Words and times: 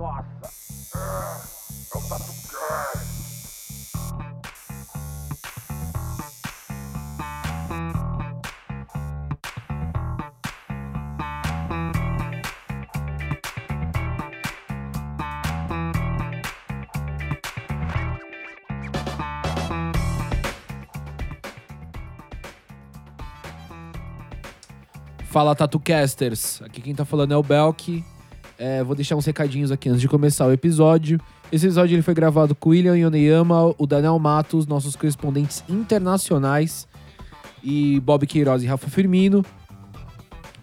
Nossa! 0.00 0.48
É 0.96 1.98
o 1.98 2.00
TatuCast! 2.08 3.10
Fala 25.24 25.54
TatuCasters, 25.54 26.62
aqui 26.62 26.80
quem 26.80 26.94
tá 26.94 27.04
falando 27.04 27.34
é 27.34 27.36
o 27.36 27.42
Belk. 27.42 28.02
É, 28.60 28.84
vou 28.84 28.94
deixar 28.94 29.16
uns 29.16 29.24
recadinhos 29.24 29.72
aqui 29.72 29.88
antes 29.88 30.02
de 30.02 30.06
começar 30.06 30.46
o 30.46 30.52
episódio. 30.52 31.18
Esse 31.50 31.64
episódio 31.64 31.94
ele 31.94 32.02
foi 32.02 32.12
gravado 32.12 32.54
com 32.54 32.68
o 32.68 32.72
William 32.72 32.94
Yoneyama, 32.94 33.74
o 33.78 33.86
Daniel 33.86 34.18
Matos, 34.18 34.66
nossos 34.66 34.94
correspondentes 34.94 35.64
internacionais, 35.66 36.86
e 37.64 37.98
Bob 38.00 38.26
Queiroz 38.26 38.62
e 38.62 38.66
Rafa 38.66 38.90
Firmino. 38.90 39.42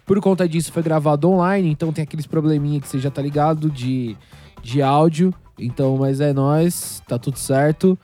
Por 0.06 0.20
conta 0.20 0.48
disso, 0.48 0.70
foi 0.70 0.80
gravado 0.80 1.28
online, 1.28 1.68
então 1.68 1.92
tem 1.92 2.04
aqueles 2.04 2.24
probleminha 2.24 2.80
que 2.80 2.86
você 2.86 3.00
já 3.00 3.10
tá 3.10 3.20
ligado 3.20 3.68
de, 3.68 4.16
de 4.62 4.80
áudio. 4.80 5.34
Então, 5.58 5.96
mas 5.96 6.20
é 6.20 6.32
nós, 6.32 7.02
tá 7.08 7.18
tudo 7.18 7.36
certo. 7.36 7.98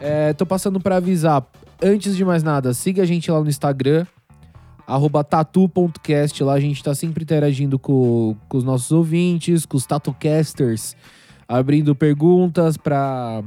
É, 0.00 0.32
tô 0.32 0.46
passando 0.46 0.80
para 0.80 0.96
avisar, 0.96 1.46
antes 1.82 2.16
de 2.16 2.24
mais 2.24 2.42
nada, 2.42 2.72
siga 2.72 3.02
a 3.02 3.06
gente 3.06 3.30
lá 3.30 3.38
no 3.38 3.50
Instagram, 3.50 4.06
arroba 4.90 5.22
tatu.cast. 5.22 6.42
Lá 6.42 6.54
a 6.54 6.60
gente 6.60 6.82
tá 6.82 6.94
sempre 6.94 7.22
interagindo 7.22 7.78
com, 7.78 8.36
com 8.48 8.58
os 8.58 8.64
nossos 8.64 8.90
ouvintes, 8.90 9.64
com 9.64 9.76
os 9.76 9.86
tatucasters, 9.86 10.96
abrindo 11.48 11.94
perguntas 11.94 12.76
pra 12.76 13.42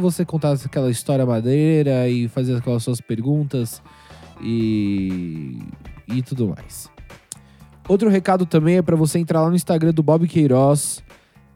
você 0.00 0.24
contar 0.24 0.52
aquela 0.52 0.90
história 0.90 1.26
madeira 1.26 2.08
e 2.08 2.28
fazer 2.28 2.56
aquelas 2.56 2.82
suas 2.82 3.00
perguntas 3.00 3.82
e, 4.40 5.58
e 6.08 6.22
tudo 6.22 6.48
mais. 6.48 6.90
Outro 7.88 8.08
recado 8.08 8.46
também 8.46 8.78
é 8.78 8.82
para 8.82 8.96
você 8.96 9.18
entrar 9.18 9.42
lá 9.42 9.50
no 9.50 9.54
Instagram 9.54 9.92
do 9.92 10.02
Bob 10.02 10.26
Queiroz, 10.26 11.04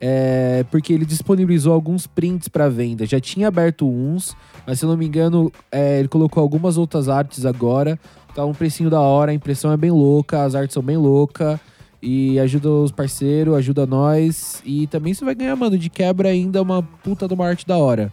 é, 0.00 0.64
porque 0.70 0.92
ele 0.92 1.04
disponibilizou 1.04 1.72
alguns 1.72 2.06
prints 2.06 2.46
para 2.46 2.68
venda. 2.68 3.04
Já 3.04 3.18
tinha 3.18 3.48
aberto 3.48 3.88
uns, 3.88 4.36
mas 4.66 4.78
se 4.78 4.84
eu 4.84 4.88
não 4.88 4.96
me 4.96 5.06
engano, 5.06 5.50
é, 5.72 5.98
ele 5.98 6.08
colocou 6.08 6.40
algumas 6.40 6.78
outras 6.78 7.08
artes 7.08 7.44
agora. 7.44 7.98
Tá 8.34 8.44
um 8.44 8.52
precinho 8.52 8.88
da 8.88 9.00
hora, 9.00 9.32
a 9.32 9.34
impressão 9.34 9.72
é 9.72 9.76
bem 9.76 9.90
louca, 9.90 10.44
as 10.44 10.54
artes 10.54 10.74
são 10.74 10.82
bem 10.82 10.96
loucas. 10.96 11.58
E 12.02 12.38
ajuda 12.38 12.70
os 12.70 12.90
parceiros, 12.90 13.54
ajuda 13.54 13.86
nós. 13.86 14.62
E 14.64 14.86
também 14.86 15.12
você 15.12 15.24
vai 15.24 15.34
ganhar, 15.34 15.54
mano, 15.56 15.76
de 15.76 15.90
quebra 15.90 16.30
ainda 16.30 16.62
uma 16.62 16.82
puta 16.82 17.28
de 17.28 17.34
uma 17.34 17.46
arte 17.46 17.66
da 17.66 17.76
hora. 17.76 18.10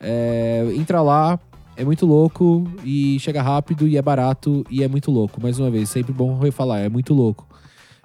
É, 0.00 0.66
entra 0.74 1.00
lá, 1.00 1.38
é 1.76 1.84
muito 1.84 2.04
louco 2.04 2.64
e 2.84 3.18
chega 3.20 3.42
rápido 3.42 3.88
e 3.88 3.96
é 3.96 4.02
barato 4.02 4.64
e 4.70 4.82
é 4.82 4.88
muito 4.88 5.10
louco. 5.10 5.40
Mais 5.40 5.58
uma 5.58 5.70
vez, 5.70 5.88
sempre 5.88 6.12
bom 6.12 6.38
refalar, 6.38 6.80
é 6.80 6.88
muito 6.88 7.14
louco. 7.14 7.46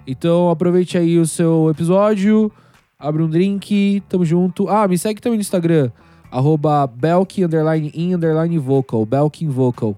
Então 0.06 0.50
aproveite 0.50 0.96
aí 0.96 1.18
o 1.18 1.26
seu 1.26 1.68
episódio, 1.70 2.50
abre 2.98 3.22
um 3.22 3.28
drink, 3.28 4.02
tamo 4.08 4.24
junto. 4.24 4.68
Ah, 4.68 4.88
me 4.88 4.96
segue 4.96 5.20
também 5.20 5.36
no 5.36 5.42
Instagram, 5.42 5.90
arroba 6.30 6.86
Belk, 6.86 7.44
underline, 7.44 7.92
in, 7.94 8.14
underline, 8.14 8.56
vocal, 8.58 9.04
Belkin 9.04 9.48
Vocal. 9.48 9.96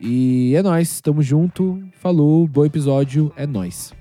E 0.00 0.54
é 0.56 0.62
nóis, 0.62 1.00
tamo 1.00 1.22
junto, 1.22 1.82
falou, 1.92 2.46
bom 2.46 2.64
episódio, 2.64 3.32
é 3.36 3.46
nóis. 3.46 3.92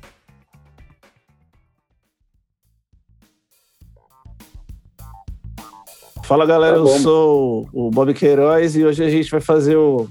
Fala 6.23 6.45
galera, 6.45 6.75
Tá 6.75 6.81
eu 6.81 6.87
sou 6.99 7.67
o 7.73 7.89
Bob 7.89 8.13
Queiroz 8.13 8.75
e 8.75 8.85
hoje 8.85 9.03
a 9.03 9.09
gente 9.09 9.31
vai 9.31 9.41
fazer 9.41 9.75
o, 9.75 10.07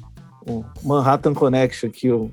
o 0.47 0.65
Manhattan 0.83 1.33
Connection 1.33 1.89
aqui. 1.89 2.11
O, 2.11 2.31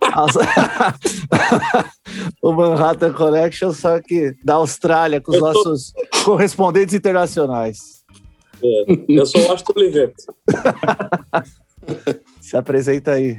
o 2.40 2.52
Manhattan 2.52 3.12
Connection, 3.12 3.72
só 3.72 4.00
que 4.00 4.34
da 4.44 4.54
Austrália, 4.54 5.20
com 5.20 5.32
os 5.32 5.38
tô- 5.38 5.44
nossos 5.46 5.92
correspondentes 6.24 6.94
internacionais. 6.94 7.98
É, 8.62 8.84
Eu 9.08 9.26
sou 9.26 9.40
o 9.42 9.50
Austin 9.50 9.72
Oliveto. 9.76 10.22
Se 12.40 12.56
apresenta 12.56 13.12
aí. 13.12 13.38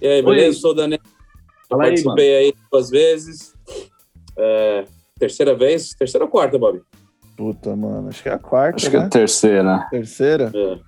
E 0.00 0.06
aí, 0.06 0.22
beleza? 0.22 0.46
Eu 0.46 0.52
sou 0.54 0.70
o 0.72 0.74
Daniel. 0.74 1.00
Fala 1.68 1.84
aí, 1.84 1.90
mano. 1.90 2.04
Participei 2.04 2.36
aí 2.36 2.54
duas 2.70 2.90
vezes. 2.90 3.54
É, 4.36 4.84
terceira 5.18 5.54
vez? 5.54 5.94
Terceira 5.94 6.24
ou 6.24 6.30
quarta, 6.30 6.58
Bob? 6.58 6.82
Puta, 7.36 7.74
mano, 7.74 8.08
acho 8.08 8.22
que 8.22 8.28
é 8.28 8.32
a 8.32 8.38
quarta, 8.38 8.76
Acho 8.76 8.90
que 8.90 8.96
é 8.96 9.00
né? 9.00 9.06
a 9.06 9.08
terceira. 9.08 9.86
Terceira, 9.90 10.52
É, 10.54 10.78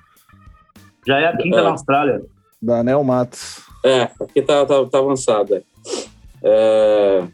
Já 1.06 1.18
é 1.18 1.26
a 1.26 1.36
quinta 1.36 1.58
É. 1.58 1.62
na 1.62 1.70
Austrália. 1.70 2.22
da 2.60 2.80
Anel 2.80 3.02
Matos. 3.04 3.60
É, 3.84 4.02
aqui 4.02 4.42
tá, 4.42 4.64
tá, 4.66 4.84
tá 4.86 4.98
avançado. 4.98 5.54
é. 5.56 5.62
É, 6.42 7.28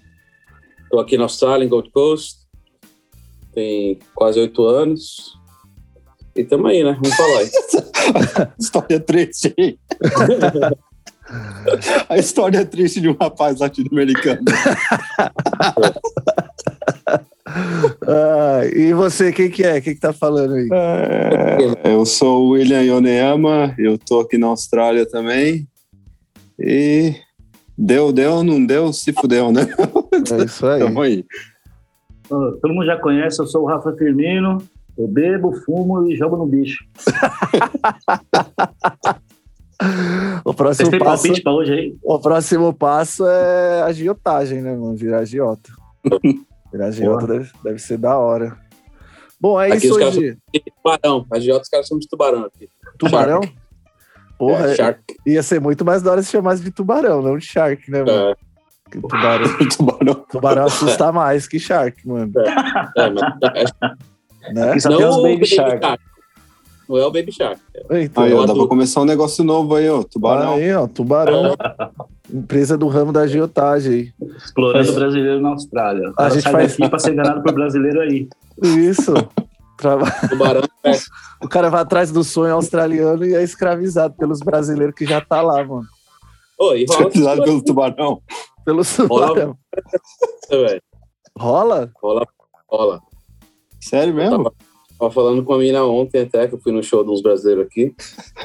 tô 0.91 0.99
aqui 0.99 1.17
na 1.17 1.25
Austrália, 1.25 1.65
em 1.65 1.69
Gold 1.69 1.91
Coast. 1.91 2.45
Tem 3.53 3.99
quase 4.15 4.41
oito 4.41 4.65
anos. 4.67 5.39
E 6.37 6.45
tamo 6.45 6.67
aí, 6.67 6.83
né? 6.83 6.99
Vamos 7.01 7.17
falar 7.17 7.39
aí. 7.39 7.51
História 8.59 9.01
triste 9.01 9.55
aí. 9.59 9.79
A 12.09 12.19
história 12.19 12.65
triste 12.67 13.01
de 13.01 13.09
um 13.09 13.17
rapaz 13.19 13.61
latino-americano. 13.61 14.43
Ah, 18.07 18.63
e 18.75 18.93
você, 18.95 19.31
quem 19.31 19.49
que 19.49 19.63
é? 19.63 19.81
Quem 19.81 19.95
que 19.95 20.01
tá 20.01 20.13
falando 20.13 20.55
aí? 20.55 20.69
É, 20.73 21.93
eu 21.93 22.05
sou 22.05 22.47
o 22.47 22.49
William 22.51 22.83
Yoneyama, 22.83 23.75
eu 23.79 23.97
tô 23.97 24.21
aqui 24.21 24.37
na 24.37 24.49
Austrália 24.49 25.07
também. 25.07 25.69
E 26.59 27.15
deu, 27.77 28.13
deu, 28.13 28.43
não 28.43 28.65
deu, 28.65 28.93
se 28.93 29.13
fudeu, 29.13 29.53
né? 29.53 29.69
É 30.33 30.45
isso 30.45 30.67
aí. 30.67 30.81
Tamo 30.81 31.03
aí. 31.03 31.25
Todo 32.29 32.75
mundo 32.75 32.87
já 32.87 32.99
conhece, 32.99 33.41
eu 33.41 33.47
sou 33.47 33.63
o 33.63 33.67
Rafa 33.67 33.93
Firmino. 33.93 34.59
Eu 34.97 35.09
bebo, 35.09 35.53
fumo 35.65 36.09
e 36.09 36.17
jogo 36.17 36.37
no 36.37 36.47
bicho. 36.47 36.85
O 40.45 40.55
próximo 40.55 40.97
passo, 40.99 41.43
pra 41.43 41.53
hoje 41.53 41.73
aí? 41.73 41.97
o 42.03 42.19
próximo 42.19 42.73
passo 42.73 43.27
é 43.27 43.83
agiotagem, 43.83 44.63
né, 44.63 44.73
mano? 44.75 44.95
Virar 44.97 45.19
agiota. 45.19 45.69
Virar 46.73 46.87
agiota 46.87 47.27
deve, 47.27 47.51
deve 47.63 47.79
ser 47.81 47.99
da 47.99 48.17
hora. 48.17 48.57
Bom, 49.39 49.61
é 49.61 49.73
Aqui 49.73 49.87
isso 49.89 49.97
hoje. 49.97 50.39
E 50.55 50.61
tubarão. 50.61 51.27
Agiota, 51.31 51.63
os 51.63 51.69
caras 51.69 51.89
são 51.89 51.99
de 51.99 52.09
tubarão 52.09 52.45
aqui. 52.45 52.69
Tubarão? 52.99 53.41
Porra, 54.39 54.71
É, 54.71 54.75
shark. 54.77 55.01
ia 55.27 55.43
ser 55.43 55.61
muito 55.61 55.85
mais 55.85 56.03
da 56.03 56.13
hora 56.13 56.23
se 56.23 56.31
chamasse 56.31 56.63
de 56.63 56.71
tubarão, 56.71 57.21
não 57.21 57.37
de 57.37 57.45
shark, 57.45 57.91
né, 57.91 58.05
mano? 58.05 58.31
É, 58.31 58.35
tubarão, 59.01 59.59
Tubarão. 59.77 60.15
tubarão 60.31 60.65
assusta 60.67 61.11
mais 61.13 61.47
que 61.49 61.59
shark, 61.59 62.07
mano. 62.07 62.33
é, 62.97 63.11
mas- 63.11 63.73
Né? 64.53 64.71
Aqui 64.71 64.81
só 64.81 64.91
não 64.91 64.97
tem 64.99 65.07
os 65.09 65.17
o 65.17 65.23
Baby 65.23 65.47
Shark. 65.47 65.99
Não 66.89 66.99
é 66.99 67.07
o 67.07 67.11
Baby 67.11 67.33
Shark. 67.33 67.61
Então, 67.93 68.25
Aí, 68.25 68.33
ó, 68.35 68.43
Eu 68.43 68.47
dá 68.47 68.55
pra 68.55 68.67
começar 68.67 69.01
um 69.01 69.05
negócio 69.07 69.43
novo 69.45 69.75
aí, 69.75 69.89
ó. 69.89 70.03
Tubarão. 70.03 70.55
aí, 70.55 70.73
ó, 70.75 70.87
tubarão. 70.87 71.55
Empresa 72.33 72.77
do 72.77 72.89
ramo 72.89 73.13
da 73.13 73.21
agiotagem 73.21 73.93
aí. 73.93 74.13
Explorando 74.37 74.85
Faz- 74.87 74.97
brasileiro 74.99 75.41
na 75.41 75.51
Austrália. 75.51 76.09
A 76.11 76.13
cara 76.15 76.31
gente 76.35 76.51
faz- 76.51 76.77
daqui 76.77 76.89
pra 76.91 76.99
ser 76.99 77.13
enganado 77.13 77.43
por 77.43 77.53
brasileiro 77.53 78.01
aí. 78.01 78.29
Isso. 78.63 79.13
Trava- 79.79 80.11
Tubarão 80.29 80.63
é 80.85 80.93
O 81.43 81.49
cara 81.49 81.69
vai 81.71 81.81
atrás 81.83 82.11
do 82.13 82.23
sonho 82.25 82.55
australiano 82.55 83.25
e 83.25 83.35
é 83.35 83.43
escravizado 83.43 84.15
pelos 84.15 84.41
brasileiros 84.41 84.95
que 84.95 85.05
já 85.07 85.21
tá 85.21 85.41
lá, 85.43 85.63
mano. 85.65 85.87
Ô, 86.59 86.75
e 86.75 86.85
rola, 86.89 87.11
Cuidado 87.11 87.43
pelo 87.45 87.63
tubarão. 87.65 88.23
Pelo 88.65 88.83
tubarão. 88.85 89.57
Rola? 91.39 91.91
Rola, 92.03 92.27
rola. 92.69 93.01
Sério 93.85 94.15
mesmo? 94.15 94.51
Tava 94.99 95.11
falando 95.11 95.45
com 95.45 95.53
a 95.53 95.59
mina 95.59 95.85
ontem 95.85 96.23
até, 96.23 96.49
que 96.49 96.55
eu 96.55 96.61
fui 96.61 96.73
no 96.73 96.83
show 96.83 97.05
de 97.05 97.11
uns 97.11 97.21
brasileiros 97.21 97.67
aqui. 97.67 97.95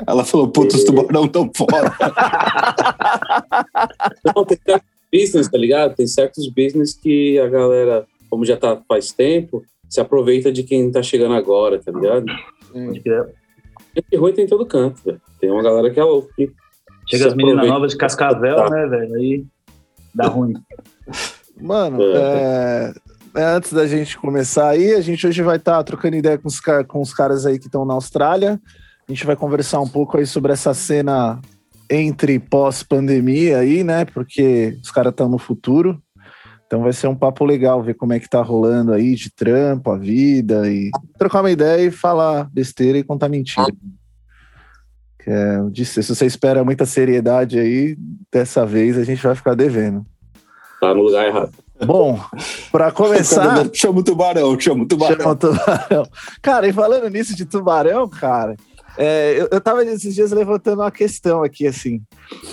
Ela 0.05 0.25
falou, 0.25 0.49
puta, 0.49 0.75
os 0.75 0.83
tubarão 0.83 1.27
tão 1.27 1.49
fora. 1.55 1.95
Não, 4.35 4.43
tem 4.43 4.57
certos 4.65 4.89
business, 5.13 5.49
tá 5.49 5.57
ligado? 5.57 5.95
Tem 5.95 6.07
certos 6.07 6.47
business 6.49 6.93
que 6.93 7.39
a 7.39 7.47
galera, 7.47 8.05
como 8.29 8.43
já 8.43 8.57
tá 8.57 8.81
faz 8.87 9.13
tempo, 9.13 9.63
se 9.87 10.01
aproveita 10.01 10.51
de 10.51 10.63
quem 10.63 10.91
tá 10.91 11.01
chegando 11.01 11.35
agora, 11.35 11.79
tá 11.79 11.91
ligado? 11.91 12.25
Pode 12.73 12.99
crer. 12.99 13.33
Gente 13.95 14.17
ruim 14.17 14.33
tem 14.33 14.45
em 14.45 14.47
todo 14.47 14.65
canto, 14.65 15.01
velho. 15.03 15.21
Tem 15.39 15.49
uma 15.49 15.63
galera 15.63 15.89
que 15.89 15.99
é 15.99 16.03
louca. 16.03 16.33
que 16.35 16.51
Chega 17.07 17.27
as 17.27 17.33
meninas 17.33 17.67
novas 17.67 17.91
de 17.91 17.97
Cascavel, 17.97 18.55
Tá. 18.55 18.69
né, 18.69 18.87
velho? 18.87 19.15
Aí 19.15 19.45
dá 20.13 20.27
ruim. 20.27 20.53
Mano, 21.59 22.01
é, 22.01 22.15
é, 22.15 22.93
antes 23.35 23.73
da 23.73 23.87
gente 23.87 24.17
começar 24.17 24.69
aí, 24.69 24.93
a 24.93 25.01
gente 25.01 25.25
hoje 25.25 25.41
vai 25.41 25.57
estar 25.57 25.83
trocando 25.83 26.15
ideia 26.15 26.37
com 26.37 26.47
os, 26.47 26.59
com 26.87 27.01
os 27.01 27.13
caras 27.13 27.45
aí 27.45 27.59
que 27.59 27.65
estão 27.65 27.85
na 27.85 27.93
Austrália. 27.93 28.59
A 29.07 29.11
gente 29.11 29.25
vai 29.25 29.35
conversar 29.35 29.79
um 29.79 29.87
pouco 29.87 30.17
aí 30.17 30.25
sobre 30.25 30.51
essa 30.51 30.73
cena 30.73 31.39
entre 31.89 32.39
pós-pandemia 32.39 33.57
aí, 33.57 33.83
né? 33.83 34.05
Porque 34.05 34.77
os 34.83 34.91
caras 34.91 35.11
estão 35.11 35.27
no 35.27 35.37
futuro. 35.37 36.01
Então 36.67 36.83
vai 36.83 36.93
ser 36.93 37.07
um 37.07 37.15
papo 37.15 37.43
legal 37.45 37.81
ver 37.81 37.95
como 37.95 38.13
é 38.13 38.19
que 38.19 38.29
tá 38.29 38.41
rolando 38.43 38.93
aí 38.93 39.15
de 39.15 39.31
trampo, 39.31 39.89
a 39.89 39.97
vida 39.97 40.69
e 40.69 40.91
trocar 41.17 41.41
uma 41.41 41.49
ideia 41.49 41.87
e 41.87 41.91
falar 41.91 42.47
besteira 42.51 42.99
e 42.99 43.03
contar 43.03 43.27
mentira. 43.27 43.65
Que 45.23 45.31
é, 45.31 45.61
disse, 45.71 46.03
se 46.03 46.15
você 46.15 46.27
espera 46.27 46.63
muita 46.63 46.85
seriedade 46.85 47.57
aí, 47.57 47.97
dessa 48.31 48.67
vez 48.67 48.99
a 48.99 49.03
gente 49.03 49.23
vai 49.23 49.35
ficar 49.35 49.55
devendo. 49.55 50.05
Tá 50.79 50.93
no 50.93 51.01
lugar 51.01 51.25
errado. 51.25 51.53
Bom, 51.85 52.19
para 52.71 52.91
começar, 52.93 53.69
Chama 53.73 53.99
o 53.99 54.03
tubarão, 54.03 54.59
chama 54.59 54.83
o 54.83 54.87
tubarão. 54.87 55.17
Chama 55.17 55.31
o 55.31 55.35
tubarão. 55.35 56.07
Cara, 56.41 56.67
e 56.67 56.73
falando 56.73 57.09
nisso 57.09 57.35
de 57.35 57.45
tubarão, 57.45 58.07
cara, 58.07 58.55
é, 58.97 59.33
eu, 59.39 59.47
eu 59.51 59.61
tava 59.61 59.83
esses 59.85 60.13
dias 60.13 60.31
levantando 60.31 60.81
uma 60.81 60.91
questão 60.91 61.43
aqui, 61.43 61.65
assim. 61.65 62.01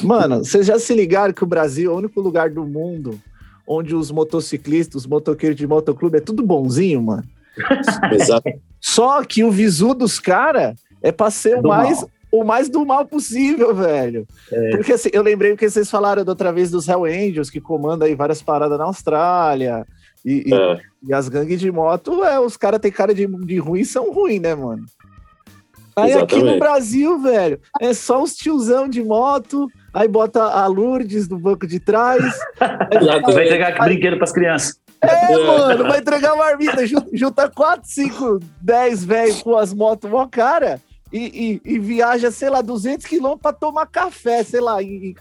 Mano, 0.02 0.44
vocês 0.44 0.66
já 0.66 0.78
se 0.78 0.94
ligaram 0.94 1.34
que 1.34 1.42
o 1.42 1.46
Brasil 1.46 1.90
é 1.90 1.94
o 1.94 1.98
único 1.98 2.20
lugar 2.20 2.50
do 2.50 2.64
mundo 2.64 3.20
onde 3.66 3.94
os 3.94 4.10
motociclistas, 4.10 5.02
os 5.02 5.06
motoqueiros 5.06 5.58
de 5.58 5.66
motoclube 5.66 6.18
é 6.18 6.20
tudo 6.20 6.46
bonzinho, 6.46 7.02
mano? 7.02 7.24
Exato. 8.12 8.48
Só 8.80 9.24
que 9.24 9.42
o 9.42 9.50
visu 9.50 9.92
dos 9.92 10.20
caras 10.20 10.76
é 11.02 11.10
pra 11.10 11.30
ser 11.30 11.58
o 11.58 11.66
mais, 11.66 12.00
mal. 12.00 12.10
O 12.40 12.44
mais 12.44 12.68
do 12.68 12.84
mal 12.84 13.04
possível, 13.06 13.74
velho. 13.74 14.26
Porque 14.72 14.92
assim, 14.92 15.08
eu 15.12 15.22
lembrei 15.22 15.52
o 15.52 15.56
que 15.56 15.68
vocês 15.68 15.90
falaram 15.90 16.24
da 16.24 16.32
outra 16.32 16.52
vez 16.52 16.70
dos 16.70 16.86
Hell 16.88 17.04
Angels, 17.04 17.50
que 17.50 17.60
comanda 17.60 18.04
aí 18.04 18.14
várias 18.14 18.42
paradas 18.42 18.78
na 18.78 18.84
Austrália. 18.84 19.86
E, 20.24 20.48
e- 20.50 20.54
É. 20.54 20.80
e 21.08 21.14
as 21.14 21.28
gangues 21.28 21.60
de 21.60 21.70
moto, 21.70 22.24
é, 22.24 22.38
os 22.40 22.56
caras 22.56 22.80
têm 22.80 22.90
cara 22.90 23.14
de, 23.14 23.26
de 23.26 23.58
ruim 23.58 23.80
e 23.80 23.84
são 23.84 24.12
ruins, 24.12 24.40
né, 24.40 24.54
mano? 24.54 24.84
Aí 25.94 26.12
aqui 26.12 26.42
no. 26.42 26.58
Brasil, 26.58 27.18
velho, 27.20 27.58
é 27.80 27.94
só 27.94 28.22
os 28.22 28.34
tiozão 28.36 28.86
de 28.86 29.02
moto, 29.02 29.66
aí 29.94 30.06
bota 30.06 30.42
a 30.42 30.66
Lourdes 30.66 31.26
no 31.26 31.38
banco 31.38 31.66
de 31.66 31.80
trás. 31.80 32.22
Vai 32.60 32.88
Exatamente. 33.00 33.40
entregar 33.46 33.78
brinquedo 33.84 34.18
pras 34.18 34.32
crianças. 34.32 34.78
É, 35.00 35.32
É. 35.32 35.38
mano, 35.46 35.84
vai 35.84 35.98
entregar 35.98 36.34
marmita, 36.36 36.86
ju- 36.86 36.96
junta 37.12 37.48
4, 37.50 37.82
5, 37.88 38.40
10 38.62 39.04
velhos 39.04 39.42
com 39.42 39.56
as 39.56 39.72
motos 39.72 40.10
mó 40.10 40.26
cara 40.26 40.80
e, 41.12 41.60
e- 41.64 41.74
e 41.74 41.78
viaja, 41.78 42.30
sei 42.30 42.50
lá, 42.50 42.60
200 42.60 43.06
quilômetros 43.06 43.42
pra 43.42 43.52
tomar 43.52 43.86
café, 43.86 44.42
sei 44.42 44.60
lá. 44.60 44.82
E, 44.82 45.14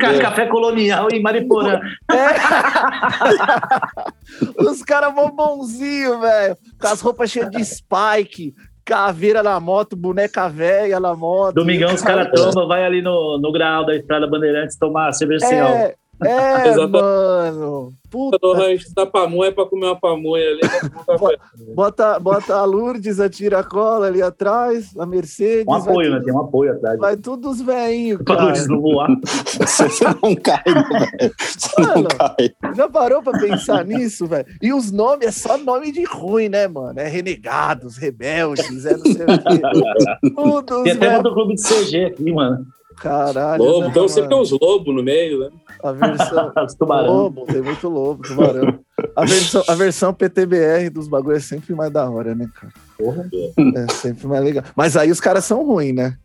Ca- 0.00 0.18
Café 0.20 0.46
colonial 0.46 1.08
em 1.12 1.22
Mariporã. 1.22 1.80
os 4.58 4.82
caras 4.82 5.14
mó 5.14 5.30
bonzinho, 5.30 6.20
velho, 6.20 6.56
com 6.80 6.86
as 6.86 7.00
roupas 7.00 7.30
cheias 7.30 7.50
de 7.50 7.64
spike, 7.64 8.54
caveira 8.84 9.42
na 9.42 9.58
moto, 9.60 9.96
boneca 9.96 10.48
velha 10.48 10.98
na 11.00 11.14
moto. 11.14 11.54
Domingão 11.54 11.94
os 11.94 12.02
caras 12.02 12.28
tomam, 12.32 12.66
vai 12.68 12.84
ali 12.84 13.02
no, 13.02 13.38
no 13.38 13.52
grau 13.52 13.84
da 13.86 13.94
Estrada 13.96 14.26
Bandeirantes 14.26 14.76
tomar 14.76 15.12
cerveja 15.12 15.46
sem 15.46 15.60
álcool. 15.60 15.76
É, 15.76 15.94
é, 16.24 16.68
Exatamente. 16.68 17.02
mano. 17.02 17.92
Puta, 18.10 18.38
No 18.42 18.52
rancho 18.54 18.92
da 18.92 19.06
pamonha 19.06 19.52
pra 19.52 19.64
comer 19.66 19.86
uma 19.86 19.98
pamonha 20.00 20.44
ali. 20.48 20.60
pra 20.60 21.16
café. 21.16 21.36
bota, 21.76 22.18
bota 22.18 22.54
a 22.56 22.64
Lourdes, 22.64 23.20
a 23.20 23.28
tira-cola 23.30 24.06
ali 24.08 24.20
atrás, 24.20 24.90
a 24.98 25.06
Mercedes. 25.06 25.64
Um 25.68 25.74
apoio, 25.74 26.10
né? 26.10 26.16
tudo- 26.16 26.24
Tem 26.26 26.34
um 26.34 26.40
apoio 26.40 26.72
atrás. 26.72 26.98
Vai 26.98 27.16
tudo 27.16 27.48
os 27.50 27.60
velhinhos, 27.60 28.20
Pra 28.22 28.34
cara. 28.34 28.46
Lourdes 28.48 28.66
não 28.68 28.80
voar. 28.80 29.08
Você, 29.60 30.04
não 30.22 30.34
cai, 30.34 30.62
né, 30.66 31.08
velho. 31.20 31.34
Você 31.38 31.80
não 31.80 31.88
Mano. 31.94 32.08
cai. 32.18 32.50
Já 32.74 32.88
parou 32.88 33.22
pra 33.22 33.38
pensar 33.38 33.84
nisso, 33.84 34.26
velho? 34.26 34.46
E 34.60 34.72
os 34.72 34.90
nomes 34.90 35.28
é 35.28 35.30
só 35.30 35.56
nome 35.56 35.92
de 35.92 36.02
ruim, 36.04 36.48
né, 36.48 36.66
mano? 36.66 36.98
É 36.98 37.06
renegados, 37.06 37.96
rebeldes, 37.96 38.86
é 38.86 38.96
não 38.96 39.04
sei 39.04 39.24
o 39.24 39.28
quê. 39.28 40.34
Todos, 40.34 40.82
Tem 40.82 40.92
até 40.94 41.06
velho. 41.06 41.16
motoclube 41.18 41.54
de 41.54 41.62
CG 41.62 42.04
aqui, 42.06 42.32
mano. 42.32 42.66
Caralho. 42.96 43.62
Lobo. 43.62 43.80
né, 43.80 43.88
Então 43.88 44.08
sempre 44.08 44.28
tem 44.28 44.38
mano? 44.38 44.42
uns 44.42 44.60
lobos 44.60 44.94
no 44.94 45.02
meio, 45.02 45.40
né? 45.40 45.50
A 45.82 45.92
versão. 45.92 46.52
Tubarão. 46.78 47.12
Lobo, 47.14 47.44
tem 47.46 47.62
muito 47.62 47.88
lobo, 47.88 48.22
tubarão. 48.22 48.78
A 49.16 49.24
versão, 49.24 49.62
a 49.66 49.74
versão 49.74 50.12
PTBR 50.12 50.90
dos 50.90 51.08
bagulho 51.08 51.36
é 51.36 51.40
sempre 51.40 51.74
mais 51.74 51.90
da 51.92 52.08
hora, 52.10 52.34
né, 52.34 52.48
cara? 52.54 52.72
Porra. 52.98 53.28
É 53.76 53.92
sempre 53.92 54.26
mais 54.26 54.44
legal. 54.44 54.64
Mas 54.76 54.96
aí 54.96 55.10
os 55.10 55.20
caras 55.20 55.44
são 55.44 55.64
ruins, 55.64 55.94
né? 55.94 56.16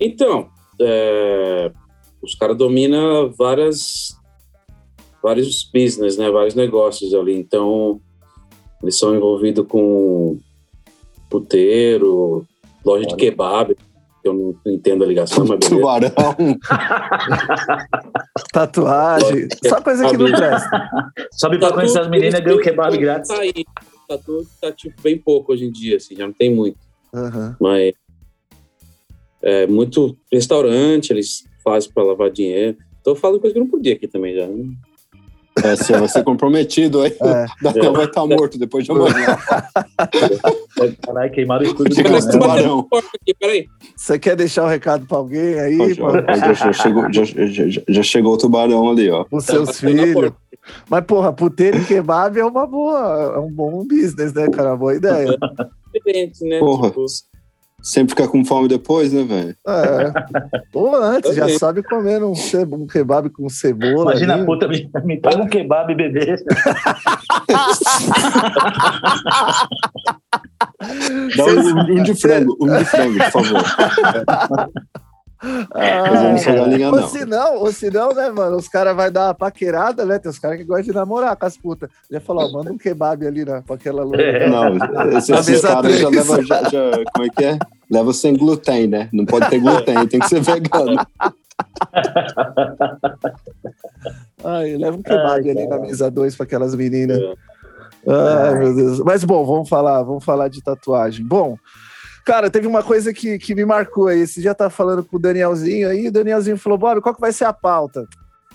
Então, 0.00 0.48
é, 0.80 1.70
os 2.22 2.34
caras 2.36 2.56
dominam 2.56 3.32
várias, 3.36 4.16
vários 5.22 5.64
business, 5.64 6.16
né? 6.16 6.30
Vários 6.30 6.54
negócios 6.54 7.12
ali. 7.14 7.34
Então, 7.36 8.00
eles 8.82 8.96
são 8.98 9.14
envolvidos 9.14 9.66
com 9.66 10.38
puteiro, 11.28 12.46
loja 12.84 13.06
de 13.06 13.16
kebab. 13.16 13.76
Que 14.22 14.28
Eu 14.28 14.34
não 14.34 14.54
entendo 14.72 15.04
a 15.04 15.06
ligação, 15.06 15.44
mas 15.46 15.58
beleza. 15.58 15.76
Tubarão. 15.76 16.12
Tatuagem. 18.52 19.48
Só 19.66 19.80
coisa 19.80 20.08
que 20.08 20.16
não 20.16 20.30
presta. 20.32 20.90
Sobe 21.32 21.58
pra 21.58 21.72
conhecer 21.72 22.00
as 22.00 22.08
meninas 22.08 22.34
e 22.34 22.40
ganha 22.42 22.56
o 22.56 22.60
kebab 22.60 22.96
grátis. 22.96 23.28
Tá 23.28 23.40
aí. 23.40 23.52
Tá, 24.08 24.18
tudo, 24.18 24.46
tá 24.60 24.72
tipo 24.72 25.00
bem 25.02 25.18
pouco 25.18 25.52
hoje 25.52 25.64
em 25.64 25.72
dia, 25.72 25.96
assim, 25.96 26.14
já 26.14 26.26
não 26.26 26.32
tem 26.32 26.54
muito. 26.54 26.76
Aham. 27.14 27.56
Mas 27.60 27.92
é 29.42 29.66
muito 29.66 30.16
restaurante, 30.32 31.10
eles 31.10 31.44
fazem 31.64 31.90
para 31.92 32.02
lavar 32.04 32.30
dinheiro. 32.30 32.76
Tô 33.02 33.14
falando 33.14 33.40
coisa 33.40 33.54
que 33.54 33.60
eu 33.60 33.64
não 33.64 33.70
podia 33.70 33.94
aqui 33.94 34.06
também 34.06 34.34
já. 34.36 34.46
né? 34.46 34.64
É, 35.64 35.76
você 35.76 35.92
vai 35.98 36.08
ser 36.08 36.22
comprometido 36.24 37.00
aí. 37.02 37.14
É. 37.22 37.46
Daniel 37.62 37.92
vai 37.92 38.04
estar 38.06 38.26
morto 38.26 38.58
depois 38.58 38.84
de 38.84 38.92
amanhã. 38.92 39.36
Caralho, 41.06 41.32
queimaram 41.32 41.64
o 41.64 41.68
estúdio 41.68 41.94
Chega 41.94 42.20
do 42.20 42.30
tubarão. 42.30 42.88
Peraí. 43.38 43.66
Você 43.96 44.18
quer 44.18 44.36
deixar 44.36 44.64
um 44.64 44.68
recado 44.68 45.06
pra 45.06 45.18
alguém 45.18 45.58
aí? 45.60 45.94
Pra- 45.94 46.36
já, 46.36 46.52
já- 46.52 46.72
chegou, 46.72 47.12
já, 47.12 47.24
já- 47.24 47.82
já 47.88 48.02
chegou 48.02 48.34
o 48.34 48.38
tubarão 48.38 48.90
ali, 48.90 49.10
ó. 49.10 49.24
os 49.30 49.44
seus 49.44 49.68
batendo 49.80 49.96
na 49.96 50.02
filhos. 50.02 50.32
Mas, 50.88 51.04
porra, 51.04 51.32
puteiro 51.32 51.78
e 51.78 51.84
kebab 51.84 52.38
é 52.38 52.44
uma 52.44 52.66
boa, 52.66 53.32
é 53.36 53.38
um 53.38 53.50
bom 53.50 53.84
business, 53.86 54.32
né, 54.32 54.48
cara? 54.48 54.76
Boa 54.76 54.94
ideia. 54.94 55.36
Diferente, 55.92 56.44
né? 56.44 56.58
Porra. 56.60 56.88
Tipo, 56.88 57.04
Sempre 57.82 58.10
ficar 58.10 58.28
com 58.28 58.44
fome 58.44 58.68
depois, 58.68 59.12
né, 59.12 59.24
velho? 59.24 59.56
É. 59.66 60.12
Ou 60.72 60.94
antes, 60.94 61.34
já 61.34 61.48
sabe 61.58 61.82
comer 61.82 62.22
um, 62.22 62.32
ce- 62.34 62.64
um 62.70 62.86
kebab 62.86 63.28
com 63.30 63.48
cebola. 63.48 64.12
Imagina 64.12 64.34
ali. 64.34 64.42
a 64.42 64.46
puta, 64.46 64.68
me, 64.68 64.88
me 65.04 65.20
paga 65.20 65.42
um 65.42 65.48
kebab, 65.48 65.92
bebê. 65.94 66.36
Dá 71.36 71.44
um, 71.44 71.98
um 71.98 72.02
de 72.02 72.14
frango, 72.20 72.56
um 72.60 72.76
de 72.78 72.84
frango, 72.84 73.18
por 73.18 73.44
favor. 73.44 74.70
Não 75.42 76.54
galinha, 76.56 76.90
Ou 76.90 77.00
não. 77.00 77.08
se 77.08 77.24
não, 77.24 77.56
ou 77.56 77.72
se 77.72 77.90
não, 77.90 78.14
né, 78.14 78.30
mano? 78.30 78.56
Os 78.56 78.68
caras 78.68 78.94
vão 78.94 79.10
dar 79.10 79.26
uma 79.28 79.34
paquerada, 79.34 80.04
né? 80.04 80.18
Tem 80.18 80.30
os 80.30 80.38
caras 80.38 80.58
que 80.58 80.64
gostam 80.64 80.84
de 80.84 80.92
namorar 80.94 81.34
com 81.36 81.46
as 81.46 81.56
putas. 81.56 81.90
Já 82.10 82.20
falou, 82.20 82.48
ó, 82.48 82.52
manda 82.52 82.72
um 82.72 82.78
kebab 82.78 83.26
ali 83.26 83.44
na, 83.44 83.60
pra 83.60 83.74
aquela 83.74 84.04
loira. 84.04 84.22
É. 84.22 84.48
Não, 84.48 84.76
esses, 85.18 85.48
mesa 85.48 85.68
caras 85.68 85.98
já 85.98 86.08
levam. 86.08 86.42
Já, 86.44 86.62
já- 86.68 86.90
como 87.12 87.26
é 87.26 87.28
que 87.30 87.44
é? 87.44 87.58
Leva 87.90 88.12
sem 88.12 88.36
glúten, 88.36 88.86
né? 88.86 89.08
Não 89.12 89.26
pode 89.26 89.50
ter 89.50 89.58
glúten, 89.58 90.06
tem 90.06 90.20
que 90.20 90.28
ser 90.28 90.40
vegano. 90.40 90.96
Ai, 94.44 94.76
leva 94.76 94.96
um 94.96 95.02
kebab 95.02 95.26
Ai, 95.44 95.50
ali 95.50 95.54
cara. 95.54 95.68
na 95.68 95.78
mesa 95.86 96.10
2 96.10 96.34
pra 96.36 96.44
aquelas 96.44 96.74
meninas. 96.74 97.18
É. 97.18 97.34
Ai, 98.08 98.54
meu 98.58 98.74
Deus. 98.74 98.98
Mas 99.00 99.22
bom, 99.24 99.44
vamos 99.44 99.68
falar, 99.68 100.02
vamos 100.02 100.24
falar 100.24 100.48
de 100.48 100.62
tatuagem. 100.62 101.24
Bom, 101.24 101.56
cara, 102.24 102.50
teve 102.50 102.66
uma 102.66 102.82
coisa 102.82 103.12
que, 103.12 103.38
que 103.38 103.54
me 103.54 103.64
marcou 103.64 104.08
aí. 104.08 104.26
Você 104.26 104.40
já 104.40 104.54
tá 104.54 104.70
falando 104.70 105.04
com 105.04 105.16
o 105.16 105.20
Danielzinho 105.20 105.88
aí, 105.88 106.08
o 106.08 106.12
Danielzinho 106.12 106.56
falou, 106.56 106.78
Bob, 106.78 107.00
qual 107.00 107.14
que 107.14 107.20
vai 107.20 107.32
ser 107.32 107.44
a 107.44 107.52
pauta? 107.52 108.06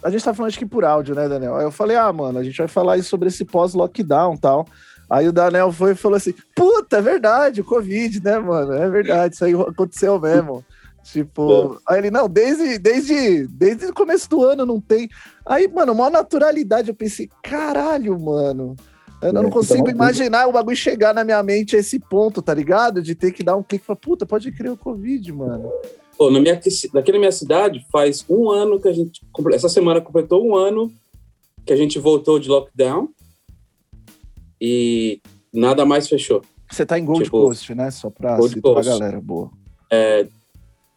A 0.03 0.09
gente 0.09 0.23
tá 0.23 0.33
falando 0.33 0.49
acho 0.49 0.59
que 0.59 0.65
por 0.65 0.85
áudio, 0.85 1.15
né, 1.15 1.27
Daniel? 1.27 1.55
Aí 1.55 1.65
eu 1.65 1.71
falei, 1.71 1.97
ah, 1.97 2.11
mano, 2.13 2.37
a 2.39 2.43
gente 2.43 2.57
vai 2.57 2.67
falar 2.67 2.93
aí 2.93 3.03
sobre 3.03 3.29
esse 3.29 3.43
pós-lockdown 3.43 4.35
e 4.35 4.39
tal. 4.39 4.67
Aí 5.09 5.27
o 5.27 5.31
Daniel 5.31 5.71
foi 5.71 5.91
e 5.91 5.95
falou 5.95 6.17
assim: 6.17 6.33
puta, 6.55 6.97
é 6.97 7.01
verdade, 7.01 7.61
o 7.61 7.65
Covid, 7.65 8.21
né, 8.23 8.37
mano? 8.39 8.73
É 8.73 8.89
verdade, 8.89 9.35
isso 9.35 9.45
aí 9.45 9.53
aconteceu 9.53 10.19
mesmo. 10.19 10.63
Tipo, 11.03 11.81
aí 11.87 11.99
ele, 11.99 12.11
não, 12.11 12.27
desde, 12.27 12.77
desde, 12.77 13.47
desde 13.47 13.85
o 13.85 13.93
começo 13.93 14.29
do 14.29 14.43
ano 14.43 14.65
não 14.65 14.81
tem. 14.81 15.07
Aí, 15.45 15.65
mano, 15.65 15.95
maior 15.95 16.11
naturalidade, 16.11 16.89
eu 16.89 16.95
pensei, 16.95 17.29
caralho, 17.41 18.19
mano. 18.19 18.75
Eu 19.21 19.33
não 19.33 19.47
É, 19.47 19.49
consigo 19.49 19.79
então, 19.79 19.93
imaginar 19.93 20.47
o 20.47 20.51
bagulho 20.51 20.75
chegar 20.77 21.13
na 21.13 21.23
minha 21.23 21.41
mente 21.41 21.75
a 21.75 21.79
esse 21.79 21.99
ponto, 21.99 22.41
tá 22.41 22.53
ligado? 22.53 23.01
De 23.01 23.15
ter 23.15 23.31
que 23.31 23.43
dar 23.43 23.55
um 23.55 23.63
clique 23.63 23.83
e 23.83 23.87
falar, 23.87 23.97
puta, 23.97 24.25
pode 24.25 24.51
crer 24.51 24.71
o 24.71 24.77
Covid, 24.77 25.31
mano. 25.33 25.71
Pô, 26.17 26.29
na 26.29 26.39
minha, 26.39 26.59
daqui 26.93 27.11
na 27.11 27.19
minha 27.19 27.31
cidade, 27.31 27.85
faz 27.91 28.23
um 28.29 28.49
ano 28.49 28.79
que 28.79 28.87
a 28.87 28.93
gente. 28.93 29.21
Essa 29.53 29.69
semana 29.69 30.01
completou 30.01 30.45
um 30.45 30.55
ano 30.55 30.91
que 31.65 31.73
a 31.73 31.75
gente 31.75 31.99
voltou 31.99 32.39
de 32.39 32.47
lockdown 32.49 33.09
e 34.61 35.19
nada 35.53 35.85
mais 35.85 36.07
fechou. 36.07 36.41
Você 36.69 36.85
tá 36.85 36.97
em 36.99 37.05
Gold 37.05 37.23
Tipo, 37.23 37.41
Coast, 37.41 37.73
né? 37.73 37.89
Só 37.91 38.09
pra 38.09 38.37
Gold 38.37 38.55
citar 38.55 38.73
Coast. 38.73 38.89
a 38.89 38.93
galera, 38.93 39.21
boa. 39.21 39.49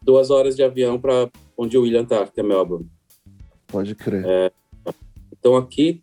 Duas 0.02 0.30
horas 0.30 0.56
de 0.56 0.62
avião 0.62 0.98
para 0.98 1.28
onde 1.56 1.76
o 1.76 1.82
William 1.82 2.04
tá, 2.04 2.26
que 2.26 2.40
é 2.40 2.42
Melbourne. 2.42 2.88
Pode 3.66 3.94
crer. 3.94 4.52
Então 5.38 5.56
aqui. 5.56 6.00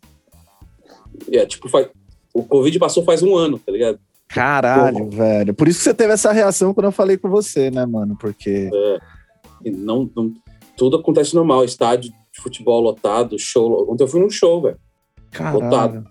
É, 1.32 1.44
tipo, 1.44 1.68
faz, 1.68 1.88
o 2.34 2.42
Covid 2.44 2.78
passou 2.78 3.04
faz 3.04 3.22
um 3.22 3.36
ano, 3.36 3.58
tá 3.58 3.72
ligado? 3.72 3.98
Caralho, 4.28 5.08
velho. 5.10 5.54
Por 5.54 5.66
isso 5.68 5.78
que 5.78 5.84
você 5.84 5.94
teve 5.94 6.12
essa 6.12 6.32
reação 6.32 6.74
quando 6.74 6.86
eu 6.86 6.92
falei 6.92 7.16
com 7.16 7.28
você, 7.28 7.70
né, 7.70 7.86
mano? 7.86 8.16
Porque. 8.20 8.68
E 9.64 9.70
não, 9.70 10.08
não- 10.14 10.32
tudo 10.76 10.96
acontece 10.98 11.34
normal. 11.34 11.64
Estádio 11.64 12.10
de 12.12 12.40
futebol 12.42 12.80
lotado, 12.80 13.38
show. 13.38 13.90
Ontem 13.90 14.04
eu 14.04 14.08
fui 14.08 14.20
num 14.20 14.30
show, 14.30 14.60
velho. 14.62 14.78
Caralho. 15.32 16.04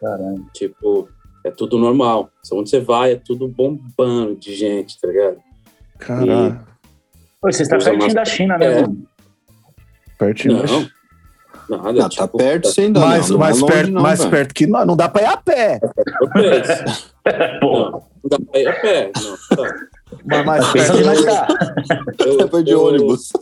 Caramba. 0.00 0.44
Tipo, 0.52 1.08
é 1.44 1.50
tudo 1.50 1.78
normal. 1.78 2.30
Onde 2.52 2.68
você 2.70 2.78
vai, 2.80 3.12
é 3.12 3.16
tudo 3.16 3.48
bombando 3.48 4.36
de 4.36 4.54
gente, 4.54 5.00
tá 5.00 5.08
ligado? 5.08 5.38
Caralho. 5.98 6.60
Pô, 7.40 7.50
você 7.50 7.62
está 7.62 7.78
pertinho 7.78 8.14
da 8.14 8.24
China, 8.24 8.58
né, 8.58 8.66
É. 8.66 8.80
mano? 8.82 9.06
Pertinho. 10.18 10.62
Não, 10.62 10.88
nada. 11.68 11.92
Não, 11.92 12.02
tá 12.02 12.08
tipo, 12.08 12.38
perto 12.38 12.68
sem 12.68 12.86
ainda 12.86 13.00
mais 13.00 13.28
não. 13.30 13.36
não 13.38 13.44
é 13.44 13.48
mais 13.48 13.60
longe 13.60 13.72
perto, 13.72 13.90
não, 13.92 14.02
mais 14.02 14.18
velho. 14.18 14.30
perto 14.30 14.54
que 14.54 14.66
nós. 14.66 14.86
Não 14.86 14.96
dá 14.96 15.08
pra 15.08 15.22
ir 15.22 15.26
a 15.26 15.36
pé. 15.36 15.80
Talvez. 16.32 16.66
Pô, 17.60 17.78
Não, 17.78 17.90
não 17.90 18.02
dá 18.30 18.38
pra 18.50 18.60
ir 18.60 18.68
a 18.68 18.80
pé. 18.80 19.12
Não, 19.16 19.56
tá. 19.56 19.74
Mas 20.24 20.44
mais 20.46 20.72
perto. 20.72 21.04
mais 21.04 21.24
cá. 21.24 21.48
Eu- 22.24 22.48
Foi 22.48 22.62
de 22.64 22.70
eu- 22.70 22.84
ônibus. 22.84 23.32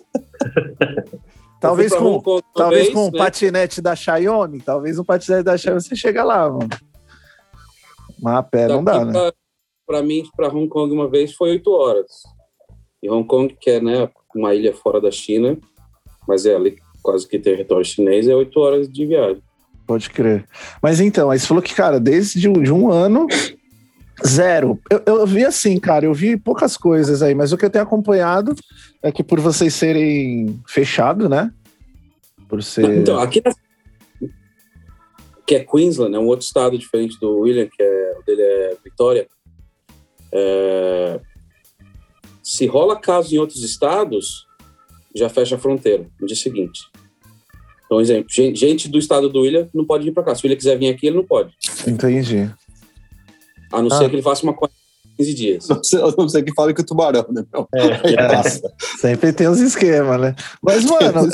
Talvez 1.60 1.92
eu 1.92 1.98
com, 1.98 2.04
Hong 2.16 2.22
Kong 2.22 2.42
talvez 2.54 2.82
vez, 2.82 2.94
com 2.94 3.06
um 3.06 3.10
né? 3.10 3.18
patinete 3.18 3.80
da 3.80 3.96
Xiaomi. 3.96 4.60
Talvez 4.60 4.98
um 4.98 5.04
patinete 5.04 5.42
da 5.44 5.56
Xiaomi 5.56 5.80
você 5.80 5.96
chega 5.96 6.22
lá, 6.22 6.48
mano. 6.50 6.68
Mas 8.20 8.34
a 8.36 8.42
pé 8.42 8.68
não 8.68 8.84
dá, 8.84 8.92
Daqui 8.92 9.06
né? 9.06 9.12
pra- 9.12 9.32
Pra 9.86 10.02
mim, 10.02 10.22
pra 10.34 10.48
Hong 10.48 10.66
Kong 10.66 10.94
uma 10.94 11.06
vez 11.08 11.34
foi 11.34 11.50
oito 11.50 11.70
horas. 11.70 12.22
E 13.02 13.10
Hong 13.10 13.26
Kong, 13.28 13.54
que 13.60 13.68
é 13.68 13.80
né, 13.82 14.08
uma 14.34 14.54
ilha 14.54 14.74
fora 14.74 14.98
da 14.98 15.10
China, 15.10 15.58
mas 16.26 16.46
é 16.46 16.54
ali 16.56 16.78
quase 17.04 17.28
que 17.28 17.38
território 17.38 17.84
chinês, 17.84 18.26
é 18.26 18.34
oito 18.34 18.58
horas 18.58 18.88
de 18.88 19.04
viagem. 19.04 19.42
Pode 19.86 20.08
crer. 20.08 20.46
Mas 20.82 20.98
então, 20.98 21.30
aí 21.30 21.38
você 21.38 21.46
falou 21.46 21.62
que, 21.62 21.74
cara, 21.74 22.00
desde 22.00 22.48
um, 22.48 22.54
de 22.54 22.72
um 22.72 22.90
ano, 22.90 23.26
zero. 24.26 24.80
Eu, 24.90 25.02
eu 25.06 25.26
vi 25.26 25.44
assim, 25.44 25.78
cara, 25.78 26.06
eu 26.06 26.14
vi 26.14 26.38
poucas 26.38 26.78
coisas 26.78 27.20
aí, 27.20 27.34
mas 27.34 27.52
o 27.52 27.58
que 27.58 27.66
eu 27.66 27.70
tenho 27.70 27.84
acompanhado 27.84 28.54
é 29.02 29.12
que 29.12 29.22
por 29.22 29.38
vocês 29.40 29.74
serem 29.74 30.58
fechado, 30.66 31.28
né? 31.28 31.52
Por 32.48 32.62
ser. 32.62 32.98
Então, 32.98 33.20
aqui 33.20 33.42
na... 33.44 33.52
que 35.46 35.56
é 35.56 35.60
Queensland, 35.60 36.16
é 36.16 36.18
um 36.18 36.26
outro 36.26 36.46
estado 36.46 36.78
diferente 36.78 37.20
do 37.20 37.40
William, 37.40 37.68
que 37.70 37.82
é, 37.82 38.16
o 38.18 38.24
dele 38.24 38.42
é 38.42 38.76
Vitória. 38.82 39.28
É, 40.32 41.20
Se 42.42 42.66
rola 42.66 42.98
caso 42.98 43.34
em 43.34 43.38
outros 43.38 43.62
estados, 43.62 44.46
já 45.14 45.28
fecha 45.28 45.56
a 45.56 45.58
fronteira 45.58 46.06
no 46.18 46.26
dia 46.26 46.36
seguinte. 46.36 46.80
Então, 47.86 48.00
exemplo, 48.00 48.26
gen- 48.30 48.54
gente 48.54 48.88
do 48.88 48.98
estado 48.98 49.28
do 49.28 49.40
William 49.42 49.68
não 49.74 49.84
pode 49.84 50.04
vir 50.04 50.12
para 50.12 50.22
cá. 50.22 50.34
Se 50.34 50.42
o 50.42 50.44
William 50.46 50.56
quiser 50.56 50.78
vir 50.78 50.88
aqui, 50.88 51.06
ele 51.06 51.16
não 51.16 51.24
pode. 51.24 51.52
Entendi. 51.86 52.50
A 53.72 53.82
não 53.82 53.88
Ah. 53.92 53.98
ser 53.98 54.08
que 54.08 54.16
ele 54.16 54.22
faça 54.22 54.42
uma 54.42 54.54
quarentena 54.54 54.80
de 55.04 55.16
15 55.16 55.34
dias. 55.34 55.68
Não 55.68 55.84
sei, 55.84 56.00
não 56.18 56.28
sei 56.28 56.42
que 56.42 56.52
fale 56.54 56.74
que 56.74 56.80
o 56.80 56.84
tubarão, 56.86 57.24
né, 57.30 57.44
meu? 57.52 57.68
É, 57.74 57.86
é. 58.14 58.42
Sempre 58.98 59.32
tem 59.32 59.46
os 59.48 59.60
esquemas, 59.60 60.20
né? 60.20 60.34
Mas, 60.62 60.84
mano, 60.84 61.28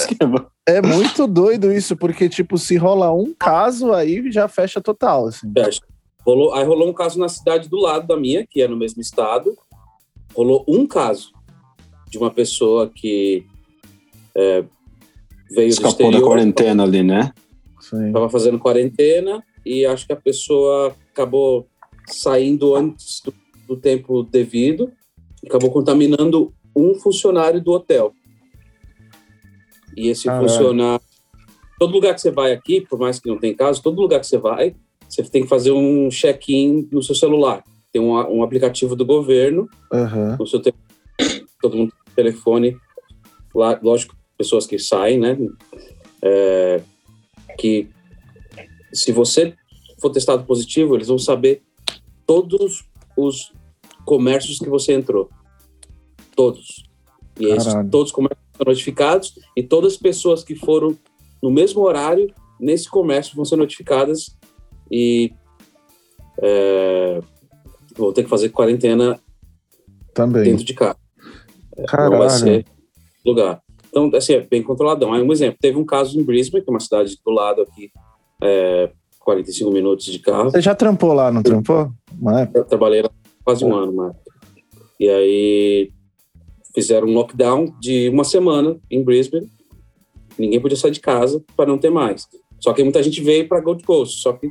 é 0.68 0.82
muito 0.82 1.26
doido 1.26 1.72
isso, 1.72 1.96
porque, 1.96 2.28
tipo, 2.28 2.58
se 2.58 2.76
rola 2.76 3.10
um 3.12 3.32
caso, 3.32 3.92
aí 3.92 4.30
já 4.30 4.48
fecha 4.48 4.80
total, 4.82 5.28
assim. 5.28 5.50
Fecha. 5.52 5.80
Rolou, 6.26 6.52
aí 6.54 6.64
rolou 6.64 6.88
um 6.90 6.92
caso 6.92 7.18
na 7.18 7.28
cidade 7.28 7.68
do 7.70 7.78
lado 7.78 8.06
da 8.06 8.16
minha, 8.18 8.46
que 8.46 8.60
é 8.60 8.68
no 8.68 8.76
mesmo 8.76 9.00
estado. 9.00 9.56
Rolou 10.34 10.62
um 10.68 10.86
caso 10.86 11.30
de 12.10 12.18
uma 12.18 12.30
pessoa 12.30 12.90
que 12.94 13.46
é, 14.36 14.62
veio 15.50 15.68
do 15.68 15.72
Escapou 15.72 16.10
da 16.10 16.18
exterior, 16.18 16.28
quarentena 16.28 16.82
ali, 16.82 17.02
né? 17.02 17.32
Sim. 17.80 18.08
estava 18.08 18.28
fazendo 18.28 18.58
quarentena 18.58 19.42
e 19.64 19.84
acho 19.86 20.06
que 20.06 20.12
a 20.12 20.16
pessoa 20.16 20.94
acabou 21.12 21.66
saindo 22.06 22.74
antes 22.74 23.20
do, 23.24 23.34
do 23.66 23.76
tempo 23.76 24.22
devido 24.22 24.92
e 25.42 25.48
acabou 25.48 25.70
contaminando 25.70 26.52
um 26.76 26.94
funcionário 26.94 27.60
do 27.60 27.72
hotel. 27.72 28.12
E 29.96 30.08
esse 30.08 30.24
Caralho. 30.24 30.48
funcionário... 30.48 31.04
Todo 31.78 31.92
lugar 31.94 32.14
que 32.14 32.20
você 32.20 32.30
vai 32.30 32.52
aqui, 32.52 32.82
por 32.82 32.98
mais 32.98 33.18
que 33.18 33.28
não 33.28 33.38
tenha 33.38 33.54
caso, 33.54 33.82
todo 33.82 34.02
lugar 34.02 34.20
que 34.20 34.26
você 34.26 34.36
vai, 34.36 34.76
você 35.08 35.22
tem 35.22 35.42
que 35.42 35.48
fazer 35.48 35.72
um 35.72 36.10
check-in 36.10 36.86
no 36.92 37.02
seu 37.02 37.14
celular. 37.14 37.64
Tem 37.90 38.00
um, 38.00 38.12
um 38.12 38.42
aplicativo 38.42 38.94
do 38.94 39.04
governo 39.04 39.66
Aham. 39.90 40.36
no 40.38 40.46
seu 40.46 40.60
telefone, 40.60 41.46
todo 41.60 41.76
mundo 41.76 41.92
tem 42.04 42.14
telefone, 42.14 42.76
lá, 43.54 43.80
lógico, 43.82 44.14
pessoas 44.40 44.66
que 44.66 44.78
saem, 44.78 45.18
né? 45.18 45.36
É, 46.22 46.80
que 47.58 47.90
se 48.90 49.12
você 49.12 49.54
for 50.00 50.08
testado 50.08 50.44
positivo, 50.44 50.94
eles 50.94 51.08
vão 51.08 51.18
saber 51.18 51.62
todos 52.26 52.88
os 53.14 53.52
comércios 54.06 54.58
que 54.58 54.68
você 54.70 54.94
entrou. 54.94 55.28
Todos. 56.34 56.88
E 57.38 57.44
esses, 57.44 57.68
Caralho. 57.68 57.90
todos 57.90 58.08
os 58.08 58.14
comércios 58.14 58.40
são 58.56 58.64
notificados 58.66 59.38
e 59.54 59.62
todas 59.62 59.92
as 59.92 59.98
pessoas 59.98 60.42
que 60.42 60.54
foram 60.54 60.96
no 61.42 61.50
mesmo 61.50 61.82
horário 61.82 62.34
nesse 62.58 62.88
comércio 62.88 63.36
vão 63.36 63.44
ser 63.44 63.56
notificadas 63.56 64.38
e 64.90 65.34
é, 66.42 67.20
vão 67.94 68.10
ter 68.14 68.22
que 68.24 68.30
fazer 68.30 68.48
quarentena 68.48 69.20
Também. 70.14 70.44
dentro 70.44 70.64
de 70.64 70.72
casa. 70.72 70.98
Não 71.76 71.84
vai 71.84 71.86
Caralho. 71.86 72.30
ser 72.30 72.64
lugar. 73.24 73.62
Então, 73.90 74.10
assim, 74.14 74.34
é 74.34 74.40
bem 74.40 74.62
controladão. 74.62 75.12
Aí, 75.12 75.20
um 75.20 75.32
exemplo, 75.32 75.58
teve 75.60 75.76
um 75.76 75.84
caso 75.84 76.18
em 76.18 76.22
Brisbane, 76.22 76.64
que 76.64 76.70
é 76.70 76.72
uma 76.72 76.80
cidade 76.80 77.18
do 77.24 77.30
lado 77.32 77.62
aqui, 77.62 77.90
é, 78.42 78.90
45 79.18 79.70
minutos 79.70 80.06
de 80.06 80.18
carro. 80.20 80.50
Você 80.50 80.60
já 80.60 80.74
trampou 80.74 81.12
lá, 81.12 81.30
não 81.30 81.42
trampou? 81.42 81.90
Eu 82.54 82.64
trabalhei 82.64 83.02
lá 83.02 83.10
quase 83.44 83.64
um 83.64 83.74
ano, 83.74 83.92
mas... 83.92 84.14
E 84.98 85.08
aí, 85.08 85.90
fizeram 86.74 87.08
um 87.08 87.14
lockdown 87.14 87.74
de 87.80 88.08
uma 88.08 88.22
semana 88.22 88.78
em 88.90 89.02
Brisbane. 89.02 89.50
Ninguém 90.38 90.60
podia 90.60 90.76
sair 90.76 90.92
de 90.92 91.00
casa 91.00 91.42
para 91.56 91.66
não 91.66 91.78
ter 91.78 91.90
mais. 91.90 92.28
Só 92.60 92.72
que 92.72 92.84
muita 92.84 93.02
gente 93.02 93.20
veio 93.22 93.48
para 93.48 93.60
Gold 93.60 93.82
Coast, 93.82 94.20
só 94.20 94.34
que, 94.34 94.48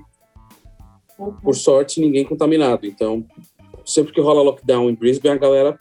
por 1.43 1.55
sorte, 1.55 2.01
ninguém 2.01 2.25
contaminado. 2.25 2.85
Então, 2.85 3.25
sempre 3.85 4.11
que 4.11 4.19
rola 4.19 4.41
lockdown 4.41 4.89
em 4.89 4.95
Brisbane, 4.95 5.35
a 5.35 5.39
galera 5.39 5.79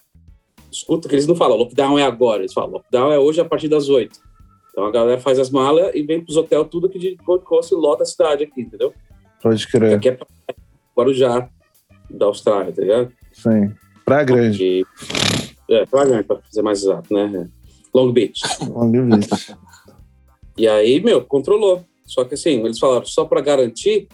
escuta 0.71 1.09
que 1.09 1.15
eles 1.15 1.27
não 1.27 1.35
falam 1.35 1.57
lockdown 1.57 1.99
é 1.99 2.03
agora, 2.03 2.41
eles 2.41 2.53
falam 2.53 2.71
lockdown 2.71 3.13
é 3.13 3.19
hoje 3.19 3.41
a 3.41 3.45
partir 3.45 3.69
das 3.69 3.89
8. 3.89 4.19
Então 4.71 4.85
a 4.85 4.91
galera 4.91 5.21
faz 5.21 5.39
as 5.39 5.51
malas 5.51 5.91
e 5.95 6.03
vem 6.03 6.21
pros 6.21 6.37
hotéis 6.37 6.67
tudo 6.71 6.87
aqui 6.87 6.99
de 6.99 7.17
Gold 7.25 7.45
Coast 7.45 7.73
e 7.73 7.77
lota 7.77 8.03
a 8.03 8.07
cidade 8.07 8.45
aqui, 8.45 8.61
entendeu? 8.61 8.93
Pode 9.43 9.67
crer. 9.67 9.95
Aqui 9.95 10.11
é 10.11 10.19
Guarujá, 10.97 11.49
da 12.11 12.27
Austrália, 12.27 12.73
tá 12.73 12.83
ligado? 12.83 13.13
Sim. 13.33 13.73
Praia 14.05 14.25
Grande. 14.25 14.59
De, 14.59 14.87
é, 15.71 15.87
Praia 15.87 16.07
Grande, 16.07 16.25
pra 16.25 16.41
fazer 16.41 16.63
mais 16.63 16.83
exato, 16.83 17.13
né? 17.13 17.49
Long 17.95 18.13
Beach. 18.13 18.41
Long 18.69 18.91
Beach. 18.91 19.57
E 20.57 20.67
aí, 20.67 21.01
meu, 21.01 21.25
controlou. 21.25 21.85
Só 22.05 22.25
que 22.25 22.35
assim, 22.35 22.65
eles 22.65 22.79
falaram, 22.79 23.05
só 23.05 23.25
para 23.25 23.41
garantir, 23.41 24.09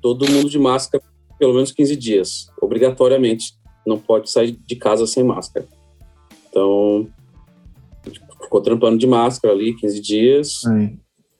todo 0.00 0.28
mundo 0.28 0.50
de 0.50 0.58
máscara 0.58 1.02
pelo 1.38 1.54
menos 1.54 1.72
15 1.72 1.96
dias, 1.96 2.46
obrigatoriamente. 2.60 3.54
Não 3.86 3.98
pode 3.98 4.30
sair 4.30 4.52
de 4.66 4.76
casa 4.76 5.06
sem 5.06 5.24
máscara. 5.24 5.66
Então, 6.48 7.06
ficou 8.42 8.60
trampando 8.60 8.98
de 8.98 9.06
máscara 9.06 9.54
ali 9.54 9.74
15 9.74 10.00
dias. 10.00 10.60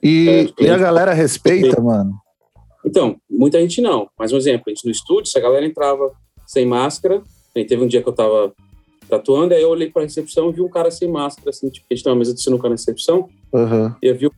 E, 0.02 0.28
É, 0.28 0.64
e 0.64 0.68
a 0.68 0.78
galera 0.78 1.12
respeita, 1.12 1.80
mano? 1.80 2.12
Então, 2.84 3.16
muita 3.30 3.60
gente 3.60 3.80
não. 3.80 4.08
Mas 4.18 4.32
um 4.32 4.36
exemplo, 4.36 4.64
a 4.66 4.70
gente 4.70 4.84
no 4.84 4.90
estúdio, 4.90 5.30
se 5.30 5.38
a 5.38 5.42
galera 5.42 5.64
entrava 5.64 6.10
sem 6.46 6.66
máscara, 6.66 7.22
aí 7.56 7.64
teve 7.64 7.82
um 7.82 7.86
dia 7.86 8.02
que 8.02 8.08
eu 8.08 8.12
tava 8.12 8.52
tatuando, 9.08 9.54
aí 9.54 9.62
eu 9.62 9.68
olhei 9.68 9.90
pra 9.90 10.02
recepção 10.02 10.48
e 10.48 10.52
vi 10.52 10.62
um 10.62 10.68
cara 10.70 10.90
sem 10.90 11.08
máscara, 11.08 11.50
assim, 11.50 11.68
tipo, 11.68 11.86
a 11.90 11.94
gente 11.94 12.02
tem 12.02 12.12
uma 12.12 12.18
mesa 12.18 12.32
de 12.34 12.42
sinuca 12.42 12.68
na 12.68 12.74
recepção, 12.74 13.28
Aham. 13.54 13.94
e 14.02 14.06
eu 14.06 14.16
vi 14.16 14.26
o 14.26 14.32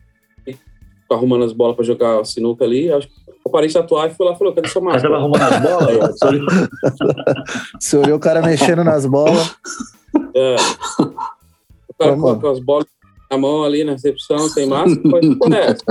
arrumando 1.10 1.44
as 1.44 1.52
bolas 1.52 1.76
pra 1.76 1.84
jogar 1.84 2.24
sinuca 2.24 2.64
ali, 2.64 2.90
acho 2.92 3.08
que 3.08 3.14
eu 3.46 3.50
parei 3.52 3.68
de 3.68 3.74
tatuar 3.74 4.10
e 4.10 4.14
fui 4.14 4.26
lá 4.26 4.32
e 4.32 4.38
falou, 4.38 4.54
cadê 4.54 4.68
sua 4.68 4.82
máscara? 4.82 5.16
arrumando 5.16 5.42
as 5.42 5.60
bolas? 5.60 6.18
Só- 6.18 6.30
Você 7.78 7.96
olhou 7.98 8.16
o 8.16 8.20
cara 8.20 8.40
mexendo 8.42 8.82
nas 8.84 9.04
bolas. 9.06 9.54
É. 10.34 10.56
O 11.88 11.94
cara 11.98 12.16
mano. 12.16 12.40
com 12.40 12.48
as 12.48 12.58
bolas 12.60 12.86
na 13.30 13.38
mão 13.38 13.64
ali 13.64 13.84
na 13.84 13.92
recepção, 13.92 14.38
sem 14.48 14.66
máscara, 14.66 15.00
foi 15.10 15.36
por 15.36 15.52
essa. 15.52 15.84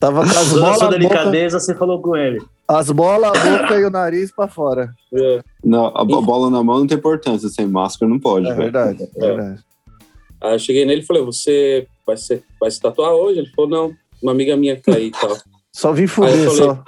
Tava 0.00 0.22
com 0.22 0.30
as 0.30 0.52
bolas, 0.52 0.76
sua 0.78 0.86
a 0.86 0.90
boca, 0.90 0.98
delicadeza, 0.98 1.60
você 1.60 1.74
falou 1.74 2.00
com 2.00 2.14
ele. 2.16 2.40
as 2.68 2.90
bolas, 2.90 3.30
a 3.30 3.58
boca 3.58 3.74
e 3.80 3.84
o 3.84 3.90
nariz 3.90 4.30
pra 4.34 4.48
fora. 4.48 4.90
É. 5.14 5.42
Não, 5.64 5.86
a 5.96 6.04
bo- 6.04 6.20
bola 6.22 6.50
na 6.50 6.62
mão 6.62 6.80
não 6.80 6.86
tem 6.86 6.98
importância, 6.98 7.48
sem 7.48 7.66
máscara 7.66 8.08
não 8.10 8.18
pode, 8.18 8.46
É 8.48 8.54
verdade, 8.54 9.08
é 9.16 9.20
verdade. 9.20 9.60
Aí 10.42 10.54
eu 10.54 10.58
cheguei 10.58 10.84
nele 10.84 11.00
e 11.00 11.06
falei, 11.06 11.22
você 11.24 11.86
vai, 12.06 12.16
ser, 12.18 12.42
vai 12.60 12.70
se 12.70 12.80
tatuar 12.80 13.12
hoje? 13.12 13.38
Ele 13.40 13.50
falou, 13.56 13.70
não, 13.70 13.92
uma 14.24 14.32
amiga 14.32 14.56
minha 14.56 14.74
que 14.76 14.82
tá 14.82 14.96
aí 14.96 15.06
e 15.08 15.10
tal. 15.10 15.36
Só 15.72 15.92
vim 15.92 16.06
fuder, 16.06 16.32
falei- 16.32 16.56
só. 16.56 16.84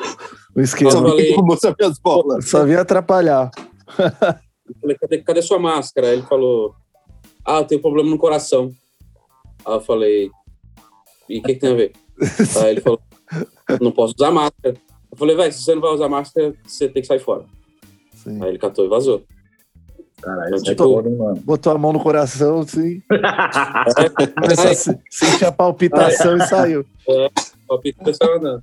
O 0.54 0.60
esquema. 0.60 0.90
falei- 0.90 1.36
minhas 1.78 1.98
bolas. 1.98 2.48
Só 2.48 2.64
vim 2.64 2.74
atrapalhar. 2.74 3.50
Eu 3.98 4.74
falei, 4.80 4.96
cadê, 4.98 5.18
cadê 5.18 5.42
sua 5.42 5.58
máscara? 5.58 6.08
Aí 6.08 6.14
ele 6.14 6.22
falou, 6.22 6.74
ah, 7.44 7.58
eu 7.58 7.64
tenho 7.64 7.80
problema 7.80 8.08
no 8.08 8.18
coração. 8.18 8.72
Aí 9.64 9.74
eu 9.74 9.80
falei, 9.80 10.30
e 11.28 11.38
o 11.38 11.42
que, 11.42 11.54
que 11.54 11.60
tem 11.60 11.72
a 11.72 11.74
ver? 11.74 11.92
Aí 12.62 12.70
ele 12.70 12.80
falou, 12.80 13.00
não 13.80 13.92
posso 13.92 14.14
usar 14.18 14.30
máscara. 14.30 14.74
Eu 15.12 15.16
falei, 15.18 15.36
velho, 15.36 15.52
se 15.52 15.62
você 15.62 15.74
não 15.74 15.82
vai 15.82 15.92
usar 15.92 16.08
máscara, 16.08 16.54
você 16.64 16.88
tem 16.88 17.02
que 17.02 17.06
sair 17.08 17.20
fora. 17.20 17.44
Sim. 18.14 18.42
Aí 18.42 18.48
ele 18.48 18.58
catou 18.58 18.84
e 18.86 18.88
vazou. 18.88 19.22
Caralho, 20.22 20.54
é 20.54 21.08
hein, 21.08 21.16
mano. 21.16 21.36
Botou 21.44 21.72
a 21.72 21.78
mão 21.78 21.92
no 21.92 22.00
coração, 22.00 22.60
assim. 22.60 23.02
Começou 24.40 24.70
a 24.70 24.74
se- 24.74 24.98
sentir 25.10 25.44
a 25.44 25.52
palpitação 25.52 26.36
e 26.36 26.46
saiu. 26.46 26.84
palpite 27.68 27.98
começaram 27.98 28.34
a 28.34 28.38
dar. 28.38 28.62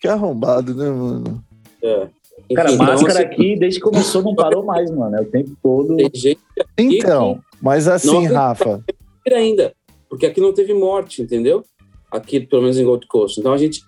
Que 0.00 0.08
arrombado, 0.08 0.74
né, 0.74 0.88
mano? 0.90 1.44
É. 1.82 2.08
Cara, 2.54 2.68
Enfim, 2.68 2.74
então, 2.82 2.86
máscara 2.94 3.18
assim, 3.20 3.28
aqui, 3.28 3.56
desde 3.58 3.78
que 3.80 3.84
começou, 3.84 4.22
não 4.22 4.34
parou 4.34 4.64
mais, 4.64 4.90
mano. 4.90 5.16
É 5.16 5.20
o 5.20 5.24
tempo 5.24 5.56
todo. 5.62 5.96
Tem 5.96 6.10
gente 6.14 6.40
Então, 6.76 7.38
mas 7.60 7.86
assim. 7.88 8.26
Rafa, 8.26 8.82
ainda, 9.30 9.72
porque 10.08 10.26
aqui 10.26 10.40
não 10.40 10.52
teve 10.52 10.74
morte, 10.74 11.22
entendeu? 11.22 11.64
Aqui, 12.10 12.40
pelo 12.40 12.62
menos 12.62 12.78
em 12.78 12.84
Gold 12.84 13.06
Coast. 13.06 13.38
Então 13.40 13.52
a 13.52 13.58
gente, 13.58 13.82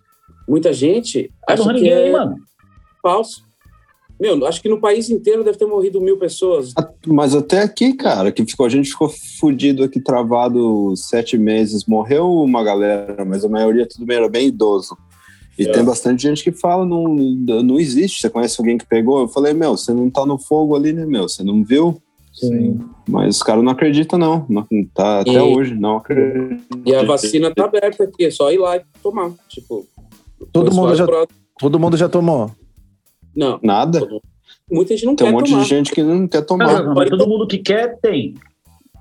muita 0.49 0.73
gente 0.73 1.31
Não 1.49 1.55
acha 1.55 1.65
morreu 1.65 1.79
que 1.79 1.83
ninguém, 1.85 2.09
é 2.09 2.13
mano. 2.13 2.37
falso. 3.03 3.46
Meu, 4.19 4.47
acho 4.47 4.63
que 4.63 4.69
no 4.69 4.81
país 4.81 5.11
inteiro 5.11 5.45
deve 5.45 5.59
ter 5.59 5.67
morrido 5.67 6.01
mil 6.01 6.17
pessoas. 6.17 6.73
Mas 7.07 7.35
até 7.35 7.61
aqui, 7.63 7.93
cara, 7.93 8.33
que 8.33 8.45
ficou, 8.47 8.65
a 8.65 8.69
gente 8.71 8.91
ficou 8.91 9.11
fudido 9.39 9.85
aqui, 9.85 10.01
travado 10.01 10.95
sete 10.97 11.37
meses. 11.37 11.85
Morreu 11.87 12.31
uma 12.43 12.65
galera, 12.65 13.25
mas 13.27 13.45
a 13.45 13.49
maioria 13.49 13.87
tudo 13.87 14.07
bem, 14.07 14.17
era 14.17 14.29
bem 14.29 14.49
idoso. 14.49 14.97
E 15.59 15.67
É. 15.67 15.73
tem 15.73 15.85
bastante 15.85 16.23
gente 16.23 16.43
que 16.43 16.53
fala, 16.53 16.85
não, 16.87 17.05
não 17.05 17.79
existe. 17.79 18.21
Você 18.21 18.31
conhece 18.31 18.57
alguém 18.59 18.79
que 18.79 18.87
pegou? 18.87 19.21
Eu 19.21 19.29
falei, 19.29 19.53
meu, 19.53 19.77
você 19.77 19.93
não 19.93 20.09
tá 20.11 20.25
no 20.25 20.39
fogo 20.39 20.75
ali, 20.75 20.93
né, 20.93 21.05
meu? 21.07 21.29
Você 21.29 21.43
não 21.45 21.63
viu? 21.63 22.01
Sim. 22.33 22.79
Mas 23.09 23.37
os 23.37 23.43
caras 23.43 23.65
não 23.65 23.73
acreditam, 23.73 24.19
não. 24.19 24.45
não 24.49 24.67
tá 24.95 25.21
até 25.21 25.31
E- 25.33 25.39
hoje, 25.39 25.75
não 25.75 25.97
acreditam. 25.97 26.59
E 26.85 26.95
a 26.95 27.03
vacina 27.03 27.51
tá 27.55 27.65
aberta 27.65 28.05
aqui, 28.05 28.25
é 28.27 28.31
só 28.31 28.51
ir 28.53 28.59
lá 28.59 28.77
e 28.77 28.83
tomar. 29.03 29.31
Tipo, 29.49 29.87
todo 30.53 30.75
mundo, 30.75 30.95
já, 30.95 31.07
pro- 31.07 31.27
todo 31.59 31.79
mundo 31.79 31.97
já 31.97 32.09
tomou. 32.09 32.51
Não, 33.37 33.59
Nada. 33.63 34.07
muita 34.71 34.95
gente 34.97 35.05
não 35.07 35.15
Tem 35.15 35.27
um 35.27 35.31
quer 35.31 35.37
monte 35.37 35.51
tomar. 35.51 35.63
de 35.63 35.69
gente 35.69 35.93
que 35.93 36.03
não 36.03 36.27
quer 36.27 36.43
tomar. 36.43 36.83
mas 36.95 37.11
todo 37.11 37.29
mundo 37.29 37.47
que 37.47 37.59
quer, 37.59 37.99
tem. 38.01 38.35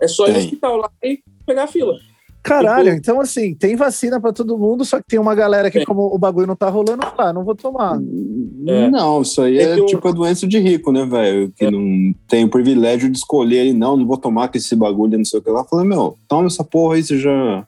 É 0.02 0.08
só 0.08 0.26
ir 0.26 0.30
no 0.30 0.34
Tem. 0.36 0.44
hospital 0.44 0.78
lá 0.78 0.90
e 1.04 1.20
pegar 1.46 1.64
a 1.64 1.68
fila. 1.68 1.94
Caralho, 2.44 2.86
Tipo- 2.90 2.98
então 2.98 3.20
assim, 3.22 3.56
tem 3.56 3.76
vacina 3.76 4.22
pra 4.22 4.32
todo 4.32 4.56
mundo, 4.56 4.86
só 4.86 4.98
que 5.00 5.06
tem 5.08 5.18
uma 5.18 5.34
galera 5.34 5.72
que, 5.72 5.80
Tem. 5.80 5.86
como 5.88 6.14
o 6.14 6.18
bagulho 6.20 6.46
não 6.46 6.56
tá 6.56 6.70
rolando, 6.70 7.02
fala, 7.04 7.30
ah, 7.30 7.34
não 7.34 7.44
vou 7.44 7.56
tomar. 7.56 7.98
É. 8.68 8.88
Não, 8.92 9.24
isso 9.24 9.42
aí 9.42 9.58
Tem 9.58 9.66
é 9.68 9.76
que 9.76 9.82
um- 9.82 9.86
tipo 9.88 10.08
a 10.08 10.12
doença 10.12 10.46
de 10.46 10.60
rico, 10.60 10.92
né, 10.92 11.06
velho? 11.08 11.52
Que 11.56 11.66
É. 11.66 11.72
não 11.72 12.14
tem 12.28 12.46
o 12.46 12.50
privilégio 12.50 13.10
de 13.10 13.18
escolher 13.18 13.62
ele, 13.66 13.74
não, 13.74 13.98
não 13.98 14.06
vou 14.06 14.18
tomar 14.18 14.50
com 14.50 14.58
esse 14.60 14.76
bagulho, 14.76 15.18
não 15.18 15.26
sei 15.26 15.40
o 15.40 15.42
que 15.44 15.50
lá. 15.50 15.62
Eu 15.62 15.66
falei, 15.66 15.88
meu, 15.88 16.18
toma 16.28 16.46
essa 16.46 16.64
porra 16.64 16.96
aí, 16.96 17.04
você 17.04 17.18
já 17.18 17.68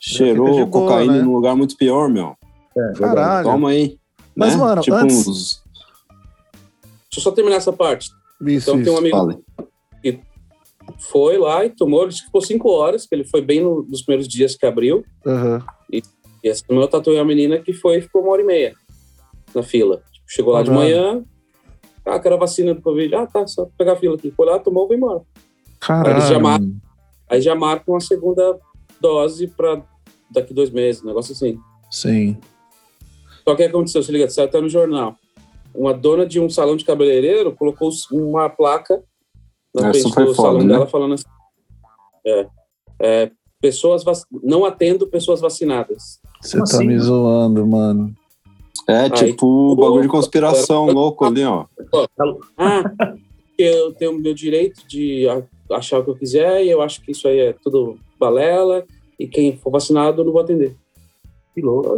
cheirou 0.00 0.48
boa, 0.48 0.66
cocaína 0.68 1.12
né? 1.14 1.22
num 1.22 1.34
lugar 1.34 1.54
muito 1.54 1.76
pior, 1.76 2.08
meu. 2.08 2.34
É, 2.76 2.92
Caralho. 2.98 3.44
Toma 3.46 3.70
aí. 3.70 3.98
Mas, 4.36 4.54
né? 4.54 4.60
mano, 4.60 4.82
tipo 4.82 4.94
antes- 4.96 5.26
uns. 5.26 5.62
Deixa 6.10 7.18
eu 7.18 7.22
só 7.22 7.30
terminar 7.30 7.56
essa 7.56 7.72
parte. 7.72 8.10
Isso, 8.42 8.70
Então 8.70 8.82
tem 8.82 8.92
um 8.92 9.06
isso. 9.06 9.16
amigo 9.16 9.42
Fala. 9.56 10.20
foi 10.98 11.38
lá 11.38 11.64
e 11.64 11.70
tomou, 11.70 12.04
ele 12.04 12.12
ficou 12.12 12.40
cinco 12.40 12.70
horas, 12.70 13.06
que 13.06 13.14
ele 13.14 13.24
foi 13.24 13.40
bem 13.40 13.60
no- 13.62 13.82
nos 13.88 14.02
primeiros 14.02 14.28
dias 14.28 14.54
que 14.54 14.66
abriu. 14.66 15.04
Aham. 15.26 15.64
E 15.92 16.02
essa 16.44 16.62
meu 16.70 16.86
tatuei 16.86 17.16
uma 17.18 17.24
menina 17.24 17.58
que 17.58 17.72
foi 17.72 18.00
ficou 18.00 18.22
uma 18.22 18.32
hora 18.32 18.42
e 18.42 18.44
meia 18.44 18.74
na 19.54 19.62
fila. 19.62 20.02
Tipo, 20.12 20.24
chegou 20.28 20.52
lá 20.52 20.62
de 20.62 20.70
Caralho. 20.70 20.86
manhã, 20.88 21.24
ah, 22.04 22.18
quero 22.20 22.34
a 22.36 22.38
vacina 22.38 22.74
do 22.74 22.82
Covid. 22.82 23.14
Ah, 23.16 23.26
tá, 23.26 23.46
só 23.46 23.66
pegar 23.76 23.94
a 23.94 23.96
fila 23.96 24.14
aqui. 24.14 24.30
Foi 24.30 24.46
lá, 24.46 24.58
tomou, 24.58 24.86
foi 24.86 24.96
embora. 24.96 25.22
Caralho. 25.80 26.16
Eles 26.18 26.28
já 26.28 26.38
marcam. 26.38 26.76
Aí 27.28 27.40
já 27.40 27.54
marcam 27.54 27.96
a 27.96 28.00
segunda 28.00 28.58
dose 29.00 29.48
para 29.48 29.82
daqui 30.30 30.54
dois 30.54 30.70
meses, 30.70 31.02
um 31.02 31.06
negócio 31.06 31.32
assim. 31.32 31.58
Sim. 31.90 32.38
Só 33.48 33.54
que 33.54 33.62
o 33.62 33.64
que 33.66 33.70
aconteceu, 33.70 34.02
se 34.02 34.10
liga, 34.10 34.28
saiu 34.28 34.48
até 34.48 34.60
no 34.60 34.68
jornal. 34.68 35.14
Uma 35.72 35.94
dona 35.94 36.26
de 36.26 36.40
um 36.40 36.50
salão 36.50 36.74
de 36.74 36.84
cabeleireiro 36.84 37.54
colocou 37.54 37.90
uma 38.10 38.48
placa 38.48 39.00
na 39.72 39.90
Essa 39.90 40.08
frente 40.08 40.14
do 40.14 40.34
foda, 40.34 40.34
salão 40.34 40.62
né? 40.62 40.72
dela 40.74 40.86
falando 40.86 41.14
assim. 41.14 41.24
É, 42.26 42.46
é, 42.98 43.30
pessoas 43.60 44.02
vac... 44.02 44.18
não 44.42 44.64
atendo 44.64 45.06
pessoas 45.06 45.40
vacinadas. 45.40 46.18
Você 46.40 46.56
Como 46.56 46.68
tá 46.68 46.76
assim, 46.76 46.86
me 46.86 46.94
mano? 46.94 47.04
zoando, 47.04 47.66
mano. 47.66 48.14
É 48.88 49.10
tipo 49.10 49.46
o 49.46 49.76
bagulho 49.76 50.02
de 50.02 50.08
conspiração 50.08 50.86
louco 50.86 51.24
ali, 51.24 51.44
ó. 51.44 51.66
Ah, 52.56 52.82
eu 53.58 53.92
tenho 53.94 54.12
o 54.12 54.18
meu 54.18 54.34
direito 54.34 54.86
de 54.86 55.26
achar 55.70 55.98
o 55.98 56.04
que 56.04 56.10
eu 56.10 56.16
quiser 56.16 56.64
e 56.64 56.70
eu 56.70 56.80
acho 56.80 57.00
que 57.02 57.12
isso 57.12 57.26
aí 57.26 57.38
é 57.38 57.52
tudo 57.52 57.98
balela 58.18 58.84
e 59.18 59.26
quem 59.26 59.56
for 59.56 59.70
vacinado 59.70 60.20
eu 60.20 60.24
não 60.24 60.32
vou 60.32 60.40
atender. 60.40 60.76
Que 61.54 61.60
louco. 61.60 61.96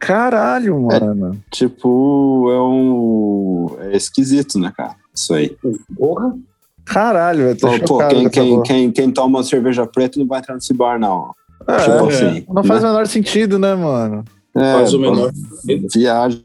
Caralho, 0.00 0.80
mano. 0.80 1.38
Tipo, 1.50 2.50
é 2.50 2.60
um. 2.60 3.76
É 3.80 3.96
esquisito, 3.96 4.58
né, 4.58 4.72
cara? 4.74 4.96
Isso 5.14 5.34
aí. 5.34 5.54
Porra. 5.96 6.34
Caralho, 6.86 7.42
eu 7.50 7.56
tô 7.56 7.68
Pô, 7.86 8.08
quem, 8.08 8.28
quem, 8.30 8.62
quem, 8.62 8.90
quem 8.90 9.10
toma 9.10 9.44
cerveja 9.44 9.86
preta 9.86 10.18
não 10.18 10.26
vai 10.26 10.40
entrar 10.40 10.54
nesse 10.54 10.72
bar, 10.72 10.98
não. 10.98 11.32
É, 11.68 11.76
tipo 11.76 12.10
é. 12.10 12.14
assim. 12.14 12.46
Não 12.48 12.64
faz 12.64 12.82
né? 12.82 12.88
o 12.88 12.92
menor 12.92 13.06
sentido, 13.06 13.58
né, 13.58 13.74
mano? 13.74 14.24
É, 14.56 14.72
Faz 14.72 14.94
o 14.94 14.98
menor 14.98 15.30
Viagem. 15.94 16.44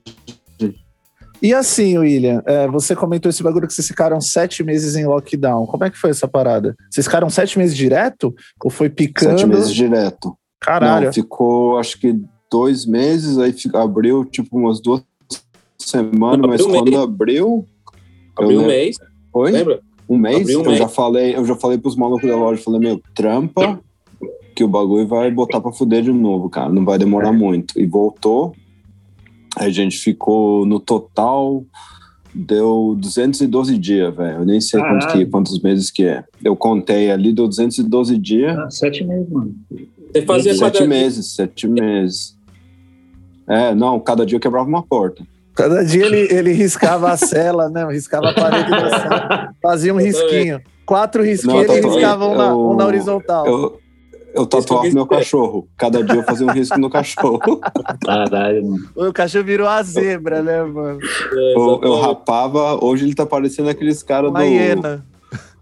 E 1.41 1.53
assim, 1.53 1.97
William, 1.97 2.43
é, 2.45 2.67
você 2.67 2.95
comentou 2.95 3.29
esse 3.29 3.41
bagulho 3.41 3.67
que 3.67 3.73
vocês 3.73 3.87
ficaram 3.87 4.19
sete 4.19 4.63
meses 4.63 4.95
em 4.95 5.05
lockdown. 5.05 5.65
Como 5.65 5.83
é 5.83 5.89
que 5.89 5.97
foi 5.97 6.09
essa 6.09 6.27
parada? 6.27 6.75
Vocês 6.89 7.05
ficaram 7.05 7.29
sete 7.29 7.57
meses 7.57 7.75
direto? 7.75 8.33
Ou 8.63 8.69
foi 8.69 8.89
picando? 8.89 9.39
Sete 9.39 9.47
meses 9.47 9.73
direto. 9.73 10.37
Caralho. 10.59 11.05
Não, 11.05 11.13
ficou 11.13 11.79
acho 11.79 11.99
que 11.99 12.19
dois 12.55 12.85
meses, 12.85 13.37
aí 13.37 13.51
fica- 13.51 13.83
abriu 13.83 14.23
tipo 14.23 14.57
umas 14.57 14.79
duas 14.79 15.03
semanas, 15.77 16.39
Não, 16.39 16.47
mas 16.47 16.61
um 16.61 16.69
quando 16.71 16.89
mês. 16.91 17.01
abriu. 17.01 17.65
Abriu 18.37 18.61
um 18.61 18.65
mês, 18.65 18.95
Oi? 19.33 19.51
lembra? 19.51 19.81
Um 20.07 20.17
mês? 20.17 20.39
Abriu 20.41 20.59
um 20.59 20.63
eu 20.63 20.67
mês. 20.67 20.79
já 20.79 20.87
falei, 20.87 21.35
eu 21.35 21.45
já 21.45 21.55
falei 21.55 21.77
pros 21.77 21.97
malucos 21.97 22.29
da 22.29 22.35
loja, 22.37 22.61
falei, 22.61 22.79
meu, 22.79 23.01
trampa, 23.13 23.79
que 24.55 24.63
o 24.63 24.67
bagulho 24.69 25.05
vai 25.05 25.29
botar 25.31 25.59
pra 25.59 25.73
fuder 25.73 26.01
de 26.01 26.13
novo, 26.13 26.49
cara. 26.49 26.71
Não 26.71 26.85
vai 26.85 26.97
demorar 26.97 27.33
muito. 27.33 27.77
E 27.77 27.85
voltou. 27.85 28.55
A 29.57 29.67
gente 29.69 29.97
ficou 29.97 30.65
no 30.65 30.79
total. 30.79 31.65
Deu 32.33 32.95
212 32.99 33.77
dias, 33.77 34.13
velho. 34.15 34.39
Eu 34.39 34.45
nem 34.45 34.59
sei 34.59 34.79
quanto 34.81 34.99
Caralho. 35.07 35.25
que, 35.25 35.31
quantos 35.31 35.61
meses 35.61 35.89
que 35.89 36.03
é. 36.03 36.23
Eu 36.43 36.53
contei 36.55 37.09
ali, 37.09 37.31
deu 37.33 37.47
212 37.47 38.17
dias. 38.17 38.57
Ah, 38.57 38.69
sete 38.69 39.03
meses, 39.05 39.29
mano. 39.29 39.55
Você 40.11 40.21
fazia 40.23 40.53
Sete 40.55 40.85
meses, 40.85 41.33
sete 41.33 41.65
meses. 41.67 42.34
É, 43.47 43.75
não, 43.75 43.99
cada 43.99 44.25
dia 44.25 44.37
eu 44.37 44.39
quebrava 44.39 44.67
uma 44.67 44.83
porta. 44.83 45.23
Cada 45.55 45.83
dia 45.85 46.05
ele, 46.05 46.27
ele 46.33 46.51
riscava 46.51 47.11
a 47.11 47.17
cela, 47.17 47.69
né? 47.69 47.85
Riscava 47.91 48.29
a 48.29 48.33
parede 48.33 48.69
da 48.69 48.89
cela. 48.99 49.49
Fazia 49.61 49.93
um 49.93 49.97
risquinho. 49.97 50.61
Quatro 50.85 51.23
risquinhos, 51.23 51.67
Não, 51.67 51.75
ele 51.75 51.87
riscava 51.87 52.27
um 52.27 52.35
na, 52.35 52.55
um 52.55 52.75
na 52.75 52.85
horizontal. 52.85 53.47
Eu, 53.47 53.79
eu 54.35 54.45
tatuava 54.45 54.89
meu 54.89 55.07
cachorro. 55.07 55.67
Cada 55.77 56.03
dia 56.03 56.15
eu 56.15 56.23
fazia 56.23 56.45
um 56.45 56.51
risco 56.51 56.77
no 56.77 56.89
cachorro. 56.89 57.61
Caralho, 58.05 58.65
mano. 58.65 58.89
O 58.95 59.13
cachorro 59.13 59.45
virou 59.45 59.67
a 59.67 59.81
zebra, 59.81 60.43
né, 60.43 60.61
mano? 60.61 60.99
Eu, 61.31 61.79
eu 61.81 61.99
rapava, 62.01 62.83
hoje 62.83 63.05
ele 63.05 63.15
tá 63.15 63.25
parecendo 63.25 63.69
aqueles 63.69 64.03
caras 64.03 64.31
do, 64.31 64.41
hiena. 64.41 65.05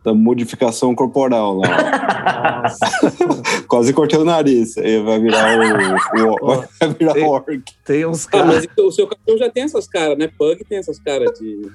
Da 0.04 0.14
modificação 0.14 0.94
corporal 0.94 1.58
lá. 1.60 2.64
Quase 3.68 3.94
cortei 3.94 4.20
o 4.20 4.26
nariz. 4.26 4.78
Aí 4.78 5.02
vai 5.02 5.20
virar 5.20 5.58
o, 5.58 6.28
o, 6.32 6.38
Ó, 6.42 6.64
vai 6.80 6.90
virar 6.94 7.14
tem- 7.14 7.24
o 7.26 7.30
orc. 7.30 7.64
Tem 7.86 8.06
uns 8.06 8.28
Ah, 8.28 8.32
caras. 8.32 8.48
mas 8.48 8.64
então, 8.66 8.88
o 8.88 8.92
seu 8.92 9.08
cachorro 9.08 9.38
já 9.38 9.50
tem 9.50 9.64
essas 9.64 9.88
caras, 9.88 10.18
né? 10.18 10.30
Pug 10.38 10.64
tem 10.66 10.78
essas 10.78 11.00
caras 11.00 11.32
de. 11.40 11.70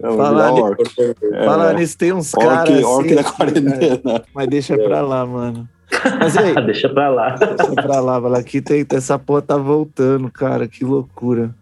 Vai 0.00 0.16
Falar 0.16 0.52
orc. 0.52 0.82
É, 1.32 1.74
nisso, 1.74 1.96
tem 1.98 2.12
uns 2.12 2.32
orc, 2.34 2.46
caras. 2.48 2.74
assim, 2.74 2.84
orc 2.84 3.14
da 3.14 3.24
quarentena. 3.24 4.24
Mas 4.34 4.48
deixa 4.48 4.76
pra 4.76 5.00
lá, 5.00 5.24
mano. 5.26 5.68
Mas 6.18 6.36
aí, 6.38 6.54
Deixa 6.66 6.88
pra 6.88 7.08
lá. 7.10 7.30
deixa 7.36 7.72
pra 7.74 8.00
lá, 8.00 8.18
vai 8.18 8.30
lá. 8.32 8.38
Aqui 8.38 8.60
tem, 8.60 8.84
essa 8.94 9.18
porra 9.18 9.42
tá 9.42 9.56
voltando, 9.56 10.30
cara. 10.30 10.66
Que 10.66 10.84
loucura. 10.84 11.54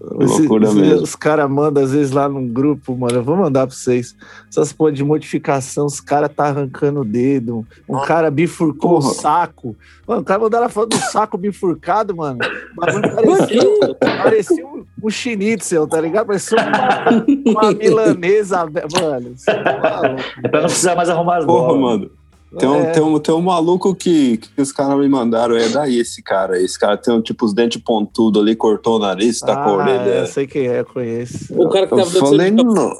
Loucura 0.00 0.64
Esse- 0.66 0.74
mesmo. 0.74 1.02
Os 1.02 1.14
caras 1.16 1.50
mandam, 1.50 1.82
às 1.82 1.92
vezes, 1.92 2.12
lá 2.12 2.28
num 2.28 2.46
grupo, 2.48 2.96
mano. 2.96 3.14
Eu 3.16 3.22
vou 3.22 3.36
mandar 3.36 3.66
pra 3.66 3.74
vocês. 3.76 4.14
Essas 4.48 4.72
porra 4.72 4.92
de 4.92 5.02
modificação, 5.04 5.86
os 5.86 6.00
caras 6.00 6.30
tá 6.34 6.46
arrancando 6.46 7.00
o 7.00 7.04
dedo. 7.04 7.66
Um 7.88 8.00
cara 8.00 8.30
bifurcou 8.30 8.98
o 8.98 9.00
Porra. 9.00 9.14
saco. 9.14 9.76
Mano, 10.06 10.20
o 10.22 10.24
cara 10.24 10.40
mandou 10.40 10.58
ela 10.58 10.68
falando 10.68 10.90
do 10.90 10.96
saco 10.96 11.38
bifurcado, 11.38 12.14
mano. 12.16 12.38
O 12.76 12.80
bagulho 12.80 13.14
parecia, 13.14 13.94
parecia 14.22 14.66
um, 14.66 14.84
um 15.02 15.10
schnitzel, 15.10 15.86
tá 15.86 16.00
ligado? 16.00 16.26
Parecia 16.26 16.58
uma, 16.58 17.60
uma 17.62 17.72
milanesa, 17.74 18.64
mano. 18.66 19.34
Tá. 19.46 20.16
É 20.42 20.48
pra 20.48 20.60
não 20.60 20.66
precisar 20.68 20.94
mais 20.96 21.08
arrumar 21.08 21.38
as 21.38 21.44
Porra, 21.44 21.66
bolas. 21.68 21.80
mano. 21.80 22.10
Tem 22.58 22.68
um, 22.68 22.74
É. 22.74 22.90
tem, 22.90 23.02
um, 23.02 23.18
tem 23.18 23.34
um 23.34 23.40
maluco 23.40 23.94
que, 23.94 24.36
que 24.36 24.60
os 24.60 24.70
caras 24.72 24.98
me 24.98 25.08
mandaram. 25.08 25.56
É 25.56 25.68
daí 25.70 25.98
esse 25.98 26.22
cara. 26.22 26.60
Esse 26.60 26.78
cara 26.78 26.96
tem 26.98 27.14
um, 27.14 27.22
tipo 27.22 27.46
os 27.46 27.54
dentes 27.54 27.80
pontudos 27.82 28.42
ali, 28.42 28.54
cortou 28.54 28.96
o 28.96 28.98
nariz, 28.98 29.40
tá 29.40 29.54
com 29.54 29.60
a 29.60 29.64
Ah, 29.72 29.76
orelha. 29.76 30.10
eu 30.20 30.26
sei 30.26 30.46
quem 30.46 30.66
é, 30.66 30.80
eu 30.80 30.84
conheço. 30.84 31.46
O 31.58 31.68
cara 31.70 31.86
que 31.86 31.94
Eu 31.94 31.98
tava 31.98 32.10
falei, 32.10 32.50
dançando. 32.50 32.74
não. 32.74 32.90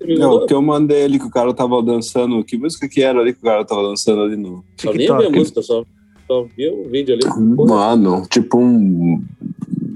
Me 0.00 0.18
Não, 0.18 0.30
mandou? 0.32 0.46
que 0.46 0.54
eu 0.54 0.62
mandei 0.62 1.02
ele 1.02 1.18
que 1.18 1.26
o 1.26 1.30
cara 1.30 1.54
tava 1.54 1.82
dançando. 1.82 2.42
Que 2.44 2.58
música 2.58 2.88
que 2.88 3.00
era 3.02 3.20
ali 3.20 3.32
que 3.32 3.38
o 3.40 3.44
cara 3.44 3.64
tava 3.64 3.82
dançando 3.82 4.22
ali 4.22 4.36
no. 4.36 4.64
Só 4.76 4.92
nem 4.92 5.06
vi 5.06 5.26
a 5.26 5.30
música, 5.30 5.62
só, 5.62 5.84
só 6.26 6.46
vi 6.56 6.68
o 6.68 6.88
vídeo 6.90 7.14
ali. 7.14 7.40
Mano, 7.68 8.24
tipo 8.28 8.58
um. 8.58 9.22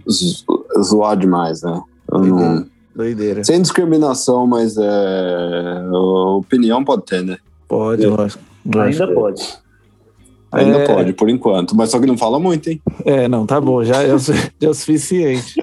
zo- 0.09 0.45
Zoar 0.83 1.17
demais, 1.17 1.63
né? 1.63 1.81
Não- 2.11 2.67
Doideira. 2.95 3.43
Sem 3.43 3.61
discriminação, 3.63 4.47
mas 4.47 4.77
é. 4.79 5.85
Opinião 5.91 6.85
pode 6.85 7.03
ter, 7.07 7.23
né? 7.25 7.39
Pode, 7.67 8.07
lógico. 8.07 8.43
Ainda 8.79 9.13
pode. 9.13 9.43
Ainda 10.53 10.79
É. 10.79 10.87
pode, 10.87 11.13
por 11.15 11.29
enquanto. 11.31 11.75
Mas 11.75 11.91
só 11.91 11.99
que 11.99 12.07
não 12.07 12.17
fala 12.19 12.39
muito, 12.39 12.69
hein? 12.71 12.81
É, 13.05 13.27
não, 13.27 13.47
tá 13.47 13.61
bom, 13.61 13.83
já 13.83 14.03
é 14.03 14.09
já 14.19 14.35
é 14.61 14.69
o 14.69 14.75
suficiente. 14.75 15.63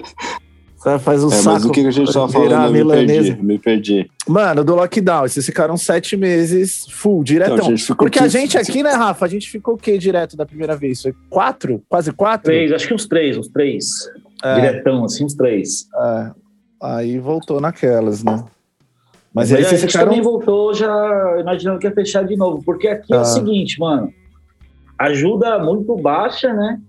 Você 0.76 0.98
faz 0.98 1.24
um 1.24 1.28
É, 1.28 1.32
saco. 1.32 1.50
mas 1.56 1.66
o 1.66 1.72
que 1.72 1.82
que 1.82 1.88
a 1.88 1.92
gente 1.92 2.12
tava 2.12 2.28
virar 2.28 2.62
falando? 2.68 2.72
Me 2.74 2.86
perdi, 3.06 3.44
me 3.44 3.60
perdi. 3.60 4.10
Mano, 4.28 4.64
do 4.64 4.74
lockdown, 4.76 5.28
vocês 5.28 5.46
ficaram 5.46 5.76
sete 5.76 6.16
meses 6.16 6.86
full, 6.90 7.22
diretão. 7.24 7.56
Então, 7.56 7.68
a 7.68 7.70
gente 7.72 7.84
ficou 7.84 8.06
Porque 8.06 8.18
a 8.18 8.24
15 8.24 8.38
gente 8.40 8.58
aqui, 8.58 8.82
né, 8.82 8.92
Rafa, 8.94 9.26
a 9.26 9.28
gente 9.28 9.50
ficou 9.50 9.74
o 9.74 9.78
quê 9.78 9.98
direto 9.98 10.38
da 10.38 10.46
primeira 10.46 10.78
vez? 10.78 11.02
Foi 11.02 11.14
quatro? 11.30 11.84
Quase 11.90 12.14
quatro? 12.14 12.46
Três, 12.46 12.72
acho 12.72 12.88
que 12.88 12.94
uns 12.94 13.06
três, 13.08 13.38
uns 13.38 13.50
três. 13.50 13.86
É, 14.42 14.56
Diretão, 14.56 15.04
assim, 15.04 15.26
uns 15.26 15.34
três. 15.34 15.86
é. 16.02 16.32
Aí 16.82 17.20
voltou 17.20 17.60
naquelas, 17.60 18.24
né? 18.24 18.42
Mas, 19.40 19.52
Mas, 19.52 19.54
aí 19.60 19.66
a 19.66 19.68
vocês 19.70 19.82
gente 19.82 19.92
ficaram. 19.92 20.10
também 20.10 20.22
voltou 20.24 20.74
já 20.74 21.38
imaginando 21.40 21.80
que 21.80 21.88
ia 21.88 21.94
fechar 21.94 22.24
de 22.26 22.36
novo. 22.36 22.62
Porque 22.64 22.88
aqui 22.88 23.14
é 23.14 23.18
Ah. 23.18 23.22
o 23.22 23.26
seguinte, 23.26 23.80
mano. 23.80 24.12
Ajuda 24.98 25.60
muito 25.60 25.96
baixa, 25.96 26.54
né? 26.54 26.80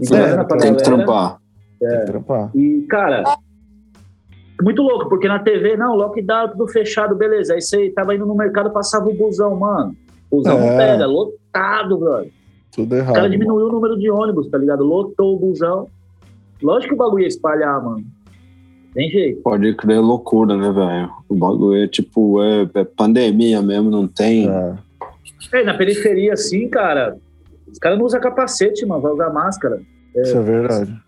É, 0.00 0.44
Tem 0.58 0.76
que 0.76 0.82
trampar. 0.84 1.38
Tem 1.80 1.88
que 2.00 2.06
trampar. 2.06 2.50
E, 2.54 2.86
cara, 2.88 3.24
muito 4.62 4.82
louco, 4.82 5.08
porque 5.08 5.26
na 5.26 5.38
TV, 5.40 5.76
não, 5.76 5.94
lockdown, 5.96 6.50
tudo 6.50 6.68
fechado, 6.68 7.14
beleza. 7.16 7.54
Aí 7.54 7.60
você 7.62 7.90
tava 7.90 8.14
indo 8.14 8.24
no 8.26 8.34
mercado, 8.34 8.70
passava 8.70 9.08
o 9.08 9.14
busão, 9.14 9.56
mano. 9.56 9.96
Busão 10.30 10.58
É. 10.58 10.76
pega, 10.76 11.06
lotado, 11.06 11.98
brother. 11.98 12.30
Tudo 12.72 12.94
O 12.94 12.98
errado. 12.98 13.14
cara 13.14 13.30
diminuiu 13.30 13.66
o 13.66 13.72
número 13.72 13.98
de 13.98 14.10
ônibus, 14.10 14.48
tá 14.48 14.58
ligado? 14.58 14.84
Lotou 14.84 15.34
o 15.34 15.38
busão. 15.38 15.88
Lógico 16.62 16.88
que 16.88 16.94
o 16.94 16.98
bagulho 17.04 17.22
ia 17.22 17.28
espalhar, 17.28 17.82
mano. 17.82 18.04
Tem 18.94 19.10
jeito. 19.10 19.42
Pode 19.42 19.74
crer 19.74 20.00
loucura, 20.00 20.56
né, 20.56 20.72
velho? 20.72 21.10
O 21.28 21.34
bagulho 21.34 21.82
é 21.82 21.86
tipo, 21.86 22.42
é, 22.42 22.68
é 22.74 22.84
pandemia 22.84 23.62
mesmo, 23.62 23.90
não 23.90 24.08
tem. 24.08 24.48
É. 24.48 24.74
É, 25.52 25.64
na 25.64 25.74
periferia, 25.74 26.32
assim, 26.32 26.68
cara, 26.68 27.16
os 27.70 27.78
caras 27.78 27.98
não 27.98 28.04
usam 28.06 28.20
capacete, 28.20 28.84
mano, 28.84 29.00
vai 29.00 29.12
usar 29.12 29.30
máscara. 29.30 29.80
Isso 30.16 30.36
é 30.36 30.42
verdade. 30.42 31.00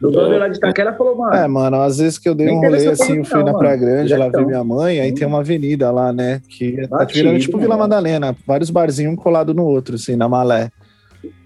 O 0.00 0.12
brother 0.12 0.38
lá 0.38 0.48
de 0.48 0.56
Itaquera 0.56 0.94
falou, 0.94 1.16
mano, 1.16 1.34
É, 1.34 1.48
mano, 1.48 1.82
às 1.82 1.98
vezes 1.98 2.18
que 2.18 2.28
eu 2.28 2.34
dei 2.34 2.48
um 2.48 2.60
rolê 2.60 2.86
assim, 2.86 3.16
eu 3.16 3.24
fui 3.24 3.38
não, 3.40 3.46
na 3.46 3.58
Praia. 3.58 3.76
Grande, 3.76 4.12
lá 4.14 4.26
ver 4.26 4.30
Diretão. 4.30 4.46
minha 4.46 4.64
mãe, 4.64 5.00
aí 5.00 5.12
tem 5.12 5.26
uma 5.26 5.40
avenida 5.40 5.90
lá, 5.90 6.12
né? 6.12 6.40
Que 6.48 6.86
tá 6.88 6.98
Batido, 6.98 7.24
virando 7.24 7.40
tipo 7.40 7.58
Vila 7.58 7.76
mano. 7.76 7.80
Madalena, 7.80 8.36
vários 8.46 8.70
barzinhos 8.70 9.12
um 9.12 9.16
colado 9.16 9.52
no 9.52 9.64
outro, 9.64 9.96
assim, 9.96 10.14
na 10.14 10.28
malé. 10.28 10.70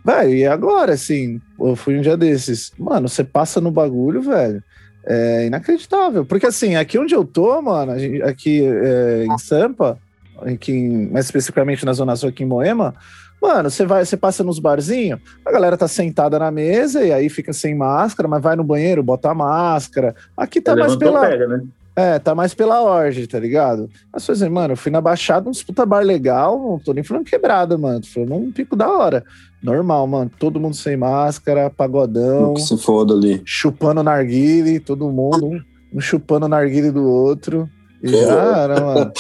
Velho, 0.05 0.35
e 0.35 0.47
agora, 0.47 0.93
assim, 0.93 1.41
eu 1.59 1.75
fui 1.75 1.99
um 1.99 2.03
dia 2.03 2.17
desses. 2.17 2.73
Mano, 2.79 3.09
você 3.09 3.25
passa 3.25 3.59
no 3.59 3.71
bagulho, 3.71 4.21
velho. 4.21 4.63
É 5.07 5.47
inacreditável. 5.47 6.25
Porque 6.25 6.47
assim, 6.47 6.77
aqui 6.77 6.99
onde 6.99 7.15
eu 7.15 7.25
tô, 7.25 7.61
mano, 7.61 7.93
aqui 8.25 8.63
é, 8.65 9.25
em 9.27 9.39
Sampa, 9.39 9.99
aqui 10.41 10.73
em- 10.73 11.11
mais 11.11 11.25
especificamente 11.27 11.85
na 11.85 11.93
Zona 11.93 12.15
Sul, 12.17 12.29
aqui 12.29 12.45
em 12.45 12.47
Moema, 12.47 12.95
mano, 13.41 13.69
você 13.71 13.85
vai, 13.85 14.05
você 14.05 14.17
passa 14.17 14.45
nos 14.45 14.61
barzinhos, 14.61 15.21
a 15.45 15.51
galera 15.51 15.77
tá 15.77 15.89
sentada 15.89 16.39
na 16.39 16.51
mesa 16.53 17.03
e 17.05 17.13
aí 17.13 17.29
fica 17.29 17.53
sem 17.53 17.75
máscara, 17.75 18.29
mas 18.29 18.41
vai 18.43 18.55
no 18.55 18.63
banheiro, 18.63 19.03
bota 19.03 19.31
a 19.31 19.35
máscara. 19.35 20.15
Aqui 20.37 20.61
tá 20.61 20.77
mais 20.77 20.93
levantou, 20.93 21.13
pela. 21.13 21.29
pega, 21.29 21.49
né? 21.49 21.63
É, 21.95 22.19
tá 22.19 22.35
mais 22.35 22.55
pela 22.55 22.81
orge, 22.83 23.27
tá 23.27 23.39
ligado? 23.39 23.91
Mas, 24.13 24.25
por 24.25 24.33
exemplo, 24.33 24.55
mano, 24.55 24.73
eu 24.73 24.77
fui 24.79 24.91
na 24.91 24.99
Baixada, 25.01 25.49
uns 25.51 25.63
puta 25.63 25.85
bar 25.85 26.01
legal, 26.03 26.59
não 26.59 26.79
tô 26.79 26.95
nem 26.95 27.05
falando 27.05 27.25
quebrada, 27.25 27.77
mano, 27.77 28.01
tô 28.01 28.07
falando 28.09 28.35
um 28.35 28.51
pico 28.51 28.75
da 28.75 28.91
hora. 28.91 29.23
Normal, 29.63 30.07
mano, 30.07 30.31
todo 30.39 30.59
mundo 30.59 30.75
sem 30.75 30.97
máscara, 30.97 31.69
pagodão, 31.71 32.55
Que 32.55 32.63
se 32.63 32.79
foda 32.79 33.13
ali. 33.13 33.43
chupando 33.45 34.03
narguile, 34.03 34.81
todo 34.81 35.11
mundo, 35.11 35.45
um, 35.47 35.61
um 35.95 36.01
chupando 36.01 36.49
narguile 36.49 36.91
do 36.91 37.05
outro. 37.07 37.69
E 38.03 38.09
já 38.09 38.57
era, 38.63 38.81
mano. 38.81 39.13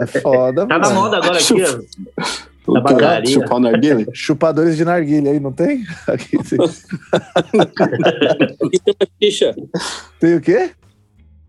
É 0.00 0.06
foda, 0.20 0.66
Tá 0.66 0.78
na 0.78 0.88
mano. 0.88 1.00
moda 1.00 1.16
agora 1.16 1.38
aqui, 1.38 1.54
ó. 1.64 1.78
Na 2.72 2.80
padaria. 2.82 3.32
chupar 3.32 3.56
o 3.56 3.60
narguile. 3.60 4.06
Chupadores 4.12 4.76
de 4.76 4.84
narguile 4.84 5.28
aí, 5.28 5.40
não 5.40 5.52
tem? 5.52 5.84
Aqui 6.06 6.36
tem, 6.44 6.58
Aqui 6.60 6.72
chama 8.84 9.08
xixa. 9.22 9.54
tem 10.20 10.34
o 10.36 10.40
quê? 10.40 10.70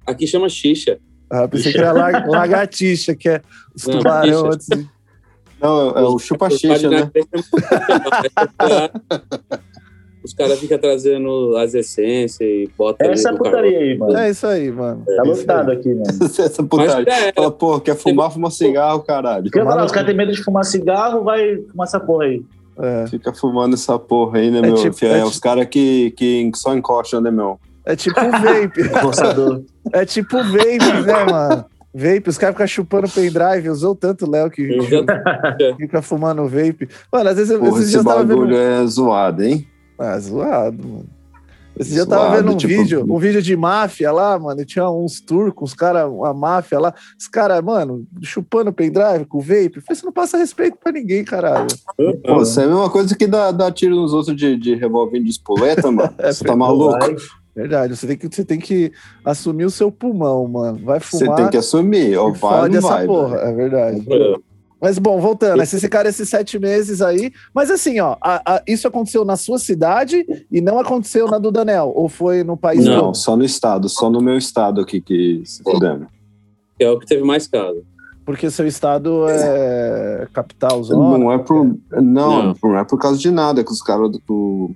Aqui 0.08 0.26
chama 0.26 0.48
xixa. 0.50 0.98
Ah, 1.30 1.48
pensei 1.48 1.72
que 1.74 1.78
era 1.78 1.92
la- 1.92 2.24
lagartixa, 2.28 3.14
que 3.14 3.28
é 3.30 3.42
os 3.76 3.86
Não, 3.86 3.98
tubarão. 4.00 4.52
xixa. 4.54 4.74
Assim. 4.74 4.88
Não, 5.62 5.90
é, 5.98 6.00
é 6.02 6.04
o 6.04 6.20
chupa-xixa, 6.20 6.90
né? 6.90 7.10
Os 10.24 10.34
caras 10.34 10.60
ficam 10.60 10.78
trazendo 10.78 11.56
as 11.56 11.74
essências 11.74 12.42
e 12.42 12.70
botam 12.78 13.10
Essa 13.12 13.30
ali 13.30 13.38
no 13.38 13.44
putaria 13.44 13.80
aí, 13.80 13.98
mano. 13.98 14.18
É 14.18 14.30
isso 14.30 14.46
aí, 14.46 14.70
mano. 14.72 15.04
Tá 15.06 15.14
É 15.14 15.22
lotado 15.22 15.72
aqui, 15.72 15.90
mano. 15.90 16.04
Essa 16.22 16.50
carvão. 16.50 16.68
putaria. 16.68 17.06
Mas 17.08 17.24
é, 17.28 17.34
Fala, 17.34 17.52
pô, 17.52 17.80
quer 17.80 17.96
fumar, 17.96 18.32
fuma 18.32 18.52
cigarro, 18.52 19.00
caralho. 19.02 19.44
Porque 19.44 19.60
os 19.62 19.92
caras 19.92 20.06
têm 20.08 20.16
medo 20.18 20.32
de 20.34 20.44
fumar 20.44 20.66
cigarro, 20.66 21.24
vai 21.24 21.58
fumar 21.72 21.88
essa 21.88 22.00
porra 22.00 22.26
aí. 22.26 22.42
É. 22.80 23.08
Fica 23.08 23.34
fumando 23.34 23.74
essa 23.74 23.98
porra 23.98 24.40
aí, 24.40 24.52
né, 24.52 24.60
É 24.60 24.62
meu? 24.62 24.76
tipo- 24.76 25.06
é 25.06 25.20
é 25.20 25.26
os 25.26 25.40
caras 25.40 25.66
que, 25.68 26.12
que 26.12 26.52
só 26.56 26.76
encostam, 26.76 27.22
né, 27.22 27.32
meu? 27.32 27.60
É 27.88 27.96
tipo 27.96 28.20
um 28.20 28.32
vape. 28.32 28.82
É 29.94 30.06
tipo 30.06 30.36
vape, 30.38 31.06
né, 31.06 31.24
mano? 31.32 31.66
Vape, 31.94 32.30
os 32.30 32.38
caras 32.38 32.54
ficam 32.56 32.68
chupando 32.68 33.10
pendrive, 33.10 33.70
usou 33.70 33.96
tanto 33.96 34.26
o 34.26 34.30
Léo 34.30 34.52
que 34.52 34.68
fica 35.78 36.02
fumando 36.02 36.44
vape. 36.48 36.88
Mano, 37.12 37.30
às 37.30 37.38
vezes 37.38 37.52
eu, 37.52 37.60
Porra, 37.60 37.72
esses 37.72 37.82
esse 37.84 37.92
dias 37.92 38.06
eu 38.06 38.12
tava 38.12 38.24
bagulho 38.26 38.50
vendo. 38.56 38.84
é 38.84 38.86
zoado, 38.86 39.44
hein? 39.44 39.68
Ah, 39.98 40.20
zoado, 40.20 40.88
mano. 40.88 41.06
Esse 41.80 41.92
dia 41.92 42.02
eu 42.02 42.08
tava 42.08 42.36
vendo 42.36 42.52
um 42.52 42.58
tipo- 42.58 42.74
vídeo, 42.74 43.06
um 43.08 43.18
vídeo 43.20 43.42
de 43.42 43.56
máfia 43.56 44.12
lá, 44.12 44.38
mano. 44.38 44.60
e 44.62 44.66
Tinha 44.66 44.90
uns 44.90 45.22
turcos, 45.22 45.72
uns 45.72 45.76
caras, 45.76 46.10
uma 46.10 46.34
máfia 46.34 46.80
lá. 46.80 46.94
Os 47.20 47.28
caras, 47.28 47.64
mano, 47.64 48.06
chupando 48.24 48.74
pendrive 48.74 49.26
com 49.26 49.40
vape. 49.40 49.74
Eu 49.78 49.82
falei, 49.84 50.00
você 50.00 50.06
não 50.06 50.12
passa 50.12 50.38
respeito 50.38 50.76
pra 50.84 50.92
ninguém, 50.92 51.24
caralho. 51.24 51.68
Pô, 52.26 52.42
isso 52.42 52.60
é 52.60 52.64
a 52.64 52.68
mesma 52.68 52.90
coisa 52.90 53.16
que 53.16 53.28
dá, 53.28 53.52
dá 53.52 53.72
tiro 53.72 53.96
nos 53.96 54.12
outros 54.12 54.36
de, 54.36 54.58
de 54.58 54.74
revólver 54.76 55.20
de 55.22 55.30
espoleta, 55.30 55.90
mano. 55.92 56.14
É, 56.18 56.32
Você 56.32 56.44
tá 56.44 56.56
maluco? 56.56 56.98
Vai. 57.00 57.16
Verdade, 57.58 57.96
você 57.98 58.06
tem 58.06 58.16
que, 58.18 58.28
você 58.36 58.46
tem 58.46 58.60
que 58.60 58.92
assumir 59.26 59.66
o 59.66 59.72
seu 59.72 59.92
pulmão, 59.92 60.48
mano. 60.48 60.80
Vai 60.86 61.00
Você 61.00 61.26
fumar. 61.26 61.38
tem 61.38 61.50
que 61.50 61.58
assumir. 61.58 62.16
Ou 62.16 62.32
vai 62.32 62.70
não 62.70 62.78
essa 62.78 62.88
vai. 62.88 63.08
porra, 63.08 63.38
velho. 63.38 63.42
é 63.50 63.54
verdade. 63.56 64.06
Mas 64.80 65.00
bom, 65.00 65.20
voltando, 65.20 65.60
esses 65.64 65.82
ficaram 65.82 66.08
esses 66.08 66.30
sete 66.30 66.60
meses 66.60 67.02
aí. 67.02 67.32
Mas 67.56 67.72
assim, 67.72 68.00
ó, 68.00 68.16
a- 68.22 68.44
a- 68.46 68.62
isso 68.68 68.88
aconteceu 68.88 69.26
na 69.26 69.36
sua 69.36 69.58
cidade 69.58 70.24
e 70.52 70.62
não 70.62 70.78
aconteceu 70.78 71.26
na 71.28 71.40
do 71.40 71.50
Daniel? 71.52 71.92
Ou 71.96 72.08
foi 72.08 72.44
no 72.44 72.56
país 72.56 72.86
Não, 72.86 73.06
todo? 73.06 73.16
só 73.18 73.36
no 73.36 73.44
estado, 73.44 73.90
só 73.90 74.08
no 74.08 74.22
meu 74.22 74.38
estado 74.38 74.80
aqui 74.80 75.02
que 75.02 75.42
se 75.44 75.64
fudendo. 75.64 76.06
Que 76.78 76.86
é 76.86 76.92
o 76.92 77.00
que 77.00 77.08
teve 77.08 77.24
mais 77.24 77.48
caso. 77.48 77.84
Porque 78.24 78.52
seu 78.52 78.68
estado 78.68 79.28
é 79.30 80.28
capital, 80.32 80.84
zona. 80.84 81.18
Não 81.18 81.32
é 81.32 81.40
por. 81.40 81.66
Não, 81.66 81.74
Não. 82.44 82.54
não 82.64 82.78
é 82.78 82.84
por 82.84 83.00
causa 83.00 83.18
de 83.18 83.32
nada 83.32 83.64
que 83.64 83.72
os 83.72 83.82
caras 83.82 84.12
do. 84.28 84.70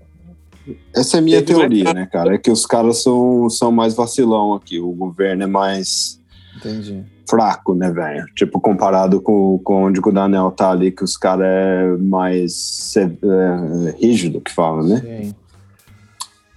Essa 0.95 1.17
é 1.17 1.19
a 1.19 1.24
minha 1.24 1.41
teoria, 1.41 1.93
né, 1.93 2.06
cara? 2.12 2.36
É 2.36 2.38
que 2.38 2.52
os 2.52 2.65
caras 2.65 3.02
são, 3.02 3.50
são 3.50 3.71
mais 3.71 3.93
vacilão 3.93 4.54
aqui. 4.54 4.80
O 4.80 4.91
governo 4.91 5.43
é 5.43 5.47
mais 5.47 6.19
Entendi. 6.58 7.04
fraco, 7.30 7.74
né, 7.74 7.91
velho? 7.91 8.26
Tipo, 8.36 8.60
comparado 8.60 9.21
com, 9.21 9.60
com 9.63 9.86
onde 9.86 10.00
o 10.00 10.12
Daniel 10.12 10.52
tá 10.52 10.71
ali, 10.71 10.91
que 10.91 11.04
os 11.04 11.17
caras 11.17 11.47
é 11.47 11.97
mais 11.97 12.93
é, 12.97 13.95
rígido, 14.00 14.41
que 14.41 14.52
fala, 14.52 14.84
né? 14.84 15.02
Sim. 15.02 15.36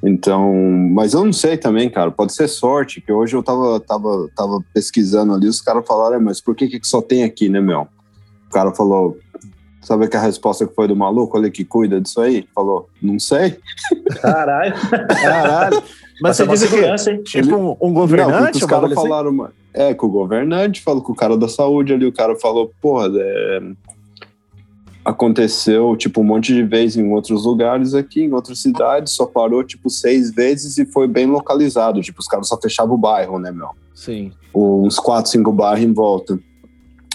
Então, 0.07 0.53
mas 0.93 1.15
eu 1.15 1.25
não 1.25 1.33
sei 1.33 1.57
também, 1.57 1.89
cara. 1.89 2.11
Pode 2.11 2.35
ser 2.35 2.47
sorte, 2.47 3.01
que 3.01 3.11
hoje 3.11 3.35
eu 3.35 3.43
tava, 3.43 3.81
tava, 3.81 4.29
tava 4.37 4.63
pesquisando 4.75 5.33
ali, 5.33 5.49
os 5.49 5.63
caras 5.63 5.87
falaram, 5.87 6.17
"É, 6.17 6.19
mas 6.19 6.43
por 6.43 6.55
que, 6.55 6.69
que 6.69 6.87
só 6.87 7.01
tem 7.01 7.25
aqui, 7.25 7.49
né, 7.49 7.59
meu? 7.59 7.89
O 8.47 8.51
cara 8.53 8.71
falou, 8.75 9.17
sabe 9.85 10.09
que 10.09 10.17
a 10.17 10.21
resposta 10.21 10.67
que 10.67 10.75
foi 10.75 10.89
do 10.89 10.97
maluco 10.97 11.37
ali 11.37 11.51
que 11.51 11.65
cuida 11.65 12.01
disso 12.01 12.21
aí? 12.21 12.49
Falou, 12.55 12.89
não 13.01 13.19
sei. 13.19 13.59
Caralho. 14.21 14.75
Caralho. 15.23 15.83
Mas 16.21 16.37
você 16.37 16.43
o 16.43 16.49
quê? 16.49 16.57
segurança, 16.57 17.11
hein? 17.11 17.23
Tipo 17.23 17.57
um, 17.57 17.77
um 17.81 17.89
não, 17.89 17.95
governante? 17.95 18.53
porque 18.53 18.65
os 18.65 18.71
caras 18.71 18.93
assim? 18.93 19.03
falaram, 19.03 19.33
mano. 19.33 19.53
É, 19.73 19.93
que 19.93 20.05
o 20.05 20.09
governante 20.09 20.81
falou 20.81 21.03
com 21.03 21.13
o 21.13 21.17
cara 21.17 21.37
da 21.37 21.49
saúde 21.49 21.93
ali, 21.93 22.07
o 22.07 22.13
cara 22.13 22.37
falou, 22.37 22.71
porra, 22.81 23.11
é, 23.17 23.61
aconteceu, 25.05 25.97
tipo, 25.97 26.21
um 26.21 26.25
monte 26.25 26.55
de 26.55 26.63
vezes 26.63 26.97
em 26.97 27.13
outros 27.13 27.45
lugares 27.45 27.93
aqui, 27.93 28.23
em 28.23 28.33
outras 28.33 28.61
cidades, 28.61 29.13
só 29.13 29.27
parou, 29.27 29.63
tipo, 29.63 29.91
seis 29.91 30.33
vezes 30.33 30.79
e 30.79 30.87
foi 30.87 31.07
bem 31.07 31.27
localizado. 31.27 32.01
Tipo, 32.01 32.21
os 32.21 32.29
caras 32.29 32.49
só 32.49 32.59
fechavam 32.61 32.95
o 32.95 32.99
bairro, 32.99 33.39
né, 33.39 33.51
meu? 33.51 33.71
Sim. 33.93 34.33
uns 34.55 34.99
quatro, 34.99 35.31
cinco 35.31 35.53
bairros 35.53 35.85
em 35.85 35.93
volta. 35.93 36.39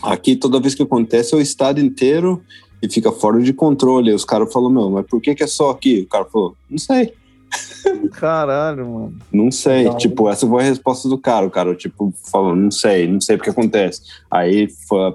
Aqui, 0.02 0.36
toda 0.36 0.60
vez 0.60 0.76
que 0.76 0.84
acontece, 0.84 1.34
é 1.34 1.38
o 1.38 1.42
estado 1.42 1.80
inteiro 1.80 2.42
e 2.82 2.90
fica 2.90 3.12
fora 3.12 3.42
de 3.42 3.54
controle. 3.54 4.10
Aí 4.10 4.16
os 4.16 4.26
caras 4.26 4.52
falam, 4.52 4.70
meu, 4.70 4.90
mas 4.90 5.06
por 5.06 5.22
que, 5.22 5.36
que 5.36 5.44
é 5.44 5.48
só 5.48 5.72
aqui? 5.72 6.02
O 6.02 6.08
cara 6.08 6.26
falou, 6.26 6.56
não 6.70 6.78
sei, 6.78 7.14
Caralho, 8.14 8.88
mano. 8.88 9.18
não 9.32 9.52
sei. 9.52 9.80
Legal. 9.80 9.98
Tipo, 9.98 10.30
essa 10.30 10.48
foi 10.48 10.64
a 10.64 10.66
resposta 10.66 11.10
do 11.10 11.18
cara. 11.18 11.46
O 11.46 11.52
cara, 11.52 11.76
tipo, 11.76 12.14
falou, 12.32 12.56
não 12.56 12.72
sei, 12.72 13.08
não 13.08 13.22
sei 13.22 13.38
porque 13.38 13.50
acontece. 13.50 14.02
Aí 14.30 14.68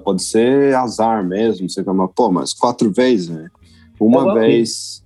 pode 0.03 0.23
ser 0.23 0.75
azar 0.75 1.25
mesmo, 1.25 1.63
não 1.63 1.69
sei 1.69 1.83
como, 1.83 2.03
mas, 2.03 2.11
pô, 2.15 2.31
mas 2.31 2.53
quatro 2.53 2.91
vezes, 2.91 3.29
né? 3.29 3.49
Uma 3.99 4.21
igual 4.21 4.37
aqui. 4.37 4.47
vez, 4.47 5.03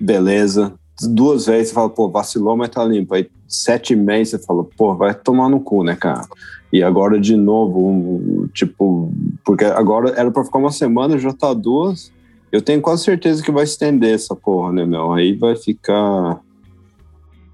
beleza. 0.00 0.74
Duas 1.02 1.46
vezes 1.46 1.68
você 1.68 1.74
fala, 1.74 1.90
pô, 1.90 2.08
vacilou, 2.08 2.56
mas 2.56 2.70
tá 2.70 2.84
limpo. 2.84 3.14
Aí 3.14 3.28
sete 3.48 3.94
meses 3.94 4.30
você 4.30 4.46
fala, 4.46 4.64
pô, 4.64 4.94
vai 4.94 5.14
tomar 5.14 5.48
no 5.48 5.60
cu, 5.60 5.82
né, 5.82 5.96
cara? 5.96 6.26
E 6.74 6.82
agora 6.82 7.20
de 7.20 7.36
novo, 7.36 7.88
um, 7.88 8.48
tipo, 8.52 9.08
porque 9.44 9.64
agora 9.64 10.10
era 10.16 10.28
pra 10.28 10.44
ficar 10.44 10.58
uma 10.58 10.72
semana, 10.72 11.16
já 11.16 11.32
tá 11.32 11.54
duas. 11.54 12.10
Eu 12.50 12.60
tenho 12.60 12.80
quase 12.80 13.04
certeza 13.04 13.44
que 13.44 13.52
vai 13.52 13.62
estender 13.62 14.12
essa 14.12 14.34
porra, 14.34 14.72
né, 14.72 14.84
meu? 14.84 15.12
Aí 15.12 15.36
vai 15.36 15.54
ficar. 15.54 16.40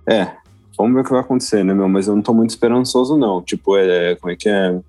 É, 0.07 0.33
vamos 0.75 0.95
ver 0.95 1.01
o 1.01 1.05
que 1.05 1.11
vai 1.11 1.21
acontecer, 1.21 1.63
né, 1.63 1.75
meu? 1.75 1.87
Mas 1.87 2.09
eu 2.09 2.17
não 2.17 2.23
tô 2.23 2.33
muito 2.33 2.49
esperançoso, 2.49 3.15
não. 3.19 3.43
Tipo, 3.43 3.77
é. 3.77 4.15
Como 4.15 4.33
é 4.33 4.37
que 4.37 4.49
é? 4.49 4.81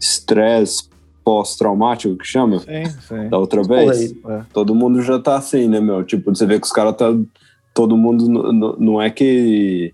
Estresse 0.00 0.88
pós-traumático 1.22 2.16
que 2.16 2.26
chama? 2.26 2.58
Sim, 2.60 2.86
sim. 3.06 3.28
Da 3.28 3.36
outra 3.36 3.60
Porra 3.60 3.84
vez. 3.84 4.00
aí. 4.00 4.16
É. 4.28 4.42
Todo 4.54 4.74
mundo 4.74 5.02
já 5.02 5.18
tá 5.18 5.36
assim, 5.36 5.68
né, 5.68 5.78
meu? 5.78 6.02
Tipo, 6.02 6.34
você 6.34 6.46
vê 6.46 6.58
que 6.58 6.66
os 6.66 6.72
caras 6.72 6.96
tá. 6.96 7.14
Todo 7.74 7.98
mundo. 7.98 8.26
Não 8.78 9.02
é 9.02 9.10
que. 9.10 9.92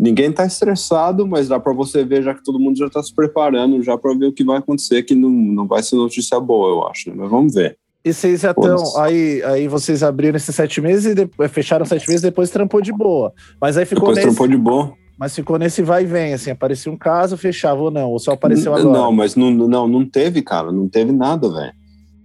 Ninguém 0.00 0.32
tá 0.32 0.46
estressado, 0.46 1.26
mas 1.26 1.46
dá 1.48 1.60
pra 1.60 1.74
você 1.74 2.02
ver 2.02 2.22
já 2.22 2.32
que 2.32 2.42
todo 2.42 2.58
mundo 2.58 2.78
já 2.78 2.88
tá 2.88 3.02
se 3.02 3.14
preparando 3.14 3.82
já 3.82 3.98
pra 3.98 4.14
ver 4.14 4.28
o 4.28 4.32
que 4.32 4.42
vai 4.42 4.56
acontecer, 4.56 5.02
que 5.02 5.14
não, 5.14 5.28
não 5.28 5.66
vai 5.66 5.82
ser 5.82 5.96
notícia 5.96 6.40
boa, 6.40 6.70
eu 6.70 6.88
acho, 6.88 7.10
né? 7.10 7.16
Mas 7.18 7.30
vamos 7.30 7.54
ver. 7.54 7.76
E 8.02 8.10
vocês 8.14 8.40
já 8.40 8.52
estão. 8.52 8.98
Aí, 8.98 9.42
aí 9.42 9.68
vocês 9.68 10.02
abriram 10.02 10.38
esses 10.38 10.54
sete 10.56 10.80
meses 10.80 11.04
e 11.04 11.14
de- 11.14 11.48
fecharam 11.50 11.84
sete 11.84 12.08
meses, 12.08 12.22
depois 12.22 12.48
trampou 12.48 12.80
de 12.80 12.90
boa. 12.92 13.30
Mas 13.60 13.76
aí 13.76 13.84
ficou 13.84 14.08
Depois 14.08 14.16
nesse. 14.16 14.28
trampou 14.28 14.48
de 14.48 14.56
boa. 14.56 14.94
Mas 15.18 15.34
ficou 15.34 15.58
nesse 15.58 15.82
vai 15.82 16.04
e 16.04 16.06
vem, 16.06 16.32
assim, 16.32 16.50
aparecia 16.50 16.90
um 16.90 16.96
caso, 16.96 17.36
fechava 17.36 17.78
ou 17.82 17.90
não, 17.90 18.08
ou 18.08 18.18
só 18.18 18.32
apareceu 18.32 18.74
agora. 18.74 18.98
Não, 18.98 19.12
mas 19.12 19.36
não, 19.36 19.50
não, 19.50 19.86
não 19.86 20.06
teve, 20.06 20.40
cara, 20.40 20.72
não 20.72 20.88
teve 20.88 21.12
nada, 21.12 21.46
velho. 21.52 21.74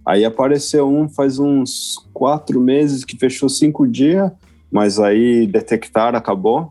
Aí 0.06 0.24
apareceu 0.24 0.88
um 0.88 1.10
faz 1.10 1.38
uns 1.38 1.96
quatro 2.14 2.58
meses 2.58 3.04
que 3.04 3.18
fechou 3.18 3.50
cinco 3.50 3.86
dias, 3.86 4.32
mas 4.72 4.98
aí 4.98 5.46
detectaram, 5.46 6.16
acabou. 6.18 6.70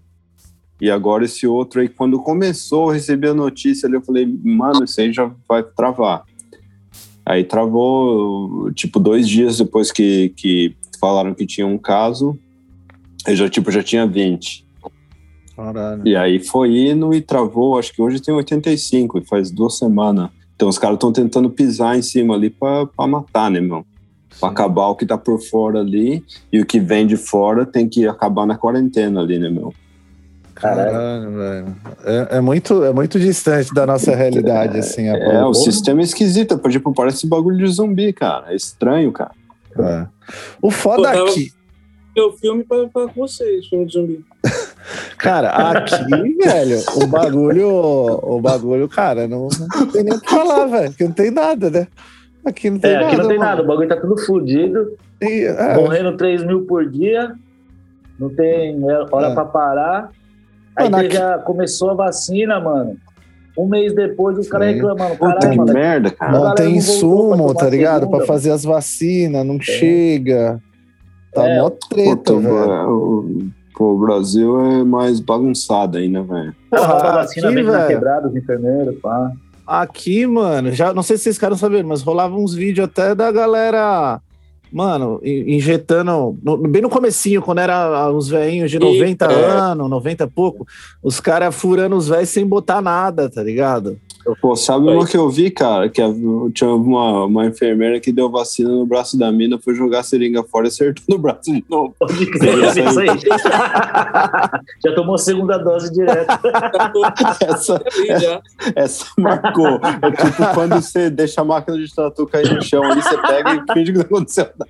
E 0.79 0.91
agora 0.91 1.25
esse 1.25 1.47
outro 1.47 1.79
aí, 1.79 1.87
quando 1.87 2.21
começou, 2.21 2.87
eu 2.87 2.93
recebi 2.93 3.27
a 3.27 3.33
notícia 3.33 3.87
ali, 3.87 3.95
eu 3.95 4.01
falei, 4.01 4.25
mano, 4.43 4.83
isso 4.83 4.99
aí 4.99 5.11
já 5.11 5.31
vai 5.47 5.63
travar. 5.63 6.23
Aí 7.25 7.43
travou, 7.43 8.71
tipo, 8.73 8.99
dois 8.99 9.27
dias 9.27 9.57
depois 9.57 9.91
que, 9.91 10.29
que 10.35 10.75
falaram 10.99 11.33
que 11.33 11.45
tinha 11.45 11.65
um 11.65 11.77
caso, 11.77 12.37
eu 13.25 13.35
já, 13.35 13.49
tipo, 13.49 13.71
já 13.71 13.81
tinha 13.81 14.05
20. 14.05 14.65
Caralho. 15.55 16.05
E 16.05 16.15
aí 16.15 16.43
foi 16.43 16.77
indo 16.89 17.13
e 17.13 17.21
travou, 17.21 17.79
acho 17.79 17.93
que 17.93 18.01
hoje 18.01 18.21
tem 18.21 18.33
85, 18.33 19.19
e 19.19 19.25
faz 19.25 19.49
duas 19.49 19.77
semanas. 19.77 20.29
Então 20.55 20.67
os 20.67 20.77
caras 20.77 20.95
estão 20.95 21.11
tentando 21.11 21.49
pisar 21.49 21.97
em 21.97 22.01
cima 22.01 22.35
ali 22.35 22.49
pra 22.49 23.07
matar, 23.07 23.49
né, 23.49 23.59
meu? 23.59 23.85
Pra 24.39 24.49
acabar 24.49 24.87
o 24.87 24.95
que 24.95 25.05
tá 25.05 25.17
por 25.17 25.41
fora 25.41 25.79
ali, 25.79 26.23
e 26.51 26.59
o 26.59 26.65
que 26.65 26.79
vem 26.79 27.07
de 27.07 27.15
fora 27.15 27.65
tem 27.65 27.87
que 27.87 28.05
acabar 28.05 28.45
na 28.45 28.57
quarentena 28.57 29.21
ali, 29.21 29.39
né, 29.39 29.49
meu? 29.49 29.73
Caralho, 30.55 31.31
velho. 31.31 31.75
É, 32.05 32.37
é 32.37 32.41
muito, 32.41 32.83
é 32.83 32.91
muito 32.93 33.19
distante 33.19 33.73
da 33.73 33.85
nossa 33.85 34.15
realidade, 34.15 34.77
assim. 34.79 35.09
a 35.09 35.17
É, 35.17 35.25
porra. 35.25 35.47
o 35.47 35.53
sistema 35.53 35.99
é 36.01 36.03
esquisito, 36.03 36.57
tipo, 36.69 36.93
parece 36.93 37.27
bagulho 37.27 37.57
de 37.57 37.67
zumbi, 37.67 38.13
cara. 38.13 38.51
É 38.51 38.55
estranho, 38.55 39.11
cara. 39.11 39.31
É. 39.77 40.05
O 40.61 40.71
foda 40.71 41.11
Pô, 41.11 41.25
aqui, 41.25 41.51
Meu 42.15 42.31
filme 42.31 42.63
pra 42.63 42.87
falar 42.93 43.07
com 43.09 43.27
vocês, 43.27 43.67
filme 43.67 43.85
de 43.85 43.93
zumbi. 43.93 44.25
cara, 45.17 45.49
aqui, 45.49 46.37
velho, 46.41 46.79
o 47.03 47.07
bagulho, 47.07 47.69
o 48.23 48.39
bagulho, 48.41 48.87
cara, 48.87 49.27
não, 49.27 49.49
não 49.75 49.87
tem 49.91 50.03
nem 50.03 50.13
o 50.13 50.21
que 50.21 50.29
falar, 50.29 50.65
velho, 50.67 50.89
porque 50.91 51.03
não 51.03 51.11
tem 51.11 51.31
nada, 51.31 51.69
né? 51.69 51.87
Aqui 52.45 52.69
não 52.69 52.79
tem 52.79 52.91
É, 52.91 52.93
nada. 52.93 53.07
aqui 53.07 53.17
não 53.17 53.27
tem 53.27 53.37
mano. 53.37 53.49
nada, 53.49 53.61
o 53.63 53.67
bagulho 53.67 53.89
tá 53.89 53.97
tudo 53.97 54.17
fudido. 54.17 54.93
E, 55.21 55.43
é, 55.43 55.75
Morrendo 55.75 56.15
3 56.15 56.45
mil 56.45 56.61
por 56.65 56.89
dia. 56.89 57.33
Não 58.17 58.29
tem 58.29 58.81
hora 59.11 59.27
É. 59.27 59.33
pra 59.33 59.43
parar. 59.45 60.11
Aí 60.77 60.89
Mano, 60.89 61.03
teve 61.03 61.17
aqui- 61.17 61.25
a- 61.25 61.37
começou 61.39 61.91
a 61.91 61.93
vacina, 61.93 62.59
mano. 62.59 62.97
Um 63.57 63.67
mês 63.67 63.93
depois, 63.95 64.37
os 64.37 64.49
caras 64.49 64.73
reclamando. 64.75 65.11
Puta 65.15 65.33
Caralho, 65.35 65.49
que 65.51 65.57
mano. 65.57 65.73
merda, 65.73 66.11
cara. 66.11 66.31
não 66.33 66.53
tem 66.55 66.75
insumo, 66.75 67.53
tá 67.53 67.69
ligado? 67.69 68.01
segunda, 68.01 68.17
Pra 68.17 68.25
fazer 68.27 68.51
as 68.51 68.63
vacinas, 68.65 69.45
não 69.45 69.55
É. 69.55 69.61
chega. 69.61 70.61
Tá 71.33 71.47
É. 71.47 71.61
mó 71.61 71.69
treta, 71.69 72.15
Puta, 72.17 72.35
velho. 72.35 72.89
o, 72.89 73.49
pô, 73.77 73.93
o 73.93 73.99
Brasil 73.99 74.59
é 74.59 74.83
mais 74.83 75.19
bagunçado 75.21 75.97
aí, 75.97 76.09
né, 76.09 76.21
velho? 76.21 76.53
Porra, 76.69 76.87
Porra, 76.95 77.09
a 77.09 77.15
vacina 77.15 77.47
aqui, 77.49 77.63
vem 77.63 77.87
quebrada, 77.87 78.27
os 78.27 78.35
enfermeiros, 78.35 78.95
pá. 79.01 79.31
Aqui, 79.65 80.27
mano, 80.27 80.71
já 80.71 80.93
não 80.93 81.01
sei 81.01 81.17
se 81.17 81.23
vocês 81.23 81.35
ficaram 81.37 81.55
sabendo, 81.57 81.87
mas 81.87 82.01
rolava 82.01 82.35
uns 82.35 82.53
vídeos 82.53 82.85
até 82.87 83.15
da 83.15 83.31
galera, 83.31 84.19
mano, 84.75 85.21
in- 85.23 85.55
injetando, 85.55 86.37
no- 86.43 86.57
bem 86.57 86.81
no 86.81 86.89
comecinho, 86.89 87.41
quando 87.41 87.59
era 87.59 88.11
os 88.11 88.27
velhinhos 88.27 88.69
de 88.69 88.75
E- 88.75 88.79
90 88.79 89.25
é. 89.25 89.45
anos, 89.45 89.89
90 89.89 90.25
e 90.25 90.27
pouco, 90.27 90.67
os 91.01 91.19
caras 91.21 91.55
furando 91.55 91.95
os 91.95 92.09
velhos 92.09 92.27
sem 92.29 92.45
botar 92.45 92.81
nada, 92.81 93.29
tá 93.29 93.41
ligado? 93.41 93.97
Pô, 94.41 94.55
sabe 94.55 94.89
uma 94.89 95.05
que 95.05 95.15
eu 95.15 95.29
vi, 95.29 95.51
cara? 95.51 95.87
Que 95.87 96.01
a- 96.01 96.11
tinha 96.53 96.71
uma, 96.71 97.25
uma 97.25 97.45
enfermeira 97.45 97.99
que 97.99 98.11
deu 98.11 98.27
vacina 98.29 98.69
no 98.69 98.83
braço 98.85 99.17
da 99.19 99.31
mina, 99.31 99.59
foi 99.63 99.75
jogar 99.75 99.99
a 99.99 100.03
seringa 100.03 100.43
fora 100.43 100.65
e 100.65 100.69
acertou 100.69 101.03
no 101.09 101.17
braço 101.19 101.41
de 101.53 101.63
novo. 101.69 101.95
Pode 101.99 102.25
crer, 102.31 102.63
é 102.63 102.69
isso 102.89 102.99
aí. 102.99 103.07
Já 104.83 104.95
tomou 104.95 105.15
a 105.15 105.17
segunda 105.19 105.57
dose 105.59 105.93
direto. 105.93 106.39
Essa, 107.47 107.81
já. 108.19 108.41
essa 108.75 109.05
marcou. 109.17 109.79
É 110.01 110.11
tipo 110.11 110.53
quando 110.53 110.75
você 110.81 111.09
deixa 111.09 111.41
a 111.41 111.45
máquina 111.45 111.77
de 111.77 111.93
tatu 111.93 112.25
cair 112.25 112.51
no 112.53 112.61
chão 112.63 112.83
ali, 112.83 113.01
você 113.01 113.17
pega 113.21 113.53
e 113.55 113.73
finge 113.73 113.91
que 113.91 113.97
não 113.99 114.05
aconteceu 114.05 114.47
nada. 114.57 114.64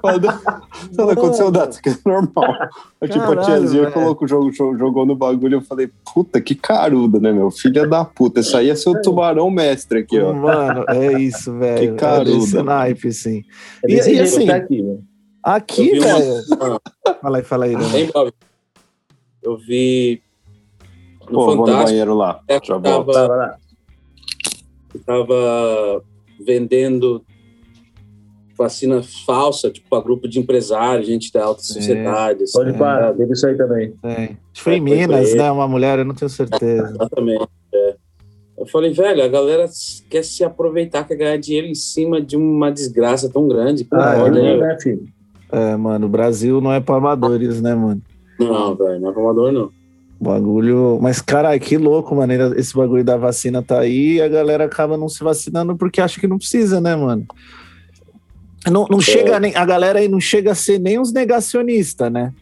Quando 0.00 0.28
não 0.96 1.10
aconteceu 1.10 1.50
nada, 1.50 1.70
isso 1.70 1.78
aqui 1.80 1.90
é 1.90 1.96
normal. 2.08 2.54
Aí, 3.00 3.08
tipo, 3.08 3.24
a 3.32 3.36
tiazinha 3.36 3.82
velho. 3.82 3.92
colocou 3.94 4.24
o 4.24 4.28
jogo, 4.28 4.50
jo- 4.50 4.76
jogou 4.76 5.04
no 5.06 5.14
bagulho, 5.16 5.56
eu 5.56 5.62
falei, 5.62 5.90
puta, 6.14 6.40
que 6.40 6.54
caruda, 6.54 7.18
né, 7.18 7.32
meu? 7.32 7.50
Filha 7.50 7.86
da 7.86 8.04
puta, 8.04 8.40
isso 8.40 8.56
aí 8.56 8.70
é 8.70 8.74
seu 8.74 9.00
tubarão 9.02 9.50
mestre 9.50 10.00
aqui, 10.00 10.18
ó. 10.20 10.32
Mano, 10.32 10.84
é 10.88 11.20
isso, 11.20 11.52
velho. 11.58 11.92
Que 11.92 11.96
caruda. 11.98 12.30
É 12.30 12.34
desse 12.38 12.62
naipe, 12.62 13.12
sim. 13.12 13.44
É 13.84 13.90
E- 13.92 14.14
e 14.16 14.20
assim, 14.20 14.46
tá 14.46 14.56
aqui, 14.56 14.82
mano. 14.82 15.04
Aqui, 15.42 15.88
Eu 15.96 16.02
vi 16.02 16.08
uma- 16.08 16.18
velho. 16.18 16.80
Fala 17.22 17.36
aí, 17.38 17.42
fala 17.44 17.64
aí, 17.64 17.74
né? 17.76 17.82
Eu 19.42 19.56
vi 19.56 20.22
no 21.22 21.26
Pô, 21.26 21.44
vou 21.46 21.56
no 21.56 21.60
Fantástico, 21.66 21.88
banheiro 21.90 22.14
lá, 22.14 22.40
é, 22.48 22.60
já 22.62 22.78
tava- 22.80 23.02
volto. 23.02 23.60
Tava 25.06 26.02
vendendo 26.44 27.24
vacina 28.60 29.02
falsa, 29.26 29.70
tipo, 29.70 29.88
para 29.88 30.02
grupo 30.02 30.28
de 30.28 30.38
empresários, 30.38 31.06
gente 31.06 31.32
da 31.32 31.44
alta 31.44 31.62
sociedade. 31.62 32.44
assim, 32.44 32.52
Pode 32.52 32.74
parar, 32.74 33.14
teve 33.14 33.32
isso 33.32 33.46
aí 33.46 33.56
também. 33.56 33.92
Tem. 34.02 34.36
Foi 34.54 34.74
em 34.74 34.76
É, 34.76 34.80
foi 34.80 34.80
Minas, 34.80 35.34
né? 35.34 35.50
Uma 35.50 35.66
mulher, 35.66 35.98
eu 35.98 36.04
não 36.04 36.14
tenho 36.14 36.28
certeza. 36.28 36.90
Exatamente. 36.94 37.48
é. 37.74 37.96
Eu 38.58 38.66
falei, 38.66 38.92
velho, 38.92 39.24
a 39.24 39.28
galera 39.28 39.66
quer 40.10 40.22
se 40.22 40.44
aproveitar, 40.44 41.04
quer 41.04 41.16
ganhar 41.16 41.38
dinheiro 41.38 41.66
em 41.66 41.74
cima 41.74 42.20
de 42.20 42.36
uma 42.36 42.70
desgraça 42.70 43.30
tão 43.30 43.48
grande. 43.48 43.86
Ah, 43.90 44.14
é, 44.26 44.30
né? 44.30 44.56
né, 44.58 44.76
filho? 44.78 45.04
É, 45.50 45.76
mano, 45.76 46.06
o 46.06 46.10
Brasil 46.10 46.60
não 46.60 46.70
é 46.70 46.78
pra 46.78 46.96
amadores, 46.96 47.62
né, 47.62 47.74
mano? 47.74 48.02
Não, 48.38 48.76
velho, 48.76 49.00
não 49.00 49.10
é 49.10 49.14
amador, 49.14 49.50
não. 49.50 49.70
Bagulho. 50.20 50.98
Mas, 51.00 51.22
caralho, 51.22 51.58
que 51.58 51.78
louco, 51.78 52.14
mano. 52.14 52.34
Esse 52.54 52.76
bagulho 52.76 53.02
da 53.02 53.16
vacina 53.16 53.62
tá 53.62 53.80
aí 53.80 54.16
e 54.16 54.22
a 54.22 54.28
galera 54.28 54.66
acaba 54.66 54.98
não 54.98 55.08
se 55.08 55.24
vacinando 55.24 55.74
porque 55.74 55.98
acha 55.98 56.20
que 56.20 56.26
não 56.26 56.36
precisa, 56.36 56.78
né, 56.78 56.94
mano? 56.94 57.24
Não, 58.66 58.86
não 58.90 59.00
chega 59.00 59.38
nem. 59.40 59.54
A 59.56 59.64
galera 59.64 59.98
aí 60.00 60.08
não 60.08 60.20
chega 60.20 60.52
a 60.52 60.54
ser 60.54 60.78
nem 60.78 60.98
uns 60.98 61.12
negacionistas, 61.12 62.10
né? 62.12 62.32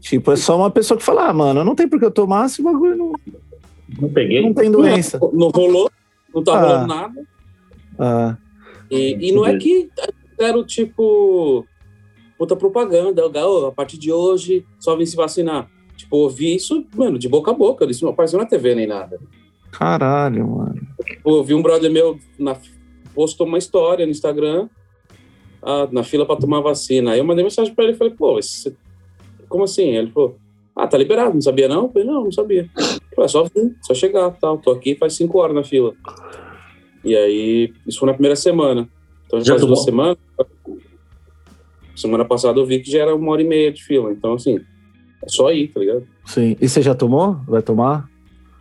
Tipo, 0.00 0.32
é 0.32 0.36
só 0.36 0.56
uma 0.56 0.70
pessoa 0.70 0.96
que 0.98 1.04
fala, 1.04 1.28
ah, 1.28 1.32
mano, 1.32 1.62
não 1.64 1.74
tem 1.74 1.88
por 1.88 1.98
que 1.98 2.04
eu 2.04 2.10
tomar 2.10 2.48
se 2.48 2.60
o 2.60 2.64
bagulho 2.64 2.96
não, 2.96 3.12
Não 4.00 4.08
peguei. 4.10 4.42
não 4.42 4.52
tem 4.54 4.70
doença. 4.70 5.18
Não, 5.18 5.30
não 5.32 5.48
rolou, 5.48 5.90
não 6.34 6.42
tá 6.42 6.54
Ah. 6.54 6.60
rolando 6.60 6.86
nada. 6.86 7.22
Ah, 7.98 8.36
E, 8.90 9.28
e 9.28 9.32
não 9.32 9.46
é 9.46 9.56
que 9.58 9.88
deram, 10.38 10.64
tipo, 10.64 11.64
puta 12.38 12.56
propaganda. 12.56 13.22
"Ó, 13.26 13.66
A 13.68 13.72
partir 13.72 13.98
de 13.98 14.10
hoje, 14.10 14.64
só 14.78 14.96
vem 14.96 15.06
se 15.06 15.16
vacinar. 15.16 15.70
Tipo, 15.96 16.16
eu 16.16 16.20
ouvi 16.20 16.54
isso, 16.56 16.84
mano, 16.96 17.18
de 17.18 17.28
boca 17.28 17.50
a 17.50 17.54
boca. 17.54 17.84
Isso 17.90 18.04
não 18.04 18.12
apareceu 18.12 18.38
na 18.38 18.46
TV 18.46 18.74
nem 18.74 18.86
nada. 18.86 19.18
caralho, 19.70 20.48
mano. 20.48 20.74
Pô, 21.22 21.36
eu 21.36 21.44
vi 21.44 21.54
um 21.54 21.62
brother 21.62 21.90
meu 21.90 22.18
na, 22.38 22.56
postou 23.14 23.46
uma 23.46 23.58
história 23.58 24.04
no 24.04 24.10
Instagram 24.10 24.68
ah, 25.62 25.88
na 25.90 26.02
fila 26.02 26.24
para 26.26 26.40
tomar 26.40 26.60
vacina. 26.60 27.12
Aí 27.12 27.18
eu 27.18 27.24
mandei 27.24 27.44
mensagem 27.44 27.74
para 27.74 27.84
ele 27.84 27.94
e 27.94 27.96
falei, 27.96 28.12
pô, 28.14 28.38
esse- 28.38 28.76
como 29.48 29.64
assim? 29.64 29.88
Ele 29.96 30.10
falou, 30.10 30.36
ah, 30.76 30.86
tá 30.86 30.96
liberado, 30.96 31.34
não 31.34 31.40
sabia 31.40 31.68
não? 31.68 31.84
Eu 31.84 31.88
falei, 31.92 32.06
não, 32.08 32.24
não 32.24 32.32
sabia. 32.32 32.68
Falei, 33.14 33.24
é 33.24 33.28
só 33.28 33.44
vir, 33.44 33.76
só 33.82 33.94
chegar, 33.94 34.30
tal. 34.40 34.58
Tô 34.58 34.70
aqui 34.70 34.94
faz 34.94 35.14
cinco 35.14 35.38
horas 35.38 35.54
na 35.54 35.64
fila. 35.64 35.92
E 37.04 37.16
aí, 37.16 37.72
isso 37.86 37.98
foi 37.98 38.06
na 38.06 38.12
primeira 38.14 38.36
semana. 38.36 38.88
Então 39.26 39.38
já 39.40 39.46
Já 39.46 39.52
faz 39.54 39.66
duas 39.66 39.84
tomou? 39.84 39.84
semanas. 39.84 40.18
Semana 41.96 42.24
passada 42.24 42.58
eu 42.58 42.64
vi 42.64 42.80
que 42.80 42.90
já 42.90 43.00
era 43.00 43.14
uma 43.14 43.30
hora 43.32 43.42
e 43.42 43.46
meia 43.46 43.70
de 43.72 43.82
fila. 43.84 44.10
Então, 44.12 44.34
assim, 44.34 44.56
é 45.22 45.28
só 45.28 45.52
ir, 45.52 45.68
tá 45.68 45.80
ligado? 45.80 46.06
Sim. 46.24 46.56
E 46.60 46.68
você 46.68 46.80
já 46.80 46.94
tomou? 46.94 47.34
Vai 47.46 47.60
tomar? 47.62 48.08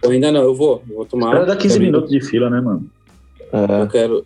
Eu 0.03 0.11
ainda 0.11 0.31
não, 0.31 0.41
eu 0.41 0.53
vou, 0.55 0.83
eu 0.89 0.95
vou 0.97 1.05
tomar. 1.05 1.27
Espera 1.27 1.45
dar 1.45 1.55
15 1.55 1.73
Quero 1.73 1.83
ir. 1.83 1.85
minutos 1.87 2.09
de 2.09 2.21
fila, 2.21 2.49
né, 2.49 2.59
mano? 2.61 2.89
É. 3.51 3.81
Eu 3.83 3.87
quero. 3.87 4.23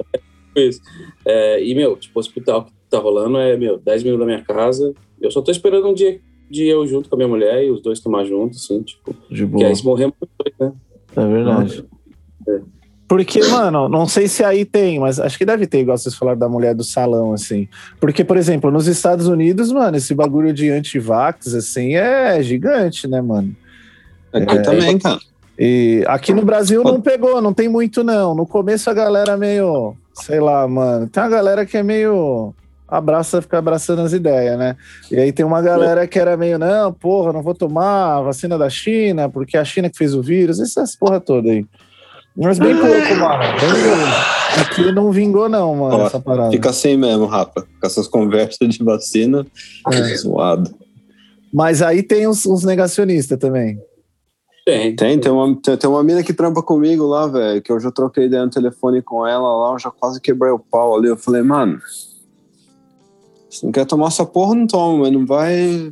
Isso. 0.55 0.81
É, 1.25 1.63
e, 1.63 1.73
meu, 1.75 1.95
tipo, 1.95 2.17
o 2.17 2.19
hospital 2.19 2.65
que 2.65 2.71
tá 2.89 2.99
rolando 2.99 3.37
é, 3.37 3.57
meu, 3.57 3.77
10 3.77 4.03
minutos 4.03 4.25
da 4.25 4.31
minha 4.33 4.45
casa. 4.45 4.93
Eu 5.21 5.31
só 5.31 5.41
tô 5.41 5.51
esperando 5.51 5.87
um 5.87 5.93
dia 5.93 6.19
de 6.49 6.67
eu 6.67 6.85
junto 6.85 7.09
com 7.09 7.15
a 7.15 7.17
minha 7.17 7.27
mulher 7.29 7.63
e 7.63 7.71
os 7.71 7.81
dois 7.81 7.99
tomar 7.99 8.25
juntos, 8.25 8.63
assim, 8.63 8.81
tipo. 8.83 9.15
De 9.29 9.41
Que 9.41 9.45
boa. 9.45 9.67
aí 9.67 9.75
se 9.75 9.83
morrer, 9.85 10.05
morre, 10.07 10.53
né? 10.59 10.71
É 11.15 11.27
verdade. 11.27 11.85
É. 12.47 12.59
Porque, 13.07 13.43
mano, 13.43 13.87
não 13.87 14.07
sei 14.07 14.27
se 14.27 14.43
aí 14.43 14.65
tem, 14.65 14.99
mas 14.99 15.19
acho 15.19 15.37
que 15.37 15.45
deve 15.45 15.67
ter, 15.67 15.79
igual 15.81 15.97
vocês 15.97 16.15
falaram 16.15 16.39
da 16.39 16.49
mulher 16.49 16.73
do 16.73 16.83
salão, 16.83 17.31
assim. 17.33 17.67
Porque, 17.99 18.23
por 18.23 18.37
exemplo, 18.37 18.71
nos 18.71 18.87
Estados 18.87 19.27
Unidos, 19.27 19.71
mano, 19.71 19.97
esse 19.97 20.15
bagulho 20.15 20.51
de 20.53 20.69
antivax, 20.69 21.53
assim, 21.53 21.95
é 21.95 22.41
gigante, 22.41 23.07
né, 23.07 23.21
mano? 23.21 23.55
Aqui 24.31 24.57
É. 24.57 24.61
também, 24.61 24.97
cara. 24.97 25.19
E 25.59 26.03
aqui 26.07 26.33
no 26.33 26.43
Brasil 26.43 26.83
não 26.83 26.99
pegou, 26.99 27.39
não 27.39 27.53
tem 27.53 27.69
muito, 27.69 28.03
não. 28.03 28.33
No 28.33 28.47
começo 28.47 28.89
a 28.89 28.93
galera 28.93 29.37
meio, 29.37 29.95
sei 30.13 30.39
lá, 30.39 30.67
mano. 30.67 31.07
Tem 31.07 31.21
uma 31.23 31.29
galera 31.29 31.65
que 31.65 31.77
é 31.77 31.83
meio. 31.83 32.53
Abraça, 32.87 33.41
fica 33.41 33.57
abraçando 33.57 34.01
as 34.03 34.13
ideias, 34.13 34.57
né? 34.57 34.75
E 35.09 35.17
aí 35.17 35.31
tem 35.31 35.43
uma 35.45 35.61
galera 35.61 36.05
que 36.05 36.19
era 36.19 36.37
meio, 36.37 36.59
não, 36.59 36.93
porra, 36.93 37.33
não 37.33 37.41
vou 37.41 37.55
tomar 37.55 38.17
a 38.17 38.21
vacina 38.21 38.55
da 38.57 38.69
China, 38.69 39.27
porque 39.29 39.57
é 39.57 39.59
a 39.59 39.65
China 39.65 39.89
que 39.89 39.97
fez 39.97 40.13
o 40.13 40.21
vírus, 40.21 40.59
essas 40.59 40.95
porra 40.95 41.19
toda 41.19 41.49
aí. 41.49 41.65
Mas 42.37 42.59
bem 42.59 42.75
pouco, 42.75 42.89
mano. 43.15 43.39
Bem 43.59 43.83
pouco. 43.83 44.61
Aqui 44.61 44.91
não 44.91 45.11
vingou, 45.11 45.49
não, 45.49 45.75
mano, 45.75 45.97
Ó, 45.97 46.07
essa 46.07 46.19
parada. 46.19 46.51
Fica 46.51 46.69
assim 46.69 46.95
mesmo, 46.95 47.25
Rafa. 47.25 47.61
Com 47.61 47.87
essas 47.87 48.07
conversas 48.07 48.69
de 48.69 48.83
vacina, 48.83 49.45
É. 49.91 50.15
zoado. 50.17 50.69
Mas 51.51 51.81
aí 51.81 52.03
tem 52.03 52.27
uns, 52.27 52.45
uns 52.45 52.63
negacionistas 52.63 53.39
também. 53.39 53.79
Tem. 54.65 54.95
Tem, 54.95 55.19
tem 55.19 55.31
uma, 55.31 55.55
tem, 55.61 55.77
tem 55.77 55.89
uma 55.89 56.03
mina 56.03 56.23
que 56.23 56.33
trampa 56.33 56.61
comigo 56.61 57.05
lá, 57.05 57.27
velho, 57.27 57.61
que 57.61 57.71
eu 57.71 57.79
já 57.79 57.91
troquei 57.91 58.25
ideia 58.25 58.45
no 58.45 58.51
telefone 58.51 59.01
com 59.01 59.27
ela 59.27 59.57
lá, 59.57 59.73
eu 59.73 59.79
já 59.79 59.91
quase 59.91 60.21
quebrei 60.21 60.51
o 60.51 60.59
pau 60.59 60.95
ali. 60.95 61.07
Eu 61.07 61.17
falei, 61.17 61.41
mano, 61.41 61.79
se 63.49 63.65
não 63.65 63.71
quer 63.71 63.85
tomar 63.85 64.07
essa 64.07 64.25
porra, 64.25 64.55
não 64.55 64.65
toma, 64.65 65.03
mas 65.03 65.11
não 65.11 65.25
vai 65.25 65.91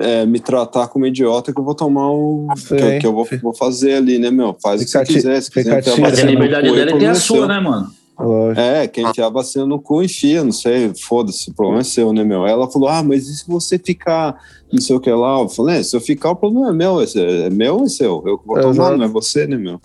é, 0.00 0.26
me 0.26 0.38
tratar 0.38 0.88
como 0.88 1.06
idiota 1.06 1.52
que 1.52 1.58
eu 1.58 1.64
vou 1.64 1.74
tomar 1.74 2.10
o. 2.10 2.48
que, 2.68 2.98
que 2.98 3.06
eu 3.06 3.12
vou, 3.12 3.26
vou 3.42 3.54
fazer 3.54 3.94
ali, 3.94 4.18
né, 4.18 4.30
meu? 4.30 4.56
Faz 4.62 4.82
Fica 4.82 5.00
o 5.00 5.04
que 5.04 5.12
você 5.12 5.18
quiser. 5.18 5.40
Se 5.40 5.50
quiser. 5.50 5.82
Mas 5.98 6.18
a 6.18 6.24
liberdade 6.24 6.70
dela 6.70 6.90
é 6.90 6.98
ter 6.98 7.06
a 7.06 7.14
sua, 7.14 7.46
né, 7.46 7.60
mano? 7.60 7.90
Lógico. 8.20 8.60
É, 8.60 8.86
quem 8.86 9.06
enfiar 9.08 9.26
a 9.26 9.30
vacina 9.30 9.64
no 9.66 9.80
cu, 9.80 10.02
enfia, 10.02 10.44
não 10.44 10.52
sei, 10.52 10.92
foda-se, 10.94 11.50
o 11.50 11.54
problema 11.54 11.80
é 11.80 11.84
seu, 11.84 12.12
né, 12.12 12.22
meu? 12.22 12.46
Ela 12.46 12.70
falou, 12.70 12.88
ah, 12.88 13.02
mas 13.02 13.26
e 13.28 13.36
se 13.36 13.46
você 13.48 13.78
ficar, 13.78 14.36
não 14.72 14.80
sei 14.80 14.94
o 14.96 15.00
que 15.00 15.10
lá? 15.10 15.40
Eu 15.40 15.48
falei, 15.48 15.78
é, 15.78 15.82
se 15.82 15.96
eu 15.96 16.00
ficar, 16.00 16.30
o 16.32 16.36
problema 16.36 16.68
é 16.68 16.72
meu, 16.72 17.02
esse- 17.02 17.18
é 17.20 17.48
meu 17.50 17.76
ou 17.78 17.84
é 17.84 17.88
seu? 17.88 18.22
Eu 18.26 18.38
que 18.38 18.46
vou 18.46 18.56
tomar, 18.60 18.70
Exato. 18.72 18.96
não 18.98 19.04
é 19.04 19.08
você, 19.08 19.46
né, 19.46 19.56
meu? 19.56 19.80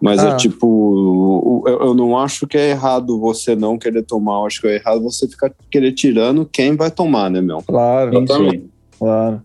Mas 0.00 0.18
Ah. 0.24 0.30
é 0.30 0.36
tipo, 0.36 1.62
eu, 1.66 1.78
eu 1.86 1.94
não 1.94 2.18
acho 2.18 2.44
que 2.46 2.58
é 2.58 2.70
errado 2.70 3.20
você 3.20 3.54
não 3.54 3.78
querer 3.78 4.02
tomar, 4.02 4.40
eu 4.40 4.46
acho 4.46 4.60
que 4.60 4.66
é 4.66 4.74
errado 4.74 5.00
você 5.02 5.28
ficar 5.28 5.52
querer 5.70 5.92
tirando 5.92 6.44
quem 6.44 6.74
vai 6.74 6.90
tomar, 6.90 7.30
né, 7.30 7.40
meu? 7.40 7.58
Claro. 7.64 8.16
Exatamente. 8.18 8.64
Claro. 8.98 9.42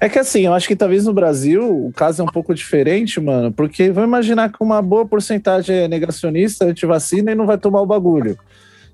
É 0.00 0.08
que 0.08 0.18
assim, 0.18 0.42
eu 0.42 0.54
acho 0.54 0.68
que 0.68 0.76
talvez 0.76 1.04
no 1.06 1.12
Brasil 1.12 1.86
o 1.86 1.92
caso 1.92 2.22
é 2.22 2.24
um 2.24 2.28
pouco 2.28 2.54
diferente, 2.54 3.20
mano, 3.20 3.52
porque 3.52 3.90
vamos 3.90 4.08
imaginar 4.08 4.50
que 4.50 4.58
uma 4.60 4.80
boa 4.82 5.06
porcentagem 5.06 5.76
é 5.76 5.88
negacionista, 5.88 6.64
antivacina 6.64 7.32
e 7.32 7.34
não 7.34 7.46
vai 7.46 7.58
tomar 7.58 7.80
o 7.80 7.86
bagulho. 7.86 8.38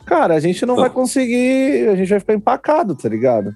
Cara, 0.05 0.35
a 0.35 0.41
gente 0.41 0.65
não 0.67 0.77
vai 0.77 0.91
conseguir, 0.91 1.89
a 1.89 1.95
gente 1.95 2.09
vai 2.09 2.21
ficar 2.21 2.35
empacado, 2.35 2.95
tá 2.95 3.09
ligado? 3.09 3.55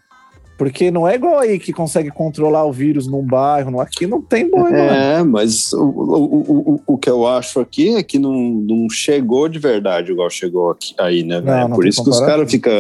Porque 0.57 0.89
não 0.91 1.07
é 1.09 1.17
igual 1.17 1.41
aí 1.41 1.59
que 1.59 1.73
consegue 1.73 2.11
controlar 2.11 2.65
o 2.65 2.73
vírus 2.73 3.09
num 3.09 3.25
bairro, 3.25 3.73
não- 3.73 3.81
aqui 3.81 4.07
não 4.07 4.23
tem 4.23 4.49
boi, 4.49 4.71
mano. 4.71 4.77
É, 4.77 5.23
mas 5.25 5.73
o, 5.73 5.83
o, 5.83 6.75
o, 6.77 6.81
o, 6.87 6.99
que 6.99 7.11
eu 7.11 7.27
acho 7.27 7.59
aqui 7.59 7.97
é 7.97 8.03
que 8.05 8.21
não, 8.21 8.33
não 8.33 8.89
chegou 8.89 9.49
de 9.49 9.59
verdade 9.59 10.13
igual 10.13 10.31
chegou 10.31 10.71
aqui, 10.71 10.95
aí, 11.01 11.25
né, 11.25 11.41
velho? 11.41 11.69
não 11.69 11.75
Por 11.77 11.87
isso 11.87 12.05
que 12.05 12.11
os 12.11 12.21
caras 12.21 12.49
ficam 12.49 12.73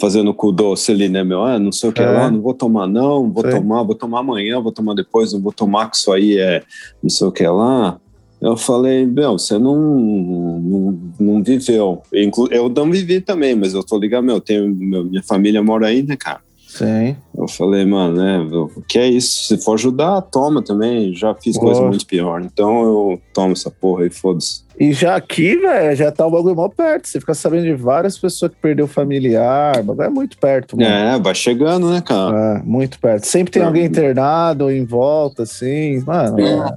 fazendo 0.00 0.34
cu 0.34 0.52
doce 0.52 0.92
ali, 0.92 1.08
né, 1.08 1.22
meu? 1.22 1.42
Ah, 1.44 1.58
não 1.58 1.72
sei 1.72 1.90
o 1.90 1.92
que 1.92 2.02
É. 2.02 2.06
lá, 2.10 2.30
não 2.30 2.40
vou 2.40 2.54
tomar 2.54 2.86
não, 2.86 3.30
vou 3.30 3.42
Sei. 3.42 3.52
tomar, 3.52 3.82
vou 3.82 3.94
tomar 3.94 4.20
amanhã, 4.20 4.60
vou 4.60 4.72
tomar 4.72 4.94
depois, 4.94 5.32
não 5.32 5.40
vou 5.40 5.52
tomar 5.52 5.90
que 5.90 5.96
isso 5.96 6.12
aí 6.12 6.36
é 6.38 6.62
não 7.02 7.10
sei 7.10 7.26
o 7.26 7.32
que 7.32 7.46
lá. 7.46 7.98
Eu 8.40 8.58
falei, 8.58 9.06
meu, 9.06 9.38
você 9.38 9.56
não, 9.58 9.74
não, 9.78 11.00
não 11.18 11.42
viveu. 11.42 12.02
Eu 12.50 12.68
não 12.68 12.90
vivi 12.90 13.18
também, 13.20 13.54
mas 13.54 13.72
eu 13.72 13.82
tô 13.82 13.96
ligado, 13.98 14.22
meu, 14.22 14.38
tenho, 14.38 14.68
meu, 14.74 15.02
minha 15.04 15.22
família 15.22 15.62
mora 15.62 15.86
aí, 15.86 16.02
né, 16.02 16.14
cara? 16.14 16.40
Sim. 16.74 17.16
Eu 17.38 17.46
falei, 17.46 17.84
mano, 17.84 18.16
né, 18.20 18.38
o 18.40 18.82
que 18.82 18.98
é 18.98 19.06
isso? 19.08 19.44
Se 19.46 19.62
for 19.62 19.74
ajudar, 19.74 20.20
toma 20.22 20.60
também. 20.60 21.14
Já 21.14 21.32
fiz 21.32 21.56
coisa 21.56 21.74
Lógico. 21.74 21.88
muito 21.90 22.06
pior. 22.06 22.42
Então 22.42 22.82
eu 22.82 23.20
tomo 23.32 23.52
essa 23.52 23.70
porra 23.70 24.02
aí, 24.02 24.10
foda-se. 24.10 24.64
E 24.80 24.92
já 24.92 25.14
aqui, 25.14 25.56
velho, 25.56 25.94
já 25.94 26.10
tá 26.10 26.26
o 26.26 26.30
bagulho 26.32 26.56
mó 26.56 26.68
perto. 26.68 27.06
Você 27.06 27.20
fica 27.20 27.32
sabendo 27.32 27.62
de 27.62 27.74
várias 27.74 28.18
pessoas 28.18 28.50
que 28.50 28.58
perdeu 28.60 28.88
familiar, 28.88 29.78
o 29.78 29.84
bagulho 29.84 30.06
é 30.06 30.10
muito 30.10 30.36
perto, 30.36 30.76
mano. 30.76 30.88
É, 30.90 31.16
vai 31.16 31.32
chegando, 31.32 31.90
né, 31.92 32.00
cara? 32.04 32.58
É, 32.58 32.62
muito 32.64 32.98
perto. 32.98 33.24
Sempre 33.24 33.52
tem 33.52 33.62
É. 33.62 33.66
alguém 33.66 33.84
internado 33.84 34.68
em 34.68 34.84
volta, 34.84 35.44
assim. 35.44 36.00
Mano, 36.04 36.40
é. 36.40 36.74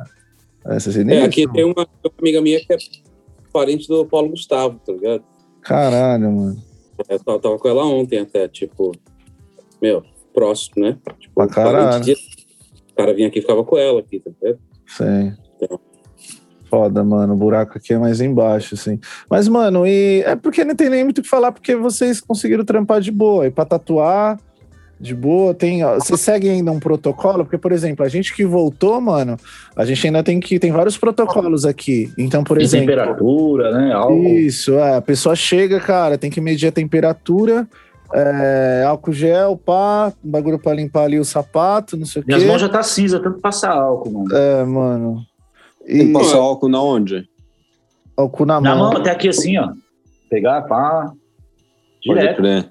É, 0.76 0.80
você 0.80 1.02
É, 1.12 1.24
aqui 1.24 1.52
tem 1.52 1.64
uma, 1.66 1.88
amiga 2.20 2.40
minha 2.40 2.60
que 2.64 2.72
é 2.72 2.78
parente 3.52 3.88
do 3.88 4.06
Paulo 4.06 4.30
Gustavo, 4.30 4.80
tá 4.86 4.94
ligado? 4.94 5.24
Caralho, 5.62 6.32
mano. 6.32 6.58
Eu 7.10 7.20
tava, 7.20 7.40
tava 7.40 7.58
com 7.58 7.68
ela 7.68 7.84
ontem 7.84 8.20
até, 8.20 8.48
tipo, 8.48 8.92
meu, 9.82 10.04
próximo, 10.34 10.84
né? 10.86 10.98
Tipo, 11.20 11.34
Pra 11.36 11.48
caralho. 11.48 12.04
de- 12.04 12.14
O 12.14 12.96
cara 12.96 13.14
vinha 13.14 13.28
aqui 13.28 13.40
e 13.40 13.42
ficava 13.42 13.64
com 13.64 13.78
ela 13.78 14.00
aqui, 14.00 14.20
tá 14.20 14.32
ligado? 14.42 14.60
Sim. 14.88 15.34
Então. 15.56 15.80
Foda, 16.70 17.04
mano. 17.04 17.34
O 17.34 17.38
buraco 17.38 17.78
aqui 17.78 17.94
é 17.94 17.98
mais 17.98 18.20
embaixo, 18.20 18.76
assim. 18.76 19.00
Mas, 19.30 19.48
mano, 19.48 19.88
e 19.88 20.22
é 20.26 20.36
porque 20.36 20.66
não 20.66 20.76
tem 20.76 20.90
nem 20.90 21.04
muito 21.04 21.20
o 21.20 21.22
que 21.22 21.30
falar, 21.30 21.52
porque 21.52 21.76
vocês 21.76 22.20
conseguiram 22.20 22.66
trampar 22.66 23.00
de 23.00 23.12
boa. 23.12 23.48
E 23.48 23.52
pra 23.52 23.64
tatuar, 23.64 24.38
de 25.00 25.14
boa, 25.16 25.54
tem. 25.54 25.84
ó, 25.86 25.94
Vocês 25.96 26.20
seguem 26.20 26.52
ainda 26.52 26.72
um 26.72 26.80
protocolo? 26.80 27.46
Porque, 27.46 27.58
por 27.58 27.72
exemplo, 27.72 28.04
a 28.06 28.10
gente 28.10 28.36
que 28.36 28.44
voltou, 28.44 29.00
mano, 29.00 29.38
a 29.78 29.86
gente 29.86 30.06
ainda 30.08 30.22
tem 30.24 30.40
que. 30.42 30.60
Tem 30.60 30.72
vários 30.72 30.98
protocolos 30.98 31.66
aqui. 31.66 32.12
Então, 32.18 32.44
por 32.44 32.58
Tem 32.58 32.66
exemplo. 32.66 32.88
temperatura, 32.88 33.72
né? 33.72 33.94
Álcool. 33.94 34.24
Isso, 34.28 34.74
é. 34.74 34.96
A 34.98 35.02
pessoa 35.02 35.36
chega, 35.36 35.80
cara, 35.80 36.18
tem 36.18 36.30
que 36.32 36.42
medir 36.42 36.68
a 36.68 36.72
temperatura, 36.72 37.66
é, 38.14 38.84
álcool 38.88 39.12
gel, 39.14 39.58
pá, 39.58 40.14
um 40.24 40.30
bagulho 40.32 40.60
pra 40.60 40.74
limpar 40.74 41.04
ali 41.04 41.20
o 41.20 41.26
sapato, 41.26 41.96
não 41.98 42.06
sei 42.06 42.22
o 42.22 42.26
quê. 42.26 42.34
Minhas 42.34 42.48
mãos 42.48 42.62
já 42.62 42.70
tá 42.70 42.82
cinza, 42.84 43.20
tanto 43.20 43.40
passar 43.40 43.72
álcool, 43.74 44.12
mano. 44.12 44.36
É, 44.36 44.64
mano. 44.64 45.22
Tem 45.86 46.02
E 46.02 46.06
que 46.08 46.14
passar 46.14 46.38
álcool 46.38 46.70
na 46.70 46.82
onde? 46.82 47.28
álcool 48.16 48.46
na, 48.46 48.60
Na 48.62 48.76
mão. 48.76 48.90
mão, 48.92 48.98
até 48.98 49.12
aqui 49.12 49.30
assim, 49.30 49.58
ó. 49.58 49.70
Pegar, 50.30 50.64
pá. 50.64 51.12
Pode 52.06 52.20
Direto. 52.20 52.38
crer. 52.38 52.70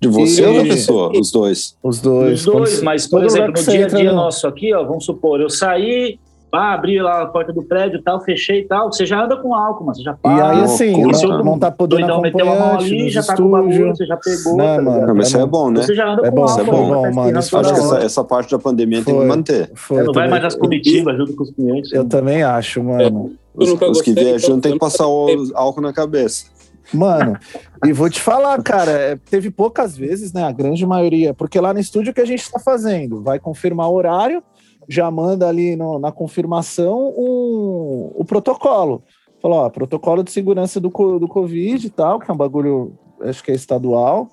De 0.00 0.08
você 0.08 0.42
E- 0.42 0.46
ou 0.46 0.54
da 0.56 0.62
pessoa? 0.62 1.12
Os 1.16 1.30
dois. 1.30 1.76
Os 1.82 2.00
dois. 2.00 2.40
Os 2.40 2.44
dois, 2.52 2.82
mas, 2.82 3.06
por 3.06 3.22
exemplo, 3.24 3.52
no 3.60 3.70
dia 3.72 3.84
a 3.84 3.88
dia 3.88 4.04
não. 4.10 4.16
nosso 4.24 4.48
aqui, 4.48 4.74
ó, 4.74 4.82
vamos 4.84 5.04
supor, 5.04 5.40
eu 5.40 5.48
saí, 5.48 6.18
pá, 6.52 6.74
abri 6.74 7.00
lá 7.00 7.22
a 7.22 7.26
porta 7.26 7.50
do 7.50 7.62
prédio 7.62 7.98
e 7.98 8.02
tal, 8.02 8.20
fechei 8.20 8.60
e 8.60 8.64
tal, 8.64 8.92
você 8.92 9.06
já 9.06 9.24
anda 9.24 9.38
com 9.38 9.54
álcool, 9.54 9.84
mano, 9.86 9.96
você 9.96 10.02
já 10.02 10.12
E 10.12 10.16
pá. 10.16 10.50
aí, 10.50 10.60
assim, 10.62 10.92
loucura, 11.02 11.28
não, 11.38 11.44
não 11.44 11.58
tá 11.58 11.70
podendo 11.70 12.00
doidão 12.00 12.20
meteu 12.20 12.42
a 12.46 12.54
mão 12.54 12.56
acompanhante 12.74 12.92
ali, 12.94 13.08
já 13.10 13.22
tá 13.22 13.34
com 13.36 13.42
o 13.42 13.50
bagulho, 13.50 13.70
estúdios. 13.72 13.96
você 13.98 14.06
já 14.06 14.16
pegou, 14.18 14.56
Não, 14.56 14.64
tá 14.64 14.70
ligado? 14.76 14.84
mano. 14.84 15.06
Não, 15.06 15.14
mas 15.14 15.28
isso 15.28 15.38
é 15.38 15.40
é 15.40 15.46
bom, 15.46 15.70
né? 15.70 15.82
Você 15.82 15.94
já 15.94 16.12
anda 16.12 16.26
É 16.26 16.30
com 16.30 16.36
bom, 16.36 16.42
álcool, 16.42 16.60
é 16.60 16.64
bom, 16.64 16.72
mano, 16.72 16.94
bom, 16.94 17.02
tá 17.02 17.10
mano. 17.10 17.38
Acho 17.38 17.50
que 17.50 17.56
essa, 17.56 17.96
essa 17.98 18.24
parte 18.24 18.50
da 18.52 18.58
pandemia 18.58 19.02
tem 19.02 19.14
Foi. 19.14 19.22
que 19.22 19.28
manter. 19.28 19.70
Foi, 19.74 19.98
É, 20.00 20.02
não 20.04 20.12
vai 20.12 20.28
mais 20.28 20.42
nas 20.42 20.54
comitivas 20.54 21.16
junto 21.16 21.34
com 21.34 21.42
os 21.42 21.50
clientes. 21.50 21.90
Eu 21.92 22.04
também 22.06 22.42
acho, 22.42 22.84
mano. 22.84 23.32
Eu 23.58 23.62
Os, 23.62 23.72
os 23.80 24.00
que 24.02 24.12
viajam 24.12 24.50
então, 24.50 24.60
tem 24.60 24.72
que 24.74 24.78
passar 24.78 25.06
o 25.06 25.26
álcool 25.54 25.80
na 25.80 25.92
cabeça. 25.92 26.46
Mano, 26.92 27.38
e 27.86 27.92
vou 27.92 28.10
te 28.10 28.20
falar, 28.20 28.62
cara, 28.62 28.90
é, 28.90 29.16
teve 29.30 29.50
poucas 29.50 29.96
vezes, 29.96 30.32
né? 30.34 30.44
A 30.44 30.52
grande 30.52 30.84
maioria, 30.84 31.32
porque 31.32 31.58
lá 31.58 31.72
no 31.72 31.80
estúdio 31.80 32.10
o 32.10 32.14
que 32.14 32.20
a 32.20 32.26
gente 32.26 32.50
tá 32.50 32.58
fazendo? 32.58 33.22
Vai 33.22 33.38
confirmar 33.38 33.88
o 33.88 33.94
horário, 33.94 34.42
já 34.92 35.10
manda 35.10 35.48
ali 35.48 35.74
no- 35.74 35.98
na 35.98 36.12
confirmação 36.12 37.08
um- 37.16 38.12
o 38.14 38.24
protocolo. 38.26 39.02
Falou, 39.40 39.60
ó, 39.60 39.70
protocolo 39.70 40.22
de 40.22 40.30
segurança 40.30 40.78
do, 40.78 40.88
do 41.18 41.26
Covid 41.26 41.86
e 41.86 41.90
tal, 41.90 42.20
que 42.20 42.30
é 42.30 42.34
um 42.34 42.36
bagulho, 42.36 42.92
acho 43.22 43.42
que 43.42 43.50
é 43.50 43.54
estadual, 43.54 44.28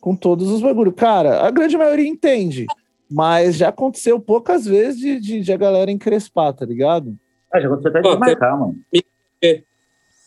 com 0.00 0.16
todos 0.16 0.50
os 0.50 0.60
bagulhos. 0.60 0.94
Cara, 0.96 1.46
a 1.46 1.50
grande 1.50 1.78
maioria 1.78 2.08
entende, 2.08 2.66
mas 3.08 3.56
já 3.56 3.68
aconteceu 3.68 4.18
poucas 4.18 4.66
vezes 4.66 4.98
de, 4.98 5.20
de, 5.20 5.40
de 5.42 5.52
a 5.52 5.56
galera 5.56 5.90
encrespar, 5.92 6.52
tá 6.54 6.66
ligado? 6.66 7.16
Ah, 7.52 7.60
já 7.60 7.68
aconteceu 7.68 7.90
até 7.90 8.00
de 8.02 8.18
marcar, 8.18 8.58
mano. 8.58 8.74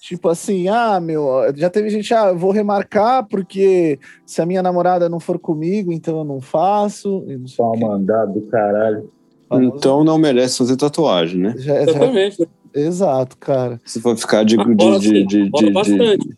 Tipo 0.02 0.30
assim, 0.30 0.68
ah, 0.68 1.00
meu, 1.00 1.28
já 1.56 1.70
teve 1.70 1.90
gente, 1.90 2.14
ah, 2.14 2.28
eu 2.30 2.38
vou 2.38 2.52
remarcar 2.52 3.26
porque 3.28 3.98
se 4.26 4.42
a 4.42 4.46
minha 4.46 4.62
namorada 4.62 5.08
não 5.08 5.20
for 5.20 5.40
comigo, 5.40 5.94
então 5.94 6.18
eu 6.20 6.24
não 6.26 6.42
faço. 6.42 7.22
Não 7.28 7.48
sei 7.48 7.56
Só 7.56 7.74
mandado 7.76 8.34
do 8.34 8.42
caralho. 8.48 9.10
Famoso- 9.50 9.76
Então 9.78 10.04
não 10.04 10.18
merece 10.18 10.58
fazer 10.58 10.76
tatuagem, 10.78 11.40
né? 11.40 11.56
já, 11.58 11.74
já- 11.76 11.82
Exatamente. 11.92 12.42
né? 12.42 12.48
exato, 12.76 13.38
cara. 13.38 13.80
Se 13.86 14.00
for 14.02 14.16
ficar 14.18 14.44
de. 14.44 14.58
Mas 14.58 15.02
de, 15.02 15.24
de, 15.24 15.26
de, 15.26 15.50
rola 15.50 15.66
de- 15.68 15.72
bastante. 15.72 16.38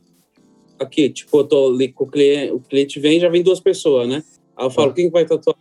Aqui, 0.80 1.10
tipo, 1.10 1.38
eu 1.40 1.44
tô 1.46 1.68
ali 1.74 1.88
com 1.94 2.04
o 2.04 2.08
cliente, 2.08 2.52
o 2.52 2.60
cliente 2.60 3.00
vem 3.00 3.20
já 3.20 3.30
vem 3.30 3.42
duas 3.42 3.62
pessoas, 3.62 4.10
né? 4.10 4.22
Aí 4.58 4.66
eu 4.66 4.70
falo, 4.70 4.94
quem 4.94 5.06
que 5.08 5.12
vai 5.12 5.26
tatuar? 5.26 5.56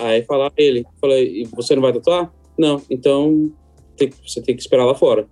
Aí 0.00 0.22
fala 0.24 0.50
ele. 0.56 0.84
Falei, 1.00 1.42
e 1.42 1.48
você 1.54 1.74
não 1.76 1.82
vai 1.82 1.92
tatuar? 1.92 2.32
Não, 2.58 2.82
então 2.90 3.50
tem- 3.96 4.10
você 4.26 4.40
tem 4.42 4.56
que 4.56 4.60
esperar 4.62 4.84
lá 4.84 4.94
fora. 4.94 5.28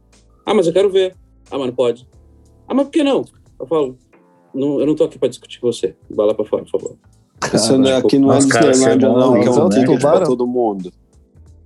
Ah, 0.46 0.54
mas 0.54 0.66
eu 0.68 0.72
quero 0.72 0.88
ver. 0.90 1.14
Ah, 1.50 1.58
mas 1.58 1.66
não 1.68 1.74
pode. 1.74 2.06
Ah, 2.68 2.74
mas 2.74 2.84
por 2.86 2.92
que 2.92 3.02
não? 3.02 3.24
Eu 3.58 3.66
falo, 3.66 3.98
não, 4.54 4.78
eu 4.78 4.86
não 4.86 4.94
tô 4.94 5.04
aqui 5.04 5.18
pra 5.18 5.28
discutir 5.28 5.60
com 5.60 5.66
você. 5.66 5.96
Vai 6.10 6.26
lá 6.26 6.34
pra 6.34 6.44
fora, 6.44 6.62
por 6.64 6.70
favor. 6.80 6.96
Isso 7.52 7.76
não 7.76 7.88
é- 7.90 7.96
aqui 7.96 8.18
não 8.18 8.32
é 8.32 8.46
cara, 8.48 8.70
Disneylandia, 8.70 9.08
não, 9.08 9.32
que 9.34 9.48
é 9.48 9.50
né? 9.50 9.62
um 9.64 9.68
ticket 9.68 10.00
pra 10.00 10.20
todo 10.24 10.46
mundo. 10.46 10.92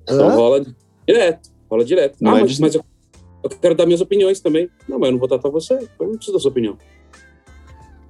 Então 0.04 0.28
Hã? 0.28 0.34
rola 0.34 0.64
direto. 1.06 1.50
Rola 1.70 1.84
direto. 1.84 2.16
Não 2.20 2.32
ah, 2.34 2.38
é 2.38 2.40
mas, 2.42 2.58
mas 2.58 2.74
eu, 2.74 2.84
eu 3.42 3.50
quero 3.50 3.74
dar 3.74 3.86
minhas 3.86 4.00
opiniões 4.00 4.40
também. 4.40 4.68
Não, 4.88 4.98
mas 4.98 5.08
eu 5.08 5.12
não 5.12 5.18
vou 5.18 5.28
tatuar 5.28 5.52
você, 5.52 5.74
eu 5.74 6.06
não 6.06 6.14
preciso 6.14 6.32
da 6.34 6.38
sua 6.40 6.50
opinião. 6.50 6.76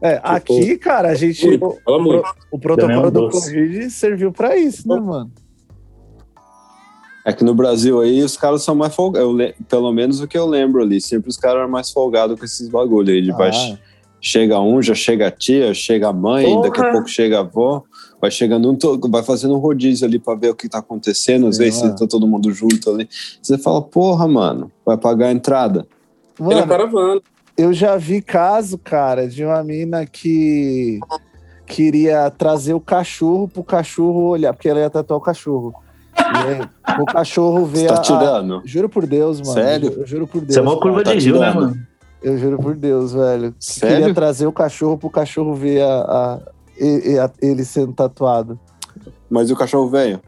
É, 0.01 0.20
aqui, 0.24 0.76
cara, 0.78 1.11
a 1.11 1.14
gente. 1.14 1.47
Muito, 1.47 1.64
O, 1.64 1.78
fala 1.84 1.99
muito. 2.03 2.24
o 2.51 2.59
protocolo 2.59 3.07
é 3.07 3.11
do. 3.11 3.30
Covid 3.30 3.88
serviu 3.90 4.32
pra 4.32 4.57
isso, 4.57 4.88
né, 4.88 4.99
mano? 4.99 5.30
É 7.24 7.32
que 7.32 7.45
no 7.45 7.55
Brasil 7.55 8.01
aí 8.01 8.20
os 8.20 8.36
caras 8.36 8.64
são 8.64 8.74
mais 8.74 8.93
folgados. 8.97 9.55
Pelo 9.68 9.93
menos 9.93 10.20
o 10.20 10.26
que 10.26 10.36
eu 10.36 10.45
lembro 10.45 10.82
ali. 10.82 11.01
Sempre 11.01 11.30
os 11.30 11.36
caras 11.36 11.61
eram 11.61 11.70
mais 11.70 11.90
folgados 11.93 12.36
com 12.36 12.45
esses 12.45 12.68
bagulho 12.68 13.12
aí. 13.14 13.22
De 13.22 13.30
vai, 13.30 13.51
Ah. 13.51 13.78
chega 14.20 14.61
um, 14.61 14.82
já 14.82 14.93
chega 14.95 15.28
a 15.28 15.30
tia, 15.30 15.72
chega 15.72 16.09
a 16.09 16.12
mãe, 16.12 16.47
Porra. 16.47 16.62
daqui 16.68 16.80
a 16.80 16.90
pouco 16.90 17.07
chega 17.09 17.36
a 17.36 17.40
avó. 17.43 17.84
Vai 18.23 18.31
chegando 18.31 18.70
um, 18.70 18.79
vai 19.11 19.23
fazendo 19.25 19.55
um 19.57 19.59
rodízio 19.59 20.07
ali 20.07 20.16
pra 20.16 20.37
ver 20.37 20.51
o 20.51 20.55
que 20.55 20.68
tá 20.68 20.79
acontecendo. 20.79 21.49
Às 21.49 21.57
Sim, 21.57 21.64
vezes 21.64 21.83
mano. 21.83 21.97
tá 21.97 22.07
todo 22.07 22.25
mundo 22.25 22.53
junto 22.53 22.89
ali. 22.89 23.09
Você 23.43 23.59
fala, 23.59 23.83
porra, 23.83 24.29
mano, 24.29 24.70
vai 24.87 24.97
pagar 24.97 25.27
a 25.27 25.33
entrada. 25.33 25.85
Mano, 26.39 26.64
caravana. 26.66 27.20
eu 27.59 27.73
já 27.73 27.97
vi 27.97 28.23
caso, 28.23 28.79
cara, 28.79 29.27
de 29.27 29.45
uma 29.45 29.61
mina 29.64 30.07
que 30.07 31.01
queria 31.66 32.31
trazer 32.31 32.75
o 32.75 32.81
cachorro 32.81 33.49
pro 33.49 33.64
cachorro 33.64 34.29
olhar, 34.29 34.53
porque 34.53 34.68
ela 34.68 34.79
ia 34.81 34.89
tatuar 34.91 35.18
o 35.18 35.23
cachorro. 35.23 35.75
E 36.16 36.49
aí, 36.49 37.01
o 37.01 37.05
cachorro 37.07 37.66
Você 37.66 37.83
ver 37.83 37.89
tá 37.89 37.95
a- 37.95 37.99
a, 37.99 38.01
tirando? 38.03 38.62
Juro 38.64 38.89
por 38.89 39.05
Deus, 39.07 39.41
mano. 39.41 39.53
Sério? 39.53 39.91
Eu, 39.93 40.01
eu 40.01 40.07
juro 40.07 40.27
por 40.29 40.41
Deus. 40.43 40.51
Isso 40.51 40.59
é 40.61 40.62
uma 40.62 40.79
curva 40.79 41.03
tá 41.03 41.12
de 41.14 41.25
rio, 41.25 41.41
né, 41.41 41.49
tirando. 41.51 41.61
mano? 41.70 41.87
Eu 42.23 42.39
juro 42.39 42.57
por 42.59 42.77
Deus, 42.77 43.12
velho. 43.12 43.53
Sério? 43.59 43.97
Queria 43.99 44.14
trazer 44.14 44.47
o 44.47 44.53
cachorro 44.53 44.97
pro 44.97 45.11
cachorro 45.11 45.55
ver 45.57 45.83
a, 45.83 46.01
a- 46.03 46.39
e- 46.79 47.16
e- 47.16 47.47
ele 47.47 47.64
sendo 47.64 47.93
tatuado. 47.93 48.59
Mas 49.31 49.49
e 49.51 49.53
o 49.53 49.57
cachorro 49.57 49.89
veio? 49.89 50.20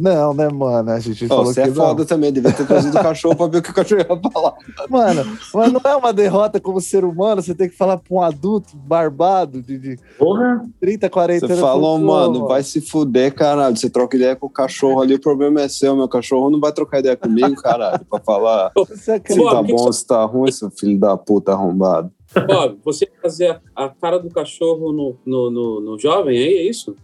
Não, 0.00 0.32
né, 0.32 0.48
mano? 0.48 0.90
A 0.90 0.98
gente 0.98 1.26
Ó, 1.26 1.28
falou 1.28 1.46
você 1.46 1.62
que 1.64 1.68
é 1.68 1.72
foda 1.72 2.04
também, 2.06 2.32
devia 2.32 2.50
ter 2.50 2.66
trazido 2.66 2.96
o 2.96 3.02
cachorro 3.02 3.36
pra 3.36 3.46
ver 3.46 3.58
o 3.58 3.62
que 3.62 3.70
o 3.70 3.74
cachorro 3.74 4.00
ia 4.00 4.30
falar. 4.32 4.54
Mano, 4.88 5.36
mas 5.52 5.70
não 5.72 5.80
é 5.84 5.94
uma 5.94 6.12
derrota 6.14 6.58
como 6.58 6.80
ser 6.80 7.04
humano, 7.04 7.42
você 7.42 7.54
tem 7.54 7.68
que 7.68 7.76
falar 7.76 7.98
pra 7.98 8.14
um 8.16 8.22
adulto 8.22 8.74
barbado 8.74 9.60
de, 9.60 9.78
de 9.78 9.98
Porra, 10.18 10.64
30, 10.80 11.10
40 11.10 11.46
Você 11.46 11.52
anos. 11.52 11.60
falou, 11.62 11.98
pô, 11.98 12.06
mano, 12.06 12.48
vai 12.48 12.62
se 12.62 12.80
fuder, 12.80 13.34
caralho. 13.34 13.76
Você 13.76 13.90
troca 13.90 14.16
ideia 14.16 14.34
com 14.34 14.46
o 14.46 14.50
cachorro 14.50 15.02
ali, 15.02 15.14
o 15.14 15.20
problema 15.20 15.60
é 15.60 15.68
seu. 15.68 15.94
Meu 15.94 16.08
cachorro 16.08 16.48
não 16.48 16.58
vai 16.58 16.72
trocar 16.72 17.00
ideia 17.00 17.16
comigo, 17.16 17.54
caralho, 17.56 18.02
pra 18.08 18.18
falar 18.18 18.72
Você 18.74 18.96
se 18.96 19.10
acredita? 19.12 19.50
tá 19.50 19.62
bom, 19.62 19.92
se 19.92 20.06
tá 20.06 20.24
ruim, 20.24 20.50
seu 20.50 20.70
filho 20.70 20.98
da 20.98 21.18
puta 21.18 21.52
arrombado. 21.52 22.10
Bob, 22.40 22.78
você 22.84 23.08
fazer 23.20 23.60
a, 23.76 23.84
a 23.84 23.88
cara 23.88 24.18
do 24.18 24.30
cachorro 24.30 24.92
no, 24.92 25.16
no, 25.24 25.50
no, 25.50 25.80
no 25.80 25.98
jovem 25.98 26.36
aí, 26.36 26.54
é 26.54 26.62
isso? 26.62 26.94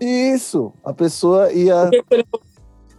Isso, 0.00 0.72
a 0.84 0.92
pessoa 0.92 1.52
ia. 1.52 1.82
Por 1.82 1.90
que 1.90 2.02
que 2.02 2.26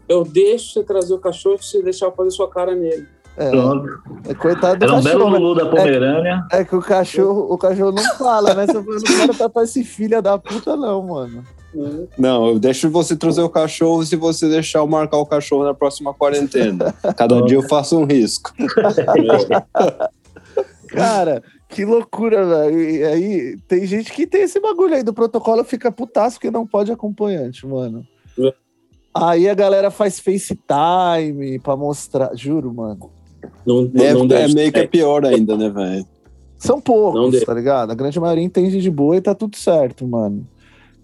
eu 0.07 0.24
deixo 0.24 0.74
você 0.74 0.84
trazer 0.84 1.14
o 1.14 1.20
cachorro 1.20 1.62
se 1.62 1.72
você 1.72 1.84
deixar 1.84 2.07
eu 2.07 2.12
fazer 2.12 2.32
sua 2.32 2.49
cara 2.49 2.76
nele? 2.76 3.07
É, 3.38 4.32
é 4.32 4.34
coitado 4.34 4.80
do 4.80 4.84
Era 4.84 4.95
um 4.95 5.01
belo 5.01 5.20
cachorro. 5.20 5.38
Lulu 5.38 5.55
da 5.55 5.66
Pomerânia. 5.68 6.45
É 6.51 6.66
que 6.66 6.76
o 6.76 6.82
cachorro, 6.82 7.47
o 7.49 7.57
cachorro 7.57 7.93
não 7.93 8.03
fala, 8.18 8.53
né? 8.53 8.66
Você 8.66 8.74
fala, 8.74 8.95
não 8.95 9.18
quero 9.18 9.34
tatuar 9.34 9.64
esse 9.64 9.84
filho 9.84 10.22
da 10.22 10.38
puta, 10.38 10.76
não, 10.76 11.01
mano. 11.03 11.43
Não, 12.18 12.47
eu 12.47 12.60
deixo 12.60 12.89
você 12.89 13.16
trazer 13.16 13.41
o 13.41 13.49
cachorro 13.49 14.03
se 14.03 14.16
você 14.16 14.49
deixar 14.49 14.80
eu 14.80 14.88
marcar 14.88 15.18
o 15.18 15.26
cachorro 15.26 15.64
na 15.64 15.74
próxima 15.74 16.14
quarentena. 16.14 16.93
Cada 17.16 17.41
dia 17.43 17.57
eu 17.57 17.64
faço 17.64 17.97
um 17.97 18.03
risco. 18.03 18.51
Cara, 20.92 21.44
que 21.68 21.86
loucura, 21.86 22.46
velho. 22.46 22.80
E 22.80 23.04
aí, 23.04 23.58
tem 23.68 23.86
gente 23.86 24.12
que 24.12 24.26
tem 24.26 24.42
esse 24.42 24.60
bagulho 24.60 24.96
aí 24.96 25.04
do 25.04 25.14
protocolo, 25.14 25.64
fica 25.64 25.92
putaço 25.92 26.40
que 26.40 26.50
não 26.50 26.66
pode 26.66 26.92
acompanhante, 26.92 27.66
mano. 27.66 28.06
É. 28.40 28.54
Aí 29.14 29.50
a 29.50 29.54
galera 29.54 29.92
faz 29.92 30.20
FaceTime 30.20 31.60
pra 31.60 31.76
mostrar. 31.76 32.36
Juro, 32.36 32.74
mano. 32.74 33.12
Não, 33.66 33.84
não, 33.84 34.04
É, 34.04 34.14
não 34.14 34.36
é 34.36 34.48
meio 34.48 34.72
que 34.72 34.80
é 34.80 34.88
pior 34.88 35.26
ainda, 35.26 35.56
né, 35.56 35.70
velho? 35.70 36.06
São 36.58 36.82
poucos, 36.82 37.42
tá 37.42 37.54
ligado? 37.54 37.92
A 37.92 37.96
grande 37.96 38.20
maioria 38.20 38.44
entende 38.44 38.82
de 38.82 38.92
boa 38.92 39.16
e 39.16 39.22
tá 39.22 39.34
tudo 39.34 39.56
certo, 39.56 40.06
mano. 40.06 40.46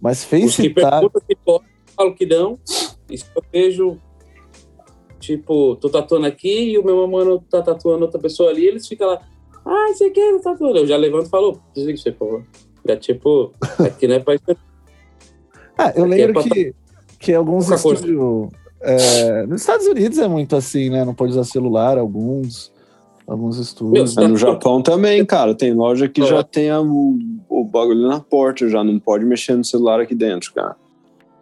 Mas 0.02 0.24
que 0.26 0.42
FaceTime. 0.42 0.74
perguntam 0.74 1.22
se 1.22 1.36
pode, 1.44 1.64
eu 1.64 1.94
falo 1.96 2.14
que 2.14 2.26
não. 2.26 2.60
Se 2.66 3.26
eu 3.36 3.44
vejo, 3.52 3.98
tipo, 5.20 5.78
tô 5.78 5.90
tatuando 5.90 6.26
aqui 6.26 6.72
e 6.72 6.78
o 6.78 6.84
meu 6.84 7.08
mano 7.08 7.42
tá 7.50 7.62
tatuando 7.62 8.04
outra 8.04 8.20
pessoa 8.20 8.50
ali, 8.50 8.66
eles 8.66 8.86
ficam 8.86 9.08
lá, 9.08 9.22
ah, 9.66 9.88
você 9.94 10.10
quer 10.12 10.40
tá 10.42 10.52
tatuando? 10.52 10.78
Eu 10.80 10.88
já 10.88 10.98
levanto 10.98 11.28
e 11.28 11.30
falo, 11.30 11.60
desliga 11.74 11.98
isso 11.98 12.08
aí, 12.08 12.14
por 12.14 12.28
favor. 12.28 12.44
É 12.88 12.96
tipo, 12.96 13.52
aqui 13.84 14.08
não 14.08 14.16
é 14.16 14.20
pra 14.20 14.36
isso. 14.36 14.44
Ah, 15.78 15.92
eu 15.96 16.04
Aqui 16.06 16.14
é 16.14 16.18
lembro 16.18 16.34
pra- 16.34 16.44
que, 16.44 16.74
que 17.20 17.34
alguns 17.34 17.70
estúdios. 17.70 18.50
é, 18.82 19.46
nos 19.48 19.62
Estados 19.62 19.88
Unidos 19.88 20.18
é 20.20 20.28
muito 20.28 20.56
assim, 20.56 20.90
né? 20.90 21.04
Não 21.04 21.14
pode 21.16 21.32
usar 21.32 21.44
celular, 21.44 21.98
alguns. 21.98 22.72
Alguns 23.28 23.58
estúdios. 23.58 24.16
É, 24.18 24.28
no 24.28 24.38
Japão 24.38 24.84
também, 24.84 25.26
cara. 25.26 25.56
Tem 25.56 25.74
loja 25.74 26.08
que 26.08 26.22
É. 26.22 26.26
já 26.28 26.44
tem 26.44 26.70
a- 26.70 26.80
o, 26.80 27.18
o 27.50 27.64
bagulho 27.66 28.08
na 28.08 28.20
porta, 28.20 28.70
já 28.70 28.84
não 28.84 29.00
pode 29.00 29.26
mexer 29.26 29.56
no 29.56 29.64
celular 29.66 30.00
aqui 30.00 30.14
dentro, 30.14 30.54
cara. 30.54 30.76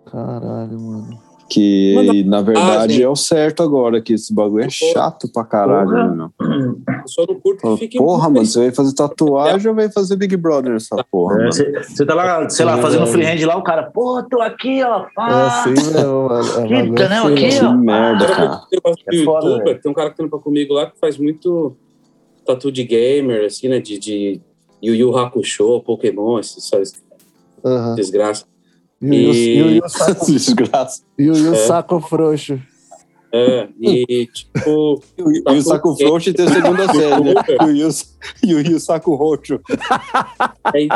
Caralho, 0.05 0.79
mano. 0.79 1.19
Que, 1.53 1.93
Manda- 1.95 2.23
na 2.37 2.41
verdade, 2.41 2.93
gente. 2.93 3.03
é 3.03 3.07
o 3.09 3.15
certo 3.15 3.61
agora, 3.61 4.01
que 4.01 4.13
esse 4.13 4.33
bagulho 4.33 4.63
é 4.63 4.69
chato 4.69 5.31
pra 5.31 5.43
caralho, 5.43 5.89
Porra. 5.89 6.15
meu? 6.15 6.31
Eu 6.87 7.07
só 7.07 7.25
não 7.29 7.39
curto 7.39 7.61
que 7.73 7.77
fique 7.77 7.97
Porra, 7.99 8.27
mano, 8.29 8.45
você 8.45 8.59
vai 8.59 8.71
fazer 8.71 8.95
tatuagem 8.95 9.69
ou 9.69 9.75
vai 9.75 9.91
fazer 9.91 10.15
Big 10.15 10.35
Brother 10.35 10.73
nessa 10.73 10.95
porra, 11.11 11.35
mano? 11.37 11.51
Você 11.53 12.05
tá 12.05 12.15
lá, 12.15 12.49
sei 12.49 12.65
lá, 12.65 12.77
fazendo 12.79 13.05
freehand 13.05 13.45
lá, 13.45 13.55
o 13.55 13.61
cara, 13.63 13.83
pô, 13.91 14.23
tô 14.23 14.41
aqui, 14.41 14.81
ó. 14.83 15.01
É 15.03 15.07
pá. 15.13 15.47
assim 15.47 15.69
mesmo, 15.71 16.27
mano. 16.27 16.49
É 16.59 16.67
Que 16.87 16.93
canal 16.95 17.27
assim, 17.27 17.33
aqui, 17.45 17.61
mano. 17.61 17.67
ó. 17.69 17.71
Que 17.77 17.85
merda, 17.85 18.25
cara. 18.27 18.61
É 19.11 19.23
foda, 19.23 19.47
youtuber, 19.47 19.81
tem 19.81 19.91
um 19.91 19.95
cara 19.95 20.09
que 20.09 20.17
tampa 20.17 20.39
comigo 20.39 20.73
lá 20.73 20.87
que 20.89 20.97
faz 20.99 21.17
muito 21.19 21.75
tatu 22.45 22.71
de 22.71 22.83
gamer, 22.83 23.45
assim, 23.45 23.67
né? 23.67 23.79
De, 23.79 23.99
de 23.99 24.41
Yu 24.81 24.95
Yu 24.95 25.15
Hakusho, 25.17 25.79
Pokémon, 25.81 26.39
essas, 26.39 26.71
essas 26.73 27.03
Aham. 27.63 27.93
desgraças. 27.95 28.47
E 29.03 29.27
o- 29.27 29.33
e 29.33 29.61
o- 29.63 29.69
e 29.71 29.79
o 29.79 29.85
É. 29.85 29.89
saco- 29.89 30.25
Desgraça. 30.31 31.03
e 31.17 31.29
o- 31.29 31.33
o 31.33 31.53
É. 31.53 31.57
saco 31.67 31.99
frouxo. 32.01 32.59
É, 33.35 33.67
e 33.81 34.27
tipo. 34.27 35.01
E 35.17 35.57
o, 35.57 35.61
saco 35.63 35.95
frouxo 35.97 36.31
tem 36.33 36.45
a 36.45 36.49
segunda 36.53 36.85
série, 36.93 37.23
né? 37.23 37.33
E 38.43 38.53
o, 38.53 38.59
e 38.61 38.73
o, 38.75 38.79
saco 38.79 39.15
roxo. 39.15 39.59
Aí... 40.65 40.87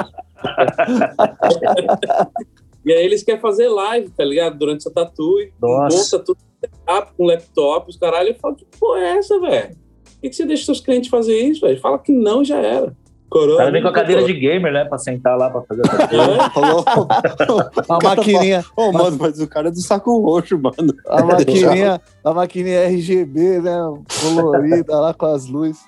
e 2.85 2.93
aí 2.93 3.05
eles 3.05 3.23
querem 3.23 3.41
fazer 3.41 3.67
live, 3.67 4.09
tá 4.11 4.23
ligado? 4.23 4.57
Durante 4.57 4.79
essa 4.81 4.91
tatu 4.91 5.39
e 5.41 5.51
Nossa. 5.59 5.97
monta 6.17 6.19
tudo 6.25 6.37
setup 6.63 7.11
com 7.17 7.25
laptop, 7.25 7.89
os 7.89 7.97
caralho. 7.97 8.29
Eu 8.29 8.35
falo, 8.35 8.55
que 8.55 8.65
porra 8.79 8.99
é 8.99 9.17
essa, 9.17 9.39
velho? 9.39 9.69
Por 9.69 10.21
que, 10.21 10.29
que 10.29 10.35
você 10.35 10.45
deixa 10.45 10.65
seus 10.65 10.79
clientes 10.79 11.09
fazer 11.09 11.37
isso, 11.39 11.61
velho? 11.61 11.79
Fala 11.79 11.99
que 11.99 12.11
não 12.11 12.43
já 12.43 12.57
era. 12.59 12.95
O 13.29 13.57
cara 13.57 13.71
vem 13.71 13.81
com 13.81 13.89
a 13.89 13.93
cadeira 13.93 14.23
de 14.23 14.33
gamer, 14.33 14.71
né? 14.71 14.85
Pra 14.85 14.97
sentar 14.97 15.37
lá 15.37 15.49
pra 15.49 15.61
fazer 15.63 15.81
a 15.85 15.97
tatu. 15.97 16.15
É, 17.89 17.93
A 17.93 17.99
maquininha, 18.03 18.65
ô, 18.75 18.91
mano, 18.91 19.17
mas 19.19 19.39
o 19.39 19.47
cara 19.47 19.67
é 19.67 19.71
do 19.71 19.81
saco 19.81 20.19
roxo, 20.21 20.57
mano. 20.57 20.93
a 21.07 21.23
maquininha, 21.23 22.01
a 22.23 22.33
maquininha 22.33 22.85
RGB, 22.87 23.59
né? 23.61 23.77
Colorida 24.21 24.99
lá 24.99 25.13
com 25.13 25.25
as 25.25 25.45
luzes. 25.47 25.79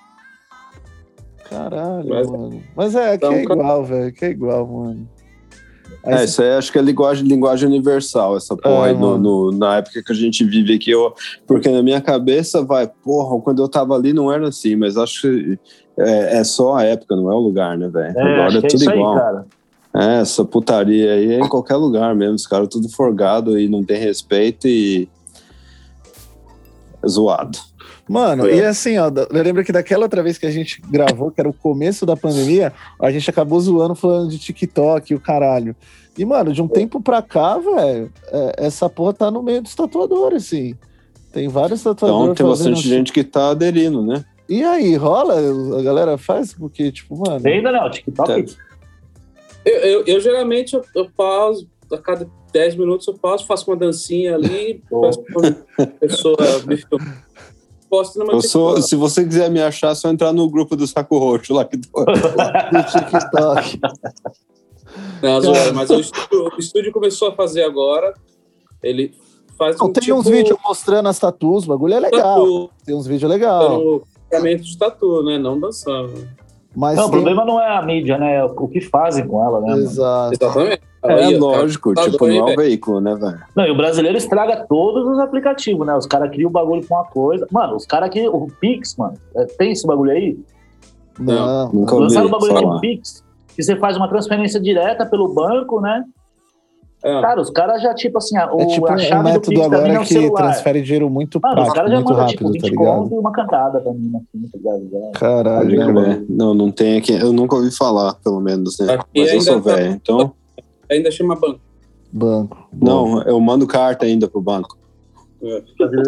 Caralho, 1.49 2.07
Mas- 2.09 2.27
mano. 2.29 2.63
Mas 2.75 2.95
é, 2.95 3.07
aqui 3.13 3.15
Então, 3.25 3.33
é 3.33 3.43
igual, 3.43 3.83
velho. 3.83 4.07
Aqui 4.09 4.25
é 4.25 4.29
igual, 4.29 4.67
mano. 4.67 5.09
Aí 6.05 6.13
É, 6.13 6.17
você- 6.19 6.23
isso 6.25 6.41
aí 6.43 6.51
acho 6.51 6.71
que 6.71 6.77
é 6.77 6.81
linguagem, 6.81 7.25
linguagem 7.27 7.67
universal, 7.67 8.37
essa 8.37 8.55
porra 8.55 8.87
É, 8.87 8.89
aí, 8.91 8.97
no, 8.97 9.17
no- 9.17 9.51
na 9.51 9.77
época 9.77 10.01
que 10.05 10.11
a 10.11 10.15
gente 10.15 10.43
vive 10.45 10.75
aqui. 10.75 10.91
Eu, 10.91 11.13
porque 11.47 11.67
na 11.69 11.81
minha 11.81 11.99
cabeça, 11.99 12.63
vai, 12.63 12.87
porra, 13.03 13.41
quando 13.41 13.61
eu 13.63 13.67
tava 13.67 13.95
ali 13.95 14.13
não 14.13 14.31
era 14.31 14.47
assim, 14.47 14.75
mas 14.75 14.95
acho 14.97 15.21
que 15.21 15.59
é, 15.99 16.37
é 16.37 16.43
só 16.43 16.75
a 16.75 16.83
época, 16.83 17.15
não 17.15 17.31
é 17.31 17.35
o 17.35 17.39
lugar, 17.39 17.77
né, 17.77 17.87
velho? 17.87 18.17
É, 18.17 18.21
Agora 18.21 18.53
é 18.55 18.57
é 18.57 18.61
tudo 18.61 18.75
isso 18.75 18.89
aí, 18.89 18.97
igual. 18.97 19.15
cara. 19.15 19.45
É, 19.95 20.21
essa 20.21 20.45
putaria 20.45 21.13
aí 21.13 21.33
é 21.33 21.39
em 21.39 21.47
qualquer 21.49 21.75
lugar 21.75 22.15
mesmo. 22.15 22.35
Os 22.35 22.45
caras 22.47 22.67
tudo 22.69 22.87
forgado 22.89 23.59
e 23.59 23.67
não 23.67 23.83
tem 23.83 23.97
respeito 23.99 24.67
e. 24.67 25.09
é 27.03 27.07
zoado. 27.07 27.57
Mano, 28.07 28.47
É. 28.47 28.55
e 28.55 28.65
assim, 28.65 28.97
ó, 28.97 29.07
eu 29.31 29.43
lembro 29.43 29.63
que 29.63 29.71
daquela 29.71 30.03
outra 30.05 30.23
vez 30.23 30.37
que 30.37 30.45
a 30.45 30.51
gente 30.51 30.81
gravou, 30.89 31.29
que 31.31 31.39
era 31.39 31.49
o 31.49 31.53
começo 31.53 32.05
da 32.07 32.17
pandemia, 32.17 32.73
a 32.99 33.11
gente 33.11 33.29
acabou 33.29 33.59
zoando 33.59 33.93
falando 33.93 34.29
de 34.31 34.39
TikTok 34.39 35.11
e 35.13 35.15
o 35.15 35.19
caralho. 35.19 35.75
E, 36.17 36.25
mano, 36.25 36.51
de 36.51 36.61
um 36.61 36.67
tempo 36.67 36.99
pra 37.01 37.21
cá, 37.21 37.57
velho, 37.59 38.11
é, 38.27 38.65
essa 38.65 38.89
porra 38.89 39.13
tá 39.13 39.29
no 39.31 39.43
meio 39.43 39.61
dos 39.61 39.75
tatuadores, 39.75 40.45
assim. 40.47 40.75
Tem 41.31 41.47
vários 41.47 41.83
tatuadores 41.83 42.31
Então 42.31 42.35
tem 42.35 42.45
bastante 42.47 42.79
assim. 42.79 42.89
gente 42.89 43.13
que 43.13 43.23
tá 43.23 43.51
aderindo, 43.51 44.01
né? 44.01 44.25
E 44.49 44.63
aí, 44.63 44.95
rola? 44.95 45.35
A 45.79 45.81
galera 45.83 46.17
faz? 46.17 46.53
Porque, 46.53 46.91
tipo, 46.91 47.15
mano. 47.15 47.39
Tem 47.39 47.57
ainda 47.57 47.71
não, 47.71 47.89
TikTok. 47.89 48.55
Tá. 48.55 48.61
Eu, 49.63 49.73
eu, 49.75 50.03
eu, 50.07 50.19
geralmente 50.19 50.73
eu, 50.73 50.83
eu 50.95 51.09
pauso, 51.15 51.69
a 51.91 51.97
cada 51.99 52.27
10 52.51 52.75
minutos 52.75 53.07
eu 53.07 53.13
pauso, 53.13 53.45
faço 53.45 53.69
uma 53.69 53.77
dancinha 53.77 54.33
ali, 54.33 54.81
peço 54.89 55.21
pra 55.21 55.85
pessoa 55.87 56.37
me 56.65 56.77
filmar. 56.77 57.23
Eu 58.31 58.41
sou, 58.41 58.81
se 58.81 58.95
você 58.95 59.23
quiser 59.23 59.49
me 59.49 59.61
achar, 59.61 59.91
é 59.91 59.95
só 59.95 60.09
entrar 60.09 60.31
no 60.31 60.47
grupo 60.49 60.75
do 60.75 60.85
Saco 60.85 61.17
Roxo 61.17 61.53
lá 61.53 61.65
que 61.65 61.77
tô. 61.77 62.05
Do 62.05 62.13
TikTok. 62.13 63.79
Não, 65.21 65.41
zoeira, 65.41 65.73
mas 65.73 65.89
o 65.89 65.99
estúdio, 65.99 66.51
o 66.55 66.59
estúdio 66.59 66.91
começou 66.91 67.29
a 67.29 67.35
fazer 67.35 67.63
agora. 67.63 68.13
Ele 68.81 69.13
faz 69.57 69.77
Não, 69.77 69.87
um 69.87 69.93
tem 69.93 70.01
tipo, 70.03 70.17
uns 70.17 70.27
vídeos 70.27 70.57
mostrando 70.63 71.09
as 71.09 71.19
tatuas, 71.19 71.65
o 71.65 71.67
bagulho 71.67 71.93
é 71.95 71.99
legal. 71.99 72.39
tatu, 72.39 72.69
Tem 72.85 72.95
uns 72.95 73.05
vídeos 73.05 73.29
legais. 73.29 73.69
dando 73.69 74.03
tratamento 74.29 74.63
de 74.63 74.77
tatu, 74.77 75.23
né? 75.23 75.37
Não 75.37 75.59
dançando. 75.59 76.27
Mas 76.75 76.95
Não, 76.97 77.05
o 77.07 77.09
tem- 77.09 77.19
problema 77.19 77.43
não 77.45 77.59
é 77.59 77.75
a 77.77 77.81
mídia, 77.81 78.17
né? 78.17 78.35
É 78.35 78.43
o 78.43 78.67
que 78.67 78.79
fazem 78.79 79.27
com 79.27 79.43
ela, 79.43 79.59
né? 79.61 79.73
Exato. 79.77 80.33
Exatamente. 80.33 80.81
É 81.03 81.13
Aí, 81.13 81.37
lógico, 81.37 81.93
tá 81.93 82.03
tipo, 82.09 82.27
não 82.27 82.49
é 82.49 82.53
o 82.53 82.55
veículo, 82.57 82.99
né, 82.99 83.15
velho? 83.15 83.39
Não, 83.55 83.65
e 83.65 83.71
o 83.71 83.75
brasileiro 83.77 84.17
estraga 84.17 84.65
todos 84.67 85.07
os 85.07 85.17
aplicativos, 85.19 85.87
né? 85.87 85.95
Os 85.95 86.05
caras 86.05 86.29
criam 86.29 86.49
o 86.49 86.51
bagulho 86.51 86.85
com 86.85 86.93
uma 86.95 87.05
coisa. 87.05 87.47
Mano, 87.51 87.75
os 87.77 87.85
caras 87.85 88.09
que. 88.09 88.27
O 88.27 88.47
Pix, 88.59 88.95
mano, 88.97 89.13
é, 89.35 89.45
tem 89.45 89.71
esse 89.71 89.87
bagulho 89.87 90.11
aí? 90.11 90.37
Não. 91.17 91.71
Nunca 91.71 91.93
ouvi 91.93 92.03
Lançaram 92.03 92.27
o 92.27 92.29
bagulho 92.29 92.53
falar. 92.53 92.73
com 92.75 92.79
Pix, 92.81 93.23
que 93.55 93.63
você 93.63 93.75
faz 93.77 93.97
uma 93.97 94.07
transferência 94.07 94.59
direta 94.59 95.05
pelo 95.05 95.33
banco, 95.33 95.79
né? 95.81 96.03
É. 97.01 97.21
Cara, 97.21 97.39
os 97.39 97.49
caras 97.49 97.81
já, 97.81 97.93
tipo 97.93 98.17
assim, 98.17 98.37
a, 98.37 98.53
o, 98.53 98.59
É 98.61 98.65
tipo 98.67 98.85
a 98.89 98.93
um, 98.95 98.97
chave 98.97 99.15
um 99.15 99.23
do 99.23 99.29
método 99.29 99.61
é 99.61 99.65
agora 99.65 99.99
o 99.99 100.03
que 100.03 100.13
celular. 100.13 100.43
transfere 100.43 100.81
dinheiro 100.81 101.09
muito 101.09 101.39
Mano, 101.41 101.53
os 101.53 101.55
prático, 101.69 101.75
caras 101.75 101.91
já 101.91 101.95
muito 101.97 102.09
mandam, 102.09 102.25
rápido, 102.25 102.37
tipo, 102.37 102.51
20 102.51 102.61
tá 102.61 102.67
ligado? 102.67 102.97
conto 102.97 103.15
e 103.15 103.17
uma 103.17 103.31
cantada 103.31 103.79
pra 103.79 103.93
mim, 103.93 104.11
assim, 104.15 104.47
tá 104.49 104.57
ligado? 104.57 105.11
Caralho. 105.13 105.75
Pode 105.93 105.93
né? 105.93 106.25
Não, 106.27 106.53
não 106.53 106.69
tem 106.71 106.97
aqui. 106.97 107.13
Eu 107.13 107.31
nunca 107.31 107.55
ouvi 107.55 107.71
falar, 107.71 108.15
pelo 108.15 108.41
menos, 108.41 108.77
né? 108.79 108.95
Aqui 108.95 109.21
Mas 109.21 109.33
eu 109.33 109.41
sou 109.41 109.61
tá- 109.61 109.75
velho, 109.75 109.91
então. 109.93 110.33
Ainda 110.91 111.09
chama 111.11 111.35
banco. 111.35 111.59
Banco. 112.11 112.57
Não, 112.73 113.21
eu 113.23 113.39
mando 113.39 113.65
carta 113.65 114.05
ainda 114.05 114.27
pro 114.27 114.41
banco. 114.41 114.77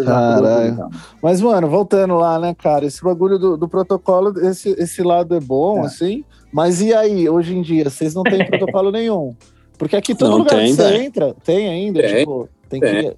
Caralho. 0.06 0.89
Mas, 1.22 1.42
mano, 1.42 1.70
voltando 1.70 2.16
lá, 2.16 2.38
né, 2.39 2.54
cara? 2.54 2.86
Esse 2.86 3.02
bagulho 3.04 3.38
do, 3.39 3.58
do 3.58 3.68
protocolo, 3.68 4.34
esse, 4.39 4.70
esse 4.78 5.02
lado 5.04 5.36
é 5.36 5.39
bom, 5.39 5.80
É. 5.80 5.86
assim. 5.86 6.24
Mas 6.52 6.82
e 6.82 6.94
aí, 6.94 7.30
hoje 7.30 7.56
em 7.56 7.62
dia, 7.62 7.89
vocês 7.89 8.14
não 8.14 8.24
têm 8.24 8.44
protocolo 8.46 8.92
nenhum? 8.92 9.34
Porque 9.82 9.96
aqui 9.96 10.14
todo 10.14 10.30
Não 10.30 10.38
lugar 10.38 10.58
tem, 10.58 10.68
que 10.68 10.74
você 10.76 10.96
entra, 10.98 11.34
tem 11.44 11.68
ainda, 11.68 12.02
Tem. 12.04 12.18
tipo, 12.18 12.48
tem 12.70 12.80
Tem. 12.80 13.10
que. 13.10 13.18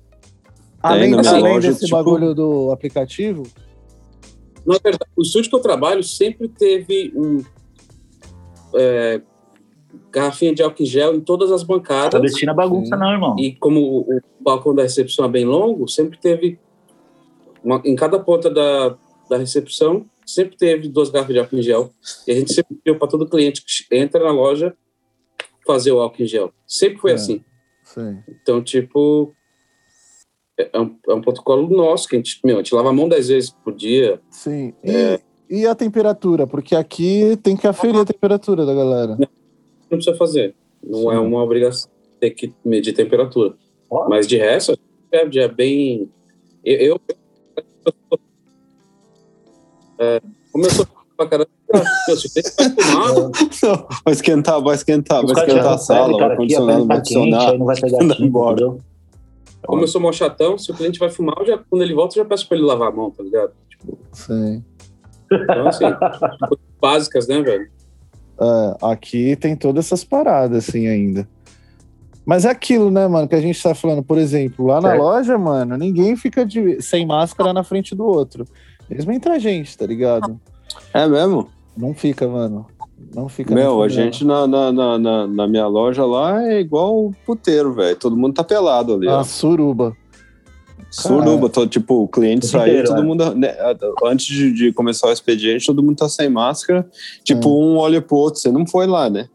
Além, 0.82 1.14
além 1.14 1.41
loja, 1.43 1.68
desse 1.68 1.82
tipo- 1.88 1.97
bagulho 1.97 2.34
do 2.34 2.72
aplicativo, 2.72 3.43
Na 4.66 4.76
verdade, 4.82 5.11
o 5.14 5.22
estúdio 5.22 5.49
que 5.49 5.55
eu 5.57 5.59
trabalho 5.59 6.01
sempre 6.01 6.47
teve 6.47 7.11
um. 7.18 7.43
é, 8.76 9.22
garrafinha 10.09 10.55
de 10.55 10.64
álcool 10.64 10.84
em 10.84 10.86
gel 10.86 11.14
em 11.16 11.20
todas 11.20 11.51
as 11.51 11.64
bancadas. 11.64 12.11
Clandestina 12.11 12.53
é 12.53 12.55
bagunça, 12.55 12.95
Sim. 12.95 13.01
não, 13.01 13.11
irmão. 13.11 13.36
E 13.38 13.51
como 13.57 13.82
o, 13.99 14.22
balcão 14.39 14.74
da 14.74 14.84
recepção 14.84 15.26
é 15.26 15.28
bem 15.28 15.43
longo, 15.43 15.86
sempre 15.89 16.18
teve. 16.18 16.57
uma- 17.61 17.82
em 17.84 17.95
cada 17.95 18.20
ponta 18.20 18.49
da, 18.49 18.95
da 19.30 19.36
recepção, 19.38 20.05
sempre 20.26 20.55
teve 20.55 20.88
duas 20.88 21.09
garrafas 21.09 21.34
de 21.34 21.39
álcool 21.41 21.57
em 21.57 21.61
gel. 21.61 21.91
E 22.26 22.32
a 22.32 22.36
gente 22.36 22.53
sempre 22.53 22.76
pediu 22.76 22.97
para 22.97 23.07
todo 23.09 23.28
cliente 23.28 23.61
que 23.66 23.95
entra 23.97 24.24
na 24.24 24.32
loja 24.32 24.74
fazer 25.66 25.91
o 25.91 25.99
álcool 25.99 26.24
em 26.24 26.28
gel. 26.28 26.53
Sempre 26.68 26.99
foi 26.99 27.11
É. 27.11 27.14
assim. 27.16 27.43
sim. 27.84 28.20
Então, 28.28 28.64
tipo. 28.64 29.34
É 30.57 30.70
é 30.72 30.80
um, 30.80 30.95
é 31.09 31.14
um 31.14 31.22
protocolo 31.22 31.68
nosso, 31.68 32.07
que 32.07 32.16
a 32.16 32.20
gente, 32.20 32.39
meu, 32.43 32.57
a 32.57 32.59
gente 32.59 32.76
lava 32.76 32.89
a 32.89 32.93
mão 32.93 33.09
dez 33.09 33.28
vezes 33.28 33.49
por 33.49 33.74
dia. 33.74 34.22
Sim. 34.30 34.74
E, 34.84 35.20
e 35.49 35.66
a 35.66 35.74
temperatura? 35.74 36.45
Porque 36.45 36.76
aqui 36.76 37.36
tem 37.41 37.57
que 37.57 37.66
aferir 37.66 37.99
a 37.99 38.05
temperatura 38.05 38.64
da 38.66 38.74
galera. 38.74 39.18
Não 39.18 39.28
precisa 39.97 40.16
fazer. 40.16 40.55
Não 40.84 41.11
é 41.11 41.16
Sim. 41.16 41.22
uma 41.26 41.43
obrigação 41.43 41.89
ter 42.20 42.32
que 42.32 42.53
medir 42.64 42.93
temperatura. 42.93 43.55
Mas 44.07 44.28
de 44.28 44.38
resto, 44.38 44.78
é, 45.11 45.22
é 45.38 45.47
bem. 45.47 46.09
Eu. 46.64 46.80
eu 46.95 47.01
é, 49.99 50.22
como 50.51 50.66
eu 50.66 50.70
sou 50.72 50.88
pra 51.18 51.28
caramba, 51.28 51.49
Não, 53.63 53.88
vai 54.05 54.13
esquentar, 54.13 54.61
vai 54.61 54.76
esquentar, 54.76 55.26
vai 55.26 55.34
esquentar 55.36 55.74
a 55.74 55.78
sala, 55.78 56.17
vai 56.17 56.38
quente, 56.38 56.55
adicionar. 56.55 57.49
aí 57.51 57.57
não 57.57 57.65
vai 57.65 57.80
pegar 57.80 58.03
Anda 58.03 58.13
tinta, 58.15 58.26
embora. 58.28 58.53
entendeu? 58.53 58.80
como 59.65 59.82
eu 59.84 59.88
sou 59.88 60.01
mó 60.01 60.11
chatão, 60.11 60.57
se 60.57 60.69
o 60.71 60.74
cliente 60.76 60.99
vai 60.99 61.09
fumar, 61.09 61.36
eu 61.39 61.45
já, 61.45 61.57
quando 61.69 61.82
ele 61.82 61.93
volta, 61.93 62.17
eu 62.19 62.24
já 62.24 62.30
peço 62.30 62.47
pra 62.49 62.57
ele 62.57 62.65
lavar 62.65 62.89
a 62.89 62.91
mão, 62.91 63.09
tá 63.09 63.24
ligado? 63.24 63.51
Sim. 64.11 64.61
Então, 65.32 65.67
assim, 65.67 65.86
coisas 65.86 66.65
básicas, 66.82 67.28
né, 67.30 67.41
velho? 67.41 67.69
É, 68.41 68.78
aqui 68.91 69.36
tem 69.38 69.55
todas 69.55 69.86
essas 69.86 70.03
paradas, 70.03 70.67
assim, 70.67 70.86
ainda. 70.88 71.28
Mas 72.26 72.43
é 72.45 72.49
aquilo, 72.49 72.91
né, 72.91 73.07
mano, 73.07 73.28
que 73.28 73.36
a 73.36 73.41
gente 73.41 73.61
tá 73.61 73.74
falando, 73.74 74.03
por 74.03 74.17
exemplo, 74.17 74.65
lá 74.67 74.82
na 74.82 74.89
Certo. 74.89 75.01
loja, 75.01 75.38
mano, 75.38 75.78
ninguém 75.78 76.15
fica 76.17 76.45
de- 76.45 76.82
sem 76.82 77.05
máscara 77.05 77.53
na 77.53 77.63
frente 77.63 77.95
do 77.95 78.05
outro. 78.05 78.45
Mesmo 78.89 79.11
entre 79.13 79.32
a 79.32 79.39
gente, 79.39 79.78
tá 79.78 79.86
ligado? 79.86 80.39
É 80.93 81.07
mesmo? 81.07 81.49
Não 81.76 81.93
fica, 81.93 82.28
mano. 82.28 82.65
Não 83.13 83.28
fica. 83.28 83.53
Meu, 83.53 83.82
a 83.82 83.89
gente 83.89 84.24
na, 84.26 84.47
na, 84.47 84.71
na, 84.71 84.97
na- 84.97 85.28
na 85.28 85.47
minha 85.47 85.67
loja 85.67 86.05
lá 86.05 86.43
é 86.47 86.59
igual 86.59 87.11
puteiro, 87.26 87.74
velho. 87.74 87.95
Todo 87.95 88.15
mundo 88.15 88.34
tá 88.34 88.43
pelado 88.43 88.93
ali, 88.95 89.05
não. 89.07 89.19
ó. 89.19 89.24
Suruba. 89.24 89.95
Suruba, 90.89 91.49
todo, 91.49 91.67
tipo, 91.67 92.03
o 92.03 92.07
cliente 92.07 92.45
saiu, 92.45 92.84
todo 92.84 92.97
né? 92.97 93.01
mundo. 93.01 93.36
né, 93.36 93.55
antes 94.05 94.28
de, 94.28 94.53
de 94.53 94.71
começar 94.71 95.07
o 95.07 95.11
expediente, 95.11 95.65
todo 95.65 95.82
mundo 95.82 95.97
tá 95.97 96.07
sem 96.07 96.30
máscara. 96.30 96.88
Tipo, 97.24 97.49
um 97.49 97.78
olha 97.78 97.99
pro 98.01 98.15
outro. 98.17 98.39
Você 98.39 98.51
não 98.51 98.65
foi 98.67 98.86
lá, 98.86 99.09
né? 99.09 99.28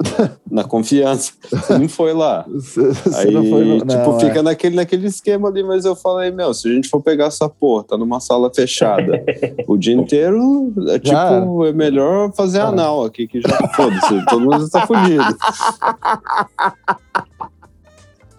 Na 0.50 0.64
confiança. 0.64 1.32
Você 1.50 1.78
não 1.78 1.88
foi 1.88 2.12
lá. 2.12 2.44
Você 2.48 2.80
você 2.92 3.28
Aí, 3.28 3.30
não 3.32 3.44
foi. 3.44 3.78
tipo, 3.78 3.84
não, 3.84 4.16
é. 4.16 4.20
fica 4.20 4.42
naquele, 4.42 4.76
naquele 4.76 5.06
esquema 5.06 5.48
ali, 5.48 5.62
mas 5.62 5.84
eu 5.84 5.94
falei, 5.94 6.30
meu, 6.30 6.52
se 6.54 6.68
a 6.68 6.72
gente 6.72 6.88
for 6.88 7.00
pegar 7.02 7.26
essa 7.26 7.48
porra, 7.48 7.84
tá 7.84 7.96
numa 7.98 8.18
sala 8.20 8.50
fechada 8.52 9.22
o 9.66 9.76
dia 9.76 9.94
inteiro, 9.94 10.72
é 10.88 11.00
Já 11.02 11.40
tipo, 11.40 11.66
é 11.66 11.72
melhor 11.72 12.32
fazer 12.32 12.58
É. 12.58 12.62
anal 12.62 13.04
aqui, 13.04 13.26
que 13.28 13.40
já 13.40 13.56
foda-se, 13.74 14.24
todo 14.26 14.40
mundo 14.40 14.68
tá 14.70 14.86
fudido. 14.86 15.24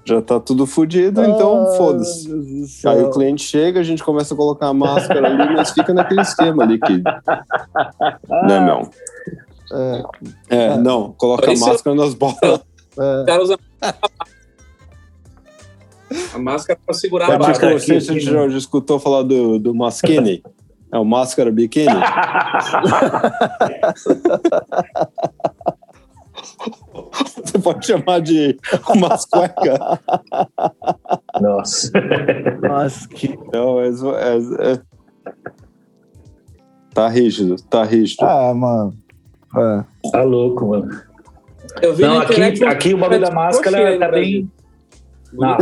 Já 0.03 0.19
tá 0.21 0.39
tudo 0.39 0.65
fudido, 0.65 1.23
então 1.23 1.67
Ai, 1.69 1.77
foda-se. 1.77 2.87
Aí 2.87 3.03
o 3.03 3.11
cliente 3.11 3.43
chega, 3.43 3.79
a 3.79 3.83
gente 3.83 4.03
começa 4.03 4.33
a 4.33 4.37
colocar 4.37 4.67
a 4.67 4.73
máscara 4.73 5.27
ali, 5.27 5.55
mas 5.55 5.71
fica 5.71 5.93
naquele 5.93 6.21
esquema 6.21 6.63
ali 6.63 6.79
que. 6.79 6.97
Né, 8.47 8.59
meu? 8.59 8.89
É, 9.71 10.03
É, 10.49 10.77
não, 10.77 11.11
coloca 11.13 11.49
a 11.51 11.55
máscara 11.55 11.95
nas 11.95 12.13
bolas. 12.13 12.35
é. 12.43 12.61
O 12.97 13.25
cara 13.25 13.41
usa. 13.41 13.57
A 16.33 16.39
máscara 16.39 16.77
pra 16.85 16.93
segurar 16.93 17.27
Vai 17.27 17.37
a 17.37 17.39
É, 17.51 17.53
tipo, 17.53 17.79
você 17.79 18.11
aqui, 18.11 18.19
já, 18.19 18.49
já 18.49 18.57
escutou 18.57 18.99
falar 18.99 19.23
do, 19.23 19.57
do 19.57 19.73
Maskini? 19.73 20.43
É 20.91 20.97
o 20.99 21.05
máscara 21.05 21.49
biquíni? 21.51 21.87
Você 27.45 27.59
pode 27.59 27.85
chamar 27.85 28.21
de 28.21 28.57
umas 28.89 29.25
cuecas. 29.25 29.79
Nossa. 31.39 31.91
Nossa, 32.61 33.07
que. 33.09 33.37
Não, 33.53 33.79
é, 33.79 33.87
é- 33.89 34.71
é- 34.73 34.79
Tá 36.93 37.07
rígido, 37.07 37.55
tá 37.69 37.85
rígido. 37.85 38.25
Ah, 38.25 38.53
mano. 38.53 38.93
É. 39.57 40.09
Tá 40.11 40.23
louco, 40.23 40.67
mano. 40.67 40.89
Eu 41.81 41.93
vi 41.93 42.03
Não, 42.03 42.19
aqui, 42.19 42.35
uma- 42.63 42.71
aqui 42.71 42.93
o 42.93 42.97
bagulho 42.97 43.19
da 43.21 43.31
máscara 43.31 43.99
tá 43.99 44.07
bem 44.09 44.49
na 45.33 45.55
rua. 45.55 45.57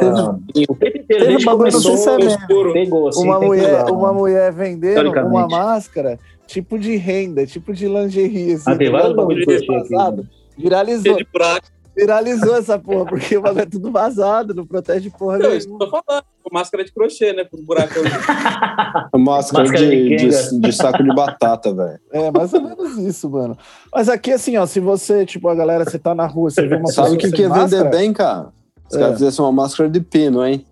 teve- 0.00 0.66
O 0.68 0.74
tempo 0.74 0.98
inteiro, 0.98 1.24
teve 1.26 1.44
bagulho, 1.44 1.70
começou, 1.72 1.96
se 1.96 2.08
é 2.08 2.72
pegou 2.72 3.08
assim. 3.08 3.22
uma 3.24 3.40
mulher, 3.40 3.84
uma 3.90 4.12
mulher 4.12 4.52
vendendo 4.52 5.10
uma 5.10 5.48
máscara 5.48 6.18
tipo 6.46 6.78
de 6.78 6.96
renda, 6.96 7.46
tipo 7.46 7.72
de 7.72 7.88
lingerie. 7.88 8.52
Assim, 8.54 8.70
Ah, 8.70 8.76
tem 8.76 8.90
vários 8.90 9.10
ligado? 9.10 9.16
bagulho 9.16 9.44
que 9.46 9.50
eu 9.52 9.56
achei 9.56 9.76
aqui, 9.76 9.90
vazado. 9.90 10.16
mano. 10.18 10.28
Viralizou, 10.58 11.16
de 11.16 11.26
buraco. 11.32 11.66
Viralizou 11.96 12.56
essa 12.56 12.78
porra, 12.78 13.06
porque 13.06 13.36
o 13.36 13.42
bagulho 13.42 13.62
é 13.62 13.66
tudo 13.66 13.90
vazado, 13.90 14.54
não 14.54 14.66
protege 14.66 15.10
porra 15.10 15.38
Não, 15.38 15.54
isso 15.54 15.66
que 15.66 15.72
nenhuma. 15.72 15.84
eu 15.86 15.90
tô 15.90 16.02
falando. 16.06 16.24
Máscara 16.52 16.84
de 16.84 16.92
crochê, 16.92 17.32
né? 17.32 17.44
Com 17.44 17.56
os 17.56 17.64
buracos. 17.64 17.96
Máscara, 19.16 19.64
Máscara 19.64 19.68
de, 19.72 20.16
de 20.16 20.28
de, 20.28 20.60
de 20.60 20.72
saco 20.72 21.02
de 21.02 21.14
batata, 21.14 21.72
velho. 21.74 21.98
É, 22.12 22.30
mais 22.30 22.52
ou 22.52 22.60
menos 22.62 22.98
isso, 22.98 23.28
mano. 23.30 23.56
Mas 23.92 24.08
aqui, 24.08 24.32
assim, 24.32 24.56
ó, 24.56 24.66
se 24.66 24.78
você, 24.80 25.24
tipo, 25.24 25.48
a 25.48 25.54
galera, 25.54 25.84
você 25.84 25.98
tá 25.98 26.14
na 26.14 26.26
rua, 26.26 26.50
você 26.50 26.66
vê 26.66 26.76
uma 26.76 26.86
Sabe 26.92 27.08
o 27.08 27.12
pessoa 27.12 27.16
que, 27.18 27.26
sem 27.28 27.32
que 27.36 27.42
ia 27.42 27.48
vender 27.52 27.90
bem, 27.90 28.12
cara? 28.12 28.48
Os 28.90 28.96
É. 28.96 29.00
caras 29.00 29.14
fizessem 29.18 29.44
uma 29.44 29.52
máscara 29.52 29.88
de 29.88 30.00
pino, 30.00 30.44
hein? 30.44 30.66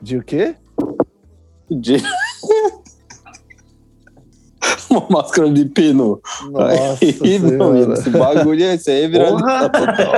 De 0.00 0.18
o 0.18 0.22
quê? 0.22 0.54
De... 1.70 1.96
uma 4.90 5.06
máscara 5.10 5.50
de 5.50 5.64
pino. 5.66 6.20
Nossa 6.50 6.98
Aí, 7.00 7.38
não, 7.56 7.92
esse 7.92 8.10
bagulho 8.10 8.64
é 8.64 8.74
esse 8.74 8.90
aí 8.90 9.08
viralizar 9.08 9.68
total. 9.70 10.12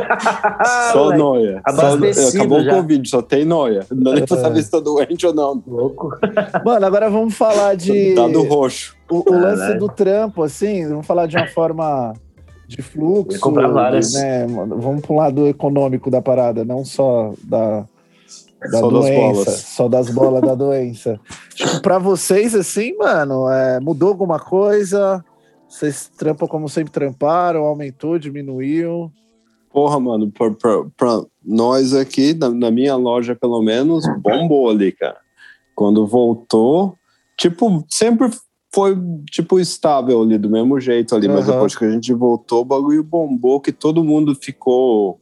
Só 0.92 1.16
noia. 1.16 1.62
Só, 1.74 2.38
acabou 2.38 2.60
já. 2.62 2.72
o 2.72 2.76
Covid, 2.76 3.08
só 3.08 3.22
tem 3.22 3.44
noia. 3.44 3.86
Não 3.90 4.02
dá 4.02 4.12
nem 4.12 4.26
pra 4.26 4.36
É. 4.36 4.40
saber 4.40 4.62
se 4.62 4.70
tá 4.70 4.80
doente 4.80 5.26
ou 5.26 5.34
não. 5.34 5.62
Louco. 5.66 6.10
Mano, 6.64 6.86
agora 6.86 7.10
vamos 7.10 7.34
falar 7.34 7.76
de... 7.76 8.14
Dado 8.14 8.42
roxo. 8.42 8.96
O, 9.10 9.30
o 9.30 9.38
lance 9.38 9.60
Caralho. 9.60 9.78
do 9.80 9.88
trampo, 9.88 10.42
assim, 10.42 10.88
vamos 10.88 11.06
falar 11.06 11.26
de 11.26 11.36
uma 11.36 11.46
forma 11.48 12.14
de 12.66 12.80
fluxo. 12.82 13.38
Comprar 13.40 13.68
várias. 13.68 14.14
Né? 14.14 14.46
Vamos 14.46 15.02
pro 15.02 15.16
lado 15.16 15.46
econômico 15.46 16.10
da 16.10 16.22
parada, 16.22 16.64
não 16.64 16.84
só 16.84 17.32
da, 17.42 17.84
da 18.70 18.78
Só 18.78 18.90
das 18.90 19.00
doença, 19.00 19.20
bolas. 19.44 19.48
só 19.60 19.88
das 19.88 20.10
bolas 20.10 20.40
da 20.42 20.54
doença. 20.54 21.20
Tipo, 21.54 21.80
pra 21.82 21.98
vocês, 21.98 22.54
assim, 22.54 22.96
mano, 22.96 23.48
é, 23.48 23.78
mudou 23.80 24.08
alguma 24.08 24.40
coisa? 24.40 25.24
Vocês 25.68 26.10
trampam 26.18 26.48
como 26.48 26.68
sempre 26.68 26.92
tramparam? 26.92 27.64
Aumentou, 27.64 28.18
diminuiu? 28.18 29.10
Porra, 29.72 29.98
mano, 30.00 30.30
pra, 30.30 30.50
pra- 30.50 30.84
pra 30.96 31.22
nós 31.44 31.94
aqui, 31.94 32.34
na, 32.34 32.48
na 32.50 32.70
minha 32.70 32.96
loja 32.96 33.34
pelo 33.36 33.60
menos, 33.62 34.04
bombou 34.20 34.68
ali, 34.70 34.92
cara. 34.92 35.16
Quando 35.74 36.06
voltou, 36.06 36.94
tipo, 37.36 37.84
sempre 37.88 38.30
foi, 38.72 38.96
tipo, 39.30 39.58
estável 39.60 40.22
ali, 40.22 40.36
do 40.38 40.50
mesmo 40.50 40.78
jeito 40.80 41.14
ali. 41.14 41.28
Mas 41.28 41.44
Aham. 41.48 41.52
depois 41.54 41.76
que 41.76 41.84
a 41.84 41.90
gente 41.90 42.12
voltou, 42.12 42.62
o 42.62 42.64
bagulho 42.64 43.02
bombou, 43.04 43.60
que 43.60 43.70
todo 43.72 44.02
mundo 44.04 44.34
ficou... 44.34 45.20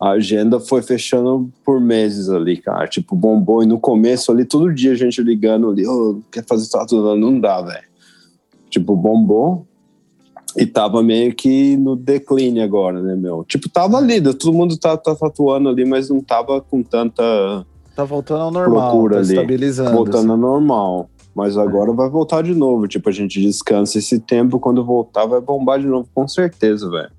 A 0.00 0.10
agenda 0.10 0.60
foi 0.60 0.80
fechando 0.80 1.50
por 1.64 1.80
meses 1.80 2.28
ali, 2.28 2.56
cara. 2.56 2.86
Tipo, 2.86 3.16
bombou. 3.16 3.62
E 3.62 3.66
no 3.66 3.80
começo 3.80 4.30
ali, 4.30 4.44
todo 4.44 4.72
dia 4.72 4.92
a 4.92 4.94
gente 4.94 5.20
ligando 5.22 5.70
ali, 5.70 5.86
ô, 5.86 6.20
quer 6.30 6.44
fazer 6.46 6.70
tatu? 6.70 7.16
Não 7.16 7.40
dá, 7.40 7.60
velho. 7.60 7.84
Tipo, 8.70 8.94
bombou. 8.94 9.66
E 10.56 10.64
tava 10.64 11.02
meio 11.02 11.34
que 11.34 11.76
no 11.76 11.94
declínio 11.94 12.62
agora, 12.62 13.02
né, 13.02 13.14
meu? 13.14 13.44
Tipo, 13.44 13.68
tava 13.68 13.98
ali, 13.98 14.20
todo 14.20 14.52
mundo 14.52 14.76
tá, 14.76 14.96
tá 14.96 15.14
tatuando 15.14 15.68
ali, 15.68 15.84
mas 15.84 16.08
não 16.08 16.20
tava 16.20 16.60
com 16.60 16.82
tanta 16.82 17.64
Tá 17.98 18.04
voltando 18.04 18.42
ao 18.42 18.50
normal, 18.52 18.90
Procura 18.92 19.16
tá 19.16 19.20
ali. 19.22 19.28
estabilizando. 19.30 19.90
voltando 19.90 20.30
ao 20.30 20.38
normal. 20.38 21.10
Mas 21.34 21.56
agora 21.56 21.92
vai 21.92 22.08
voltar 22.08 22.42
de 22.44 22.54
novo. 22.54 22.86
Tipo, 22.86 23.08
a 23.08 23.12
gente 23.12 23.40
descansa 23.40 23.98
esse 23.98 24.20
tempo, 24.20 24.60
quando 24.60 24.84
voltar 24.84 25.26
vai 25.26 25.40
bombar 25.40 25.80
de 25.80 25.86
novo, 25.88 26.08
com 26.14 26.26
certeza, 26.28 26.88
velho. 26.88 27.10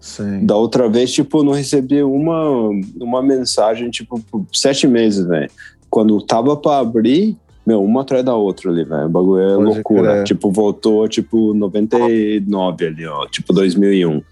Sim. 0.00 0.44
Da 0.46 0.56
outra 0.56 0.88
vez, 0.88 1.12
tipo, 1.12 1.42
não 1.42 1.52
recebi 1.52 2.02
uma, 2.02 2.70
uma 3.00 3.22
mensagem, 3.22 3.90
tipo, 3.90 4.20
por 4.30 4.46
sete 4.52 4.86
meses, 4.86 5.26
velho. 5.26 5.50
Quando 5.90 6.20
tava 6.22 6.56
pra 6.56 6.78
abrir, 6.78 7.36
meu, 7.66 7.82
uma 7.82 8.02
atrás 8.02 8.24
da 8.24 8.34
outra 8.34 8.70
ali, 8.70 8.84
velho. 8.84 9.06
O 9.06 9.08
bagulho 9.08 9.42
é 9.42 9.54
Pode 9.54 9.64
loucura. 9.74 10.12
crer. 10.12 10.24
Tipo, 10.24 10.50
voltou, 10.52 11.08
tipo, 11.08 11.52
99 11.54 12.86
ali, 12.86 13.06
ó. 13.06 13.26
Tipo, 13.26 13.52
2001. 13.52 14.22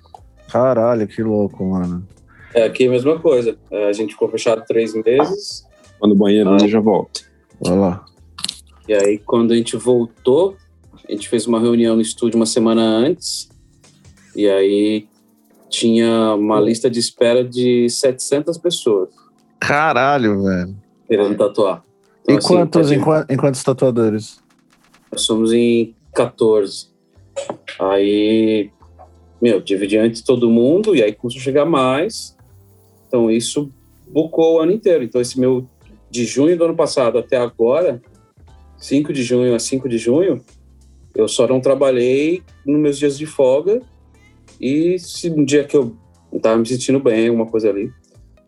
Caralho, 0.49 1.07
que 1.09 1.23
louco, 1.23 1.65
mano. 1.65 2.07
É, 2.55 2.65
aqui 2.65 2.87
a 2.87 2.91
mesma 2.91 3.19
coisa. 3.19 3.57
É, 3.71 3.89
a 3.89 3.93
gente 3.93 4.13
ficou 4.13 4.29
fechado 4.29 4.65
três 4.67 4.95
meses. 4.95 5.67
Quando 5.99 6.13
o 6.13 6.17
banheiro 6.17 6.51
Ah. 6.51 6.67
já 6.67 6.79
volta. 6.81 7.21
Olha 7.61 7.75
lá. 7.75 8.05
E 8.89 8.95
aí, 8.95 9.19
quando 9.19 9.53
a 9.53 9.57
gente 9.57 9.77
voltou, 9.77 10.57
a 11.09 11.13
gente 11.13 11.29
fez 11.29 11.47
uma 11.47 11.59
reunião 11.59 11.97
no 11.97 12.03
estúdio 12.03 12.37
uma 12.37 12.47
semana 12.47 12.83
antes. 12.83 13.49
E 14.35 14.49
aí 14.49 15.07
tinha 15.69 16.35
uma 16.35 16.61
lista 16.61 16.89
de 16.89 16.99
espera 16.99 17.45
de 17.45 17.89
700 17.89 18.57
pessoas 18.59 19.09
Caralho, 19.59 20.43
velho. 20.43 20.77
querendo 21.09 21.37
tatuar. 21.37 21.83
Então, 22.23 22.35
Em 22.35 22.39
assim, 22.39 22.49
quantos, 22.49 22.89
tá 22.89 22.95
em, 22.95 23.35
em 23.35 23.37
quantos 23.37 23.63
tatuadores? 23.63 24.41
Nós 25.11 25.23
somos 25.23 25.53
em 25.53 25.95
14. 26.15 26.89
Aí, 27.79 28.71
meu, 29.41 29.61
dividi 29.61 29.97
antes 29.97 30.23
todo 30.23 30.51
mundo 30.51 30.95
e 30.95 31.03
aí 31.03 31.13
começou 31.13 31.41
a 31.41 31.45
chegar 31.45 31.65
mais. 31.65 32.37
Então 33.07 33.31
isso 33.31 33.71
bucou 34.09 34.57
o 34.57 34.61
ano 34.61 34.73
inteiro. 34.73 35.05
Então 35.05 35.21
esse 35.21 35.39
meu 35.39 35.67
de 36.11 36.25
junho 36.25 36.57
do 36.57 36.65
ano 36.65 36.77
passado 36.77 37.19
até 37.19 37.37
agora, 37.37 38.01
5 38.79 39.13
de 39.13 39.23
junho 39.23 39.55
a 39.55 39.59
5 39.59 39.89
de 39.89 39.99
junho, 39.99 40.43
eu 41.15 41.29
só 41.29 41.47
não 41.47 41.61
trabalhei 41.61 42.43
nos 42.65 42.81
meus 42.81 42.99
dias 42.99 43.17
de 43.19 43.27
folga. 43.27 43.81
E 44.61 44.99
se 44.99 45.31
um 45.31 45.45
dia 45.45 45.65
que 45.65 45.77
eu 45.77 45.97
não 46.33 46.41
tava 46.41 46.59
me 46.59 46.67
sentindo 46.67 47.01
bem, 47.01 47.29
alguma 47.29 47.47
coisa 47.47 47.71
ali, 47.71 47.93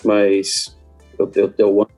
mas 0.04 0.76
eu, 1.18 1.30
eu, 1.34 1.52
eu 1.58 1.88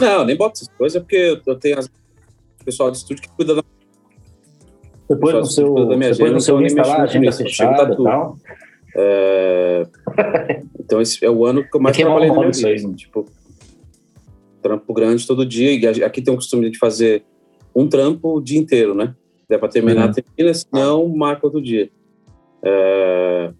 não, 0.00 0.24
nem 0.24 0.36
boto 0.36 0.54
essas 0.56 0.68
coisas, 0.76 1.00
porque 1.00 1.16
eu, 1.16 1.40
eu 1.46 1.56
tenho 1.56 1.78
as, 1.78 1.86
o 1.86 2.64
pessoal 2.64 2.90
do 2.90 2.94
estúdio 2.96 3.22
que 3.22 3.28
cuida 3.30 3.54
da 3.54 3.62
Depois 5.08 5.34
no 5.34 5.44
seu, 5.46 5.72
cuida 5.72 5.88
da 5.88 5.96
minha 5.96 6.10
depois 6.10 6.30
no 6.30 6.36
agenda, 6.36 6.40
seu 6.40 6.54
então 6.56 6.66
Insta 6.66 6.82
lá, 6.86 7.02
agenda 7.02 7.26
nisso, 7.26 7.38
chega 7.38 7.48
fechada 7.50 7.92
e 7.92 7.96
tal. 7.96 8.38
É, 8.94 9.86
Então 10.78 11.00
esse 11.00 11.24
é 11.24 11.30
o 11.30 11.44
ano 11.44 11.62
que 11.64 11.76
eu 11.76 11.80
mais 11.80 11.96
é 11.96 12.02
trabalhei 12.02 12.28
na 12.28 12.34
normal 12.34 12.52
minha 12.54 12.74
vida. 12.74 12.88
né? 12.88 12.94
Tipo, 12.96 13.26
trampo 14.60 14.92
grande 14.94 15.26
todo 15.26 15.46
dia. 15.46 15.72
E 15.72 16.04
aqui 16.04 16.20
tem 16.22 16.32
um 16.32 16.36
costume 16.36 16.70
de 16.70 16.78
fazer 16.78 17.24
um 17.74 17.88
trampo 17.88 18.36
o 18.36 18.40
dia 18.40 18.58
inteiro, 18.58 18.94
né? 18.94 19.14
Der 19.52 19.58
pra 19.58 19.68
terminar, 19.68 20.06
Uhum. 20.06 20.12
termina, 20.14 20.54
senão 20.54 21.06
marca 21.08 21.46
outro 21.46 21.60
dia. 21.60 21.90
É, 22.64 23.50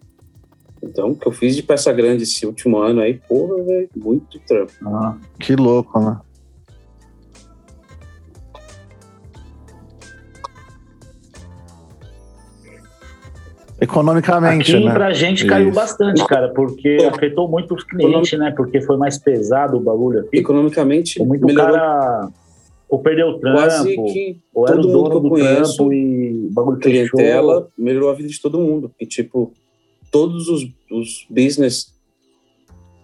Então, 0.81 1.11
o 1.11 1.15
que 1.15 1.25
eu 1.27 1.31
fiz 1.31 1.55
de 1.55 1.61
peça 1.63 1.93
grande 1.93 2.23
esse 2.23 2.45
último 2.47 2.77
ano 2.79 2.99
aí, 2.99 3.13
porra, 3.13 3.63
velho, 3.63 3.89
muito 3.95 4.37
trampo. 4.39 4.73
Ah, 4.85 5.15
Que 5.39 5.55
louco, 5.55 5.97
né? 5.99 6.19
Economicamente, 13.81 14.75
Aqui 14.75 14.85
né? 14.85 14.93
pra 14.93 15.11
gente 15.13 15.45
caiu 15.45 15.67
Isso. 15.69 15.75
bastante, 15.75 16.25
cara, 16.27 16.49
porque 16.53 16.97
afetou 17.11 17.49
muito 17.49 17.73
os 17.75 17.83
clientes, 17.83 18.37
né? 18.39 18.53
Porque 18.55 18.79
foi 18.81 18.97
mais 18.97 19.17
pesado 19.17 19.77
o 19.77 19.79
bagulho 19.79 20.21
aqui. 20.21 20.37
Economicamente, 20.37 21.21
muito 21.21 21.45
melhorou 21.45 21.73
cara 21.75 22.29
ou 22.89 22.99
perdeu 22.99 23.27
o 23.29 23.39
trampo, 23.39 23.57
quase 23.57 23.95
que 23.95 24.39
ou 24.53 24.67
era 24.67 24.79
o 24.79 24.83
mundo 24.83 24.87
que 24.87 24.93
dono 24.93 25.15
eu 25.15 25.19
do 25.21 25.29
conheço, 25.29 25.75
trampo 25.77 25.93
e 25.93 26.49
bagulho 26.51 26.77
fechou. 26.81 26.91
clientela, 26.91 27.67
melhorou 27.77 28.09
a 28.09 28.13
vida 28.13 28.29
de 28.29 28.39
todo 28.39 28.59
mundo. 28.59 28.91
E, 28.99 29.05
tipo, 29.05 29.51
todos 30.11 30.47
os, 30.47 30.67
os 30.91 31.25
business 31.29 31.93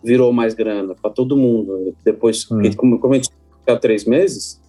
virou 0.03 0.31
mais 0.31 0.53
grana 0.53 0.93
para 0.95 1.09
todo 1.09 1.35
mundo. 1.35 1.95
Depois, 2.03 2.45
Hum. 2.51 2.61
como, 2.75 2.99
como 2.99 3.13
a 3.13 3.17
gente 3.17 3.29
ficou 3.59 3.79
três 3.79 4.05
meses, 4.05 4.61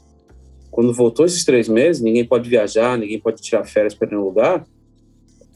quando 0.70 0.92
voltou 0.92 1.26
esses 1.26 1.44
três 1.44 1.68
meses, 1.68 2.00
ninguém 2.00 2.24
pode 2.24 2.48
viajar, 2.48 2.96
ninguém 2.96 3.18
pode 3.20 3.42
tirar 3.42 3.64
férias 3.64 3.94
para 3.94 4.10
no 4.10 4.24
lugar, 4.24 4.64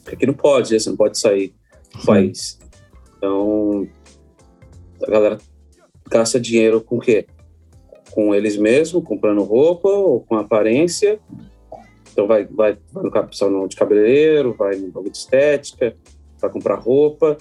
porque 0.02 0.16
aqui 0.16 0.26
não 0.26 0.34
pode, 0.34 0.72
né? 0.72 0.78
você 0.78 0.90
não 0.90 0.96
pode 0.96 1.18
sair 1.18 1.54
do 1.94 2.04
país. 2.04 2.58
Então, 3.16 3.88
a 5.02 5.10
galera 5.10 5.38
gasta 6.10 6.38
dinheiro 6.38 6.80
com 6.80 6.96
o 6.96 7.00
quê? 7.00 7.26
Com 8.14 8.32
eles 8.34 8.56
mesmos, 8.56 9.02
comprando 9.04 9.42
roupa 9.42 9.88
ou 9.88 10.20
com 10.20 10.36
aparência. 10.36 11.18
Então 12.12 12.28
vai, 12.28 12.44
vai, 12.44 12.78
vai 12.92 13.22
no 13.24 13.32
salão 13.32 13.66
de 13.66 13.74
cabeleireiro, 13.74 14.54
vai 14.54 14.76
no 14.76 14.86
bagulho 14.92 15.10
de 15.10 15.18
estética, 15.18 15.96
vai 16.40 16.48
comprar 16.48 16.76
roupa, 16.76 17.36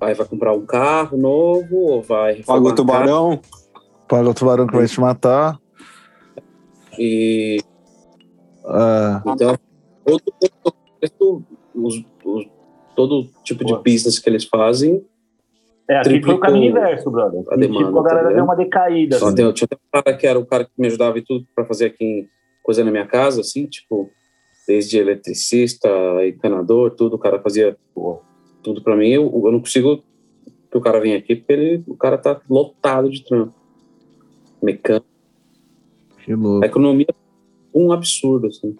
aí 0.00 0.14
vai 0.14 0.26
comprar 0.26 0.52
um 0.52 0.66
carro 0.66 1.16
novo, 1.16 1.76
ou 1.76 2.02
vai 2.02 2.42
Paga 2.42 2.68
o 2.68 2.74
tubarão. 2.74 3.40
Paga 4.08 4.30
o 4.30 4.34
tubarão 4.34 4.66
que 4.66 4.74
vai 4.74 4.86
te 4.88 5.00
matar. 5.00 5.60
E 6.98 7.58
É, 8.64 9.30
então 9.30 9.56
todo, 10.04 10.22
todo, 11.18 11.44
os- 11.74 12.04
todo 12.96 13.28
tipo 13.44 13.64
de 13.64 13.74
business 13.76 14.18
que 14.18 14.28
eles 14.28 14.44
fazem. 14.44 15.04
É, 15.88 15.98
aqui 15.98 16.22
foi 16.22 16.34
o 16.34 16.38
caminho 16.38 16.70
inverso, 16.70 17.10
brother. 17.10 17.42
a 17.50 17.54
E, 17.54 17.58
demanda, 17.58 17.86
tipo, 17.86 17.98
a 17.98 18.02
tá 18.02 18.08
galera 18.08 18.28
ligado? 18.28 18.34
deu 18.34 18.44
uma 18.44 18.56
decaída. 18.56 19.18
Só 19.18 19.26
assim. 19.26 19.34
tem, 19.36 19.52
tinha 19.52 19.68
até 19.70 19.76
um 19.76 20.02
cara 20.02 20.16
que 20.16 20.26
era 20.26 20.38
o 20.38 20.46
cara 20.46 20.64
que 20.64 20.70
me 20.78 20.86
ajudava 20.86 21.18
e 21.18 21.22
tudo 21.22 21.46
para 21.54 21.64
fazer 21.64 21.86
aqui 21.86 22.28
coisa 22.62 22.84
na 22.84 22.90
minha 22.90 23.06
casa, 23.06 23.40
assim, 23.40 23.66
tipo, 23.66 24.10
desde 24.66 24.98
eletricista, 24.98 25.88
encanador, 26.26 26.92
tudo, 26.92 27.16
o 27.16 27.18
cara 27.18 27.40
fazia 27.40 27.76
tudo 28.62 28.82
para 28.82 28.96
mim. 28.96 29.08
Eu, 29.08 29.42
eu 29.44 29.52
não 29.52 29.60
consigo 29.60 30.02
que 30.70 30.78
o 30.78 30.80
cara 30.80 31.00
venha 31.00 31.18
aqui 31.18 31.36
porque 31.36 31.52
ele, 31.52 31.84
o 31.86 31.96
cara 31.96 32.16
tá 32.16 32.40
lotado 32.48 33.10
de 33.10 33.24
trampo. 33.24 33.54
Mecânico. 34.62 35.06
que 36.24 36.34
louco. 36.34 36.64
A 36.64 36.66
economia 36.66 37.06
é 37.10 37.14
um 37.74 37.90
absurdo, 37.92 38.46
assim. 38.46 38.76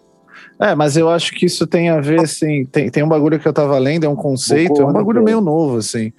É, 0.59 0.73
mas 0.73 0.97
eu 0.97 1.09
acho 1.09 1.33
que 1.33 1.45
isso 1.45 1.67
tem 1.67 1.89
a 1.89 1.99
ver, 1.99 2.21
assim, 2.21 2.65
tem, 2.65 2.89
tem 2.89 3.03
um 3.03 3.09
bagulho 3.09 3.39
que 3.39 3.47
eu 3.47 3.53
tava 3.53 3.77
lendo, 3.77 4.05
é 4.05 4.09
um 4.09 4.15
conceito, 4.15 4.81
é 4.81 4.85
um 4.85 4.93
bagulho 4.93 5.23
meio 5.23 5.41
novo, 5.41 5.77
assim, 5.77 6.11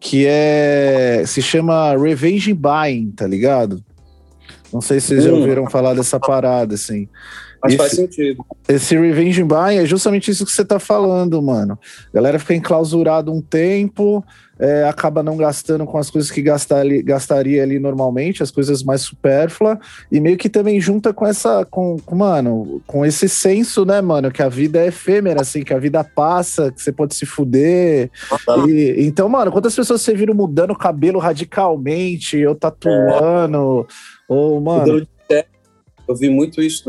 que 0.00 0.24
é, 0.26 1.22
se 1.26 1.40
chama 1.42 1.96
revenge 1.96 2.52
buying, 2.52 3.10
tá 3.10 3.26
ligado? 3.26 3.82
Não 4.72 4.80
sei 4.80 5.00
se 5.00 5.08
vocês 5.08 5.24
já 5.24 5.32
Hum. 5.32 5.36
ouviram 5.40 5.70
falar 5.70 5.94
dessa 5.94 6.18
parada, 6.20 6.74
assim. 6.74 7.08
Mas 7.62 7.72
Esse- 7.72 7.78
faz 7.78 7.92
sentido. 7.92 8.44
Esse 8.68 8.96
revenge 8.98 9.42
buying 9.42 9.78
é 9.78 9.86
justamente 9.86 10.30
isso 10.30 10.44
que 10.44 10.52
você 10.52 10.64
tá 10.64 10.78
falando, 10.78 11.40
mano. 11.42 11.78
A 12.12 12.14
galera 12.14 12.38
fica 12.38 12.54
enclausurada 12.54 13.30
um 13.30 13.40
tempo, 13.40 14.22
é, 14.58 14.84
acaba 14.84 15.22
não 15.22 15.36
gastando 15.36 15.84
com 15.84 15.98
as 15.98 16.08
coisas 16.10 16.30
que 16.30 16.40
gastali- 16.40 17.02
gastaria 17.02 17.62
ali 17.62 17.78
normalmente, 17.78 18.42
as 18.42 18.50
coisas 18.50 18.82
mais 18.82 19.02
supérfluas, 19.02 19.78
e 20.10 20.18
meio 20.20 20.36
que 20.38 20.48
também 20.48 20.80
junta 20.80 21.12
com 21.12 21.26
essa, 21.26 21.64
com, 21.66 21.98
com, 21.98 22.14
mano, 22.16 22.80
com 22.86 23.04
esse 23.04 23.28
senso, 23.28 23.84
né, 23.84 24.00
mano, 24.00 24.30
que 24.30 24.42
a 24.42 24.48
vida 24.48 24.80
é 24.80 24.86
efêmera, 24.86 25.42
assim, 25.42 25.62
que 25.62 25.74
a 25.74 25.78
vida 25.78 26.02
passa, 26.02 26.72
que 26.72 26.80
você 26.82 26.90
pode 26.92 27.14
se 27.14 27.26
fuder. 27.26 28.10
E- 28.68 28.94
então, 28.98 29.28
mano, 29.28 29.52
quantas 29.52 29.74
pessoas 29.74 30.00
você 30.00 30.14
viram 30.14 30.34
mudando 30.34 30.70
o 30.70 30.78
cabelo 30.78 31.18
radicalmente, 31.18 32.44
ou 32.46 32.54
tatuando, 32.54 33.86
ou, 34.28 34.60
mano, 34.60 34.80
Mudando 34.94 35.00
de 35.02 35.08
sexo. 35.28 35.50
Eu 36.08 36.16
vi 36.16 36.30
muito 36.30 36.62
isso. 36.62 36.88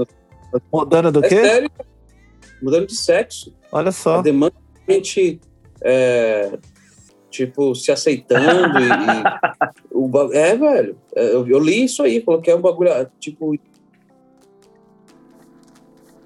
no- 0.54 0.62
mudando 0.72 1.12
do 1.12 1.26
É 1.26 1.28
quê? 1.30 1.36
sério. 1.42 1.70
Mudando 2.62 2.88
de 2.88 2.96
sexo. 2.96 3.54
Olha 3.72 3.90
A 3.90 3.92
só. 3.92 4.22
demanda 4.22 4.54
de 4.88 4.94
gente, 4.94 5.42
é, 5.82 6.58
tipo, 7.38 7.76
se 7.76 7.92
aceitando 7.92 8.80
e... 8.80 8.88
e 8.88 9.88
o 9.94 10.34
é, 10.34 10.56
velho. 10.56 10.98
é, 11.16 11.34
Eu, 11.36 11.48
eu 11.48 11.60
li 11.60 11.84
isso 11.86 12.02
aí, 12.04 12.22
falou 12.22 12.42
que 12.42 12.50
é 12.52 12.56
um 12.56 12.62
bagulho, 12.62 12.92
tipo... 13.20 13.56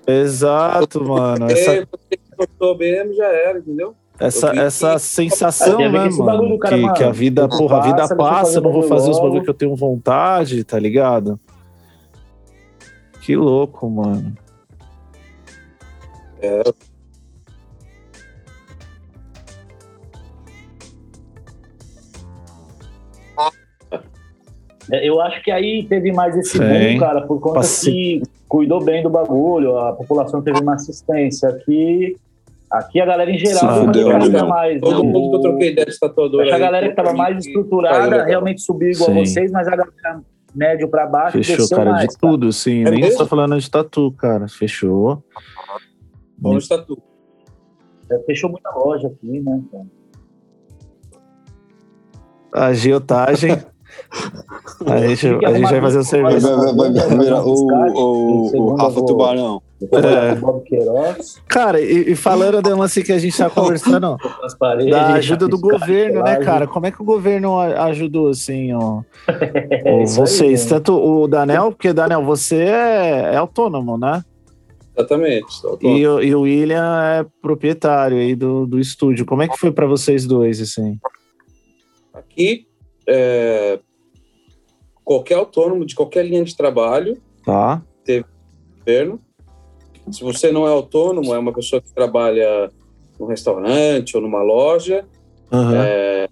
Exato, 0.08 1.04
mano. 1.04 1.50
É, 1.50 1.54
Essa, 1.54 1.88
você 1.92 2.18
que 2.18 2.36
gostou 2.36 2.78
mesmo, 2.78 3.14
já 3.14 3.28
era, 3.28 3.60
entendeu? 3.60 3.96
essa, 4.20 4.50
essa 4.56 4.94
que- 4.94 5.00
sensação, 5.00 5.80
Ah, 5.80 5.90
né, 5.90 6.10
mano? 6.10 6.60
cara, 6.60 6.76
que, 6.76 6.82
mano, 6.82 6.94
que 6.96 7.04
a 7.04 7.12
vida, 7.12 7.48
porra, 7.48 7.78
a 7.78 7.82
vida 7.82 7.96
passa, 7.98 8.16
passa, 8.16 8.40
fazer 8.46 8.58
eu 8.58 8.62
não 8.64 8.72
vou 8.72 8.84
fazer 8.84 9.10
os 9.10 9.18
logo. 9.18 9.28
bagulho 9.28 9.44
que 9.44 9.50
eu 9.50 9.54
tenho 9.54 9.76
vontade, 9.76 10.64
tá 10.64 10.78
ligado? 10.80 11.40
Que 13.22 13.36
louco, 13.36 13.90
mano. 13.90 14.36
É, 16.42 16.62
Eu 24.92 25.22
acho 25.22 25.42
que 25.44 25.50
aí 25.52 25.84
teve 25.88 26.12
mais 26.12 26.36
esse 26.38 26.58
Sim. 26.58 26.60
boom, 26.60 27.00
cara, 27.00 27.22
por 27.22 27.40
conta 27.40 27.56
Passe- 27.56 27.90
que 27.92 28.22
cuidou 28.48 28.84
bem 28.84 29.02
do 29.02 29.10
bagulho, 29.10 29.78
a 29.78 29.94
população 29.94 30.42
teve 30.42 30.60
uma 30.60 30.74
assistência. 30.76 31.48
Aqui, 31.50 32.18
aqui 32.70 33.00
a 33.00 33.06
galera 33.06 33.32
em 33.32 33.38
Se 33.40 33.46
geral 33.46 33.86
fudeu, 33.86 34.08
né, 34.08 34.14
gasta 34.14 34.30
meu? 34.32 34.48
mais. 34.48 34.82
todo 34.82 35.04
né? 35.04 35.10
mundo 35.12 35.30
que 35.30 35.36
eu 35.38 35.42
troquei 35.42 35.72
ideia 35.72 35.86
de 35.88 35.98
tatuador 36.00 36.42
Acho 36.42 36.50
que 36.50 36.56
a 36.56 36.60
galera 36.60 36.90
que 36.90 36.96
tava 36.96 37.14
mais 37.14 37.46
estruturada 37.46 38.08
legal. 38.10 38.26
realmente 38.26 38.62
subiu 38.62 38.90
igual 38.92 39.10
Sim. 39.12 39.26
vocês, 39.26 39.52
mas 39.52 39.68
a 39.68 39.72
galera 39.76 40.22
médio 40.54 40.90
pra 40.90 41.06
baixo 41.08 41.42
Fechou, 41.42 41.70
cara, 41.70 41.92
mais. 41.92 42.10
de 42.10 42.18
tudo, 42.18 42.52
sim. 42.52 42.82
É 42.86 42.92
Nem 42.92 43.00
mesmo? 43.02 43.18
só 43.20 43.26
falando 43.26 43.58
de 43.58 43.72
tatu, 43.72 44.12
cara. 44.12 44.50
Fechou. 44.50 45.24
Vamos 46.38 46.68
tatu. 46.68 46.98
cara. 48.10 48.20
É, 48.22 48.26
Fechou 48.26 48.50
muita 48.50 48.70
loja 48.72 49.08
aqui, 49.08 49.40
né? 49.40 49.62
cara? 49.72 49.86
A 52.54 52.66
agiotagem. 52.68 53.58
A 54.86 54.98
gente, 55.08 55.28
a 55.46 55.54
gente 55.54 55.70
vai 55.70 55.82
fazer 55.82 56.00
o 56.00 56.04
serviço. 56.04 56.48
vai, 56.58 56.74
vai, 56.74 56.92
vai 56.94 57.18
virar 57.18 57.44
o, 57.44 57.54
o, 57.54 58.58
o 58.72 58.76
Rafa 58.76 59.06
Tubarão. 59.06 59.62
É. 59.82 60.38
Cara, 61.48 61.82
e, 61.82 62.12
e 62.12 62.16
falando 62.16 62.62
de 62.62 62.72
um 62.72 62.78
lance 62.78 63.02
que 63.04 63.12
a 63.12 63.18
gente 63.18 63.36
tá 63.36 63.50
conversando, 63.50 64.16
da 64.92 65.14
ajuda 65.14 65.48
do 65.48 65.60
governo, 65.60 66.22
né, 66.24 66.38
cara? 66.38 66.68
Como 66.68 66.86
é 66.86 66.92
que 66.92 67.02
o 67.02 67.06
governo 67.06 67.60
ajudou, 67.60 68.30
assim, 68.30 68.74
ó? 68.74 69.02
É 69.84 70.06
vocês, 70.06 70.64
né? 70.66 70.70
tanto 70.70 70.94
o 70.94 71.28
Danel, 71.28 71.72
porque, 71.72 71.92
Danel, 71.94 72.24
você 72.24 72.58
é, 72.58 73.32
é 73.34 73.38
autônomo, 73.38 73.98
né? 73.98 74.24
Exatamente. 74.96 75.48
E, 75.82 76.06
o- 76.08 76.22
e 76.22 76.36
o 76.36 76.42
William 76.42 77.02
é 77.04 77.26
proprietário 77.42 78.18
aí 78.18 78.36
do, 78.36 78.68
do 78.68 78.78
estúdio. 78.80 79.26
Como 79.26 79.42
é 79.42 79.48
que 79.48 79.58
foi 79.58 79.72
pra 79.72 79.88
vocês 79.88 80.28
dois, 80.28 80.62
assim? 80.62 81.00
Aqui, 82.14 82.68
é, 83.12 83.80
qualquer 85.04 85.36
autônomo 85.36 85.86
de 85.86 85.96
qualquer 85.96 86.26
linha 86.26 86.44
de 86.44 86.56
trabalho, 86.56 87.18
Tá? 87.46 87.82
governo. 88.80 89.20
Se 90.12 90.24
você 90.24 90.52
não 90.52 90.66
é 90.68 90.72
autônomo, 90.72 91.34
é 91.36 91.38
uma 91.38 91.54
pessoa 91.54 91.82
que 91.82 91.94
trabalha 91.94 92.72
num 93.20 93.28
restaurante 93.28 94.16
ou 94.16 94.22
numa 94.24 94.42
loja, 94.42 95.06
Aham. 95.52 95.84
É. 95.86 96.28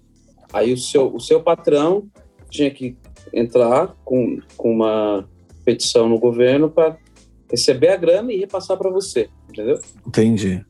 aí 0.52 0.72
o 0.72 0.76
seu, 0.76 1.14
o 1.14 1.20
seu 1.20 1.40
patrão 1.40 2.08
tinha 2.50 2.70
que 2.70 2.96
entrar 3.32 3.94
com, 4.04 4.38
com 4.56 4.72
uma 4.72 5.28
petição 5.64 6.08
no 6.08 6.18
governo 6.18 6.68
para 6.68 6.96
receber 7.48 7.88
a 7.88 7.96
grana 7.96 8.32
e 8.32 8.38
repassar 8.38 8.76
para 8.76 8.90
você, 8.90 9.28
entendeu? 9.48 9.78
Entendi. 10.06 10.64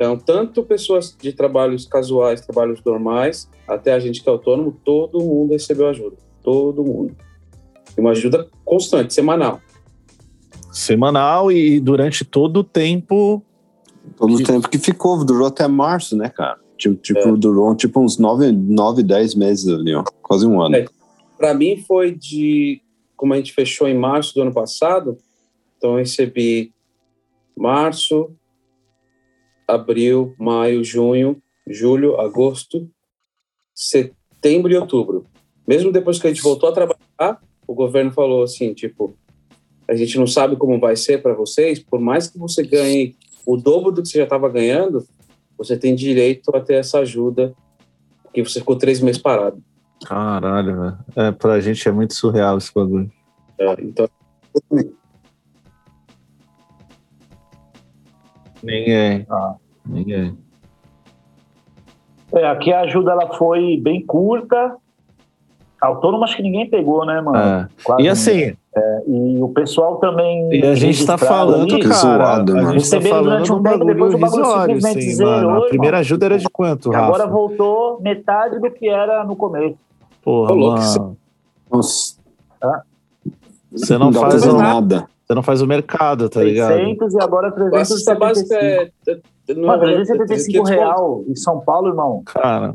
Então, 0.00 0.16
tanto 0.16 0.62
pessoas 0.62 1.14
de 1.20 1.30
trabalhos 1.30 1.84
casuais, 1.84 2.40
trabalhos 2.40 2.82
normais, 2.82 3.46
até 3.68 3.92
a 3.92 4.00
gente 4.00 4.22
que 4.22 4.28
é 4.30 4.32
autônomo, 4.32 4.74
todo 4.82 5.20
mundo 5.20 5.50
recebeu 5.50 5.88
ajuda. 5.88 6.16
Todo 6.42 6.82
mundo. 6.82 7.14
E 7.98 8.00
uma 8.00 8.12
ajuda 8.12 8.48
constante, 8.64 9.12
semanal. 9.12 9.60
Semanal 10.72 11.52
e 11.52 11.78
durante 11.78 12.24
todo 12.24 12.60
o 12.60 12.64
tempo. 12.64 13.44
Todo 14.16 14.36
o 14.36 14.42
tempo 14.42 14.70
que 14.70 14.78
ficou, 14.78 15.22
durou 15.22 15.46
até 15.46 15.68
março, 15.68 16.16
né, 16.16 16.30
cara? 16.30 16.58
Tipo, 16.78 16.94
tipo 16.94 17.18
É. 17.18 17.36
durou 17.36 17.74
tipo 17.74 18.00
uns 18.00 18.16
nove, 18.16 18.50
nove, 18.50 19.02
dez 19.02 19.34
meses 19.34 19.68
ali, 19.68 19.94
ó. 19.94 20.02
Quase 20.22 20.46
um 20.46 20.62
ano. 20.62 20.76
É. 20.76 20.86
Para 21.36 21.52
mim 21.52 21.76
foi 21.86 22.12
de, 22.12 22.80
como 23.18 23.34
a 23.34 23.36
gente 23.36 23.52
fechou 23.52 23.86
em 23.86 23.98
março 23.98 24.34
do 24.34 24.40
ano 24.40 24.54
passado, 24.54 25.18
então 25.76 25.90
eu 25.90 25.96
recebi 25.98 26.72
março, 27.54 28.30
abril, 29.74 30.34
maio, 30.38 30.82
junho, 30.84 31.40
julho, 31.68 32.20
agosto, 32.20 32.88
setembro 33.74 34.72
e 34.72 34.76
outubro. 34.76 35.26
Mesmo 35.66 35.92
depois 35.92 36.18
que 36.18 36.26
a 36.26 36.30
gente 36.30 36.42
voltou 36.42 36.68
a 36.68 36.72
trabalhar, 36.72 37.42
o 37.66 37.74
governo 37.74 38.10
falou 38.10 38.42
assim, 38.42 38.74
tipo, 38.74 39.14
a 39.88 39.94
gente 39.94 40.18
não 40.18 40.26
sabe 40.26 40.56
como 40.56 40.78
vai 40.78 40.96
ser 40.96 41.22
para 41.22 41.34
vocês, 41.34 41.78
por 41.78 42.00
mais 42.00 42.28
que 42.28 42.38
você 42.38 42.62
ganhe 42.62 43.16
o 43.46 43.56
dobro 43.56 43.92
do 43.92 44.02
que 44.02 44.08
você 44.08 44.18
já 44.18 44.24
estava 44.24 44.48
ganhando, 44.48 45.06
você 45.56 45.76
tem 45.76 45.94
direito 45.94 46.54
a 46.54 46.60
ter 46.60 46.74
essa 46.74 47.00
ajuda, 47.00 47.54
porque 48.22 48.42
você 48.42 48.60
ficou 48.60 48.76
três 48.76 49.00
meses 49.00 49.20
parado. 49.20 49.62
Caralho, 50.04 50.80
velho. 50.80 50.98
É, 51.16 51.30
pra 51.32 51.60
gente 51.60 51.86
é 51.86 51.92
muito 51.92 52.14
surreal 52.14 52.56
esse 52.58 52.72
bagulho. 52.72 53.10
É, 53.58 53.76
então, 53.82 54.08
Ninguém. 58.62 59.26
Ah. 59.30 59.54
Ninguém. 59.86 60.36
É, 62.32 62.46
aqui 62.46 62.72
a 62.72 62.80
ajuda 62.82 63.12
ela 63.12 63.32
foi 63.34 63.76
bem 63.82 64.04
curta. 64.04 64.76
Autônomo 65.80 66.22
acho 66.24 66.36
que 66.36 66.42
ninguém 66.42 66.68
pegou, 66.68 67.06
né, 67.06 67.20
mano? 67.22 67.38
É. 67.38 67.68
Quase 67.82 68.02
E 68.02 68.08
assim, 68.08 68.30
ninguém. 68.34 68.56
E 69.08 69.42
o 69.42 69.48
pessoal 69.48 69.96
também. 69.96 70.48
e 70.54 70.64
a 70.64 70.74
gente 70.74 71.04
tá 71.04 71.16
falando, 71.18 71.72
ali, 71.72 71.82
Que 71.82 71.88
cara. 71.88 71.94
zoado, 71.94 72.52
a 72.52 72.62
mano. 72.62 72.78
gente 72.78 72.90
tá 72.90 73.00
falando 73.00 73.24
durante 73.24 73.44
de 73.46 73.52
um 73.52 73.56
tempo, 73.62 73.78
bagulho 73.78 73.94
depois 73.94 74.14
o 74.14 74.18
bagulho 74.18 74.44
simplesmente 74.44 74.98
assim, 74.98 75.10
zerou, 75.14 75.50
mano. 75.50 75.64
A 75.64 75.68
primeira 75.68 75.98
ajuda 75.98 76.26
era 76.26 76.38
de 76.38 76.48
quanto, 76.48 76.92
E 76.92 76.94
agora 76.94 77.24
Rafa? 77.24 77.34
voltou 77.34 78.00
metade 78.00 78.60
do 78.60 78.70
que 78.70 78.88
era 78.88 79.24
no 79.24 79.34
começo. 79.34 79.76
Porra, 80.22 80.52
Ô, 80.52 80.54
louco, 80.54 80.80
mano. 80.80 81.16
Nossa, 81.72 82.16
Você 83.72 83.98
não, 83.98 84.10
não 84.10 84.20
faz 84.20 84.46
o, 84.46 84.56
nada. 84.56 85.06
Você 85.30 85.34
não 85.34 85.42
faz 85.44 85.62
o 85.62 85.66
mercado, 85.66 86.28
tá 86.28 86.42
ligado? 86.42 86.74
600 86.74 87.14
e 87.14 87.22
agora 87.22 87.54
a 87.76 87.84
cesta 87.84 88.16
básica 88.16 88.58
375. 88.58 89.22
é... 89.48 89.54
não 89.54 89.62
é 89.62 89.66
Mano, 89.66 89.80
valor- 89.80 89.94
375 89.94 90.64
500 90.64 90.70
real 90.70 91.24
em 91.28 91.36
São 91.36 91.60
Paulo, 91.60 91.88
irmão. 91.88 92.22
Cara. 92.26 92.74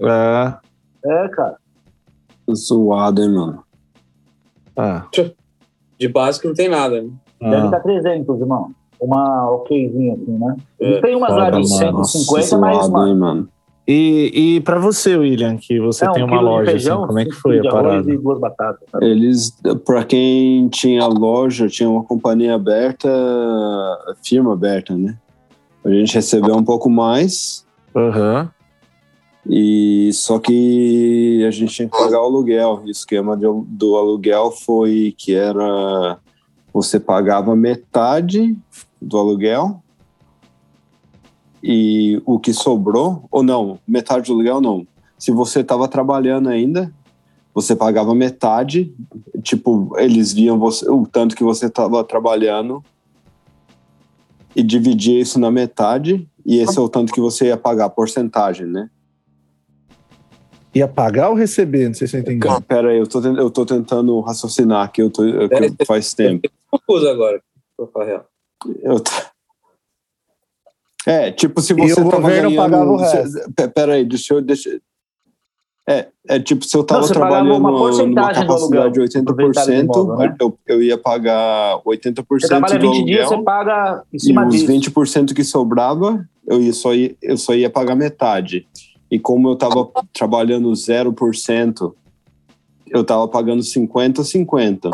É. 0.00 0.54
É, 1.04 1.28
cara. 1.28 1.56
Zoado, 2.54 3.22
hein, 3.22 3.30
mano. 3.32 3.64
Ah, 4.76 5.06
De 5.98 6.08
básico 6.08 6.48
não 6.48 6.54
tem 6.54 6.68
nada, 6.68 7.00
né? 7.00 7.10
Deve 7.40 7.56
ah. 7.56 7.64
estar 7.64 7.80
300, 7.80 8.40
irmão. 8.40 8.70
Uma 9.00 9.50
okzinha 9.50 10.14
assim, 10.14 10.38
né? 10.38 10.56
É, 10.78 11.00
tem 11.00 11.16
umas 11.16 11.30
lá 11.30 11.46
foda, 11.46 11.60
de 11.62 11.70
mano. 11.70 12.04
150, 12.04 12.58
mas, 12.58 12.88
mano. 12.90 13.48
E, 13.86 14.54
e 14.56 14.60
pra 14.60 14.78
você, 14.78 15.16
William, 15.16 15.56
que 15.56 15.80
você 15.80 16.04
é, 16.04 16.10
um 16.10 16.12
tem 16.12 16.22
uma 16.22 16.36
quilo 16.38 16.48
de 16.50 16.54
loja, 16.54 16.70
feijão, 16.70 16.98
assim, 16.98 17.06
como 17.08 17.18
é 17.18 17.24
que 17.24 17.32
foi 17.32 17.58
a 17.58 17.70
parada? 17.72 18.12
E 18.12 18.16
duas 18.16 18.38
batatas. 18.38 18.88
sabe? 18.90 19.06
Eles, 19.06 19.58
pra 19.84 20.04
quem 20.04 20.68
tinha 20.68 21.04
loja, 21.06 21.66
tinha 21.68 21.90
uma 21.90 22.04
companhia 22.04 22.54
aberta, 22.54 23.08
firma 24.24 24.52
aberta, 24.52 24.96
né? 24.96 25.18
A 25.84 25.90
gente 25.90 26.14
recebeu 26.14 26.54
um 26.56 26.62
pouco 26.62 26.88
mais, 26.88 27.66
Aham. 27.96 28.48
e 29.44 30.10
só 30.12 30.38
que 30.38 31.44
a 31.44 31.50
gente 31.50 31.74
tinha 31.74 31.88
que 31.88 31.98
pagar 31.98 32.20
o 32.20 32.24
aluguel. 32.26 32.82
O 32.84 32.88
esquema 32.90 33.36
de- 33.36 33.46
do 33.66 33.96
aluguel 33.96 34.52
foi 34.52 35.12
que 35.18 35.34
era 35.34 36.18
você 36.72 37.00
pagava 37.00 37.54
metade 37.56 38.56
do 39.00 39.18
aluguel 39.18 39.81
e 41.62 42.20
o 42.26 42.38
que 42.40 42.52
sobrou, 42.52 43.26
ou 43.30 43.42
não, 43.42 43.78
metade 43.86 44.26
do 44.26 44.32
aluguel 44.34 44.60
não. 44.60 44.86
Se 45.18 45.30
você 45.30 45.60
estava 45.60 45.86
trabalhando 45.86 46.48
ainda, 46.48 46.92
você 47.54 47.76
pagava 47.76 48.14
metade, 48.14 48.92
tipo, 49.42 49.94
eles 49.98 50.32
viam 50.32 50.58
você, 50.58 50.90
o 50.90 51.06
tanto 51.06 51.36
que 51.36 51.44
você 51.44 51.66
estava 51.66 52.02
trabalhando 52.02 52.82
e 54.56 54.62
dividia 54.62 55.20
isso 55.20 55.38
na 55.38 55.50
metade, 55.50 56.28
e 56.44 56.58
esse 56.58 56.76
é 56.78 56.80
o 56.80 56.88
tanto 56.88 57.12
que 57.12 57.20
você 57.20 57.46
ia 57.46 57.56
pagar, 57.56 57.84
a 57.86 57.90
porcentagem, 57.90 58.66
né? 58.66 58.90
Ia 60.74 60.88
pagar 60.88 61.28
ou 61.28 61.34
receber? 61.36 61.86
Não 61.88 61.94
sei 61.94 62.06
se 62.08 62.16
eu 62.16 62.20
entendi. 62.20 62.46
Pera 62.66 62.90
aí, 62.90 62.98
eu 62.98 63.06
tô, 63.06 63.20
eu 63.20 63.50
tô 63.50 63.64
tentando 63.66 64.18
raciocinar 64.20 64.84
aqui, 64.84 65.02
eu 65.02 65.10
tô, 65.10 65.22
eu- 65.24 65.48
que 65.48 65.84
faz 65.84 66.14
tempo. 66.14 66.48
Confuso 66.70 67.06
agora, 67.08 67.40
pra 67.76 67.86
falar 67.88 68.04
a 68.04 68.08
real. 68.08 68.24
Eu 68.82 68.98
tô- 69.00 69.10
É, 71.06 71.30
tipo, 71.32 71.60
se 71.60 71.72
E 71.72 71.76
você 71.76 72.00
o 72.00 72.04
tava 72.08 72.22
governo 72.22 72.50
ganhando... 72.50 72.56
pagava 72.56 72.92
o 72.92 72.98
se- 73.04 73.50
pe- 73.56 73.68
Pera 73.68 73.94
aí, 73.94 74.04
deixa 74.04 74.34
eu... 74.34 74.42
Deixa... 74.42 74.80
É, 75.88 76.06
é 76.28 76.38
tipo, 76.38 76.64
se 76.64 76.76
eu 76.76 76.84
tava 76.84 77.00
Não, 77.00 77.08
você 77.08 77.14
pagava 77.14 77.30
trabalhando 77.32 77.58
uma 77.58 77.70
numa 77.70 77.78
porcentagem 77.80 78.42
do 78.42 78.46
capacidade 78.46 78.92
de 78.92 79.00
aluguel, 79.00 79.24
do 79.24 79.34
80%, 79.34 79.82
imóvel, 79.82 80.16
né? 80.16 80.36
eu, 80.40 80.58
eu 80.68 80.82
ia 80.82 80.96
pagar 80.96 81.78
80% 81.84 82.24
Você 82.30 82.46
trabalha 82.46 82.78
do 82.78 82.92
20 82.92 83.04
dias, 83.04 83.28
você 83.28 83.42
paga 83.42 84.04
em 84.12 84.16
e 84.16 84.20
cima 84.20 84.46
os 84.46 84.54
disso. 84.54 84.66
20% 84.92 85.34
que 85.34 85.42
sobrava, 85.42 86.24
eu, 86.46 86.62
ia, 86.62 86.72
só 86.72 86.94
ia, 86.94 87.16
eu 87.20 87.36
só 87.36 87.52
ia 87.52 87.68
pagar 87.68 87.96
metade. 87.96 88.68
E 89.10 89.18
como 89.18 89.48
eu 89.48 89.56
tava 89.56 89.90
trabalhando 90.12 90.70
0%, 90.70 91.92
eu 92.88 93.02
tava 93.02 93.26
pagando 93.26 93.62
50, 93.64 94.22
50. 94.22 94.88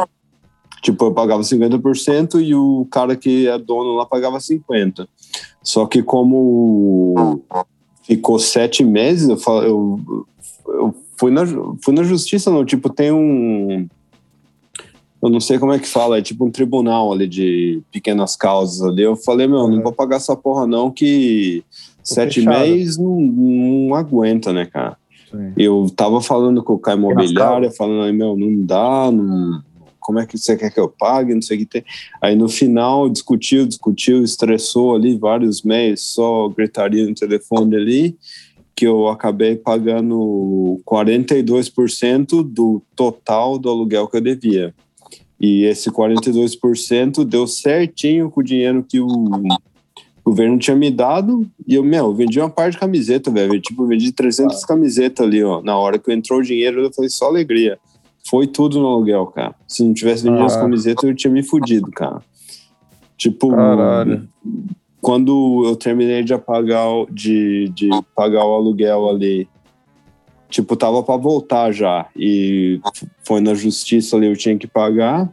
Tipo, 0.82 1.04
eu 1.04 1.12
pagava 1.12 1.42
50% 1.42 2.40
e 2.40 2.54
o 2.54 2.86
cara 2.90 3.14
que 3.14 3.46
é 3.46 3.58
dono 3.58 3.92
lá 3.94 4.06
pagava 4.06 4.40
50. 4.40 5.06
Só 5.62 5.86
que 5.86 6.02
como 6.02 7.40
ficou 8.02 8.38
sete 8.38 8.82
meses, 8.84 9.28
eu, 9.28 9.36
fa- 9.36 9.64
eu, 9.64 10.00
eu 10.66 10.94
fui, 11.18 11.30
na, 11.30 11.42
fui 11.82 11.94
na 11.94 12.02
justiça, 12.02 12.50
não. 12.50 12.64
Tipo, 12.64 12.88
tem 12.90 13.12
um 13.12 13.86
Eu 15.22 15.28
não 15.30 15.40
sei 15.40 15.58
como 15.58 15.72
é 15.72 15.78
que 15.78 15.88
fala, 15.88 16.18
é 16.18 16.22
tipo 16.22 16.44
um 16.46 16.50
tribunal 16.50 17.12
ali 17.12 17.26
de 17.26 17.82
pequenas 17.90 18.36
causas 18.36 18.80
ali. 18.82 19.02
Eu 19.02 19.16
falei, 19.16 19.46
meu, 19.48 19.66
não 19.68 19.76
Uhum. 19.78 19.82
vou 19.82 19.92
pagar 19.92 20.16
essa 20.16 20.36
porra 20.36 20.66
não, 20.66 20.90
que 20.92 21.64
Tô 21.68 22.14
sete 22.14 22.40
fechado. 22.40 22.56
meses 22.68 22.96
não, 22.96 23.20
não 23.20 23.94
aguenta, 23.96 24.52
né, 24.52 24.64
cara? 24.64 24.96
Sim. 25.30 25.52
Eu 25.58 25.86
tava 25.94 26.20
falando 26.22 26.62
com 26.62 26.74
o 26.74 26.78
Caio 26.78 26.98
Imobiliária, 26.98 27.70
falando 27.72 28.02
aí, 28.04 28.12
meu, 28.12 28.36
não 28.36 28.64
dá, 28.64 29.10
não, 29.10 29.60
como 30.08 30.20
é 30.20 30.24
que 30.24 30.38
você 30.38 30.56
quer 30.56 30.70
que 30.70 30.80
eu 30.80 30.88
pague, 30.88 31.34
não 31.34 31.42
sei 31.42 31.58
o 31.58 31.60
que 31.60 31.66
tem. 31.66 31.84
Aí 32.22 32.34
no 32.34 32.48
final 32.48 33.10
discutiu, 33.10 33.66
discutiu, 33.66 34.24
estressou 34.24 34.96
ali 34.96 35.14
vários 35.14 35.62
meses, 35.62 36.00
só 36.00 36.48
gritaria 36.48 37.06
no 37.06 37.14
telefone 37.14 37.76
ali, 37.76 38.16
que 38.74 38.86
eu 38.86 39.06
acabei 39.08 39.54
pagando 39.54 40.80
42% 40.86 42.42
do 42.42 42.80
total 42.96 43.58
do 43.58 43.68
aluguel 43.68 44.08
que 44.08 44.16
eu 44.16 44.22
devia. 44.22 44.74
E 45.38 45.64
esse 45.64 45.90
42% 45.90 47.22
deu 47.22 47.46
certinho 47.46 48.30
com 48.30 48.40
o 48.40 48.44
dinheiro 48.44 48.82
que 48.82 48.98
o 48.98 49.12
governo 50.24 50.58
tinha 50.58 50.74
me 50.74 50.90
dado. 50.90 51.46
E 51.66 51.74
eu, 51.74 51.84
meu, 51.84 52.14
vendi 52.14 52.40
uma 52.40 52.48
parte 52.48 52.72
de 52.72 52.80
camiseta, 52.80 53.30
velho. 53.30 53.60
Tipo, 53.60 53.86
vendi 53.86 54.10
300 54.10 54.64
camisetas 54.64 55.26
ali, 55.26 55.44
ó. 55.44 55.60
Na 55.60 55.76
hora 55.76 55.98
que 55.98 56.10
entrou 56.10 56.38
o 56.38 56.42
dinheiro, 56.42 56.80
eu 56.80 56.92
falei 56.94 57.10
só 57.10 57.26
alegria. 57.26 57.78
Foi 58.28 58.46
tudo 58.46 58.78
no 58.80 58.86
aluguel, 58.86 59.26
cara. 59.26 59.54
Se 59.66 59.82
não 59.82 59.94
tivesse 59.94 60.22
vendido 60.24 60.44
as 60.44 60.56
Ah. 60.56 60.60
camisetas, 60.60 61.04
eu 61.04 61.14
tinha 61.14 61.32
me 61.32 61.42
fudido, 61.42 61.90
cara. 61.90 62.20
Tipo, 63.16 63.50
Caralho. 63.50 64.28
quando 65.00 65.62
eu 65.64 65.74
terminei 65.76 66.22
de 66.22 66.36
pagar, 66.38 66.88
o- 66.88 67.06
de, 67.10 67.68
de 67.70 67.88
pagar 68.14 68.44
o 68.44 68.54
aluguel 68.54 69.08
ali, 69.08 69.48
tipo, 70.48 70.76
tava 70.76 71.02
para 71.02 71.16
voltar 71.16 71.72
já. 71.72 72.06
E 72.16 72.80
foi 73.24 73.40
na 73.40 73.54
justiça 73.54 74.16
ali, 74.16 74.26
eu 74.26 74.36
tinha 74.36 74.56
que 74.58 74.66
pagar. 74.66 75.30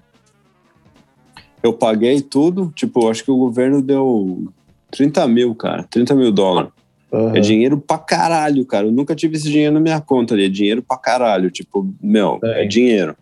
Eu 1.61 1.73
paguei 1.73 2.21
tudo, 2.21 2.71
tipo, 2.75 3.09
acho 3.09 3.23
que 3.23 3.31
o 3.31 3.37
governo 3.37 3.81
deu 3.81 4.47
30 4.91 5.27
mil, 5.27 5.53
cara, 5.55 5.83
30 5.83 6.13
mil 6.15 6.31
dólares. 6.31 6.71
Aham. 7.13 7.35
É 7.37 7.39
dinheiro 7.39 7.77
pra 7.77 7.97
caralho, 7.97 8.65
cara. 8.65 8.87
Eu 8.87 8.91
nunca 8.91 9.15
tive 9.15 9.37
esse 9.37 9.49
dinheiro 9.49 9.73
na 9.73 9.79
minha 9.79 10.01
conta 10.01 10.33
ali. 10.33 10.45
É 10.45 10.49
dinheiro 10.49 10.81
pra 10.83 10.97
caralho. 10.97 11.49
Tipo, 11.51 11.93
meu, 12.01 12.39
é, 12.43 12.63
É. 12.63 12.67
dinheiro. 12.67 13.15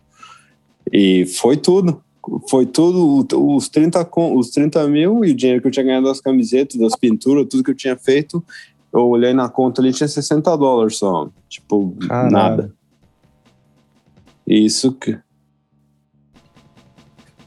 E 0.92 1.26
foi 1.26 1.56
tudo. 1.56 2.02
Foi 2.48 2.64
tudo, 2.64 3.26
os 3.54 3.68
30, 3.68 4.02
con- 4.04 4.34
os 4.36 4.48
30 4.50 4.86
mil 4.88 5.22
e 5.24 5.30
o 5.32 5.34
dinheiro 5.34 5.60
que 5.60 5.66
eu 5.68 5.70
tinha 5.70 5.84
ganhado 5.84 6.06
das 6.06 6.20
camisetas, 6.22 6.80
das 6.80 6.96
pinturas, 6.96 7.46
tudo 7.50 7.62
que 7.62 7.70
eu 7.70 7.74
tinha 7.76 7.96
feito. 7.96 8.42
Eu 8.92 9.08
olhei 9.08 9.34
na 9.34 9.48
conta 9.48 9.82
ali, 9.82 9.92
tinha 9.92 10.08
60 10.08 10.56
dólares 10.56 10.96
só. 10.96 11.28
Tipo, 11.48 11.94
Caralho. 12.08 12.30
nada. 12.32 12.74
Isso 14.46 14.92
que. 14.92 15.18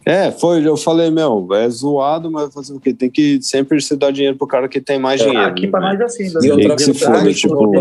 É, 0.08 0.32
foi, 0.32 0.66
eu 0.66 0.78
falei, 0.78 1.12
meu, 1.12 1.46
é 1.52 1.70
zoado, 1.70 2.32
mas 2.32 2.54
fazer 2.54 2.74
o 2.74 2.80
quê? 2.80 2.94
Tem 2.94 3.10
que 3.10 3.42
sempre 3.42 3.82
se 3.82 3.94
dar 3.98 4.10
dinheiro 4.10 4.38
pro 4.38 4.48
cara 4.48 4.70
que 4.70 4.80
tem 4.80 4.98
mais 4.98 5.20
dinheiro. 5.20 5.42
Ah, 5.42 5.48
aqui 5.48 5.68
pra 5.68 5.82
né? 5.82 5.88
nós 5.88 6.00
é 6.00 6.04
assim. 6.06 6.46
E 6.46 6.50
outra 6.50 6.78
que 6.78 6.84
se 6.84 6.94
foda, 6.94 7.34
tipo-. 7.34 7.72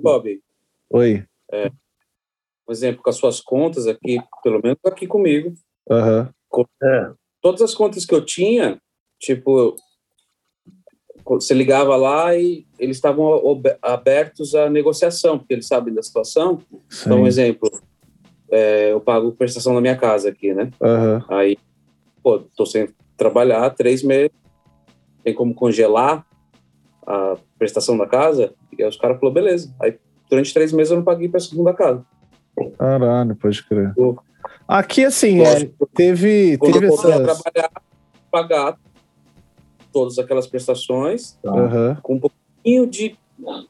Bob, 0.00 0.40
Oi. 0.90 1.24
por 2.64 2.72
exemplo, 2.72 3.02
com 3.02 3.10
as 3.10 3.16
suas 3.16 3.40
contas 3.40 3.88
aqui, 3.88 4.16
pelo 4.44 4.60
menos 4.62 4.78
aqui 4.86 5.08
comigo, 5.08 5.54
Aham. 5.90 6.30
É. 6.84 7.10
todas 7.40 7.62
as 7.62 7.74
contas 7.74 8.06
que 8.06 8.14
eu 8.14 8.24
tinha, 8.24 8.78
tipo, 9.18 9.74
você 11.24 11.54
ligava 11.54 11.96
lá 11.96 12.36
e 12.36 12.64
eles 12.78 12.96
estavam 12.96 13.60
abertos 13.82 14.54
à 14.54 14.70
negociação, 14.70 15.36
porque 15.36 15.54
eles 15.54 15.66
sabem 15.66 15.92
da 15.92 16.02
situação. 16.02 16.60
Então, 17.00 17.18
um 17.18 17.22
Sim. 17.22 17.26
exemplo, 17.26 17.68
é, 18.52 18.92
eu 18.92 19.00
pago 19.00 19.32
prestação 19.32 19.74
na 19.74 19.80
minha 19.80 19.96
casa 19.96 20.28
aqui, 20.28 20.54
né? 20.54 20.70
Aham. 20.80 21.24
Aí, 21.28 21.58
pô, 22.22 22.40
tô 22.56 22.64
sem 22.64 22.88
trabalhar 23.16 23.68
três 23.70 24.02
meses, 24.02 24.30
tem 25.24 25.34
como 25.34 25.54
congelar 25.54 26.26
a 27.06 27.36
prestação 27.58 27.96
da 27.98 28.06
casa? 28.06 28.54
E 28.76 28.82
aí 28.82 28.88
os 28.88 28.96
caras 28.96 29.18
falaram, 29.18 29.34
beleza. 29.34 29.74
Aí, 29.80 29.98
durante 30.30 30.54
três 30.54 30.72
meses 30.72 30.90
eu 30.90 30.96
não 30.96 31.04
paguei 31.04 31.28
prestação 31.28 31.64
da 31.64 31.74
casa. 31.74 32.04
Caralho, 32.78 33.36
pode 33.36 33.64
crer. 33.66 33.92
Eu- 33.96 34.18
Aqui, 34.66 35.04
assim, 35.04 35.40
é, 35.40 35.70
teve, 35.94 36.56
teve 36.58 36.86
eu 36.86 36.94
essas... 36.94 37.22
trabalhar, 37.22 37.70
pagar 38.30 38.78
todas 39.92 40.18
aquelas 40.18 40.46
prestações 40.46 41.38
Aham. 41.44 41.98
com 42.02 42.14
um 42.14 42.20
pouquinho 42.20 42.86
de, 42.86 43.16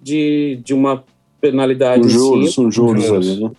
de, 0.00 0.61
de 0.64 0.72
uma 0.74 1.05
penalidade 1.40 2.05
em 2.05 2.09
juros, 2.09 2.55
com 2.55 2.70
juros 2.70 3.05
Juros. 3.05 3.28
ali, 3.28 3.42
né? 3.44 3.50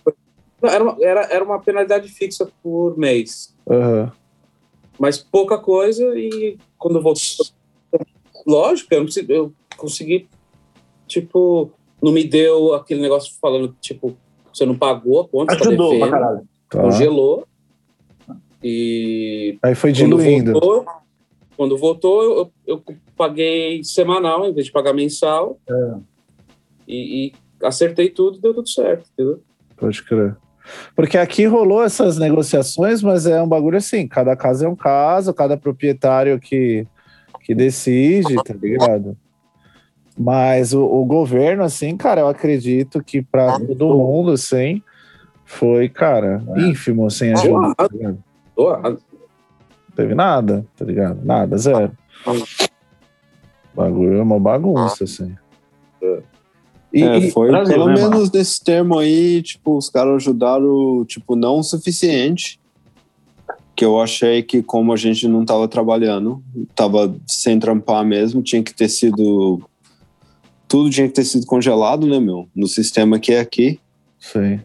Era, 0.62 0.82
uma, 0.84 0.96
era, 1.00 1.20
era 1.26 1.44
uma 1.44 1.60
penalidade 1.60 2.08
fixa 2.08 2.50
por 2.62 2.96
mês. 2.96 3.54
Aham. 3.68 4.12
Mas 4.98 5.18
pouca 5.18 5.58
coisa 5.58 6.04
e 6.18 6.56
quando 6.78 6.98
eu 6.98 7.02
voltei... 7.02 7.22
Lógico, 8.46 8.92
eu, 8.92 9.00
não 9.00 9.06
consegui, 9.06 9.32
eu 9.32 9.52
consegui, 9.76 10.28
tipo, 11.06 11.70
não 12.02 12.12
me 12.12 12.24
deu 12.24 12.74
aquele 12.74 13.00
negócio 13.00 13.34
falando, 13.40 13.74
tipo, 13.80 14.16
você 14.52 14.66
não 14.66 14.76
pagou 14.76 15.22
a 15.22 15.28
conta, 15.28 15.56
tá 15.56 15.68
Ajudou 15.68 15.88
pra 15.88 15.98
devendo, 15.98 16.10
caralho. 16.10 16.48
Tá. 16.68 16.82
congelou. 16.82 17.46
E 18.62 19.58
Aí 19.62 19.74
foi 19.74 19.92
quando 19.92 19.96
diluindo. 19.96 20.52
voltou, 20.52 20.86
quando 21.56 21.76
voltou 21.76 22.22
eu, 22.22 22.52
eu 22.66 22.82
paguei 23.16 23.82
semanal 23.84 24.46
em 24.46 24.52
vez 24.52 24.66
de 24.66 24.72
pagar 24.72 24.92
mensal. 24.92 25.58
É. 25.68 25.94
E, 26.86 27.26
e 27.26 27.32
acertei 27.62 28.10
tudo, 28.10 28.38
deu 28.38 28.54
tudo 28.54 28.68
certo, 28.68 29.08
entendeu? 29.12 29.42
Pode 29.76 30.02
crer. 30.02 30.36
Porque 30.94 31.18
aqui 31.18 31.46
rolou 31.46 31.82
essas 31.82 32.18
negociações, 32.18 33.02
mas 33.02 33.26
é 33.26 33.42
um 33.42 33.48
bagulho 33.48 33.76
assim, 33.76 34.06
cada 34.06 34.34
caso 34.36 34.64
é 34.64 34.68
um 34.68 34.76
caso, 34.76 35.34
cada 35.34 35.56
proprietário 35.56 36.38
que, 36.38 36.86
que 37.40 37.54
decide, 37.54 38.34
tá 38.42 38.54
ligado? 38.54 39.16
Mas 40.16 40.72
o, 40.72 40.82
o 40.82 41.04
governo, 41.04 41.64
assim, 41.64 41.96
cara, 41.96 42.22
eu 42.22 42.28
acredito 42.28 43.02
que 43.02 43.20
para 43.20 43.58
todo 43.58 43.98
mundo, 43.98 44.32
assim, 44.32 44.82
foi, 45.44 45.88
cara, 45.88 46.42
ínfimo, 46.56 47.06
assim, 47.06 47.32
ajuda, 47.32 47.74
tá 47.74 47.88
ligado? 47.92 48.18
Não 49.88 49.96
teve 49.96 50.14
nada, 50.14 50.64
tá 50.76 50.84
ligado? 50.84 51.24
Nada, 51.24 51.56
zero. 51.58 51.92
O 52.26 53.76
bagulho 53.76 54.18
é 54.18 54.22
uma 54.22 54.38
bagunça, 54.38 55.04
assim. 55.04 55.36
E, 56.94 57.02
É, 57.02 57.18
e- 57.18 57.30
foi 57.32 57.48
Brasil, 57.48 57.74
pelo 57.74 57.88
né, 57.88 57.94
menos 57.94 58.30
nesse 58.30 58.62
termo 58.62 58.96
aí, 58.98 59.42
tipo, 59.42 59.76
os 59.76 59.90
caras 59.90 60.14
ajudaram, 60.14 61.04
tipo, 61.04 61.34
não 61.34 61.58
o 61.58 61.62
suficiente. 61.64 62.60
Que 63.76 63.84
eu 63.84 64.00
achei 64.00 64.40
que 64.40 64.62
como 64.62 64.92
a 64.92 64.96
gente 64.96 65.26
não 65.26 65.44
tava 65.44 65.66
trabalhando, 65.66 66.40
tava 66.76 67.12
sem 67.26 67.58
trampar 67.58 68.04
mesmo, 68.06 68.40
tinha 68.40 68.62
que 68.62 68.72
ter 68.72 68.88
sido. 68.88 69.60
Tudo 70.68 70.88
tinha 70.90 71.08
que 71.08 71.14
ter 71.14 71.24
sido 71.24 71.44
congelado, 71.44 72.06
né, 72.06 72.20
meu? 72.20 72.48
No 72.54 72.68
sistema 72.68 73.18
que 73.18 73.32
é 73.32 73.40
aqui. 73.40 73.80
sim. 74.20 74.60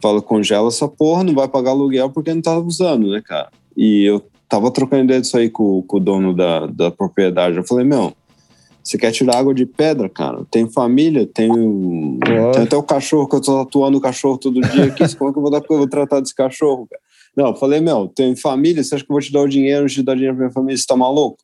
Fala, 0.00 0.20
congela 0.20 0.68
essa 0.68 0.86
porra, 0.86 1.24
não 1.24 1.32
vai 1.34 1.48
pagar 1.48 1.70
aluguel 1.70 2.10
porque 2.10 2.32
não 2.34 2.42
tava 2.42 2.60
usando, 2.60 3.10
né, 3.10 3.22
cara? 3.24 3.48
E 3.74 4.04
eu 4.04 4.22
tava 4.48 4.70
trocando 4.70 5.04
ideia 5.04 5.20
disso 5.20 5.36
aí 5.38 5.48
com, 5.48 5.80
com 5.82 5.96
o 5.96 6.00
dono 6.00 6.34
da, 6.34 6.66
da 6.66 6.90
propriedade. 6.90 7.56
Eu 7.56 7.64
falei, 7.64 7.86
meu, 7.86 8.12
você 8.84 8.98
quer 8.98 9.10
tirar 9.12 9.36
água 9.38 9.54
de 9.54 9.64
pedra, 9.64 10.08
cara? 10.08 10.44
Tem 10.50 10.70
família, 10.70 11.26
tem, 11.26 11.50
o- 11.50 12.18
Lógico. 12.24 12.52
tem 12.52 12.62
até 12.64 12.76
o 12.76 12.82
cachorro, 12.82 13.26
que 13.28 13.36
eu 13.36 13.40
tô 13.40 13.60
atuando 13.60 13.96
o 13.98 14.00
cachorro 14.00 14.36
todo 14.38 14.60
dia 14.60 14.84
aqui. 14.84 15.16
Como 15.16 15.30
é 15.30 15.32
que 15.32 15.38
eu 15.38 15.42
vou, 15.42 15.50
dar, 15.50 15.62
eu 15.68 15.78
vou 15.78 15.88
tratar 15.88 16.20
desse 16.20 16.34
cachorro, 16.34 16.86
cara? 16.90 17.02
Não, 17.36 17.46
eu 17.48 17.56
falei, 17.56 17.80
meu, 17.80 18.06
tem 18.06 18.36
família, 18.36 18.84
você 18.84 18.94
acha 18.94 19.04
que 19.04 19.10
eu 19.10 19.14
vou 19.14 19.20
te 19.22 19.32
dar 19.32 19.40
o 19.42 19.48
dinheiro, 19.48 19.86
te 19.88 20.02
dar 20.02 20.14
dinheiro 20.14 20.36
pra 20.36 20.44
minha 20.44 20.52
família? 20.52 20.76
Você 20.78 20.86
tá 20.86 20.94
maluco? 20.96 21.38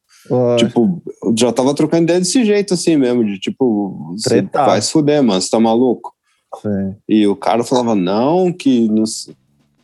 Tipo, 0.59 1.03
eu 1.25 1.35
já 1.37 1.51
tava 1.51 1.75
trocando 1.75 2.03
ideia 2.05 2.19
desse 2.21 2.45
jeito 2.45 2.75
assim 2.75 2.97
mesmo, 2.97 3.25
de 3.25 3.39
tipo, 3.41 4.15
Tretar. 4.23 4.67
vai 4.67 4.81
se 4.83 4.93
fuder, 4.93 5.23
mano, 5.23 5.41
você 5.41 5.49
tá 5.51 5.59
maluco? 5.59 6.13
Sim. 6.61 6.95
E 7.09 7.27
o 7.27 7.35
cara 7.35 7.65
falava, 7.65 7.95
não, 7.95 8.53
que. 8.53 8.87
Não... 8.89 9.05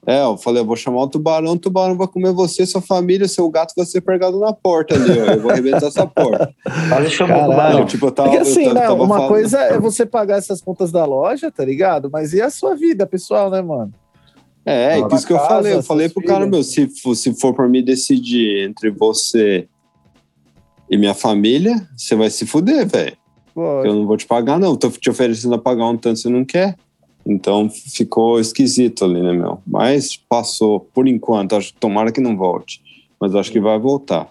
É, 0.07 0.23
eu 0.23 0.37
falei, 0.37 0.63
eu 0.63 0.67
vou 0.67 0.77
chamar 0.77 1.03
o 1.03 1.09
tubarão, 1.09 1.55
o 1.55 1.59
tubarão 1.59 1.97
vai 1.97 2.07
comer 2.07 2.33
você, 2.33 2.65
sua 2.65 2.81
família, 2.81 3.27
seu 3.27 3.49
gato 3.51 3.73
vai 3.77 3.85
ser 3.85 4.01
pregado 4.03 4.39
na 4.39 4.53
porta 4.53 4.95
ali, 4.95 5.11
ó. 5.21 5.33
Eu 5.33 5.41
vou 5.41 5.51
arrebentar 5.51 5.87
essa 5.87 6.07
porta. 6.07 6.55
Quase 6.89 7.11
chamou 7.11 7.37
o 7.37 7.51
tubarão. 7.51 7.87
Tipo, 7.87 8.07
eu 8.07 8.11
tava, 8.13 8.29
Porque 8.31 8.43
assim, 8.43 8.67
eu 8.67 8.75
né, 8.75 8.83
tava 8.83 9.03
uma 9.03 9.09
falando- 9.17 9.29
coisa 9.29 9.59
é 9.63 9.81
você 9.81 10.07
pagar 10.07 10.39
essas 10.39 10.61
contas 10.61 10.93
da 10.93 11.05
loja, 11.05 11.51
tá 11.51 11.65
ligado? 11.65 12.09
Mas 12.13 12.33
e 12.33 12.41
a 12.41 12.49
sua 12.51 12.77
vida, 12.77 13.05
pessoal, 13.05 13.51
né, 13.51 13.61
mano? 13.61 13.93
É, 14.65 14.97
Lá 14.97 15.09
por 15.09 15.17
isso 15.17 15.27
que 15.27 15.33
eu 15.33 15.39
falei. 15.41 15.75
Eu 15.75 15.83
falei 15.83 16.09
pro 16.09 16.23
cara, 16.23 16.45
filhas. 16.45 16.51
meu, 16.51 16.63
se 16.63 16.87
for, 17.01 17.15
se 17.17 17.35
for 17.35 17.53
pra 17.53 17.69
mim 17.69 17.83
decidir 17.85 18.65
entre 18.69 18.91
você 18.91 19.69
e 20.89 20.97
minha 20.97 21.15
família, 21.15 21.85
você 21.97 22.15
vai 22.15 22.31
se 22.31 22.47
fuder, 22.47 22.87
velho. 22.87 23.17
Eu 23.57 23.95
não 23.95 24.07
vou 24.07 24.17
te 24.17 24.27
pagar, 24.27 24.59
não. 24.59 24.77
Tô 24.77 24.91
te 24.91 25.09
oferecendo 25.09 25.55
a 25.55 25.59
pagar 25.59 25.87
um 25.89 25.97
tanto 25.97 26.21
você 26.21 26.29
não 26.29 26.45
quer. 26.45 26.77
Então 27.27 27.69
ficou 27.69 28.39
esquisito 28.39 29.05
ali, 29.05 29.21
né, 29.21 29.33
meu? 29.33 29.61
Mas 29.67 30.17
passou, 30.17 30.81
por 30.81 31.09
enquanto. 31.09 31.57
Acho, 31.57 31.75
tomara 31.75 32.13
que 32.13 32.21
não 32.21 32.37
volte. 32.37 32.81
Mas 33.21 33.35
acho 33.35 33.51
que 33.51 33.61
vai 33.61 33.79
voltar. 33.79 34.31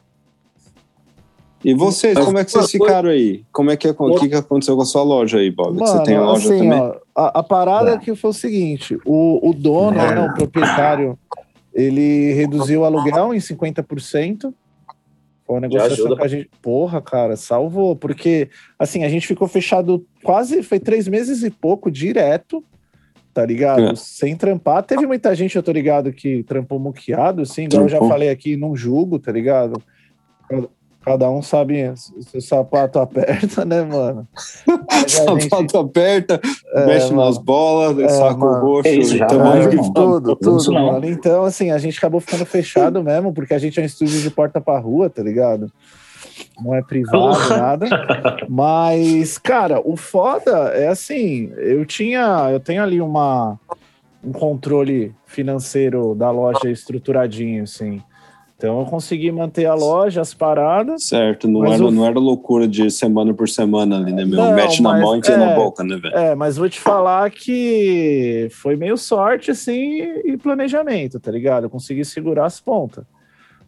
E 1.64 1.74
vocês, 1.74 2.14
Mas 2.14 2.26
como 2.26 2.38
é 2.38 2.46
que 2.46 2.52
vocês 2.52 2.72
ficaram 2.72 3.10
aí? 3.10 3.44
Como 3.52 3.72
é 3.72 3.76
que, 3.76 3.88
o 3.90 4.16
que, 4.20 4.30
que 4.30 4.36
aconteceu 4.36 4.76
com 4.76 4.84
a 4.84 4.86
sua 4.86 5.02
loja 5.02 5.40
aí, 5.40 5.50
Bob? 5.50 5.80
Mano, 5.80 5.88
você 5.88 6.04
tem 6.04 6.20
loja 6.20 6.54
assim, 6.54 6.70
também? 6.70 6.80
ó, 6.80 6.96
a, 7.16 7.40
a 7.40 7.44
parada 7.44 7.98
que 7.98 8.16
foi 8.16 8.30
o 8.30 8.34
seguinte: 8.34 8.98
o, 9.04 9.50
o 9.50 9.52
dono, 9.52 9.98
né, 9.98 10.22
o 10.22 10.34
proprietário, 10.36 11.18
Ele 11.74 12.34
reduziu 12.34 12.82
o 12.82 12.86
aluguel 12.86 13.34
em 13.34 13.40
50%. 13.40 14.54
Foi 15.46 15.56
uma 15.56 15.62
negociação 15.62 16.16
que 16.16 16.24
a 16.24 16.28
gente. 16.28 16.50
Porra, 16.62 17.02
cara, 17.02 17.36
salvou. 17.36 17.96
Porque, 17.96 18.48
assim, 18.78 19.04
a 19.04 19.10
gente 19.10 19.26
ficou 19.26 19.48
fechado 19.48 20.06
quase. 20.24 20.62
Foi 20.62 20.80
três 20.80 21.08
meses 21.08 21.42
e 21.42 21.50
pouco 21.50 21.90
direto, 21.90 22.64
tá 23.36 23.46
ligado? 23.46 23.90
É. 23.90 23.96
Sem 23.96 24.34
trampar. 24.34 24.82
Teve 24.82 25.06
muita 25.06 25.36
gente, 25.36 25.56
eu 25.58 25.62
tô 25.62 25.72
ligado, 25.74 26.14
que 26.14 26.42
trampou 26.44 26.80
muqueado, 26.80 27.42
assim, 27.42 27.66
igual 27.66 27.84
eu 27.84 27.90
já 27.90 28.00
falei 28.00 28.30
aqui, 28.30 28.56
não 28.56 28.76
julgo, 28.78 29.20
tá 29.20 29.30
ligado? 29.30 29.80
Cada- 31.04 31.30
um 31.30 31.42
sabe 31.42 31.92
se 31.96 32.38
o 32.38 32.42
sapato 32.42 32.98
aperta, 32.98 33.64
né, 33.66 33.84
mano? 33.84 34.28
A 34.90 35.00
gente- 35.00 35.50
Sapato 35.50 35.78
aperta, 35.78 36.40
É, 36.74 36.86
mexe 36.88 37.10
mano. 37.14 37.26
nas 37.28 37.38
bolas, 37.38 38.00
É, 38.00 38.08
saco 38.10 38.40
mano. 38.40 38.62
roxo, 38.66 38.88
É 38.88 38.96
isso, 38.96 39.16
já 39.18 39.28
tamanho 39.28 39.64
vai, 39.66 39.78
que. 39.78 39.94
Tudo, 39.94 40.36
tudo, 40.36 40.72
não. 40.72 40.94
mano. 40.94 41.06
Então, 41.06 41.44
assim, 41.44 41.70
a 41.72 41.78
gente 41.78 41.98
acabou 41.98 42.20
ficando 42.22 42.44
fechado 42.46 43.04
mesmo, 43.04 43.32
porque 43.34 43.54
a 43.54 43.60
gente 43.60 43.80
é 43.80 43.84
um 43.84 43.86
estúdio 43.86 44.20
de 44.20 44.32
porta 44.32 44.60
pra 44.60 44.80
rua, 44.80 45.08
tá 45.10 45.22
ligado? 45.22 45.72
Não 46.62 46.74
é 46.74 46.82
privado, 46.82 47.50
nada. 47.50 47.88
Mas, 48.50 49.38
cara, 49.38 49.80
o 49.84 49.96
foda 49.98 50.52
é 50.74 50.88
assim, 50.88 51.52
eu 51.58 51.86
tinha, 51.86 52.50
eu 52.52 52.60
tenho 52.60 52.82
ali 52.82 53.02
uma 53.02 53.60
um 54.24 54.32
controle 54.32 55.14
financeiro 55.28 56.16
da 56.16 56.32
loja 56.32 56.70
estruturadinho, 56.70 57.64
assim. 57.64 58.02
Então 58.58 58.80
eu 58.80 58.86
consegui 58.86 59.32
manter 59.32 59.66
a 59.66 59.76
loja, 59.76 60.22
as 60.22 60.34
paradas. 60.34 61.04
Certo, 61.04 61.48
não 61.48 61.64
era, 61.66 61.84
o- 61.86 61.92
não 61.92 62.06
era 62.06 62.18
loucura 62.18 62.68
de 62.68 62.90
semana 62.90 63.34
por 63.34 63.48
semana 63.50 63.98
ali, 63.98 64.12
né, 64.14 64.26
meu? 64.26 64.38
Não, 64.40 64.54
Mete 64.56 64.82
na 64.82 64.98
mão 64.98 65.16
e 65.16 65.20
enfia 65.20 65.36
é. 65.36 65.38
na 65.38 65.54
boca, 65.56 65.84
né, 65.84 65.98
velho? 65.98 66.16
É, 66.18 66.34
mas 66.34 66.58
vou 66.58 66.68
te 66.70 66.80
falar 66.80 67.30
que 67.30 68.48
foi 68.52 68.76
meio 68.76 68.98
sorte, 68.98 69.52
assim, 69.52 70.02
e 70.24 70.38
planejamento, 70.38 71.20
tá 71.20 71.30
ligado? 71.30 71.66
Eu 71.66 71.70
consegui 71.70 72.04
segurar 72.06 72.46
as 72.46 72.60
pontas. 72.60 73.04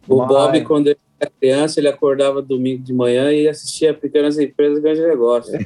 O 0.08 0.18
Mas- 0.20 0.28
Bob, 0.30 0.62
quando 0.62 0.88
ele 0.88 0.98
era 1.20 1.32
criança, 1.40 1.80
ele 1.80 1.88
acordava 1.88 2.42
domingo 2.42 2.84
de 2.84 2.94
manhã 2.94 3.32
e 3.32 3.48
assistia 3.48 3.94
Pequenas 3.94 4.38
Empresas 4.38 4.80
Grandes 4.80 5.04
Negócios. 5.04 5.58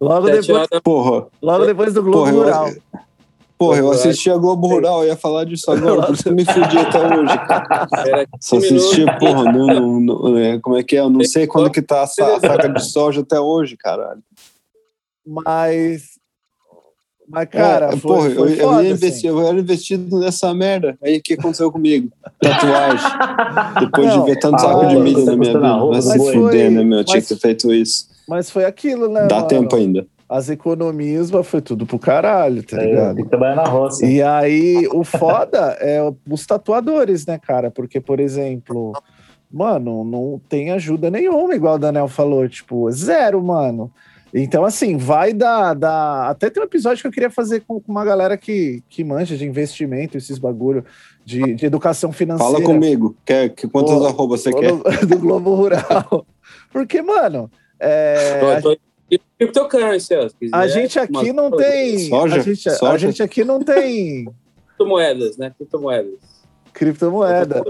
Logo 0.00 0.26
Sete 0.28 0.40
depois, 0.46 0.56
horas 0.56 0.68
da 0.70 0.76
logo 0.76 1.30
Porra, 1.40 1.66
depois 1.66 1.94
do 1.94 2.02
Globo 2.02 2.18
Porra, 2.18 2.30
eu- 2.32 2.38
Rural. 2.38 2.64
porra, 3.58 3.78
eu 3.78 3.84
Porra, 3.84 3.94
assistia 3.96 4.36
Globo 4.36 4.66
Rural, 4.68 5.02
eu 5.02 5.08
ia 5.08 5.16
falar 5.16 5.44
disso 5.44 5.70
agora, 5.70 6.02
por 6.06 6.14
isso 6.14 6.22
que 6.22 6.28
eu 6.28 6.34
me 6.34 6.44
fudi 6.44 6.78
até 6.78 7.00
hoje, 7.00 7.38
cara. 7.46 8.26
Só 8.40 8.56
15 8.56 8.66
minutos. 8.72 8.84
assistia, 8.92 9.18
porra, 9.18 9.52
no, 9.52 9.66
no- 9.68 10.00
no- 10.00 10.38
é, 10.38 10.58
como 10.60 10.76
é 10.76 10.82
que 10.84 10.96
é? 10.96 11.00
Eu 11.00 11.10
não 11.10 11.24
sei 11.24 11.46
quando 11.46 11.70
que 11.70 11.82
tá 11.82 12.02
a 12.02 12.06
saca 12.06 12.68
de 12.68 12.84
soja 12.84 13.22
até 13.22 13.40
hoje, 13.40 13.76
caralho. 13.76 14.22
Mas. 15.26 16.13
Mas, 17.28 17.48
cara, 17.48 17.86
É, 17.86 17.90
foi, 17.96 18.00
porra, 18.00 18.30
foi 18.30 18.38
eu, 18.38 18.48
eu 18.48 18.56
foda, 18.68 18.82
ia 18.84 18.92
assim. 18.94 19.06
investir, 19.06 19.30
eu 19.30 19.40
era 19.46 19.58
investido 19.58 20.18
nessa 20.20 20.52
merda. 20.54 20.96
Aí 21.02 21.16
o 21.18 21.22
que 21.22 21.34
aconteceu 21.34 21.72
comigo? 21.72 22.10
Tatuagem. 22.40 23.10
Depois 23.80 24.06
Não, 24.08 24.20
de 24.24 24.30
ver 24.30 24.38
tanto 24.38 24.60
saco 24.60 24.86
de 24.86 24.96
milho 24.96 25.24
tá 25.24 25.30
na 25.32 25.36
minha 25.36 25.52
postando 25.52 25.58
a 25.66 25.68
vida. 25.70 25.78
roupa 25.80 26.00
Vai 26.00 26.18
se 26.18 26.32
fuder, 26.32 26.70
né, 26.70 26.84
meu? 26.84 26.98
Eu 26.98 27.04
Tinha 27.04 27.16
Mas- 27.16 27.28
que 27.28 27.34
ter 27.34 27.40
feito 27.40 27.72
isso. 27.72 28.08
Mas 28.28 28.50
foi 28.50 28.64
aquilo, 28.64 29.08
né? 29.08 29.26
Dá 29.26 29.36
mano? 29.36 29.48
tempo 29.48 29.76
ainda. 29.76 30.06
As 30.28 30.48
economias 30.48 31.30
mas 31.30 31.46
foi 31.46 31.60
tudo 31.60 31.84
pro 31.86 31.98
caralho, 31.98 32.62
tá 32.62 32.80
É, 32.80 32.86
ligado? 32.86 33.14
tem 33.16 33.24
que 33.24 33.30
trabalhar 33.30 33.56
na 33.56 33.64
roça. 33.64 34.04
E 34.06 34.22
aí, 34.22 34.88
o 34.92 35.04
foda 35.04 35.76
é 35.80 36.00
os 36.30 36.46
tatuadores, 36.46 37.26
né, 37.26 37.38
cara? 37.38 37.70
Porque, 37.70 38.00
por 38.00 38.18
exemplo, 38.18 38.92
mano, 39.52 40.02
não 40.02 40.40
tem 40.48 40.70
ajuda 40.72 41.10
nenhuma, 41.10 41.54
igual 41.54 41.74
o 41.74 41.78
Daniel 41.78 42.08
falou, 42.08 42.48
tipo, 42.48 42.90
zero, 42.90 43.42
mano. 43.42 43.90
Então, 44.34 44.64
assim, 44.64 44.96
vai 44.96 45.32
dar. 45.32 45.74
dar... 45.74 46.28
Até 46.28 46.50
tem 46.50 46.60
um 46.60 46.66
episódio 46.66 47.00
que 47.00 47.06
eu 47.06 47.12
queria 47.12 47.30
fazer 47.30 47.60
com, 47.60 47.80
com 47.80 47.92
uma 47.92 48.04
galera 48.04 48.36
que, 48.36 48.82
que 48.88 49.04
manja 49.04 49.36
de 49.36 49.46
investimento, 49.46 50.16
esses 50.18 50.38
bagulho, 50.38 50.84
de, 51.24 51.54
de 51.54 51.64
educação 51.64 52.10
financeira. 52.12 52.52
Fala 52.52 52.64
comigo. 52.64 53.16
Quer, 53.24 53.50
que, 53.50 53.68
quantas 53.68 54.02
arrobas 54.04 54.40
você 54.40 54.52
quer? 54.52 54.72
Do 55.06 55.18
Globo 55.18 55.54
Rural. 55.54 56.26
Porque, 56.72 57.00
mano, 57.00 57.48
é, 57.78 58.58
Tô- 58.60 58.74
tô- 58.74 58.78
Cryptocurrency, 59.38 60.14
a 60.52 60.66
gente 60.66 60.98
aqui 60.98 61.32
não 61.32 61.50
tem. 61.50 61.98
Soja? 62.08 62.36
A 62.36 62.38
gente, 62.40 62.68
a 62.68 62.72
Soja? 62.72 63.06
gente 63.06 63.22
aqui 63.22 63.44
não 63.44 63.62
tem 63.62 64.24
Criptomoedas, 64.66 65.36
né? 65.36 65.52
Criptomoedas. 65.56 66.14
criptomoeda. 66.72 67.62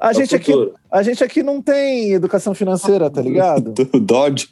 A 0.00 0.10
É 0.10 0.14
gente 0.14 0.34
aqui. 0.34 0.52
A 0.90 1.02
gente 1.02 1.22
aqui 1.22 1.42
não 1.42 1.60
tem 1.60 2.12
educação 2.12 2.54
financeira, 2.54 3.10
tá 3.10 3.20
ligado? 3.22 3.72
Do 3.72 4.00
Dodge. 4.00 4.48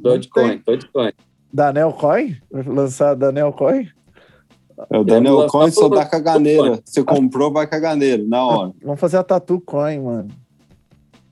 Dogecoin, 0.00 0.60
Dogecoin. 0.66 1.12
Daniel 1.52 1.92
Coin? 1.92 2.36
Lançar 2.52 3.14
Daniel 3.14 3.52
Coin? 3.52 3.88
É 4.90 4.98
o 4.98 5.04
Daniel 5.04 5.46
Coin 5.48 5.70
só 5.70 5.88
dá 5.88 6.04
caganeira. 6.06 6.80
Você 6.84 7.02
comprou, 7.02 7.52
vai 7.52 7.66
caganeira, 7.66 8.22
na 8.26 8.46
hora. 8.46 8.72
Vamos 8.82 9.00
fazer 9.00 9.16
a 9.16 9.24
Tatu 9.24 9.60
Coin, 9.60 10.00
mano. 10.00 10.28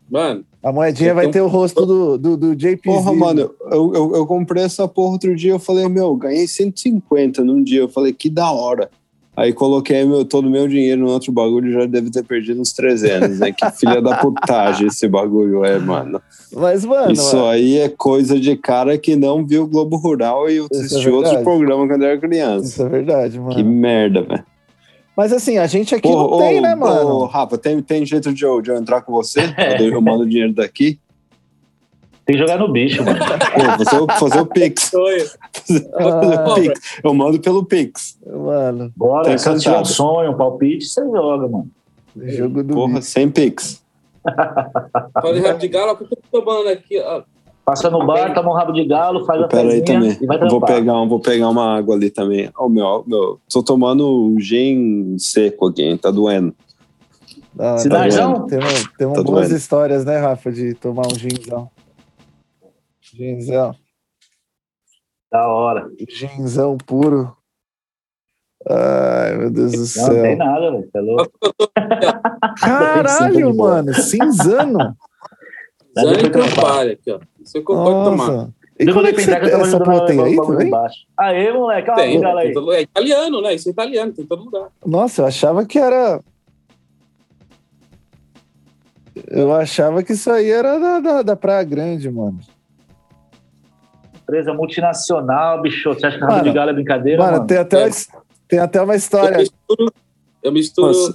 Mano, 0.08 0.44
A 0.62 0.72
moedinha 0.72 1.12
vai 1.14 1.24
tem 1.24 1.30
um- 1.30 1.32
ter 1.32 1.40
o 1.40 1.48
rosto 1.48 1.84
do, 1.84 2.16
do, 2.18 2.36
do 2.36 2.54
JP. 2.56 2.82
Porra, 2.84 3.12
mano, 3.12 3.50
eu, 3.70 3.92
eu, 3.94 4.16
eu 4.16 4.26
comprei 4.26 4.62
essa 4.62 4.86
porra 4.86 5.12
outro 5.12 5.34
dia, 5.34 5.50
eu 5.52 5.58
falei, 5.58 5.88
meu, 5.88 6.14
ganhei 6.16 6.46
150 6.46 7.42
num 7.42 7.62
dia. 7.62 7.80
Eu 7.80 7.88
falei, 7.88 8.12
que 8.12 8.30
da 8.30 8.50
hora. 8.52 8.88
Aí 9.36 9.52
coloquei 9.52 10.02
meu, 10.04 10.24
todo 10.24 10.46
o 10.46 10.50
meu 10.50 10.66
dinheiro 10.66 11.02
no 11.02 11.10
outro 11.10 11.30
bagulho 11.30 11.68
e 11.68 11.72
já 11.72 11.84
deve 11.84 12.10
ter 12.10 12.24
perdido 12.24 12.58
uns 12.60 12.72
300, 12.72 13.38
né? 13.38 13.52
Que 13.52 13.70
filha 13.72 14.00
da 14.00 14.16
putagem 14.16 14.86
esse 14.86 15.06
bagulho 15.06 15.62
é, 15.62 15.78
mano. 15.78 16.22
Mas, 16.52 16.86
mano, 16.86 17.12
Isso 17.12 17.44
aí 17.44 17.78
é 17.78 17.88
coisa 17.90 18.40
de 18.40 18.56
cara 18.56 18.96
que 18.96 19.14
não 19.14 19.44
viu 19.44 19.64
o 19.64 19.66
Globo 19.66 19.96
Rural 19.98 20.48
e 20.48 20.56
Isso 20.56 20.68
é 20.72 20.76
assistiu 20.78 21.14
outro 21.16 21.32
verdade. 21.32 21.44
programa 21.44 21.86
quando 21.86 22.02
era 22.02 22.14
isso 22.14 22.22
criança. 22.22 22.82
é 22.82 22.88
verdade, 22.88 23.38
mano. 23.38 23.54
Que 23.54 23.62
merda, 23.62 24.22
velho. 24.22 24.44
Mas 25.14 25.32
assim, 25.32 25.58
a 25.58 25.66
gente 25.66 25.94
aqui 25.94 26.08
Porra, 26.08 26.30
não 26.30 26.38
tem, 26.38 26.58
ô, 26.58 26.62
né, 26.62 26.74
ô, 26.74 26.78
mano? 26.78 27.24
Rafa, 27.26 27.58
tem, 27.58 27.80
tem 27.82 28.06
jeito 28.06 28.32
de 28.32 28.42
eu, 28.44 28.60
de 28.62 28.70
eu 28.70 28.76
entrar 28.76 29.02
com 29.02 29.12
você? 29.12 29.40
Eu, 29.80 29.92
eu 29.92 30.00
mando 30.00 30.26
dinheiro 30.26 30.52
daqui. 30.54 30.98
Tem 32.26 32.34
que 32.34 32.38
jogar 32.42 32.58
no 32.58 32.72
bicho, 32.72 33.04
mano. 33.04 33.18
Pô, 33.20 33.84
fazer, 33.84 33.96
o- 34.00 34.08
fazer 34.18 34.40
o 34.40 34.46
Pix. 34.46 34.82
sonho. 34.90 35.24
Fazer 35.54 35.90
Ah, 35.94 36.44
o 36.50 36.54
Pix. 36.56 36.80
Eu 37.04 37.14
mando 37.14 37.40
pelo 37.40 37.64
Pix. 37.64 38.18
mano, 38.26 38.90
Bora, 38.96 39.30
Tá 39.30 39.38
se 39.38 39.44
você 39.48 39.58
tiver 39.60 39.78
um 39.78 39.84
sonho, 39.84 40.32
um 40.32 40.36
palpite, 40.36 40.86
você 40.86 41.02
joga, 41.04 41.46
mano. 41.48 41.68
jogo 42.16 42.64
do 42.64 42.74
Porra, 42.74 42.94
bicho. 42.94 43.02
sem 43.06 43.30
Pix. 43.30 43.80
Falei 45.22 45.40
rabo 45.40 45.58
de 45.60 45.68
galo, 45.68 45.92
o 45.92 45.96
que 45.96 46.02
eu 46.04 46.08
tô 46.08 46.40
tomando 46.42 46.68
aqui? 46.68 46.98
ó. 47.00 47.22
Passa 47.64 47.90
no 47.90 48.04
bar, 48.06 48.32
toma 48.34 48.50
um 48.50 48.54
rabo 48.54 48.72
de 48.72 48.84
galo, 48.84 49.24
faz 49.24 49.42
a 49.42 49.48
Pera 49.48 49.68
aí 49.70 49.82
também. 49.82 50.16
e 50.20 50.26
vai 50.26 50.38
Vou 50.48 50.60
pegar, 50.60 50.94
um- 51.00 51.08
vou 51.08 51.20
pegar 51.20 51.48
uma 51.48 51.76
água 51.76 51.94
ali 51.96 52.10
também. 52.10 52.50
Ó, 52.58 52.68
meu, 52.68 53.04
meu, 53.06 53.40
tô 53.52 53.62
tomando 53.62 54.34
gin 54.40 55.16
seco 55.18 55.66
aqui, 55.68 55.82
hein? 55.82 55.96
Tá 55.96 56.10
doendo. 56.10 56.54
Da 57.54 57.70
hora. 57.70 57.78
Cidarzão? 57.78 58.46
Temos, 58.46 58.88
temos 58.98 59.14
Tá 59.16 59.22
boas 59.22 59.46
doendo. 59.48 59.56
histórias, 59.58 60.04
né, 60.04 60.18
Rafa, 60.18 60.50
de 60.52 60.74
tomar 60.74 61.06
um 61.06 61.16
ginzão. 61.16 61.68
Ginzão. 63.16 63.74
Da 65.30 65.48
hora. 65.48 65.90
Ginzão 66.08 66.76
puro. 66.76 67.36
Ai, 68.68 69.36
meu 69.36 69.50
Deus 69.50 69.72
do 69.72 69.78
Não, 69.78 69.86
céu. 69.86 70.12
não 70.14 70.22
tem 70.22 70.36
nada, 70.36 70.70
velho. 70.70 70.90
Louco? 71.06 71.32
Caralho, 72.60 73.34
Cinzano 73.34 73.56
mano, 73.56 73.94
cinzano. 73.94 74.96
Pra 75.94 76.02
e. 76.04 76.30
Campari 76.30 76.90
aqui, 76.92 77.10
ó. 77.12 77.20
Isso 77.40 77.58
eu 77.58 77.62
tomar. 78.04 78.48
E 78.78 78.82
Eu 78.82 78.92
vou 78.92 78.94
como 78.94 79.06
é 79.06 79.12
que 79.12 79.22
você 79.22 79.40
que 79.40 79.46
essa 79.46 79.78
porra 79.80 80.04
tem 80.06 80.22
aí 80.22 80.36
também? 80.36 80.66
embaixo. 80.68 80.96
Aê, 81.16 81.50
moleque, 81.52 81.90
olha 81.90 81.96
Tem, 82.02 82.24
aí. 82.24 82.52
todo- 82.52 82.72
é 82.72 82.82
italiano, 82.82 83.40
né? 83.40 83.54
Isso 83.54 83.68
é 83.68 83.72
italiano, 83.72 84.12
tem 84.12 84.24
em 84.24 84.28
todo 84.28 84.44
lugar. 84.44 84.68
Nossa, 84.84 85.22
eu 85.22 85.26
achava 85.26 85.64
que 85.64 85.78
era. 85.78 86.20
Eu 89.28 89.54
achava 89.54 90.02
que 90.02 90.12
isso 90.12 90.30
aí 90.30 90.50
era 90.50 90.78
da, 90.78 91.00
da, 91.00 91.22
da 91.22 91.36
Praia 91.36 91.64
Grande, 91.64 92.10
mano. 92.10 92.38
Empresa 94.26 94.52
multinacional, 94.52 95.62
bicho. 95.62 95.88
Você 95.94 96.04
acha 96.06 96.16
que 96.18 96.22
rabo 96.24 96.32
Mano, 96.38 96.44
de 96.48 96.52
galo 96.52 96.70
é 96.70 96.72
brincadeira, 96.72 97.22
Mano, 97.22 97.32
mano? 97.34 97.46
tem, 97.46 97.58
até 97.58 97.76
É. 97.82 97.84
uma, 97.86 97.92
tem 98.48 98.58
até 98.58 98.82
uma 98.82 98.94
Eu 98.94 98.98
história. 98.98 99.38
misturo, 99.38 99.92
eu 100.42 100.52
misturo. 100.52 101.14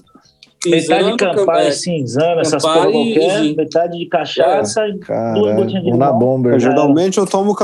Metade 0.65 1.11
de 1.11 1.17
Campari, 1.17 1.67
é, 1.67 1.71
cinzano, 1.71 2.39
essas 2.39 2.63
e 2.63 2.67
qualquer. 2.67 3.55
Metade 3.55 3.97
de 3.97 4.05
cachaça 4.05 4.87
e 4.87 4.91
duas 4.93 5.07
Caralho, 5.07 5.55
gotinhas 5.55 5.83
de 5.83 5.89
na 5.89 6.05
limão. 6.05 6.19
bomber. 6.19 6.53
Eu, 6.53 6.59
geralmente 6.59 7.17
eu 7.17 7.25
tomo 7.25 7.55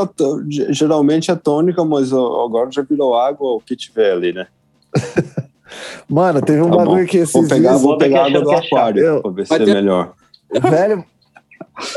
geralmente 0.50 1.30
é 1.32 1.36
tônica, 1.36 1.86
mas 1.86 2.12
agora 2.12 2.70
já 2.72 2.82
virou 2.82 3.16
água 3.16 3.52
o 3.54 3.62
que 3.62 3.76
tiver 3.76 4.12
ali, 4.14 4.34
né? 4.34 4.48
Mano, 6.10 6.42
teve 6.42 6.60
um 6.62 6.72
Tá 6.72 6.78
bagulho 6.78 7.02
bom. 7.02 7.06
que 7.06 7.18
esses 7.18 7.34
Vou 7.34 7.48
pegar, 7.48 7.70
dias, 7.70 7.82
vou 7.82 7.98
ter 7.98 8.06
pegar 8.06 8.26
água 8.26 8.42
do 8.42 8.52
é 8.52 8.56
aquário 8.58 9.22
pra 9.22 9.32
ver 9.32 9.46
se 9.48 9.54
é 9.54 9.60
melhor. 9.66 10.14
velho. 10.62 11.06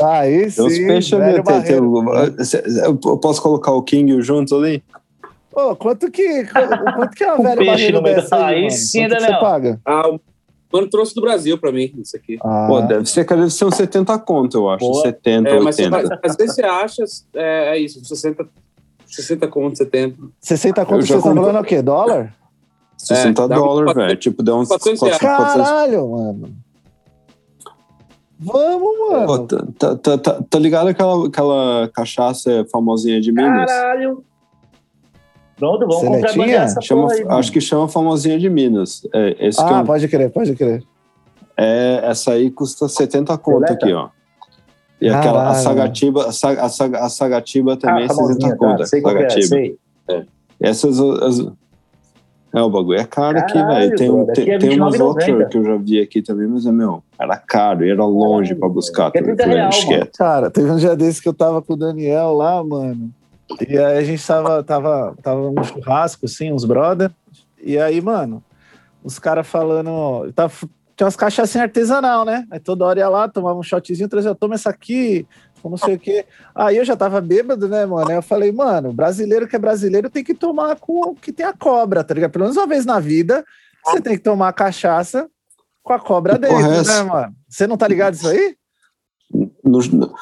Aí 0.03 0.49
sim, 0.51 0.61
uns 0.61 0.77
peixes 0.77 1.09
velho 1.11 1.43
cê- 2.45 2.63
eu 2.83 2.95
posso 3.17 3.41
colocar 3.41 3.71
o 3.71 3.81
King 3.81 4.21
junto 4.21 4.55
ali? 4.55 4.83
Ô, 5.53 5.75
quanto 5.75 6.09
que, 6.11 6.45
quanto 6.45 7.09
que 7.15 7.23
é 7.23 7.27
uma 7.33 7.39
Um 7.39 7.43
velha 7.43 7.57
peixe 7.57 7.71
barreira 7.71 7.97
no 7.97 8.03
meio 8.03 8.15
dessa 8.15 8.37
da- 8.37 8.47
aí, 8.47 8.55
Aí 8.55 8.61
mano? 8.63 8.71
sim, 8.71 8.99
Quanto 9.01 9.15
que 9.15 9.21
você 9.25 9.39
paga? 9.39 9.81
Ah, 9.85 10.09
o 10.09 10.19
mano 10.71 10.89
trouxe 10.89 11.13
do 11.15 11.21
Brasil 11.21 11.57
pra 11.57 11.71
mim, 11.71 11.91
isso 11.97 12.15
aqui. 12.15 12.37
Ah, 12.41 12.65
Pô, 12.69 12.81
deve 12.81 13.05
ser, 13.09 13.25
deve 13.25 13.49
ser 13.49 13.65
uns 13.65 13.75
70 13.75 14.17
conto, 14.19 14.57
eu 14.57 14.69
acho. 14.69 14.85
Boa. 14.87 15.01
70, 15.01 15.49
É, 15.49 15.59
mas 15.59 15.75
você 15.75 15.83
80. 15.85 16.07
vai- 16.07 16.19
às 16.23 16.35
vezes 16.37 16.55
você 16.55 16.63
acha, 16.63 17.03
é, 17.35 17.75
é 17.75 17.79
isso, 17.79 18.03
60, 18.05 18.47
60 19.05 19.47
conto, 19.47 19.77
70. 19.77 20.15
60 20.39 20.81
Eu 20.81 20.85
conto, 20.85 21.05
você 21.05 21.13
tá 21.15 21.21
falando 21.21 21.59
o 21.59 21.63
quê? 21.65 21.81
Dólar? 21.81 22.33
60 22.97 23.47
dá 23.47 23.55
dólares, 23.55 23.93
velho. 23.95 24.15
Tipo, 24.15 24.41
deu 24.43 24.55
uns 24.57 24.67
400 24.69 25.01
reais. 25.01 25.17
400 25.19 25.67
Caralho, 25.67 26.09
mano. 26.11 26.53
Vamos, 28.43 28.97
Pô, 28.97 29.11
mano. 29.11 29.47
tá, 29.47 29.65
tá, 29.77 29.95
tá, 29.95 30.17
tá- 30.17 30.43
tá 30.49 30.59
ligado 30.59 30.87
aquela, 30.87 31.27
aquela 31.27 31.89
cachaça 31.93 32.65
famosinha 32.71 33.21
de 33.21 33.31
Minas? 33.31 33.69
Caralho. 33.71 34.23
Pronto, 35.57 35.85
vamos 35.87 36.01
comprar 36.01 36.47
essa 36.49 36.81
Chama, 36.81 37.11
aí, 37.11 37.23
acho 37.29 37.51
que 37.51 37.61
chama 37.61 37.87
famosinha 37.87 38.39
de 38.39 38.49
Minas. 38.49 39.05
É, 39.13 39.47
esse 39.47 39.59
que 39.63 39.71
é, 39.71 39.75
Ah, 39.75 39.81
um- 39.81 39.85
pode 39.85 40.07
crer, 40.07 40.31
pode 40.31 40.55
crer. 40.55 40.83
é, 41.55 42.01
essa 42.03 42.31
aí 42.31 42.49
custa 42.49 42.87
70 42.89 43.37
conto 43.37 43.67
Seleta? 43.67 43.73
aqui, 43.73 43.93
ó. 43.93 44.09
E 44.99 45.07
aquela, 45.09 45.49
a. 45.49 45.53
Sagatiba, 45.55 46.27
a, 46.27 46.31
Sa- 46.31 46.49
a, 46.65 46.69
Sa- 46.69 46.85
a 47.05 47.09
Sagatiba 47.09 47.77
também 47.77 48.03
ah, 48.03 48.05
é 48.05 48.09
60 48.09 48.21
famosinha, 48.23 48.55
conto. 48.57 48.77
tá, 48.79 48.85
sei 48.87 49.01
que 49.01 49.07
é, 49.07 49.11
Sagatiba. 49.11 49.45
sei. 49.47 49.77
Essas. 50.59 50.99
As, 50.99 51.47
é, 52.53 52.61
o 52.61 52.69
bagulho 52.69 52.99
é 52.99 53.03
caro 53.05 53.37
aqui, 53.39 53.53
Caralho, 53.53 53.75
velho. 53.79 53.95
Tem, 53.97 54.09
um- 54.09 54.25
tem, 54.25 54.43
aqui 54.43 54.51
é 54.51 54.57
tem 54.57 54.79
umas 54.79 54.95
29,90. 54.95 55.03
outras 55.03 55.49
que 55.49 55.57
eu 55.57 55.63
já 55.63 55.77
vi 55.77 56.01
aqui 56.01 56.21
também, 56.21 56.47
mas 56.47 56.65
é 56.65 56.71
meu. 56.71 57.03
Era 57.19 57.37
caro 57.37 57.85
e 57.85 57.89
era 57.91 58.03
longe 58.05 58.53
pra 58.55 58.67
buscar. 58.67 59.07
Aqui 59.07 59.19
é 59.19 59.21
também. 59.21 59.35
30 59.37 59.71
Falei, 59.71 59.97
real. 59.97 60.07
Cara, 60.17 60.49
teve 60.51 60.69
um 60.69 60.75
dia 60.77 60.95
desse 60.95 61.21
que 61.21 61.29
eu 61.29 61.33
tava 61.33 61.61
com 61.61 61.73
o 61.73 61.77
Daniel 61.77 62.33
lá, 62.33 62.63
mano. 62.63 63.09
E 63.67 63.77
aí 63.77 63.97
a 63.97 64.03
gente 64.03 64.25
tava, 64.25 64.63
tava, 64.63 65.13
tava 65.21 65.49
um 65.49 65.63
churrasco, 65.63 66.25
assim, 66.25 66.51
uns 66.53 66.63
brother. 66.65 67.11
E 67.63 67.77
aí, 67.77 68.01
mano, 68.01 68.43
os 69.03 69.19
caras 69.19 69.45
falando. 69.47 70.31
Tava, 70.33 70.51
tinha 70.95 71.05
umas 71.05 71.15
cachaçinhas 71.15 71.63
artesanal, 71.65 72.23
né? 72.25 72.45
Aí 72.51 72.59
toda 72.59 72.85
hora 72.85 72.99
ia 72.99 73.09
lá, 73.09 73.27
tomava 73.27 73.57
um 73.59 73.63
shotzinho, 73.63 74.07
trazia, 74.09 74.35
toma 74.35 74.55
essa 74.55 74.69
aqui, 74.69 75.25
não 75.69 75.77
sei 75.77 75.95
o 75.95 75.99
quê. 75.99 76.25
Aí 76.55 76.77
eu 76.77 76.85
já 76.85 76.95
tava 76.95 77.19
bêbado, 77.21 77.67
né, 77.67 77.85
mano? 77.85 78.09
Aí 78.09 78.15
eu 78.15 78.21
falei, 78.21 78.51
mano, 78.51 78.91
brasileiro 78.93 79.47
que 79.47 79.55
é 79.55 79.59
brasileiro 79.59 80.09
tem 80.09 80.23
que 80.23 80.33
tomar 80.33 80.75
com 80.77 81.01
o 81.09 81.15
que 81.15 81.31
tem 81.31 81.45
a 81.45 81.53
cobra, 81.53 82.03
tá 82.03 82.13
ligado? 82.13 82.31
Pelo 82.31 82.43
menos 82.45 82.57
uma 82.57 82.67
vez 82.67 82.85
na 82.85 82.99
vida, 82.99 83.43
você 83.85 84.01
tem 84.01 84.13
que 84.17 84.23
tomar 84.23 84.51
cachaça 84.53 85.29
com 85.83 85.93
a 85.93 85.99
cobra 85.99 86.37
dentro, 86.37 86.57
é 86.57 86.83
né, 86.83 87.03
mano? 87.03 87.33
Você 87.49 87.67
não 87.67 87.77
tá 87.77 87.87
ligado 87.87 88.13
isso 88.15 88.27
aí? 88.27 88.55
No- 89.63 90.13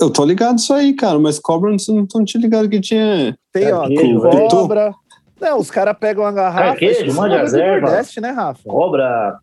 eu 0.00 0.10
tô 0.10 0.24
ligado 0.24 0.58
isso 0.58 0.74
aí, 0.74 0.92
cara, 0.94 1.18
mas 1.18 1.38
cobra 1.38 1.70
não 1.70 1.94
não 1.94 2.06
tô 2.06 2.22
te 2.24 2.36
ligado 2.36 2.68
que 2.68 2.80
tinha. 2.80 3.36
Tem, 3.52 3.72
ó, 3.72 3.80
Carquejo, 3.82 4.02
tem 4.02 4.20
velho. 4.20 4.48
cobra. 4.50 4.94
Não, 5.40 5.58
os 5.58 5.70
caras 5.70 5.96
pegam 5.98 6.24
uma 6.24 6.32
garrafa. 6.32 6.76
Que 6.76 6.86
isso 6.86 7.14
mande 7.16 7.34
é 7.34 7.38
ervas. 7.38 7.52
Nordeste, 7.52 8.20
né, 8.20 8.30
Rafa? 8.30 8.62
Cobra, 8.68 9.38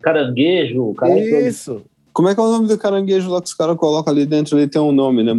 caranguejo, 0.00 0.92
caralho. 0.94 1.46
Isso. 1.46 1.82
Como 2.20 2.28
é 2.28 2.34
que 2.34 2.40
é 2.42 2.44
o 2.44 2.50
nome 2.50 2.68
do 2.68 2.76
caranguejo 2.76 3.30
lá 3.30 3.40
que 3.40 3.46
os 3.46 3.54
caras 3.54 3.78
colocam 3.78 4.12
ali 4.12 4.26
dentro? 4.26 4.54
Ali 4.54 4.68
tem 4.68 4.78
um 4.78 4.92
nome, 4.92 5.22
né? 5.24 5.32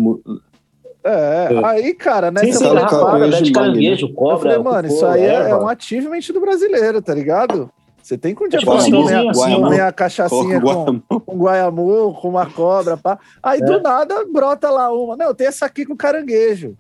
É, 1.04 1.54
É. 1.54 1.66
aí, 1.66 1.94
cara, 1.94 2.30
Sim, 2.30 2.34
nessa 2.48 2.58
sim, 2.58 2.74
cara, 2.74 2.88
caranguejo 2.88 3.30
mete 3.30 3.44
de 3.44 3.52
caranguejo, 3.52 4.08
eu 4.08 4.14
cobra. 4.16 4.38
falei, 4.40 4.58
o 4.58 4.64
que 4.64 4.70
mano, 4.70 4.88
isso 4.88 5.06
aí 5.06 5.22
é, 5.22 5.50
é 5.52 5.56
um 5.56 5.68
achievement 5.68 6.22
do 6.34 6.42
brasileiro, 6.42 7.00
tá 7.00 7.14
ligado? 7.14 7.70
Você 8.02 8.18
tem 8.18 8.34
que 8.34 8.44
um 8.44 8.50
dia 8.50 8.58
Tipo 8.58 8.72
falar, 8.72 8.82
assim, 8.82 8.92
comer, 8.94 9.14
assim, 9.14 9.22
comer 9.22 9.36
Guaiamô. 9.38 9.66
a 9.68 9.70
Coloca 9.70 9.94
cachaçinha 9.94 10.58
o 10.58 11.02
com, 11.04 11.20
com 11.20 11.38
guaiamu, 11.38 12.14
com 12.20 12.30
uma 12.30 12.48
cobra, 12.48 12.98
pá. 12.98 13.20
Aí 13.44 13.60
É. 13.62 13.64
do 13.64 13.80
nada 13.80 14.26
brota 14.26 14.72
lá 14.72 14.92
uma. 14.92 15.16
Não, 15.16 15.36
tem 15.36 15.46
essa 15.46 15.68
aqui 15.68 15.86
com 15.86 15.96
caranguejo. 15.96 16.76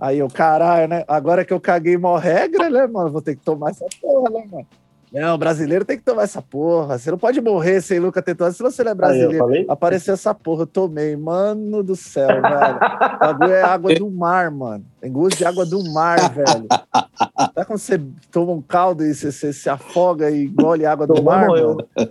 Aí 0.00 0.20
eu, 0.20 0.28
caralho, 0.28 0.88
né? 0.88 1.04
Agora 1.06 1.44
que 1.44 1.52
eu 1.52 1.60
caguei 1.60 1.98
mó 1.98 2.16
regra, 2.16 2.70
né, 2.70 2.86
mano? 2.86 3.10
Vou 3.10 3.20
ter 3.20 3.36
que 3.36 3.42
tomar 3.44 3.72
essa 3.72 3.84
porra, 4.00 4.30
né, 4.30 4.42
mano? 4.50 4.66
Não, 5.14 5.38
brasileiro 5.38 5.84
tem 5.84 5.96
que 5.96 6.02
tomar 6.02 6.24
essa 6.24 6.42
porra. 6.42 6.98
Você 6.98 7.08
não 7.08 7.16
pode 7.16 7.40
morrer 7.40 7.80
sem 7.80 8.00
Luca 8.00 8.20
Tetose 8.20 8.56
se 8.56 8.62
você 8.64 8.82
não 8.82 8.88
é 8.90 8.92
Aí, 8.92 8.96
brasileiro. 8.96 9.38
falei, 9.38 9.64
Apareceu 9.68 10.14
essa 10.14 10.34
porra, 10.34 10.62
eu 10.62 10.66
tomei. 10.66 11.16
Mano 11.16 11.84
do 11.84 11.94
céu, 11.94 12.26
velho. 12.26 12.76
O 13.14 13.18
bagulho 13.20 13.52
é 13.52 13.62
água 13.62 13.94
do 13.94 14.10
mar, 14.10 14.50
mano. 14.50 14.84
Tem 15.00 15.12
gosto 15.12 15.38
de 15.38 15.44
água 15.44 15.64
do 15.64 15.84
mar, 15.92 16.18
velho. 16.34 16.66
Sabe 16.68 17.64
quando 17.64 17.78
você 17.78 18.00
toma 18.32 18.52
um 18.54 18.60
caldo 18.60 19.04
e 19.04 19.14
você, 19.14 19.30
você 19.30 19.52
se 19.52 19.70
afoga 19.70 20.32
e 20.32 20.46
engole 20.46 20.84
água 20.84 21.06
do 21.06 21.22
mar, 21.22 21.46
morreu. 21.46 21.76
mano? 21.94 22.10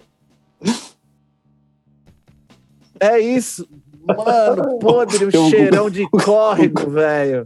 É 3.02 3.20
isso. 3.20 3.68
Mano, 4.08 4.80
podre, 4.80 5.26
um 5.38 5.50
cheirão 5.50 5.90
de 5.90 6.10
córrego, 6.10 6.88
velho. 6.92 7.46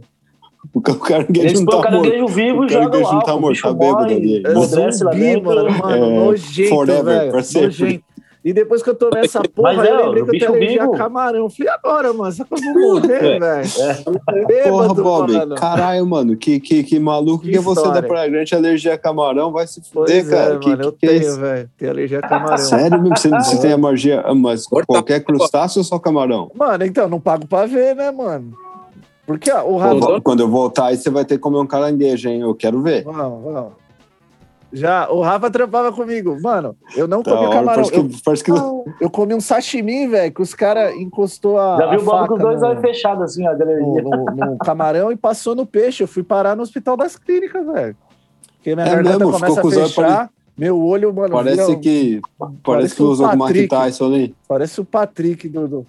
O 0.74 0.80
ca- 0.80 0.92
o 0.92 0.98
caranguejo 0.98 1.46
Eles 1.46 1.60
não 1.60 1.66
tá 1.66 1.76
morto. 1.76 1.84
caranguejo 1.90 2.26
vivo 2.28 2.60
O 2.60 2.64
e 2.66 2.68
jogam 2.68 2.90
caranguejo 2.90 3.02
não 3.04 3.10
álcool. 3.18 3.26
tá 3.26 3.34
o 3.34 3.40
morto, 3.40 3.62
tá 3.62 3.72
bêbado 3.72 4.04
ali. 4.04 4.42
É 4.46 4.90
zumbi, 4.90 5.40
mano, 5.40 5.70
mano, 5.70 5.94
É, 5.94 6.10
nojento, 6.24 6.68
forever, 6.68 7.04
velho. 7.04 7.30
pra 7.30 7.42
sempre. 7.42 7.66
Nojento. 7.66 8.08
E 8.44 8.52
depois 8.52 8.82
que 8.82 8.88
eu 8.88 8.94
tomei 8.94 9.24
essa 9.24 9.42
porra, 9.42 9.74
Mas 9.74 9.86
é, 9.88 9.90
eu 9.90 9.96
lembrei 10.10 10.22
que 10.24 10.30
eu 10.30 10.38
tenho 10.38 10.50
alergia 10.54 10.82
a 10.82 10.86
vivo. 10.86 10.96
camarão. 10.96 11.38
Eu 11.40 11.50
falei, 11.50 11.72
agora, 11.72 12.12
mano, 12.12 12.32
só 12.32 12.44
que 12.44 12.54
eu 12.54 12.58
vou 12.72 12.92
morrer, 12.94 13.40
velho. 13.40 13.40
É. 13.40 14.44
Bêbado, 14.46 14.70
Porra, 14.70 14.94
Bob, 14.94 15.32
mano. 15.32 15.54
caralho, 15.56 16.06
mano, 16.06 16.36
que, 16.36 16.60
que, 16.60 16.82
que 16.84 16.98
maluco 17.00 17.44
Que 17.44 17.50
que, 17.52 17.58
você 17.58 17.82
da 17.82 17.88
história. 17.88 18.08
Praia 18.08 18.30
Grande 18.30 18.54
alergia 18.54 18.94
a 18.94 18.98
camarão, 18.98 19.52
vai 19.52 19.66
se 19.66 19.82
Pois 19.92 20.10
fuder, 20.10 20.26
é, 20.26 20.30
cara. 20.30 20.58
que, 20.60 20.68
mano, 20.70 20.82
eu 20.84 20.92
que, 20.92 20.98
que 20.98 21.06
é 21.06 21.08
tenho, 21.18 21.22
isso? 21.30 21.40
velho. 21.40 21.70
Tenho 21.76 21.90
alergia 21.90 22.18
a 22.20 22.22
camarão. 22.22 22.56
Sério 22.58 23.02
mesmo? 23.02 23.16
Você, 23.18 23.28
você 23.28 23.60
tem 23.60 23.72
alergia, 23.72 24.20
a- 24.20 24.34
mas 24.34 24.66
qualquer 24.66 25.20
crustáceo 25.24 25.80
ou 25.80 25.84
só 25.84 25.98
camarão? 25.98 26.50
Mano, 26.54 26.84
então, 26.84 27.08
não 27.08 27.20
pago 27.20 27.46
pra 27.46 27.66
ver, 27.66 27.94
né, 27.96 28.10
mano? 28.12 28.52
Porque, 29.28 29.50
ó, 29.52 29.62
o 29.62 29.78
vo- 30.00 30.22
Quando 30.22 30.40
eu 30.40 30.48
voltar 30.48 30.86
aí, 30.86 30.96
você 30.96 31.10
vai 31.10 31.22
ter 31.22 31.34
que 31.34 31.40
comer 31.42 31.58
um 31.58 31.66
caranguejo, 31.66 32.30
hein? 32.30 32.40
Eu 32.40 32.54
quero 32.54 32.80
ver. 32.80 33.04
Vamos, 33.04 33.44
vamos. 33.44 33.72
Já, 34.72 35.06
o 35.10 35.20
Rafa 35.20 35.50
trampava 35.50 35.92
comigo. 35.92 36.38
Mano, 36.40 36.74
eu 36.96 37.06
não 37.06 37.22
Da 37.22 37.30
comi 37.32 37.44
hora, 37.46 37.54
camarão. 37.56 37.74
parece 37.82 37.90
que, 37.92 37.98
Eu, 37.98 38.08
parece 38.24 38.44
que 38.44 38.50
eu 38.50 39.10
comi 39.10 39.34
um 39.34 39.40
sashimi, 39.40 40.06
velho, 40.08 40.32
que 40.32 40.40
os 40.40 40.54
caras 40.54 40.94
encostou 40.96 41.58
a, 41.58 41.76
Já 41.76 41.84
a 41.84 41.90
viu 41.90 42.00
o 42.00 42.04
Bob 42.04 42.28
com 42.28 42.38
dois 42.38 42.62
olhos 42.62 42.80
fechados, 42.80 43.22
assim, 43.24 43.46
ó, 43.46 43.52
de 43.52 43.62
alergia. 43.62 44.02
no, 44.02 44.10
no- 44.10 44.24
no 44.52 44.58
camarão 44.58 45.12
e 45.12 45.16
passou 45.16 45.54
no 45.54 45.66
peixe. 45.66 46.02
Eu 46.02 46.08
fui 46.08 46.22
parar 46.22 46.56
no 46.56 46.62
hospital 46.62 46.96
das 46.96 47.14
clínicas, 47.16 47.66
velho. 47.66 47.96
Porque 48.56 48.74
minha 48.74 48.86
É 48.86 48.90
garganta 48.94 49.18
mesmo? 49.18 49.32
começa 49.32 49.54
Ficou 49.54 49.60
com 49.62 49.68
a 49.68 49.70
os 49.70 49.76
olhos 49.76 49.94
fechar. 49.94 50.30
Meu 50.56 50.82
olho, 50.82 51.14
mano, 51.14 51.30
parece 51.32 51.56
vira 51.66 51.68
um- 51.70 51.80
que. 51.80 52.20
parece 52.38 52.56
Parece 52.64 52.94
que 52.96 53.02
o 53.02 53.10
usou 53.10 53.26
o 53.26 53.30
Mike 53.30 53.42
Patrick. 53.42 53.68
Tyson 53.68 54.04
ali. 54.06 54.34
Parece 54.48 54.80
o 54.80 54.84
Patrick 54.86 55.48
do. 55.50 55.68
do- 55.68 55.86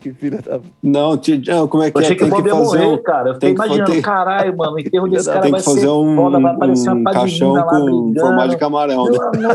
Que 0.00 0.14
filha 0.14 0.40
da. 0.40 0.58
Não, 0.82 1.16
ti- 1.18 1.42
não, 1.46 1.68
como 1.68 1.82
é 1.82 1.90
que 1.90 1.98
Eu 1.98 2.00
é? 2.00 2.04
achei 2.04 2.16
que 2.16 2.24
o 2.24 2.30
Tem 2.30 2.42
que 2.42 2.48
fazer 2.48 2.64
morrer, 2.64 2.86
um. 2.86 3.02
cara. 3.02 3.28
Eu 3.28 3.34
fiquei 3.34 3.50
que 3.50 3.54
imaginando, 3.54 3.86
fazer- 3.90 4.02
caralho, 4.02 4.56
mano, 4.56 4.72
o 4.72 4.80
enterro 4.80 5.08
desse 5.10 5.26
cara 5.28 5.40
Tem 5.42 5.50
vai 5.50 5.60
que 5.60 5.66
fazer 5.66 5.80
ser 5.80 5.88
um, 5.88 6.16
foda, 6.16 6.40
vai 6.40 6.54
aparecer 6.54 6.90
um 6.90 6.92
uma 6.96 7.12
caixão 7.12 7.52
padrinha 7.54 7.64
lá 7.64 7.70
com 7.70 7.84
brigando. 8.06 8.20
formato 8.20 8.48
de 8.48 8.56
camarão, 8.56 9.04
né? 9.04 9.18
Meu 9.36 9.48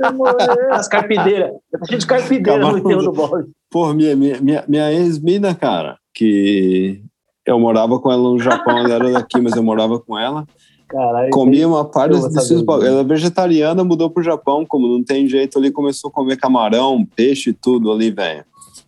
meu 0.00 0.08
amor. 0.08 0.36
As 0.70 0.88
carpideiras. 0.88 1.50
Tá 1.70 1.86
cheio 1.86 1.98
de 2.00 2.06
carpideira 2.06 2.58
no 2.58 2.66
Camarão. 2.66 2.78
enterro 2.78 3.02
do 3.02 3.12
Bob. 3.12 3.44
Pô, 3.70 3.92
minha, 3.92 4.16
minha, 4.16 4.64
minha, 4.66 4.92
ex-mina, 4.92 5.54
cara, 5.54 5.96
que 6.14 7.02
eu 7.46 7.58
morava 7.60 7.98
com 8.00 8.10
ela 8.10 8.22
no 8.22 8.38
Japão, 8.38 8.78
ela 8.78 8.94
era 8.94 9.10
daqui, 9.12 9.40
mas 9.42 9.54
eu 9.56 9.62
morava 9.62 9.98
com 10.00 10.18
ela. 10.18 10.46
Caralho. 10.88 11.30
Comia 11.30 11.66
uma 11.68 11.84
parte 11.86 12.18
desses 12.30 12.60
bagulho. 12.62 12.86
Ela 12.86 13.00
é 13.00 13.04
vegetariana, 13.04 13.82
mudou 13.82 14.10
pro 14.10 14.22
Japão, 14.22 14.64
como 14.66 14.86
não 14.88 15.02
tem 15.02 15.26
jeito 15.26 15.58
ali, 15.58 15.70
começou 15.70 16.08
a 16.10 16.12
comer 16.12 16.36
camarão, 16.36 17.02
peixe 17.16 17.50
e 17.50 17.52
tudo 17.54 17.90
ali, 17.92 18.10
velho. 18.10 18.44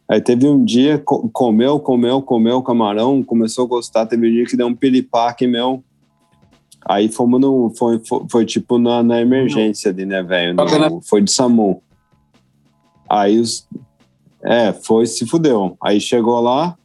Aí 0.09 0.20
teve 0.20 0.48
um 0.48 0.65
dia, 0.65 0.98
co- 0.98 1.28
comeu, 1.32 1.78
comeu, 1.81 2.20
comeu 2.23 2.62
camarão, 2.62 3.23
começou 3.23 3.65
a 3.65 3.69
gostar. 3.69 4.06
Teve 4.06 4.28
um 4.28 4.32
dia 4.32 4.44
que 4.47 4.56
deu 4.56 4.66
um 4.66 4.74
piripaque, 4.74 5.47
meu. 5.47 5.82
Aí 6.86 7.09
fomos 7.09 7.40
no. 7.40 7.70
Foi, 7.77 7.98
foi, 8.06 8.20
foi 8.31 8.44
tipo 8.44 8.78
na, 8.78 9.02
na 9.02 9.20
emergência 9.20 9.90
ali, 9.90 10.05
né, 10.05 10.23
velho? 10.23 10.55
Foi 11.02 11.23
de 11.23 11.31
SAMU. 11.32 11.82
Aí 13.09 13.39
os. 13.39 13.66
É, 14.43 14.73
foi, 14.73 15.06
se 15.06 15.24
fudeu. 15.27 15.77
Aí 15.82 15.98
chegou 15.98 16.39
lá, 16.40 16.77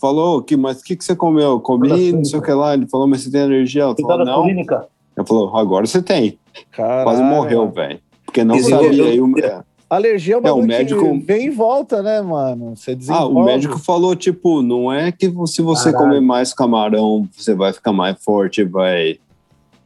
falou, 0.00 0.42
que, 0.42 0.56
mas 0.56 0.80
o 0.80 0.82
que, 0.84 0.96
que 0.96 1.04
você 1.04 1.14
comeu? 1.14 1.60
Comi, 1.60 1.88
não 2.12 2.24
sei 2.24 2.38
o 2.38 2.42
que 2.42 2.52
lá. 2.52 2.72
Ele 2.72 2.86
falou, 2.88 3.06
mas 3.06 3.22
você 3.22 3.30
tem 3.30 3.42
alergia? 3.42 3.82
Ela 3.82 3.94
falou, 3.94 4.24
não. 4.24 4.44
clínica. 4.44 4.86
Ela 5.14 5.26
falou, 5.26 5.54
agora 5.56 5.86
você 5.86 6.00
tem. 6.00 6.38
Caralho, 6.72 7.04
Quase 7.04 7.22
morreu, 7.22 7.70
velho. 7.70 8.00
Porque 8.24 8.42
não 8.42 8.56
Desenvolveu. 8.56 8.90
sabia. 8.92 9.04
Aí 9.12 9.20
o, 9.20 9.38
é. 9.38 9.62
Alergia 9.88 10.34
é 10.34 10.38
um 10.38 10.46
É, 10.46 10.52
o 10.52 10.62
médico- 10.62 11.00
que 11.00 11.18
vem 11.24 11.46
e 11.46 11.50
volta, 11.50 12.02
né, 12.02 12.20
mano? 12.20 12.74
Você 12.76 12.96
Ah, 13.08 13.24
o 13.24 13.44
médico 13.44 13.78
falou, 13.78 14.16
tipo, 14.16 14.60
não 14.60 14.92
é 14.92 15.12
que 15.12 15.32
se 15.46 15.62
você 15.62 15.92
Caralho. 15.92 16.08
comer 16.10 16.20
mais 16.20 16.52
camarão, 16.52 17.28
você 17.36 17.54
vai 17.54 17.72
ficar 17.72 17.92
mais 17.92 18.16
forte, 18.22 18.64
vai 18.64 19.18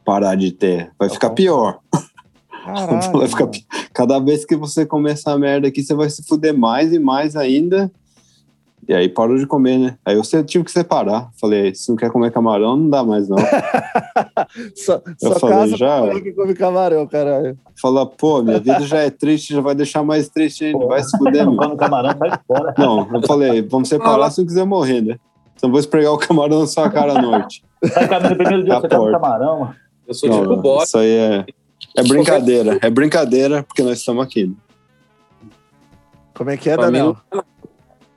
parar 0.03 0.33
de 0.35 0.51
ter. 0.51 0.91
Vai 0.97 1.07
ficar 1.09 1.29
bom. 1.29 1.35
pior. 1.35 1.79
Caralho, 2.65 3.11
vai 3.19 3.27
ficar 3.27 3.49
Cada 3.93 4.19
vez 4.19 4.43
que 4.45 4.55
você 4.55 4.85
comer 4.85 5.11
essa 5.11 5.37
merda 5.37 5.67
aqui, 5.67 5.83
você 5.83 5.93
vai 5.93 6.09
se 6.09 6.23
fuder 6.23 6.57
mais 6.57 6.91
e 6.91 6.97
mais 6.99 7.35
ainda. 7.35 7.91
E 8.87 8.93
aí 8.93 9.07
parou 9.07 9.37
de 9.37 9.45
comer, 9.45 9.77
né? 9.77 9.97
Aí 10.03 10.15
eu 10.15 10.23
tive 10.43 10.63
que 10.65 10.71
separar. 10.71 11.29
Falei, 11.39 11.73
se 11.73 11.87
não 11.89 11.95
quer 11.95 12.09
comer 12.11 12.31
camarão, 12.31 12.75
não 12.75 12.89
dá 12.89 13.03
mais 13.03 13.29
não. 13.29 13.37
Só, 14.75 15.01
Eu 15.21 15.33
só 15.33 15.39
falei, 15.39 15.55
casa 15.57 15.77
já- 15.77 16.19
que 16.19 16.31
come 16.33 16.53
camarão, 16.53 17.07
caralho. 17.07 17.57
Fala, 17.79 18.05
pô, 18.05 18.41
minha 18.41 18.59
vida 18.59 18.81
já 18.81 18.97
é 18.99 19.09
triste, 19.09 19.53
já 19.53 19.61
vai 19.61 19.75
deixar 19.75 20.03
mais 20.03 20.29
triste 20.29 20.65
ainda. 20.65 20.85
Vai 20.87 21.01
se 21.03 21.15
fuder, 21.17 21.45
Não 21.45 21.77
camarão, 21.77 22.17
sai 22.17 22.39
fora. 22.47 22.73
Não, 22.77 23.07
eu 23.13 23.21
falei, 23.25 23.61
vamos 23.61 23.87
separar 23.87 24.29
se 24.31 24.39
não 24.39 24.47
quiser 24.47 24.65
morrer, 24.65 25.01
né? 25.01 25.17
Então 25.55 25.67
eu 25.69 25.71
vou 25.71 25.79
espregar 25.79 26.11
o 26.11 26.17
camarão 26.17 26.61
na 26.61 26.67
sua 26.67 26.89
cara 26.89 27.17
à 27.17 27.21
noite. 27.21 27.63
Sai 27.85 28.07
no 28.29 28.35
primeiro 28.35 28.63
dia, 28.63 28.73
Tá 28.73 28.81
você 28.81 28.87
come 28.89 29.11
porta. 29.11 29.19
camarão. 29.19 29.73
Eu 30.07 30.13
sou 30.13 30.27
Não, 30.29 30.41
tipo 30.41 30.55
não, 30.55 30.61
bot. 30.61 30.83
isso 30.83 30.97
aí 30.97 31.11
é, 31.11 31.45
é 31.97 32.03
brincadeira. 32.03 32.79
É 32.81 32.89
brincadeira, 32.89 33.63
porque 33.63 33.83
nós 33.83 33.99
estamos 33.99 34.23
aqui. 34.23 34.47
né? 34.47 34.53
Como 36.33 36.49
é 36.49 36.57
que 36.57 36.69
é, 36.69 36.75
Daniel? 36.77 37.15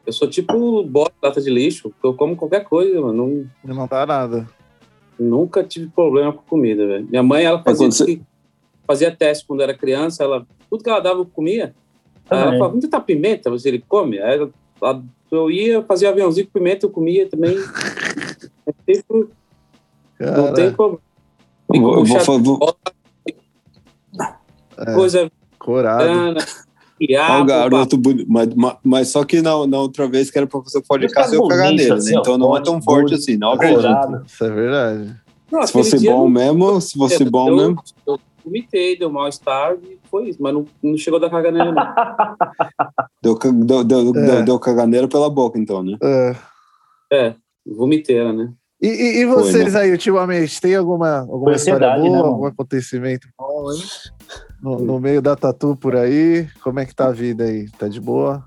Eu 0.06 0.12
sou 0.12 0.28
tipo 0.28 0.82
bota, 0.84 1.14
lata 1.22 1.40
de 1.40 1.50
lixo. 1.50 1.92
Eu 2.02 2.14
como 2.14 2.36
qualquer 2.36 2.64
coisa, 2.64 3.00
mano. 3.00 3.46
Não, 3.64 3.74
Não 3.74 3.86
dá 3.86 4.04
nada. 4.04 4.48
nunca 5.18 5.62
tive 5.64 5.88
problema 5.88 6.32
com 6.32 6.42
comida, 6.42 6.86
velho. 6.86 7.06
Minha 7.08 7.22
mãe, 7.22 7.44
ela 7.44 7.62
fazia, 7.62 7.90
você- 7.90 8.20
fazia 8.86 9.14
teste 9.14 9.46
quando 9.46 9.62
era 9.62 9.72
criança. 9.76 10.22
Ela, 10.24 10.46
tudo 10.68 10.82
que 10.84 10.90
ela 10.90 11.00
dava, 11.00 11.20
eu 11.20 11.26
comia. 11.26 11.74
Ela 12.28 12.42
falava, 12.52 12.68
vamos 12.68 12.80
tentar 12.84 13.00
pimenta, 13.00 13.50
você 13.50 13.68
ele 13.68 13.84
come. 13.86 14.18
Aí 14.20 14.36
ela- 14.38 14.50
ela- 14.82 15.02
eu 15.30 15.50
ia, 15.50 15.82
fazia 15.82 16.10
aviãozinho 16.10 16.46
com 16.46 16.52
pimenta, 16.52 16.84
eu 16.86 16.90
comia 16.90 17.26
também. 17.28 17.56
É 18.66 18.72
tipo, 18.92 19.30
não 20.20 20.52
tem 20.52 20.72
problema. 20.72 21.00
Eu 21.72 21.80
vou, 22.04 22.04
vou, 22.40 22.58
vou, 22.58 22.76
é, 24.78 24.94
Coisa 24.94 25.30
grana, 25.58 26.44
Quiabo, 26.98 27.42
o 27.42 27.46
garoto 27.46 27.96
bonito. 27.98 28.26
Mas, 28.28 28.48
mas- 28.82 29.08
só 29.08 29.24
que 29.24 29.42
na, 29.42 29.66
na 29.66 29.78
outra 29.80 30.06
vez 30.08 30.30
que 30.30 30.38
era 30.38 30.46
pra 30.46 30.60
fazer 30.62 30.78
o 30.78 30.82
podcast, 30.82 31.34
eu 31.34 31.46
cagar 31.48 31.70
nele, 31.72 31.92
assim, 31.92 32.12
né? 32.14 32.18
Então 32.20 32.38
não 32.38 32.56
é 32.56 32.62
tão 32.62 32.80
forte 32.80 33.14
assim, 33.14 33.36
não 33.36 33.52
acredito. 33.52 34.22
Isso 34.26 34.44
é 34.44 34.50
verdade. 34.50 35.16
Não, 35.50 35.66
Se 35.66 35.72
fosse 35.72 35.98
bom 36.04 36.22
não- 36.22 36.28
mesmo, 36.28 36.80
se 36.80 36.96
fosse 36.98 37.22
eu- 37.22 37.30
bom 37.30 37.48
eu- 37.48 37.56
mesmo. 37.56 37.82
Eu 38.06 38.18
vomitei, 38.44 38.98
deu 38.98 39.10
mal-estar 39.10 39.74
e 39.82 39.98
foi 40.10 40.28
isso. 40.28 40.38
Mas 40.42 40.52
não, 40.54 40.66
não 40.82 40.96
chegou 40.96 41.18
da 41.20 41.28
caganeira, 41.30 41.72
não. 41.72 41.82
Deu, 43.22 43.38
deu, 43.64 43.84
deu, 43.84 43.98
É. 44.00 44.12
deu, 44.12 44.44
deu 44.44 44.58
caganeira 44.58 45.08
pela 45.08 45.30
boca, 45.30 45.58
então, 45.58 45.82
né? 45.82 45.96
É. 46.02 46.34
É, 47.12 47.34
vomiteira, 47.66 48.32
né? 48.32 48.52
E, 48.82 48.88
e- 48.88 49.18
e 49.20 49.26
vocês 49.26 49.74
aí, 49.74 49.90
ultimamente, 49.92 50.60
tem 50.60 50.74
alguma, 50.76 51.20
alguma 51.20 51.44
Foi 51.44 51.54
história 51.54 51.88
ansiedade, 51.88 52.02
boa, 52.08 52.22
né, 52.22 52.28
algum 52.28 52.44
acontecimento 52.46 53.26
bom, 53.38 53.72
hein? 53.72 53.78
No, 54.64 54.78
no 54.78 54.98
meio 54.98 55.20
da 55.20 55.36
tatu 55.36 55.76
por 55.76 55.94
aí? 55.94 56.48
Como 56.62 56.80
é 56.80 56.86
que 56.86 56.94
tá 56.94 57.08
a 57.08 57.12
vida 57.12 57.44
aí? 57.44 57.68
Tá 57.72 57.86
de 57.86 58.00
boa? 58.00 58.42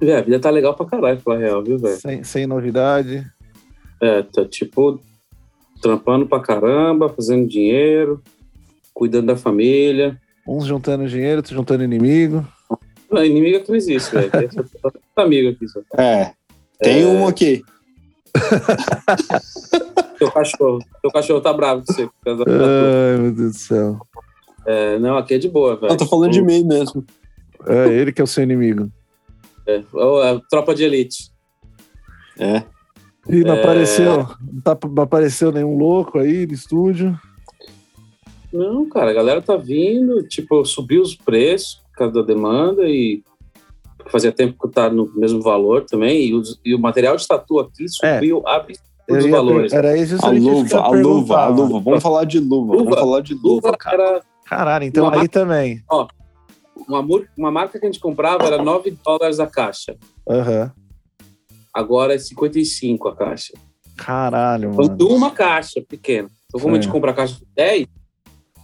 Véi, 0.00 0.16
a 0.16 0.20
vida 0.20 0.40
tá 0.40 0.50
legal 0.50 0.74
pra 0.74 0.84
caralho, 0.84 1.20
pra 1.20 1.38
real, 1.38 1.62
viu, 1.62 1.78
velho? 1.78 1.96
Sem, 1.96 2.24
sem 2.24 2.44
novidade? 2.44 3.24
É, 4.02 4.24
tá 4.24 4.44
tipo, 4.44 5.00
trampando 5.80 6.26
pra 6.26 6.40
caramba, 6.40 7.08
fazendo 7.08 7.46
dinheiro, 7.46 8.20
cuidando 8.92 9.28
da 9.28 9.36
família. 9.36 10.20
Uns 10.44 10.66
juntando 10.66 11.06
dinheiro, 11.06 11.36
outros 11.36 11.54
juntando 11.54 11.84
inimigo. 11.84 12.44
Não, 13.08 13.24
inimigo 13.24 13.58
aqui 13.58 13.68
não 13.68 13.76
existe, 13.76 14.10
velho. 14.12 14.28
É 14.34 14.48
só 14.50 15.22
amigo 15.22 15.50
aqui 15.50 15.68
só. 15.68 15.80
É. 15.96 16.32
Tem 16.80 17.06
um 17.06 17.28
aqui. 17.28 17.62
Teu 20.18 20.32
cachorro. 20.32 20.80
Teu 21.00 21.12
cachorro 21.12 21.40
tá 21.40 21.52
bravo 21.52 21.84
com 21.86 21.92
você. 21.92 22.06
Por 22.06 22.24
causa 22.24 22.44
da 22.44 22.50
tatu. 22.50 22.64
Ai, 22.64 23.18
meu 23.18 23.32
Deus 23.32 23.52
do 23.52 23.58
céu. 23.58 24.00
É, 24.70 24.98
não, 24.98 25.16
aqui 25.16 25.32
é 25.34 25.38
de 25.38 25.48
boa, 25.48 25.76
velho. 25.76 25.92
Eu 25.92 25.96
tô 25.96 26.04
falando 26.04 26.30
de 26.32 26.42
mim 26.42 26.62
mesmo. 26.62 27.02
É 27.66 27.88
ele 27.88 28.12
que 28.12 28.20
é 28.20 28.24
o 28.24 28.26
seu 28.26 28.42
inimigo. 28.42 28.90
É, 29.66 29.76
é, 29.76 30.40
tropa 30.50 30.74
de 30.74 30.84
elite. 30.84 31.30
É. 32.38 32.62
E 33.28 33.42
não 33.44 33.54
É. 33.54 33.60
apareceu, 33.60 34.26
não, 34.52 34.60
tá- 34.62 34.78
não 34.88 35.02
apareceu 35.02 35.50
nenhum 35.50 35.76
louco 35.78 36.18
aí 36.18 36.46
no 36.46 36.52
estúdio. 36.52 37.18
Não, 38.52 38.88
cara, 38.88 39.10
a 39.10 39.14
galera 39.14 39.42
tá 39.42 39.56
vindo, 39.56 40.22
tipo, 40.28 40.64
subiu 40.64 41.02
os 41.02 41.14
preços 41.14 41.80
por 41.92 41.98
causa 41.98 42.14
da 42.14 42.22
demanda 42.22 42.82
e 42.88 43.22
fazia 44.06 44.32
tempo 44.32 44.56
que 44.58 44.72
tá 44.72 44.88
no 44.90 45.10
mesmo 45.14 45.42
valor 45.42 45.84
também. 45.84 46.26
E, 46.28 46.34
os- 46.34 46.58
e 46.64 46.74
o 46.74 46.78
material 46.78 47.16
de 47.16 47.26
tatu 47.26 47.58
aqui 47.58 47.86
subiu 47.88 48.38
Eu 48.38 48.46
absurdos 48.48 49.24
ia 49.26 49.30
valores. 49.30 49.72
Era 49.72 49.96
isso 49.96 50.16
A 50.24 50.30
luva, 50.30 50.78
a 50.80 50.88
luva, 50.90 51.38
a 51.40 51.48
luva. 51.48 51.80
Vamos 51.80 52.02
falar 52.02 52.24
de 52.24 52.38
luva. 52.38 52.72
Luva. 52.72 52.84
Vamos 52.84 52.98
falar 53.00 53.20
de 53.20 53.34
luva, 53.34 53.66
Luva 53.68 53.76
cara. 53.76 54.02
era 54.02 54.22
Caralho, 54.48 54.84
então 54.84 55.06
Uma 55.08 55.20
aí 55.20 55.28
também. 55.28 55.82
uma, 56.88 57.02
mur- 57.02 57.28
uma 57.36 57.50
marca 57.50 57.78
que 57.78 57.84
a 57.84 57.88
gente 57.88 58.00
comprava 58.00 58.44
era 58.44 58.62
9 58.62 58.96
dólares 59.04 59.38
a 59.40 59.46
caixa. 59.46 59.96
Aham. 60.28 60.72
Agora 61.74 62.14
é 62.14 62.18
55 62.18 63.08
a 63.08 63.16
caixa. 63.16 63.52
Caralho, 63.96 64.70
Então, 64.72 64.84
mano. 64.86 64.96
de 64.96 65.04
uma 65.04 65.30
caixa 65.30 65.82
pequena. 65.86 66.28
Então, 66.46 66.60
como 66.60 66.74
a 66.74 66.76
gente 66.76 66.86
Sim. 66.86 66.92
compra 66.92 67.10
a 67.10 67.14
caixa 67.14 67.34
de 67.34 67.46
10, 67.54 67.86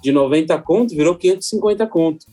de 0.02 0.12
90 0.12 0.56
conto, 0.62 0.94
virou 0.94 1.14
550 1.16 1.86
conto. 1.86 2.26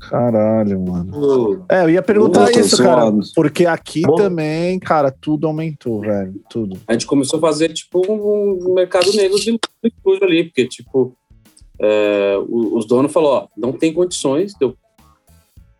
Caralho, 0.00 0.80
mano. 0.80 1.66
É, 1.68 1.82
eu 1.82 1.90
ia 1.90 2.02
perguntar 2.02 2.50
isso, 2.52 2.76
cara. 2.80 3.10
Porque 3.34 3.66
aqui 3.66 4.02
Bom. 4.02 4.14
também, 4.14 4.78
cara, 4.78 5.10
tudo 5.10 5.46
aumentou, 5.48 6.00
velho. 6.00 6.40
Tudo. 6.48 6.78
A 6.86 6.92
gente 6.92 7.06
começou 7.06 7.38
a 7.38 7.40
fazer, 7.40 7.72
tipo, 7.72 8.00
um 8.08 8.74
mercado 8.74 9.12
negro 9.12 9.38
de 9.40 9.52
de 9.52 9.58
estúdio 9.84 10.24
ali, 10.24 10.44
porque, 10.44 10.66
tipo, 10.68 11.16
é, 11.80 12.36
os 12.48 12.86
donos 12.86 13.12
falaram, 13.12 13.44
ó, 13.44 13.48
não 13.56 13.72
tem 13.72 13.92
condições 13.92 14.52
de 14.54 14.64
eu, 14.64 14.76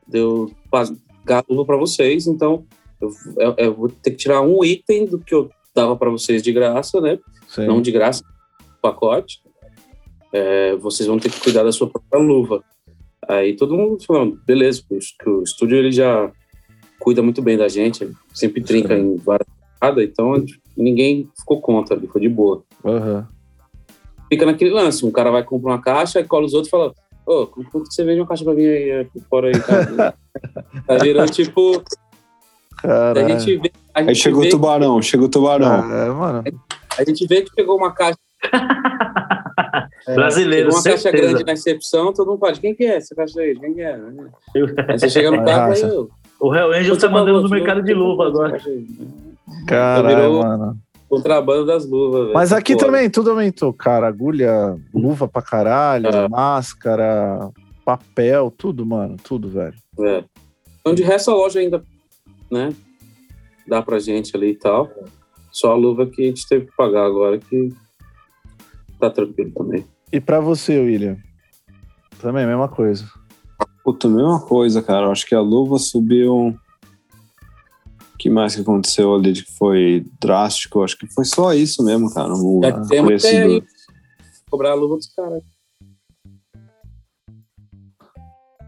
de 0.07 0.19
eu 0.19 0.51
pagar 0.71 1.43
tudo 1.43 1.65
para 1.67 1.77
vocês, 1.77 2.27
então 2.27 2.65
eu, 3.01 3.11
eu- 3.39 3.55
eu 3.59 3.75
vou 3.75 3.89
ter 3.89 4.11
que 4.13 4.17
tirar 4.17 4.41
um 4.43 4.65
item 4.65 5.07
do 5.07 5.19
que 5.19 5.35
eu 5.35 5.51
dava 5.75 5.97
para 5.97 6.11
vocês 6.11 6.43
de 6.43 6.53
graça, 6.53 7.01
né? 7.01 7.19
Sim. 7.49 7.67
não 7.67 7.81
de 7.81 7.91
graça, 7.91 8.23
pacote, 8.83 9.41
é, 10.33 10.77
vocês 10.77 11.07
vão 11.07 11.19
ter 11.19 11.31
que 11.31 11.41
cuidar 11.41 11.63
da 11.63 11.73
sua 11.73 11.89
própria 11.89 12.21
luva. 12.21 12.63
Aí 13.27 13.57
todo 13.57 13.77
mundo 13.77 14.03
falando, 14.05 14.39
beleza, 14.47 14.83
que 14.89 15.29
o- 15.31 15.43
estúdio 15.43 15.77
ele 15.79 15.91
já 15.93 16.31
cuida 17.01 17.23
muito 17.23 17.41
bem 17.41 17.57
da 17.57 17.69
gente, 17.69 18.11
sempre 18.35 18.63
trinca 18.63 18.95
Sim. 18.97 19.03
em 19.03 19.17
várias 19.17 19.47
então 20.03 20.45
ninguém 20.77 21.29
ficou 21.39 21.61
contra, 21.61 21.99
foi 22.01 22.21
de 22.21 22.29
boa. 22.29 22.65
Aham. 22.85 23.29
Fica 24.29 24.45
naquele 24.47 24.71
lance, 24.71 25.05
um 25.07 25.11
cara 25.11 25.31
vai 25.31 25.43
comprar 25.43 25.73
uma 25.73 25.81
caixa, 25.83 26.23
cola 26.25 26.45
os 26.47 26.53
outros 26.55 26.69
e 26.69 26.71
fala, 26.71 26.93
ô, 27.27 27.47
como 27.47 27.85
que 27.85 27.95
você 27.95 28.05
vende 28.05 28.21
uma 28.21 28.27
caixa 28.27 28.45
pra 28.45 28.55
mim 28.55 28.65
aí, 28.67 28.91
é, 28.91 29.07
fora 29.29 29.49
aí, 29.49 29.61
cara? 29.61 30.15
tá 30.87 30.95
virando 30.99 31.31
tipo, 31.33 31.83
a 32.79 32.83
Caralho. 32.83 33.29
gente 33.41 33.57
vê... 33.57 33.73
A 33.95 34.01
gente 34.01 34.09
Aí 34.11 34.15
chegou 34.15 34.45
o 34.45 34.49
tubarão, 34.49 35.03
chegou 35.03 35.27
o 35.27 35.31
tubarão. 35.31 35.93
É, 35.93 36.09
mano. 36.11 36.45
A 36.99 37.05
gente 37.05 37.27
vê 37.27 37.43
que 37.43 37.51
chegou 37.55 37.77
uma 37.77 37.93
caixa 37.93 38.19
Brasileiro, 40.15 40.67
Chegou 40.67 40.79
uma 40.79 40.83
caixa 40.85 40.99
certeza. 41.03 41.29
grande 41.29 41.45
na 41.45 41.53
recepção, 41.53 42.13
todo 42.13 42.29
mundo 42.31 42.39
fala, 42.41 42.53
de 42.53 42.61
quem 42.61 42.75
que 42.75 42.85
é 42.85 42.97
essa 42.97 43.15
caixa 43.15 43.41
aí? 43.41 43.59
Quem 43.59 43.75
que 43.75 43.81
é? 43.81 43.95
Aí 44.89 44.99
você 44.99 45.11
chega 45.11 45.31
no 45.31 45.43
carro 45.45 45.75
e 45.75 45.81
eu... 45.81 46.09
O 46.41 46.55
Hell 46.55 46.73
Angel 46.73 46.97
tá 46.97 47.09
mandando 47.09 47.43
no 47.43 47.49
mercado 47.49 47.83
de 47.83 47.93
luva 47.93 48.29
agora. 48.29 48.61
Caralho, 49.67 50.09
virou- 50.17 50.43
mano. 50.43 50.79
Contrabando 51.09 51.65
das 51.67 51.89
luvas, 51.89 52.23
velho. 52.23 52.35
Mas 52.35 52.53
aqui 52.53 52.75
Foda. 52.75 52.87
também 52.87 53.09
tudo 53.11 53.31
aumentou, 53.31 53.73
cara. 53.73 54.07
Agulha, 54.09 54.77
luva 54.93 55.27
pra 55.27 55.41
caralho, 55.41 56.07
É. 56.07 56.29
máscara, 56.29 57.51
papel, 57.85 58.51
tudo, 58.51 58.85
mano. 58.85 59.17
Tudo, 59.23 59.49
velho. 59.49 59.75
É. 60.01 60.25
Então, 60.81 60.95
de 60.95 61.03
resto, 61.03 61.31
a 61.31 61.35
loja 61.35 61.61
ainda, 61.61 61.83
né, 62.51 62.75
dá 63.67 63.81
pra 63.83 63.99
gente 63.99 64.37
ali 64.37 64.51
e 64.51 64.55
tal. 64.55 64.91
Só 65.51 65.73
a 65.73 65.75
luva 65.77 66.07
que 66.07 66.23
a 66.23 66.27
gente 66.27 66.47
teve 66.47 66.67
que 66.67 66.77
pagar 66.77 67.07
agora, 67.07 67.39
que 67.39 67.73
tá 69.01 69.09
tranquilo 69.11 69.51
também. 69.53 69.85
E 70.13 70.21
pra 70.21 70.41
você, 70.41 70.79
William? 70.79 71.17
Também, 72.21 72.47
mesma 72.47 72.69
coisa. 72.69 73.05
Puta, 73.85 74.09
mesma 74.09 74.41
coisa, 74.41 74.83
cara. 74.83 75.07
Eu 75.07 75.13
acho 75.13 75.27
que 75.27 75.35
a 75.35 75.41
luva 75.41 75.79
subiu. 75.79 76.55
O 78.19 78.21
que 78.21 78.29
mais 78.29 78.57
que 78.57 78.63
aconteceu 78.63 79.15
ali 79.15 79.33
que 79.33 79.45
foi 79.57 80.05
drástico? 80.21 80.83
Acho 80.83 80.99
que 80.99 81.07
foi 81.07 81.25
só 81.25 81.55
isso 81.55 81.85
mesmo, 81.85 82.13
cara. 82.13 82.33
O 82.35 82.61
Já 82.65 82.73
temos 82.87 83.07
preço 83.11 83.27
até 83.29 83.47
do- 83.47 83.65
cobrar 84.51 84.73
a 84.73 84.75
luva 84.75 84.97
dos 84.97 85.07
caras. 85.15 85.41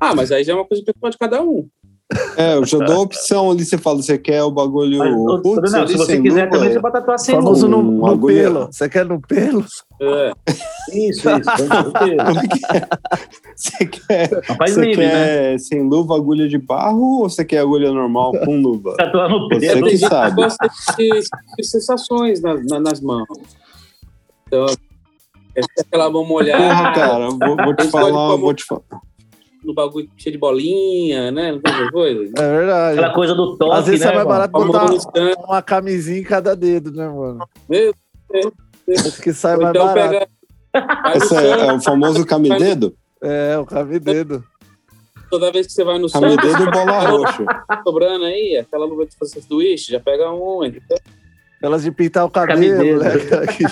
Ah, 0.01 0.15
mas 0.15 0.31
aí 0.31 0.45
já 0.45 0.53
é 0.53 0.55
uma 0.55 0.65
coisa 0.65 0.85
pessoal 0.85 1.11
de 1.11 1.19
cada 1.19 1.43
um. 1.43 1.69
É, 2.37 2.55
eu 2.57 2.65
já 2.67 2.79
dou 2.79 2.97
a 2.97 3.01
opção 3.01 3.51
ali. 3.53 3.65
Você 3.65 3.79
fala, 3.79 4.03
você 4.03 4.19
quer 4.19 4.43
o 4.43 4.51
bagulho. 4.51 4.99
Mas, 4.99 5.43
putz, 5.43 5.75
ali 5.75 5.89
se 5.93 5.97
você 5.97 6.13
sem 6.15 6.23
quiser 6.23 6.47
luva, 6.47 6.57
também, 6.57 6.69
é. 6.71 6.73
você 6.73 6.81
pode 6.81 6.93
tatuar 6.95 7.19
sem 7.21 7.35
Famoso 7.37 7.69
no, 7.69 7.83
no 7.83 8.07
agulha. 8.07 8.43
pelo. 8.43 8.67
Você 8.67 8.89
quer 8.89 9.05
no 9.07 9.21
pelo? 9.21 9.65
É. 10.03 10.33
Isso, 10.93 11.29
isso. 11.31 11.51
Como 12.27 12.41
é 12.41 12.49
que 12.49 12.77
é? 12.77 12.89
Você 13.55 13.87
quer, 13.87 14.31
Não 14.49 14.57
faz 14.57 14.75
você 14.75 14.81
livre, 14.81 15.07
né? 15.07 15.11
quer 15.13 15.59
sem 15.61 15.89
luva, 15.89 16.17
agulha 16.17 16.49
de 16.49 16.59
barro 16.59 17.21
ou 17.23 17.29
você 17.29 17.45
quer 17.45 17.59
agulha 17.59 17.93
normal 17.93 18.33
com 18.45 18.61
luva? 18.61 18.97
Tatuar 18.97 19.29
no 19.29 19.49
Você 19.49 19.61
pelo. 19.61 19.75
que 19.77 19.89
Tem 19.91 19.97
gente 19.99 20.09
sabe. 20.09 20.35
que 20.37 20.43
gosta 20.43 20.71
de, 20.97 21.11
de 21.59 21.65
sensações 21.67 22.41
na- 22.43 22.55
na- 22.69 22.81
nas 22.81 23.01
mãos. 23.01 23.27
Então, 24.49 24.67
é 25.55 25.61
aquela 25.81 26.11
mão 26.11 26.25
molhada. 26.25 26.63
Porra, 26.63 26.93
cara, 26.93 27.29
vou, 27.31 27.57
vou 27.57 27.75
te 27.77 27.89
falar, 27.89 28.37
vou 28.37 28.55
te 28.55 28.65
falar. 28.65 28.83
No 29.65 29.75
bagulho 29.75 30.09
cheio 30.17 30.33
de 30.33 30.39
bolinha, 30.39 31.31
né? 31.31 31.53
Não 31.53 31.61
tem 31.61 31.73
essas 31.73 31.91
coisas. 31.91 32.31
É 32.37 32.57
verdade. 32.57 32.99
Aquela 32.99 33.15
coisa 33.15 33.35
do 33.35 33.57
toque, 33.57 33.79
Às 33.79 33.87
vezes 33.87 34.05
né, 34.05 34.13
é 34.13 34.15
mais 34.15 34.27
barato 34.29 34.53
botar 34.53 34.95
stand. 34.95 35.35
uma 35.47 35.63
camisinha 35.63 36.19
em 36.19 36.25
cada 36.25 36.55
dedo, 36.57 36.91
né, 36.93 37.09
mano? 37.09 37.47
Meu 37.69 37.95
Acho 38.89 39.23
que 39.23 39.33
sai 39.33 39.57
mais 39.57 39.71
então 39.71 39.87
barato. 39.87 40.11
pega. 40.11 40.29
Esse 41.17 41.37
é, 41.37 41.67
é 41.67 41.73
o 41.73 41.81
famoso 41.81 42.25
camidedo? 42.27 42.95
É, 43.23 43.59
o 43.59 43.67
camidedo. 43.67 44.43
toda 45.31 45.53
vez 45.53 45.67
que 45.67 45.73
você 45.73 45.85
vai 45.85 45.99
no 45.99 46.07
stand, 46.07 46.37
Camidedo 46.37 46.63
e 46.63 46.71
bola 46.71 46.99
roxa. 47.01 47.45
tá 47.45 47.83
sobrando 47.85 48.25
aí, 48.25 48.57
aquela 48.57 48.85
luva 48.87 49.07
de 49.07 49.15
fazer 49.17 49.41
do 49.49 49.59
Wish, 49.59 49.93
já 49.93 50.01
pega 50.01 50.31
um, 50.33 50.65
então, 50.65 50.97
Elas 51.63 51.83
de 51.83 51.93
pintar 51.93 52.25
o 52.25 52.31
cabelo, 52.31 52.79
Camidedo. 52.79 53.01
né? 53.05 53.47
Que 53.57 53.65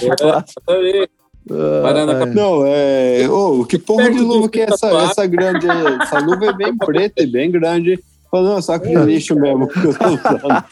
Ai. 1.51 2.35
Não, 2.35 2.65
é. 2.67 3.29
Ô, 3.29 3.65
que 3.65 3.79
porra 3.79 4.11
de 4.11 4.19
luva 4.19 4.49
que 4.49 4.61
é 4.61 4.65
essa, 4.65 4.89
essa 4.89 5.27
grande? 5.27 5.67
Essa 6.03 6.19
luva 6.19 6.47
é 6.47 6.53
bem 6.53 6.77
preta 6.77 7.23
e 7.23 7.27
bem 7.27 7.51
grande. 7.51 7.99
Falou, 8.31 8.55
não, 8.55 8.63
saco 8.63 8.87
de 8.87 8.95
lixo 8.95 9.35
mesmo 9.35 9.69
que 9.69 9.79
eu 9.79 9.95
tô 9.95 10.07
usando. 10.07 10.65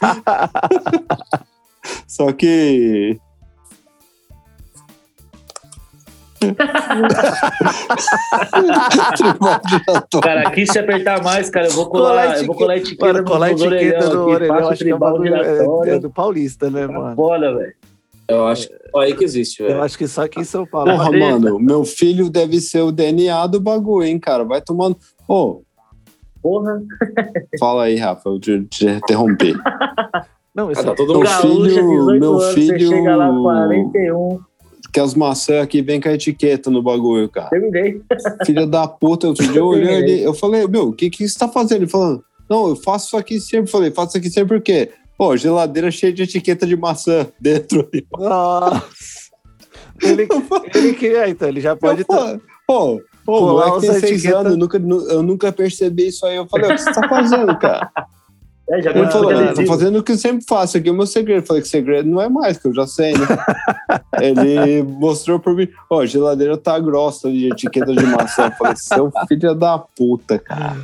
Só 2.07 2.31
que. 2.31 3.19
Cara, 10.21 10.47
aqui 10.47 10.67
se 10.67 10.77
apertar 10.77 11.23
mais, 11.23 11.49
cara, 11.49 11.65
eu 11.65 11.71
vou 11.71 11.87
colar, 11.87 12.37
eu 12.37 12.45
vou 12.45 12.55
colar 12.55 12.73
a 12.73 12.77
etiqueta 12.77 13.13
Mano, 13.13 13.25
colar 13.25 13.51
etiqueta 13.51 14.07
do 14.09 14.21
aqui, 14.21 14.35
orelhão, 14.35 14.55
faço 14.55 14.69
acho 14.69 14.83
que 14.83 14.91
é, 14.91 14.95
um 14.95 15.83
é, 15.83 15.95
é 15.95 15.99
do 15.99 16.11
paulista, 16.11 16.69
né, 16.69 16.85
mano? 16.85 17.15
Foda, 17.15 17.55
velho. 17.55 17.73
Eu 18.29 18.45
acho 18.47 18.67
que 18.67 18.75
só 18.91 18.99
aí 18.99 19.15
que 19.15 19.23
existe, 19.23 19.61
Eu 19.61 19.67
velho. 19.69 19.81
acho 19.83 19.97
que 19.97 20.07
só 20.07 20.23
aqui 20.23 20.39
em 20.39 20.43
São 20.43 20.65
Paulo. 20.65 20.91
Porra, 20.91 21.11
mano, 21.11 21.59
meu 21.59 21.85
filho 21.85 22.29
deve 22.29 22.59
ser 22.59 22.81
o 22.81 22.91
DNA 22.91 23.47
do 23.47 23.59
bagulho, 23.61 24.05
hein, 24.05 24.19
cara? 24.19 24.43
Vai 24.43 24.61
tomando. 24.61 24.97
Ô, 25.27 25.61
Porra. 26.41 26.81
fala 27.59 27.83
aí, 27.85 27.95
Rafa, 27.95 28.29
eu 28.29 28.39
te, 28.39 28.63
te 28.65 28.85
interrompi. 28.85 29.53
Não, 30.53 30.71
esse 30.71 30.81
Ah, 30.81 30.85
tá 30.85 30.91
é 30.91 30.95
todo 30.95 31.07
Meu 31.09 31.17
mundo. 31.19 31.25
Gaúcha, 31.29 31.41
filho- 31.47 31.65
18 31.99 32.19
meu 32.19 32.31
anos, 32.33 32.43
você 32.45 32.53
filho- 32.53 32.89
chega 32.89 33.15
lá 33.15 33.29
41. 33.41 34.39
Que 34.93 34.99
as 34.99 35.13
maçãs 35.13 35.61
aqui 35.61 35.81
vem 35.81 36.01
com 36.01 36.09
a 36.09 36.13
etiqueta 36.13 36.71
no 36.71 36.81
bagulho, 36.81 37.29
cara. 37.29 37.49
Terminei. 37.49 38.01
Filho 38.45 38.65
da 38.65 38.87
puta, 38.87 39.27
outro 39.27 39.45
dia 39.47 39.59
eu 39.59 39.67
olhei 39.67 39.95
ali, 39.95 40.23
eu 40.23 40.33
falei, 40.33 40.65
meu, 40.67 40.89
o 40.89 40.93
que 40.93 41.09
que 41.09 41.27
você 41.27 41.37
tá 41.37 41.47
fazendo? 41.47 41.79
Ele 41.81 41.87
falando, 41.87 42.23
não, 42.49 42.69
eu 42.69 42.75
faço 42.75 43.07
isso 43.07 43.17
aqui 43.17 43.39
sempre. 43.39 43.67
Eu 43.67 43.71
falei, 43.71 43.91
faço 43.91 44.09
isso 44.09 44.17
aqui 44.17 44.29
sempre 44.29 44.57
por 44.57 44.63
quê? 44.63 44.89
Pô, 45.17 45.35
geladeira 45.35 45.89
cheia 45.89 46.13
de 46.13 46.23
etiqueta 46.23 46.65
de 46.65 46.75
maçã 46.75 47.27
dentro. 47.39 47.89
Nossa. 48.17 48.83
Ele, 50.01 50.27
ele 50.75 50.93
que 50.93 51.07
é, 51.07 51.27
então, 51.29 51.47
ele 51.47 51.59
já 51.59 51.75
pode. 51.75 52.01
Eu 52.01 52.05
falei, 52.05 52.39
Pô, 52.67 53.01
pô, 53.25 53.41
moleque 53.41 53.79
tem 53.81 53.91
seis 53.93 54.03
etiqueta- 54.03 54.37
anos, 54.39 54.51
eu 54.51 54.57
nunca, 54.57 54.77
nu- 54.79 55.09
eu 55.09 55.23
nunca 55.23 55.51
percebi 55.51 56.07
isso 56.09 56.25
aí. 56.25 56.35
Eu 56.35 56.45
falei, 56.47 56.69
o 56.71 56.75
que 56.75 56.81
você 56.81 56.91
tá 56.93 57.07
fazendo, 57.09 57.57
cara? 57.57 57.89
É, 58.69 58.81
já 58.81 58.91
Ele 58.91 59.07
falou, 59.09 59.53
tô 59.53 59.65
fazendo 59.65 59.99
o 59.99 60.03
que 60.03 60.11
eu 60.11 60.17
sempre 60.17 60.43
faço, 60.45 60.75
aqui 60.77 60.89
é 60.89 60.91
o 60.91 60.93
meu 60.93 61.07
segredo. 61.07 61.39
Eu 61.41 61.47
falei 61.47 61.61
que 61.61 61.69
segredo 61.69 62.09
não 62.09 62.21
é 62.21 62.27
mais, 62.27 62.57
que 62.57 62.67
eu 62.67 62.73
já 62.73 62.85
sei, 62.85 63.13
né? 63.13 63.25
Ele 64.19 64.83
mostrou 64.83 65.39
pra 65.39 65.53
mim, 65.53 65.69
ó, 65.89 66.05
geladeira 66.05 66.57
tá 66.57 66.77
grossa 66.77 67.31
de 67.31 67.47
etiqueta 67.47 67.93
de 67.95 68.05
maçã. 68.05 68.47
Eu 68.47 68.51
falei, 68.51 68.75
seu 68.75 69.09
filho 69.25 69.55
da 69.55 69.79
puta, 69.79 70.37
cara. 70.37 70.75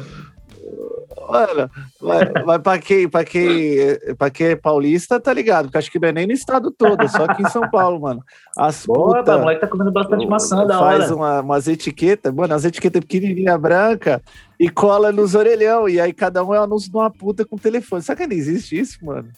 Mano, 1.29 1.71
mas, 2.01 2.29
mas 2.45 2.61
pra, 2.61 2.77
quem, 2.79 3.07
pra, 3.09 3.23
quem, 3.23 3.77
pra 4.17 4.29
quem 4.29 4.47
é 4.47 4.55
paulista, 4.55 5.19
tá 5.19 5.31
ligado? 5.33 5.65
Porque 5.65 5.77
acho 5.77 5.91
que 5.91 5.99
não 5.99 6.07
é 6.09 6.11
nem 6.11 6.27
no 6.27 6.33
estado 6.33 6.71
todo, 6.71 7.01
é 7.03 7.07
só 7.07 7.23
aqui 7.25 7.41
em 7.43 7.49
São 7.49 7.69
Paulo, 7.69 7.99
mano. 8.01 8.21
As 8.57 8.85
Boa, 8.85 9.17
puta 9.19 9.35
o 9.37 9.39
moleque 9.39 9.61
tá 9.61 9.67
comendo 9.67 9.91
bastante 9.91 10.25
maçã 10.27 10.65
da 10.65 10.77
faz 10.79 11.05
hora. 11.05 11.15
uma, 11.15 11.41
umas 11.41 11.67
etiquetas, 11.67 12.33
mano, 12.33 12.53
as 12.53 12.65
etiquetas 12.65 12.99
pequenininha 13.01 13.57
branca 13.57 14.21
e 14.59 14.69
cola 14.69 15.11
nos 15.11 15.35
orelhão. 15.35 15.87
E 15.89 15.99
aí 15.99 16.13
cada 16.13 16.43
um 16.43 16.53
é 16.53 16.59
um 16.59 16.63
anúncio 16.63 16.91
de 16.91 16.97
uma 16.97 17.09
puta 17.11 17.45
com 17.45 17.57
telefone. 17.57 18.01
Sabe 18.01 18.21
que 18.21 18.27
não 18.27 18.35
existe 18.35 18.77
isso, 18.79 18.97
mano? 19.03 19.29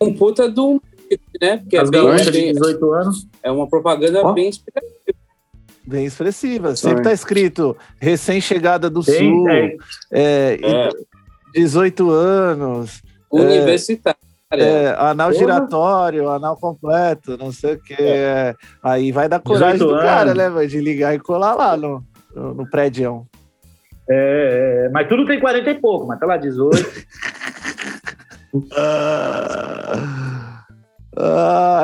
Um 0.00 0.14
puta 0.14 0.48
do. 0.50 0.80
Né? 1.40 1.56
Porque 1.58 1.76
é, 1.76 1.80
As 1.80 1.90
bem, 1.90 2.00
gaúchas 2.04 2.26
de 2.26 2.32
bem- 2.32 2.52
18 2.52 2.92
anos. 2.94 3.26
é 3.42 3.50
uma 3.50 3.68
propaganda 3.68 4.22
Ó. 4.24 4.32
bem 4.32 4.48
expressiva. 4.48 4.90
Bem 5.86 6.04
expressiva. 6.06 6.76
Sempre 6.76 7.02
tá 7.02 7.12
escrito 7.12 7.76
recém-chegada 7.98 8.88
do 8.90 9.02
Tem, 9.02 9.18
sul, 9.18 9.48
é, 9.48 9.76
é, 10.12 10.58
É. 10.62 10.88
18 11.54 12.10
anos, 12.10 13.02
Universitária. 13.30 14.16
é, 14.52 14.94
anal 14.98 15.32
giratório, 15.32 16.28
anal 16.28 16.56
completo, 16.56 17.36
não 17.36 17.50
sei 17.50 17.74
o 17.74 17.80
que. 17.82 17.94
é. 17.98 18.54
Aí 18.82 19.10
vai 19.10 19.28
dar 19.28 19.40
coragem 19.40 19.78
18 19.78 19.94
do 19.94 20.00
cara, 20.00 20.30
anos. 20.32 20.54
né, 20.54 20.66
de 20.66 20.80
ligar 20.80 21.14
e 21.14 21.18
colar 21.18 21.54
lá 21.54 21.76
no, 21.76 22.04
no, 22.34 22.54
no 22.54 22.70
prédio. 22.70 23.26
é, 24.08 24.84
é, 24.86 24.88
mas 24.90 25.08
tudo 25.08 25.26
tem 25.26 25.40
40 25.40 25.70
e 25.70 25.74
pouco, 25.80 26.06
mas 26.06 26.20
tá 26.20 26.26
lá 26.26 26.36
18. 26.36 26.76
Ah, 28.76 30.49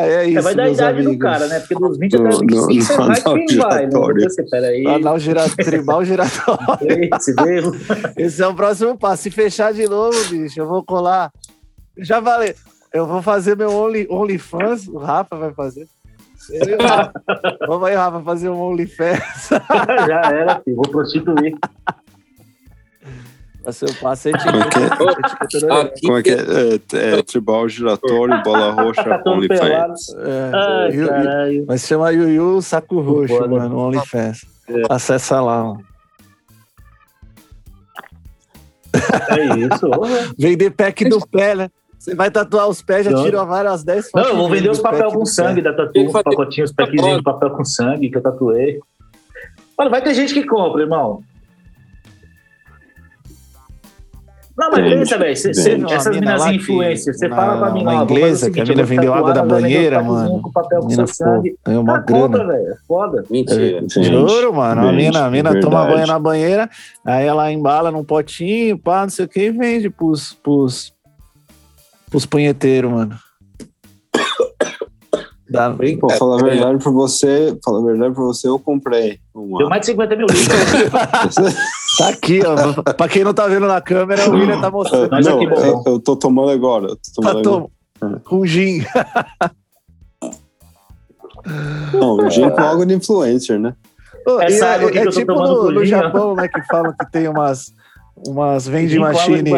é 0.03 0.25
isso, 0.29 0.39
É, 0.39 0.43
vai 0.43 0.55
dar 0.55 0.63
a 0.65 0.71
idade 0.71 1.03
do 1.03 1.09
amigos. 1.09 1.23
cara, 1.31 1.47
né? 1.47 1.61
Porque 1.61 1.75
dos 1.75 1.99
20 1.99 2.15
até 2.17 2.23
No- 2.25 2.29
os 2.31 2.39
25 2.41 2.63
no- 2.67 2.83
você 2.83 2.97
vai 2.97 3.17
quem 3.23 3.59
vai, 3.59 3.85
né? 3.87 3.91
giratório. 3.91 4.23
Você, 4.31 4.43
peraí. 4.45 4.87
Anal 4.87 5.19
gira, 5.19 5.49
tribal 5.51 6.05
giratório. 6.05 7.11
Esse 8.17 8.43
é 8.43 8.47
o 8.47 8.55
próximo 8.55 8.97
passo. 8.97 9.25
Se 9.25 9.31
fechar 9.31 9.73
de 9.73 9.87
novo, 9.89 10.17
bicho, 10.29 10.61
eu 10.61 10.67
vou 10.67 10.83
colar. 10.85 11.31
Já 11.99 12.21
falei, 12.23 12.55
eu 12.93 13.07
vou 13.07 13.23
fazer 13.23 13.57
meu 13.57 13.71
Only, 13.73 14.07
OnlyFans, 14.11 14.87
o 14.89 14.99
Rafa 14.99 15.37
vai 15.37 15.53
fazer. 15.53 15.87
Eu 16.51 16.79
o 16.79 16.83
Rafa. 16.83 17.13
Vamos 17.67 17.89
aí, 17.89 17.95
Rafa, 17.95 18.21
fazer 18.23 18.49
um 18.49 18.61
OnlyFans. 18.61 19.49
Já 20.07 20.21
era, 20.33 20.61
filho. 20.61 20.77
Vou 20.77 20.89
prostituir. 20.89 21.57
Passo 24.01 24.29
é 24.29 24.33
Como 24.33 24.57
é 24.63 24.69
que 24.69 24.79
é? 24.79 25.83
Aqui, 25.83 26.01
Como 26.07 26.19
é 26.19 26.23
que 26.23 26.31
é? 26.31 27.15
É, 27.15 27.19
é 27.19 27.23
tribal 27.23 27.69
giratório, 27.69 28.41
bola 28.45 28.71
roxa, 28.71 29.03
Tá 29.03 29.23
OnlyFans. 29.27 30.15
É, 30.17 30.51
Ai, 30.55 31.07
caralho. 31.07 31.67
Vai 31.67 31.79
se 31.79 31.89
chamar 31.89 32.11
Yuyu 32.13 32.63
Saco 32.63 33.01
Roxo, 33.01 33.37
Foda. 33.37 33.49
mano, 33.49 33.77
OnlyFans. 33.77 34.47
Acessa 34.89 35.41
lá, 35.41 35.65
mano. 35.65 35.85
É 39.31 39.45
isso. 39.59 39.91
Vender 40.39 40.71
pack 40.71 41.09
do 41.09 41.27
pé, 41.27 41.55
né? 41.57 41.71
Você 41.99 42.15
vai 42.15 42.31
tatuar 42.31 42.69
os 42.69 42.81
pés, 42.83 43.05
já 43.05 43.23
tira 43.23 43.45
várias 43.45 43.83
10 43.83 44.11
Não, 44.15 44.23
eu 44.23 44.37
vou 44.37 44.49
vender 44.49 44.71
os 44.71 44.79
papel 44.79 45.11
com 45.11 45.27
sangue 45.27 45.61
pé. 45.61 45.71
da 45.71 45.77
tatu, 45.77 46.07
os 46.07 46.13
pacotinhos, 46.13 46.71
os 46.71 46.77
packzinhos 46.77 47.17
de 47.17 47.23
papel 47.25 47.51
com 47.51 47.65
sangue 47.65 48.11
que 48.11 48.17
eu 48.17 48.23
tatuei. 48.23 48.79
Mano, 49.77 49.91
vai 49.91 50.01
ter 50.01 50.15
gente 50.15 50.33
que 50.33 50.45
compra, 50.45 50.83
irmão. 50.83 51.23
Não, 54.57 54.71
mas 54.71 54.89
pensa, 54.89 55.19
velho. 55.19 55.33
essas 55.33 56.17
minas 56.17 56.47
influencers, 56.47 57.19
você 57.19 57.29
fala 57.29 57.59
pra 57.59 57.71
mim 57.75 57.85
lá, 57.85 57.97
inglesa, 57.97 58.51
que 58.51 58.59
a 58.59 58.65
mina 58.65 58.83
vendeu 58.85 59.13
água 59.13 59.35
da 59.35 59.45
banheira, 59.45 60.03
mano. 60.03 60.41
Com 60.41 60.51
papel 60.51 60.81
com 60.81 60.91
seu 60.91 61.07
sangue. 61.07 61.57
é 61.67 61.79
uma 61.79 62.01
compra, 62.01 62.45
grana. 62.45 62.55
velho. 62.55 62.73
é 62.73 62.77
Foda. 62.89 63.25
Mentira. 63.31 63.81
Gente, 63.81 64.03
Juro, 64.03 64.55
mano. 64.55 64.89
A 64.89 64.93
mina, 64.93 65.27
a 65.27 65.31
mina 65.31 65.61
toma 65.61 65.85
banho 65.85 66.07
na 66.07 66.19
banheira, 66.19 66.71
aí 67.05 67.27
ela 67.27 67.53
embala 67.53 67.91
num 67.91 68.03
potinho, 68.03 68.79
pá, 68.79 69.03
não 69.03 69.11
sei 69.11 69.27
o 69.27 69.29
que, 69.29 69.43
e 69.43 69.51
vende 69.51 69.91
pros, 69.91 70.33
pros, 70.33 70.95
pros 72.11 72.25
punheteiros, 72.25 72.91
mano. 72.91 73.26
Dá, 75.49 75.73
Pô, 76.01 76.11
falar 76.11 76.41
a 76.41 76.45
verdade 76.45 76.83
pra 76.83 76.91
você, 76.91 77.57
falar 77.65 77.79
a 77.79 77.85
verdade 77.85 78.15
pra 78.15 78.25
você, 78.25 78.49
eu 78.49 78.59
comprei 78.59 79.21
uma. 79.33 79.59
Deu 79.59 79.69
mais 79.69 79.81
de 79.81 79.87
50 79.87 80.17
mil 80.17 80.27
litros. 80.27 81.35
tá 81.99 82.09
aqui, 82.09 82.41
ó. 82.45 82.83
pra 82.95 83.09
quem 83.09 83.23
não 83.23 83.33
tá 83.33 83.47
vendo 83.47 83.67
na 83.69 83.81
câmera, 83.81 84.29
o 84.29 84.33
William 84.35 84.61
tá 84.61 84.71
mostrando. 84.71 85.09
Mas 85.11 85.25
Não, 85.25 85.37
aqui, 85.37 85.45
eu, 85.45 85.83
eu 85.87 86.01
tô 86.01 86.17
tomando 86.17 86.51
agora. 86.51 86.87
eu 86.87 86.97
Tô 86.97 87.23
Tá 87.23 87.31
tomando 87.31 87.49
agora. 87.49 87.71
tom, 88.01 88.21
com 88.25 88.45
gin. 88.45 88.85
Não, 91.95 92.29
gin 92.29 92.51
com 92.51 92.61
água 92.61 92.85
de 92.85 92.95
influencer, 92.95 93.59
né? 93.59 93.75
Aqui 94.41 94.55
é, 94.55 94.91
que 94.91 94.99
é 94.99 95.07
tipo 95.07 95.33
no, 95.33 95.71
no. 95.71 95.85
Japão, 95.85 96.35
né, 96.35 96.49
que 96.49 96.61
falam 96.67 96.93
que 96.99 97.09
tem 97.13 97.29
umas, 97.29 97.73
umas 98.27 98.67
vending 98.67 98.99
machine 98.99 99.49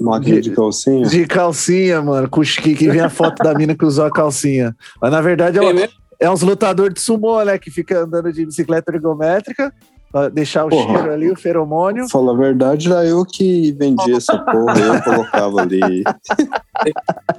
máquina 0.00 0.40
de 0.40 0.50
calcinha. 0.50 1.06
de 1.06 1.26
calcinha, 1.26 2.02
mano, 2.02 2.28
com 2.28 2.40
que, 2.42 2.74
que 2.74 2.88
vem 2.88 3.00
a 3.00 3.10
foto 3.10 3.42
da 3.42 3.54
mina 3.54 3.74
que 3.74 3.84
usou 3.84 4.04
a 4.04 4.10
calcinha. 4.10 4.74
Mas 5.00 5.10
na 5.10 5.20
verdade 5.20 5.58
é, 5.58 5.84
É 5.84 5.88
é 6.20 6.30
uns 6.30 6.42
lutadores 6.42 6.94
de 6.94 7.00
sumô, 7.00 7.42
né, 7.42 7.58
que 7.58 7.70
fica 7.70 8.00
andando 8.00 8.32
de 8.32 8.44
bicicleta 8.46 8.92
ergométrica 8.92 9.72
pra 10.10 10.28
deixar 10.28 10.64
o 10.64 10.68
Porra. 10.68 10.94
cheiro 10.98 11.12
ali, 11.12 11.30
o 11.30 11.36
feromônio. 11.36 12.08
Falar 12.08 12.32
a 12.32 12.36
verdade, 12.36 12.90
era 12.90 13.04
eu 13.04 13.24
que 13.24 13.72
vendia 13.72 14.16
essa 14.16 14.38
porra, 14.38 14.78
eu 14.78 15.02
colocava 15.02 15.60
ali. 15.62 16.02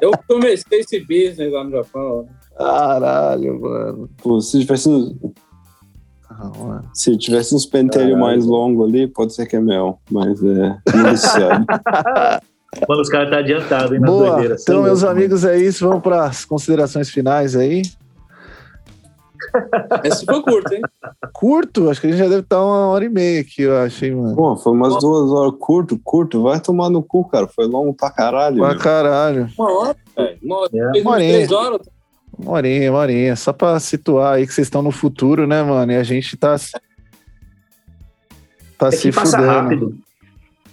Eu 0.01 0.11
comecei 0.27 0.79
esse 0.79 0.99
business 0.99 1.51
lá 1.51 1.63
no 1.63 1.69
Japão. 1.71 2.27
Caralho, 2.57 3.61
mano. 3.61 4.09
Pô, 4.17 4.41
se 4.41 4.59
tivesse, 4.59 4.89
Ah, 6.29 6.81
se 6.93 7.17
tivesse 7.17 7.55
uns 7.55 7.65
pentelhos 7.65 8.17
mais 8.17 8.45
longos 8.45 8.87
ali, 8.87 9.07
pode 9.07 9.33
ser 9.33 9.45
que 9.45 9.55
é 9.55 9.59
mel, 9.59 9.99
mas 10.11 10.41
é 10.43 10.77
iniciado. 10.93 11.65
Mano, 12.87 13.01
os 13.01 13.09
caras 13.09 13.29
tá 13.29 13.37
adiantados, 13.37 13.91
hein, 13.93 14.01
Boa, 14.01 14.31
doideiras. 14.31 14.61
então, 14.61 14.81
é 14.81 14.83
meus 14.83 15.03
amigos, 15.03 15.45
é 15.45 15.57
isso. 15.57 15.87
Vamos 15.87 16.03
para 16.03 16.25
as 16.25 16.43
considerações 16.45 17.09
finais 17.09 17.55
aí. 17.55 17.81
Esse 20.03 20.25
foi 20.25 20.41
curto, 20.41 20.73
hein? 20.73 20.81
Curto, 21.33 21.89
acho 21.89 22.01
que 22.01 22.07
a 22.07 22.09
gente 22.09 22.19
já 22.19 22.27
deve 22.27 22.41
estar 22.41 22.63
uma 22.63 22.87
hora 22.87 23.05
e 23.05 23.09
meia 23.09 23.41
aqui, 23.41 23.63
eu 23.63 23.77
achei, 23.77 24.13
mano. 24.13 24.35
Pô, 24.35 24.55
foi 24.57 24.73
umas 24.73 24.99
duas 24.99 25.31
horas 25.31 25.53
curto, 25.59 25.99
curto, 26.03 26.43
vai 26.43 26.59
tomar 26.59 26.89
no 26.89 27.01
cu, 27.01 27.27
cara. 27.27 27.47
Foi 27.47 27.65
longo 27.65 27.93
pra 27.93 28.11
caralho. 28.11 28.57
Pra 28.57 28.69
meu. 28.69 28.79
caralho. 28.79 29.49
Uma 29.57 29.71
hora, 29.71 29.95
velho. 30.15 30.39
Uma 30.43 30.57
hora. 30.59 30.69
É. 30.75 30.91
Três 31.15 31.51
horas. 31.51 31.96
Uma 32.37 32.51
horinha, 32.53 32.91
uma 32.91 32.99
horinha. 32.99 33.35
Só 33.35 33.51
pra 33.51 33.79
situar 33.79 34.33
aí 34.35 34.45
que 34.47 34.53
vocês 34.53 34.67
estão 34.67 34.81
no 34.81 34.91
futuro, 34.91 35.47
né, 35.47 35.63
mano? 35.63 35.91
E 35.91 35.95
a 35.95 36.03
gente 36.03 36.37
tá. 36.37 36.55
Tá 38.77 38.87
É 38.87 38.91
se 38.91 39.11
fudendo. 39.11 39.43
rápido. 39.45 39.97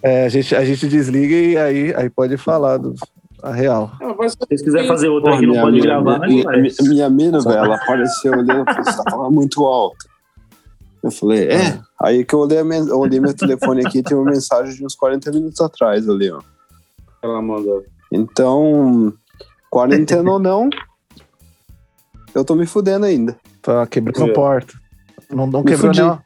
É, 0.02 0.26
a 0.26 0.28
gente, 0.28 0.54
a 0.54 0.62
gente 0.64 0.86
desliga 0.86 1.34
e 1.34 1.56
aí, 1.56 1.94
aí 1.94 2.10
pode 2.10 2.36
falar 2.36 2.76
do, 2.76 2.94
a 3.42 3.50
real. 3.52 3.90
Ah, 4.02 4.28
Se 4.28 4.36
vocês 4.36 4.62
quiserem 4.62 4.86
fazer 4.86 5.08
outra 5.08 5.38
que 5.38 5.46
não 5.46 5.54
pode 5.54 5.80
gravar, 5.80 6.18
mas 6.18 6.30
minha, 6.30 6.44
não 6.44 6.52
minha, 6.60 6.74
faz. 6.74 6.88
minha 6.88 7.08
mina, 7.10 7.40
velho, 7.40 7.56
ela 7.56 7.76
apareceu 7.76 8.34
ali, 8.34 8.50
ela 8.50 8.64
falou, 8.66 8.84
você 8.84 8.96
tá 9.02 9.10
falando 9.10 9.34
muito 9.34 9.64
alto. 9.64 10.06
Eu 11.02 11.10
falei, 11.10 11.48
é. 11.48 11.80
Aí 12.02 12.24
que 12.24 12.34
eu 12.34 12.40
olhei, 12.40 12.58
eu 12.58 12.98
olhei 12.98 13.18
meu 13.20 13.32
telefone 13.34 13.86
aqui, 13.86 14.02
tem 14.02 14.14
uma 14.16 14.30
mensagem 14.30 14.74
de 14.74 14.84
uns 14.84 14.94
40 14.94 15.30
minutos 15.32 15.60
atrás 15.60 16.06
ali, 16.08 16.30
ó. 16.30 16.40
Ela 17.22 17.40
mandou. 17.40 17.82
Então, 18.12 19.12
quarentena 19.70 20.32
ou 20.32 20.38
não, 20.38 20.68
eu 22.34 22.44
tô 22.44 22.54
me 22.54 22.66
fudendo 22.66 23.06
ainda. 23.06 23.36
Tá 23.62 23.86
quebrando 23.86 24.30
É. 24.30 24.32
porta. 24.32 24.74
Não, 25.30 25.46
não 25.46 25.62
quebrou 25.64 25.88
fudi. 25.92 26.00
nenhuma. 26.00 26.24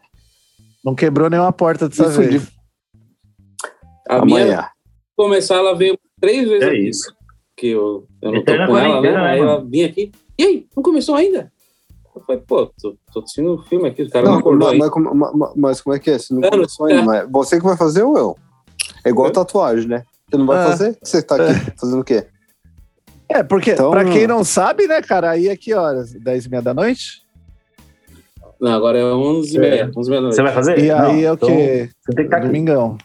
Não 0.85 0.95
quebrou 0.95 1.31
nenhuma 1.31 1.53
porta 1.53 1.89
dessa 1.89 2.09
Me 2.09 2.15
fudi. 2.15 2.29
vez. 2.39 2.49
A 4.09 4.25
minha, 4.25 4.43
Amanhã. 4.45 4.69
começar, 5.17 5.57
ela 5.57 5.75
veio 5.75 5.99
três 6.21 6.49
vezes 6.49 6.63
É 6.63 6.71
aqui, 6.71 6.89
isso. 6.89 7.15
que 7.57 7.69
eu, 7.69 8.07
eu 8.23 8.33
não 8.33 8.45
tô 8.45 8.53
Eterna 8.53 8.67
com 8.67 8.79
ela, 8.79 9.01
né? 9.03 9.11
né, 9.13 9.17
Aí 9.19 9.41
ela 9.41 9.57
mano? 9.59 9.69
vinha 9.71 9.87
aqui. 9.87 10.11
E 10.39 10.43
aí, 10.45 10.67
não 10.75 10.83
começou 10.83 11.15
ainda? 11.15 11.53
Eu 12.15 12.23
falei, 12.23 12.41
pô, 12.47 12.67
tô, 12.81 12.97
tô 13.13 13.21
assistindo 13.21 13.55
um 13.55 13.63
filme 13.63 13.89
aqui, 13.89 14.03
os 14.03 14.11
caras 14.11 14.27
não, 14.29 14.35
Não, 14.35 14.41
acordou 14.41 14.69
mas, 14.69 14.73
ainda. 14.73 14.85
mas, 14.87 14.93
como- 14.95 15.15
ma- 15.15 15.33
ma- 15.33 15.53
mas 15.57 15.81
como 15.81 15.95
é 15.95 15.99
que 15.99 16.11
é? 16.11 16.19
Você 16.19 16.33
não 16.35 16.43
É, 16.43 16.51
começou 16.51 16.89
não- 16.89 16.95
ainda, 16.97 17.07
mas 17.07 17.31
você 17.31 17.59
que 17.59 17.65
vai 17.65 17.77
fazer 17.77 18.03
ou 18.03 18.17
eu? 18.19 18.37
É 19.05 19.11
igual 19.11 19.29
Eu? 19.29 19.33
tatuagem, 19.33 19.87
né? 19.89 20.05
Você 20.29 20.37
não 20.37 20.47
vai 20.47 20.61
É. 20.65 20.67
fazer? 20.71 20.99
Você 21.03 21.23
tá 21.23 21.37
aqui 21.37 21.73
fazendo 21.79 22.01
o 22.01 22.05
quê? 22.05 22.27
É, 23.31 23.43
porque, 23.43 23.73
Então- 23.73 23.91
pra 23.91 24.05
quem 24.05 24.27
não 24.27 24.43
sabe, 24.43 24.87
né, 24.87 25.03
cara, 25.03 25.31
aí 25.31 25.49
é 25.49 25.57
que 25.57 25.75
horas? 25.75 26.13
10 26.13 26.47
e 26.47 26.51
meia 26.51 26.63
da 26.63 26.73
noite? 26.73 27.23
Não, 28.61 28.73
agora 28.73 28.99
é 28.99 29.05
11 29.05 29.57
e 29.57 29.61
meia, 29.61 29.91
11 29.97 30.09
e 30.09 30.11
meia 30.11 30.21
da 30.21 30.27
noite. 30.29 30.37
Você 30.37 30.43
vai 30.43 30.53
fazer? 30.53 30.79
E 30.79 30.91
aí 30.91 31.25
é 31.25 31.31
o 31.31 31.35
então 31.35 31.49
quê? 31.49 31.91
Você 32.01 32.13
tem 32.13 32.17
que 32.17 32.23
estar 32.23 32.37
aqui. 32.39 32.47
Domingão. 32.47 32.99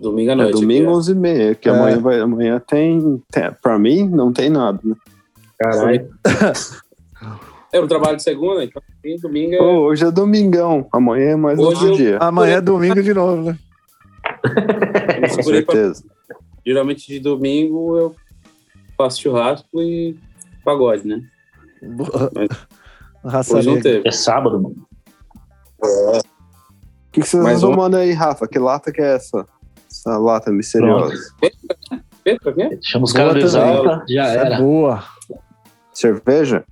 Domingo 0.00 0.30
à 0.30 0.32
É 0.32 0.36
noite. 0.36 0.52
domingo, 0.60 0.88
aqui, 0.88 0.96
11 0.98 1.12
e 1.12 1.14
meia, 1.14 1.54
que 1.54 1.68
É. 1.68 1.72
amanhã, 1.72 1.98
vai, 2.00 2.20
amanhã 2.20 2.58
tem, 2.66 3.22
tem. 3.30 3.50
Pra 3.62 3.78
mim, 3.78 4.08
não 4.08 4.32
tem 4.32 4.48
nada, 4.48 4.80
né? 4.82 4.94
Caralho. 5.58 6.00
é. 6.00 6.10
Eu 7.72 7.86
trabalho 7.86 8.16
de 8.16 8.24
segunda, 8.24 8.64
então 8.64 8.82
domingo 9.22 9.54
é... 9.54 9.60
Ô, 9.62 9.82
hoje 9.82 10.04
é 10.04 10.10
domingão, 10.10 10.88
amanhã 10.90 11.30
é 11.30 11.36
mais 11.36 11.56
Hoje 11.56 11.68
outro 11.68 11.86
eu- 11.90 11.94
dia. 11.96 12.18
Amanhã 12.18 12.56
é 12.56 12.60
domingo 12.60 13.00
de 13.00 13.14
novo, 13.14 13.42
né? 13.42 13.58
Com 14.42 15.28
segurei 15.34 15.62
pra- 15.62 15.74
certeza. 15.76 16.04
Geralmente 16.66 17.06
de 17.06 17.20
domingo 17.20 17.96
eu 17.96 18.16
faço 19.02 19.20
churrasco 19.22 19.80
e 19.80 20.16
pagode, 20.64 21.06
né? 21.06 21.22
Raça 23.24 23.56
Hoje 23.56 23.68
não 23.68 23.80
teve. 23.80 24.06
É 24.06 24.10
sábado, 24.10 24.60
mano. 24.60 24.86
O 25.82 26.20
que, 27.12 27.22
que 27.22 27.26
vocês 27.26 27.44
estão 27.54 27.70
um? 27.70 27.74
tomando 27.74 27.96
aí, 27.96 28.12
Rafa? 28.12 28.46
Que 28.46 28.58
lata 28.58 28.92
que 28.92 29.00
é 29.00 29.14
essa? 29.16 29.46
Essa 29.90 30.18
lata 30.18 30.52
misteriosa. 30.52 31.14
Quê? 32.22 32.36
Chama 32.82 33.04
os 33.04 33.12
Boa 33.12 33.24
caras 33.24 33.34
do. 33.34 33.40
Exalta, 33.40 34.04
já 34.08 34.22
Essa 34.24 34.38
é 34.38 34.46
era. 34.46 34.58
boa. 34.58 35.02
Cerveja? 35.92 36.64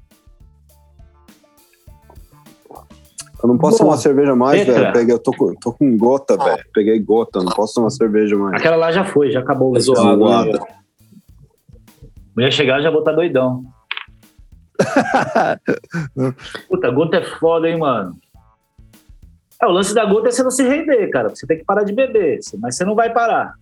Eu 3.42 3.48
não 3.48 3.56
posso 3.56 3.78
Bom, 3.78 3.84
tomar 3.84 3.96
cerveja 3.98 4.34
mais, 4.34 4.64
Petra. 4.64 4.80
velho. 4.80 4.92
Peguei, 4.92 5.14
eu 5.14 5.18
tô 5.18 5.32
com, 5.32 5.54
tô 5.54 5.72
com 5.72 5.96
gota, 5.96 6.36
velho. 6.36 6.64
Peguei 6.74 6.98
gota, 6.98 7.40
não 7.40 7.52
posso 7.52 7.74
tomar 7.74 7.90
cerveja 7.90 8.36
mais. 8.36 8.56
Aquela 8.60 8.76
lá 8.76 8.90
já 8.92 9.04
foi, 9.04 9.30
já 9.30 9.40
acabou. 9.40 9.76
É 9.76 9.80
zoado, 9.80 10.18
Zoada. 10.18 10.60
Mulher 12.38 12.52
chegar 12.52 12.80
já 12.80 12.88
vou 12.88 13.00
estar 13.00 13.10
doidão. 13.10 13.64
Puta, 16.68 16.88
gota 16.88 17.16
é 17.16 17.24
foda, 17.24 17.68
hein, 17.68 17.76
mano. 17.76 18.16
É, 19.60 19.66
o 19.66 19.72
lance 19.72 19.92
da 19.92 20.04
gota 20.04 20.28
é 20.28 20.30
você 20.30 20.44
não 20.44 20.50
se 20.52 20.62
render, 20.62 21.10
cara. 21.10 21.30
Você 21.30 21.48
tem 21.48 21.58
que 21.58 21.64
parar 21.64 21.82
de 21.82 21.92
beber, 21.92 22.38
mas 22.60 22.76
você 22.76 22.84
não 22.84 22.94
vai 22.94 23.12
parar. 23.12 23.54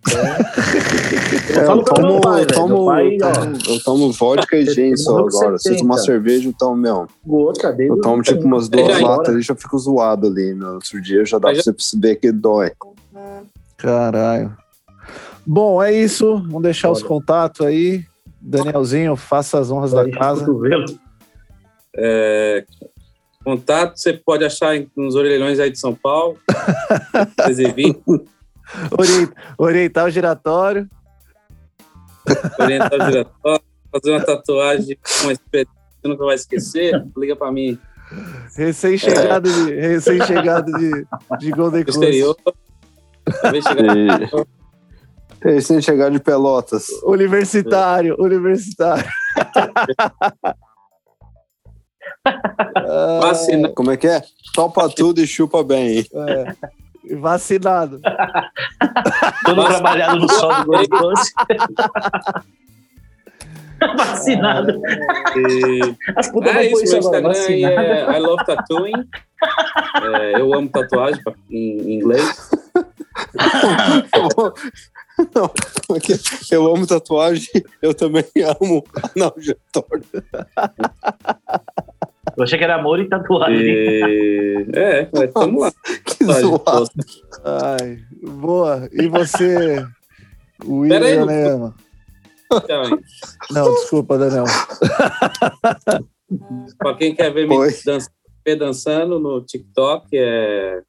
É, 1.59 1.65
falo 1.65 1.81
eu 1.81 1.83
pro 1.85 2.01
meu 2.03 2.09
tomo, 2.11 2.21
pai, 2.21 2.43
eu 2.43 2.47
tomo, 2.47 2.67
Meu 2.75 2.85
pai, 2.85 3.17
eu 3.19 3.27
ó. 3.27 3.31
tomo, 3.33 3.57
eu 3.67 3.83
tomo 3.83 4.11
vodka 4.11 4.55
e 4.55 4.65
gin 4.67 4.95
só 4.95 5.17
agora. 5.17 5.57
Se 5.57 5.69
eu 5.69 5.73
70. 5.73 5.79
tomar 5.79 5.97
cerveja, 5.97 6.47
então, 6.47 6.75
meu, 6.75 7.07
Gota 7.25 7.73
dele. 7.73 7.89
eu 7.89 7.99
tomo 7.99 8.21
tipo 8.21 8.43
umas 8.43 8.69
duas 8.69 9.01
latas 9.01 9.29
ali 9.29 9.41
já 9.41 9.55
fico 9.55 9.75
zoado 9.79 10.27
ali. 10.27 10.53
No 10.53 10.75
outro 10.75 11.01
dia 11.01 11.25
já 11.25 11.39
dá 11.39 11.47
Mas 11.47 11.57
pra 11.57 11.63
você 11.63 11.73
perceber 11.73 12.17
que 12.17 12.31
dói. 12.31 12.73
Caralho. 13.75 14.55
Bom, 15.43 15.81
é 15.81 15.91
isso. 15.91 16.37
Vamos 16.43 16.61
deixar 16.61 16.91
os 16.91 16.99
Olha. 16.99 17.07
contatos 17.07 17.65
aí. 17.65 18.05
Danielzinho, 18.49 19.15
faça 19.15 19.59
as 19.59 19.69
honras 19.71 19.91
da 19.91 20.09
casa. 20.09 20.45
É, 21.95 22.65
contato 23.43 23.97
você 23.97 24.13
pode 24.13 24.45
achar 24.45 24.73
nos 24.95 25.15
orelhões 25.15 25.59
aí 25.59 25.69
de 25.71 25.79
São 25.79 25.93
Paulo. 25.95 26.37
320, 27.37 27.99
Ori- 28.97 29.29
Orientar 29.57 30.05
o 30.05 30.09
giratório. 30.09 30.87
orientar 32.59 32.93
o 32.93 33.05
diretório, 33.11 33.61
fazer 33.91 34.11
uma 34.11 34.23
tatuagem 34.25 34.97
com 34.97 35.23
uma 35.25 35.33
experiência 35.33 35.73
que 35.73 36.01
você 36.01 36.07
nunca 36.07 36.25
vai 36.25 36.35
esquecer. 36.35 37.05
Liga 37.17 37.35
pra 37.35 37.51
mim. 37.51 37.77
Recém-chegado 38.55 39.49
de, 39.51 39.73
recém-chegado 39.75 40.71
de, 40.77 41.05
de 41.39 41.51
Golden 41.51 41.83
Do 41.83 41.91
Coast. 41.91 41.99
exterior. 42.05 42.37
Talvez 43.41 43.63
chegar 43.65 44.29
Sem 45.61 45.81
chegar 45.81 46.11
de 46.11 46.19
pelotas. 46.19 46.87
Universitário, 47.03 48.15
universitário. 48.19 49.05
Ah, 52.75 53.19
vacinar. 53.21 53.71
Como 53.73 53.91
é 53.91 53.97
que 53.97 54.07
é? 54.07 54.21
Topa 54.53 54.89
tudo 54.89 55.21
e 55.21 55.27
chupa 55.27 55.63
bem. 55.63 56.05
é. 56.13 56.55
Vacinado. 57.19 58.01
Todo 59.45 59.65
trabalhado 59.65 60.19
no 60.19 60.29
sol 60.29 60.51
do 60.65 60.71
Coast. 60.89 61.33
Vacinado. 63.95 64.81
E- 65.37 65.95
As 66.17 66.27
putas 66.29 66.53
É 66.55 66.69
pôr 66.69 66.83
isso, 66.83 66.99
meu 66.99 67.07
agora, 67.07 67.29
Instagram 67.29 67.29
vacinado. 67.29 68.11
é 68.11 68.17
I 68.17 68.19
Love 68.19 68.45
Tattooing. 68.45 69.09
É, 70.03 70.41
eu 70.41 70.53
amo 70.53 70.67
tatuagem 70.69 71.21
em 71.49 71.93
inglês. 71.93 72.49
Não, 75.33 75.49
porque 75.87 76.13
eu 76.51 76.73
amo 76.73 76.85
tatuagem, 76.85 77.49
eu 77.81 77.93
também 77.93 78.23
amo 78.61 78.83
analgetório. 79.15 80.03
Eu 82.37 82.43
achei 82.43 82.57
que 82.57 82.63
era 82.63 82.75
amor 82.75 82.99
e 82.99 83.09
tatuagem. 83.09 83.59
E... 83.65 84.65
É, 84.75 84.99
é, 85.11 85.27
tamo 85.27 85.61
lá. 85.61 85.71
Que 86.05 86.23
zoado. 86.23 86.89
Ai, 87.43 87.99
boa. 88.21 88.87
E 88.91 89.07
você, 89.07 89.83
William 90.63 91.19
não- 91.21 91.25
Neama? 91.25 91.75
Tchau, 92.65 92.99
Não, 93.51 93.73
desculpa, 93.73 94.17
Daniel. 94.17 94.45
Pra 96.77 96.93
quem 96.95 97.15
quer 97.15 97.33
ver 97.33 97.47
me 97.47 97.55
Oi. 97.57 97.73
dança- 97.85 98.11
ver 98.45 98.55
dançando 98.55 99.19
no 99.19 99.41
TikTok, 99.41 100.07
é. 100.13 100.81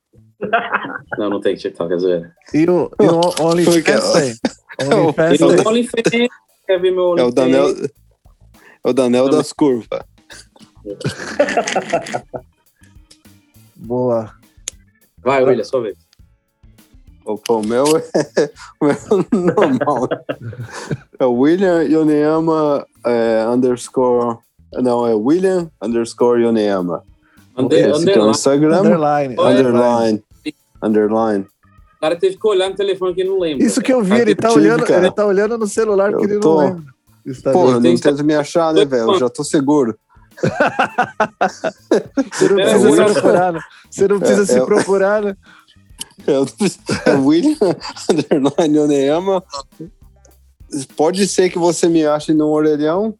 Não, 1.19 1.31
não 1.31 1.41
tem 1.41 1.57
TikTok, 1.57 1.93
é 1.93 1.99
zoeira. 1.99 2.33
E 2.55 2.65
o, 2.69 2.91
e 3.01 3.07
o 3.07 3.21
OnlyFans 3.45 4.13
tem? 4.13 4.37
OnlyFans 4.87 5.39
tem? 5.39 5.67
OnlyFans, 5.67 6.29
quer 6.67 6.81
ver 6.81 6.93
meu 6.93 7.19
É 7.19 7.25
o? 7.25 7.31
Danel, 7.31 7.71
é 8.85 8.89
o 8.89 8.93
Danel 8.93 9.29
das 9.29 9.53
curvas. 9.53 10.03
Boa. 13.77 14.33
Vai, 15.23 15.45
William, 15.45 15.65
sua 15.65 15.83
vez. 15.83 15.97
Opa, 17.25 17.55
o 17.55 17.63
meu 17.63 17.85
é, 17.85 18.03
o 18.81 18.85
meu 18.87 18.95
é 18.95 18.97
normal. 19.37 20.09
É 21.19 21.25
o 21.27 21.33
William 21.33 21.83
Yoneyama 21.83 22.87
é, 23.05 23.47
underscore. 23.47 24.39
Não, 24.73 25.07
é 25.07 25.15
William 25.15 25.71
underscore 25.83 26.43
Yoneyama. 26.43 27.03
Under, 27.57 27.91
Esse 27.91 28.09
aqui 28.09 28.19
é 28.19 28.23
o 28.23 28.23
underline. 28.23 28.31
Instagram. 28.31 28.79
Underline. 28.81 29.35
Underline. 29.35 29.59
Underline. 29.59 30.25
O 31.97 32.01
cara 32.01 32.17
teve 32.17 32.37
que 32.39 32.47
olhar 32.47 32.69
no 32.71 32.77
telefone 32.77 33.15
que 33.15 33.21
ele 33.23 33.31
não 33.31 33.41
lembra. 33.41 33.65
Isso 33.67 33.81
que 33.81 33.93
eu 33.93 34.03
vi, 34.03 34.11
Cara, 34.11 34.23
ele 34.23 34.35
tá, 34.35 34.49
tive, 34.49 34.61
olhando, 34.61 34.85
cara. 34.87 35.01
ele 35.07 35.11
tá 35.15 35.27
olhando 35.27 35.59
no 35.59 35.67
celular 35.67 36.13
porque 36.13 36.27
Eu 36.27 36.31
ele 36.31 36.41
tô- 36.41 36.55
não 36.61 36.67
lembra. 36.69 36.85
Instagram. 37.27 37.61
Porra, 37.61 37.81
não 37.81 37.97
tenta 37.97 38.23
me 38.23 38.35
achar, 38.35 38.73
né, 38.73 38.85
velho? 38.85 39.13
Eu 39.13 39.19
já 39.19 39.29
tô 39.29 39.43
seguro. 39.45 39.99
Você 42.33 42.49
não 42.49 42.61
É, 42.61 42.71
precisa 42.71 42.91
se 42.93 43.13
procurar, 43.13 43.53
né? 43.53 43.61
Você 43.91 44.09
não 44.09 44.19
precisa 44.19 44.43
É, 44.43 44.47
se 44.47 44.57
eu- 44.59 44.67
procurar, 44.67 45.23
né? 45.23 45.37
Eu- 46.27 46.47
É 47.07 47.15
William 47.15 47.57
underline 48.11 48.77
Yoneyama. 48.79 49.43
Pode 50.97 51.27
ser 51.27 51.49
que 51.51 51.59
você 51.59 51.89
me 51.89 52.07
ache 52.07 52.33
no 52.35 52.49
orelhão, 52.49 53.15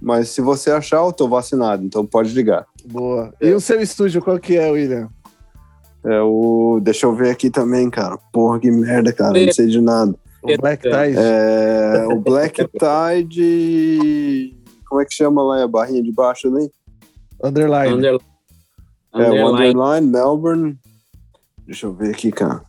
mas 0.00 0.30
se 0.30 0.40
você 0.40 0.70
achar, 0.70 1.04
eu 1.04 1.12
tô 1.12 1.28
vacinado, 1.28 1.84
então 1.84 2.04
pode 2.06 2.32
ligar. 2.32 2.66
Boa. 2.86 3.32
E 3.40 3.52
o 3.52 3.60
seu 3.60 3.80
estúdio, 3.80 4.22
qual 4.22 4.38
que 4.38 4.56
é, 4.56 4.70
William? 4.70 5.08
É 6.04 6.20
o. 6.22 6.80
Deixa 6.82 7.06
eu 7.06 7.14
ver 7.14 7.30
aqui 7.30 7.50
também, 7.50 7.90
cara. 7.90 8.18
Porra, 8.32 8.58
que 8.58 8.70
merda, 8.70 9.12
cara. 9.12 9.38
Não 9.38 9.52
sei 9.52 9.66
de 9.66 9.80
nada. 9.80 10.14
O 10.42 10.56
Black 10.56 10.82
Tide? 10.82 11.16
É, 11.18 12.06
o 12.10 12.18
Black 12.18 12.66
Tide. 12.66 14.56
Como 14.88 15.00
é 15.00 15.04
que 15.04 15.14
chama 15.14 15.42
lá 15.42 15.62
a 15.62 15.68
barrinha 15.68 16.02
de 16.02 16.10
baixo 16.10 16.48
ali? 16.48 16.70
Underline. 17.42 17.94
Underline. 17.94 18.24
É 19.14 19.18
o 19.18 19.22
Underline. 19.22 19.68
Underline, 19.68 20.06
Melbourne. 20.06 20.78
Deixa 21.66 21.86
eu 21.86 21.92
ver 21.92 22.10
aqui, 22.10 22.32
cara. 22.32 22.62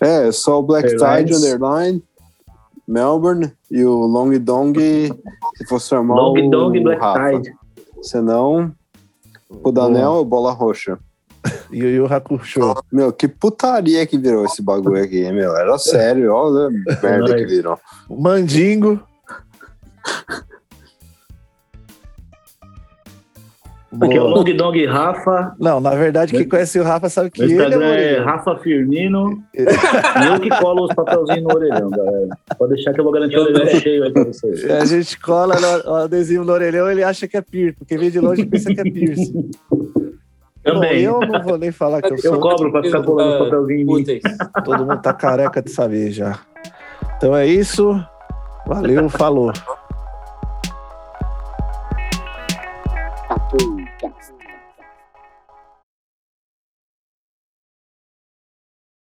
É, 0.00 0.30
só 0.30 0.60
o 0.60 0.62
Black 0.62 0.88
Tide, 0.88 1.04
Airlines. 1.04 1.42
Underline, 1.42 2.02
Melbourne 2.86 3.52
e 3.70 3.84
o 3.84 4.06
Long 4.06 4.38
Dong, 4.38 4.78
se 5.56 5.66
fosse 5.66 5.88
chamar 5.88 6.14
Long 6.14 6.46
o 6.46 6.50
Dong 6.50 6.80
Black 6.80 7.00
Rafa. 7.00 7.40
Tide. 7.40 7.52
Senão, 8.02 8.72
O 9.48 9.72
Danel 9.72 10.24
bola 10.24 10.52
roxa. 10.52 10.98
E 11.70 11.82
o 11.82 11.88
Yu 11.88 12.06
Hakusho. 12.06 12.74
Meu, 12.92 13.12
que 13.12 13.28
putaria 13.28 14.06
que 14.06 14.18
virou 14.18 14.44
esse 14.44 14.60
bagulho 14.62 15.02
aqui, 15.02 15.30
meu. 15.32 15.56
Era 15.56 15.78
sério, 15.78 16.32
olha 16.32 16.68
a 16.90 17.02
merda 17.02 17.36
que 17.36 17.46
virou. 17.46 17.78
O 18.08 18.16
Mandingo. 23.98 24.04
Aqui 24.06 24.16
é 24.16 24.20
o 24.20 24.24
Boa. 24.34 24.38
Long 24.38 24.56
Dong 24.56 24.86
Rafa. 24.86 25.54
Não, 25.58 25.80
na 25.80 25.90
verdade, 25.94 26.32
quem 26.32 26.48
conhece 26.48 26.78
o 26.78 26.84
Rafa 26.84 27.08
sabe 27.08 27.30
que 27.30 27.42
ele 27.42 27.52
é 27.52 27.56
Instagram 27.56 27.86
é. 27.86 28.18
Rafa 28.20 28.56
Firmino. 28.58 29.42
e 29.54 29.62
eu 30.26 30.40
que 30.40 30.48
colo 30.60 30.84
os 30.84 30.94
papelzinhos 30.94 31.42
no 31.42 31.54
orelhão, 31.54 31.90
galera. 31.90 32.28
Pode 32.58 32.74
deixar 32.74 32.92
que 32.92 33.00
eu 33.00 33.04
vou 33.04 33.12
garantir 33.12 33.36
o 33.38 33.42
orelhão 33.42 33.66
cheio 33.66 34.04
aí 34.04 34.12
pra 34.12 34.24
vocês. 34.24 34.70
A 34.70 34.84
gente 34.84 35.18
cola 35.20 35.56
no- 35.60 35.90
o 35.90 35.94
adesivo 35.96 36.44
no 36.44 36.52
orelhão, 36.52 36.90
ele 36.90 37.02
acha 37.02 37.26
que 37.28 37.36
é 37.36 37.40
piercing. 37.42 37.78
Porque 37.78 37.96
vem 37.98 38.10
de 38.10 38.20
longe 38.20 38.44
pensa 38.46 38.72
que 38.74 38.80
é 38.80 38.84
piercing. 38.84 39.50
Também. 40.62 41.08
Bom, 41.08 41.22
eu 41.22 41.28
não 41.28 41.42
vou 41.42 41.56
nem 41.58 41.72
falar 41.72 42.02
que 42.02 42.08
eu 42.12 42.16
Eu 42.16 42.18
sou. 42.18 42.40
cobro 42.40 42.70
pra 42.70 42.82
ficar 42.82 43.02
colando 43.02 43.32
os 43.32 43.38
papelzinhos 43.50 43.80
em 44.08 44.14
mim. 44.14 44.20
Todo 44.64 44.84
mundo 44.84 45.00
tá 45.00 45.12
careca 45.14 45.62
de 45.62 45.70
saber 45.70 46.10
já. 46.10 46.38
Então 47.16 47.34
é 47.34 47.46
isso. 47.46 47.98
Valeu, 48.66 49.08
falou. 49.08 49.50
Tatu 53.28 53.77
podcast. 54.00 54.37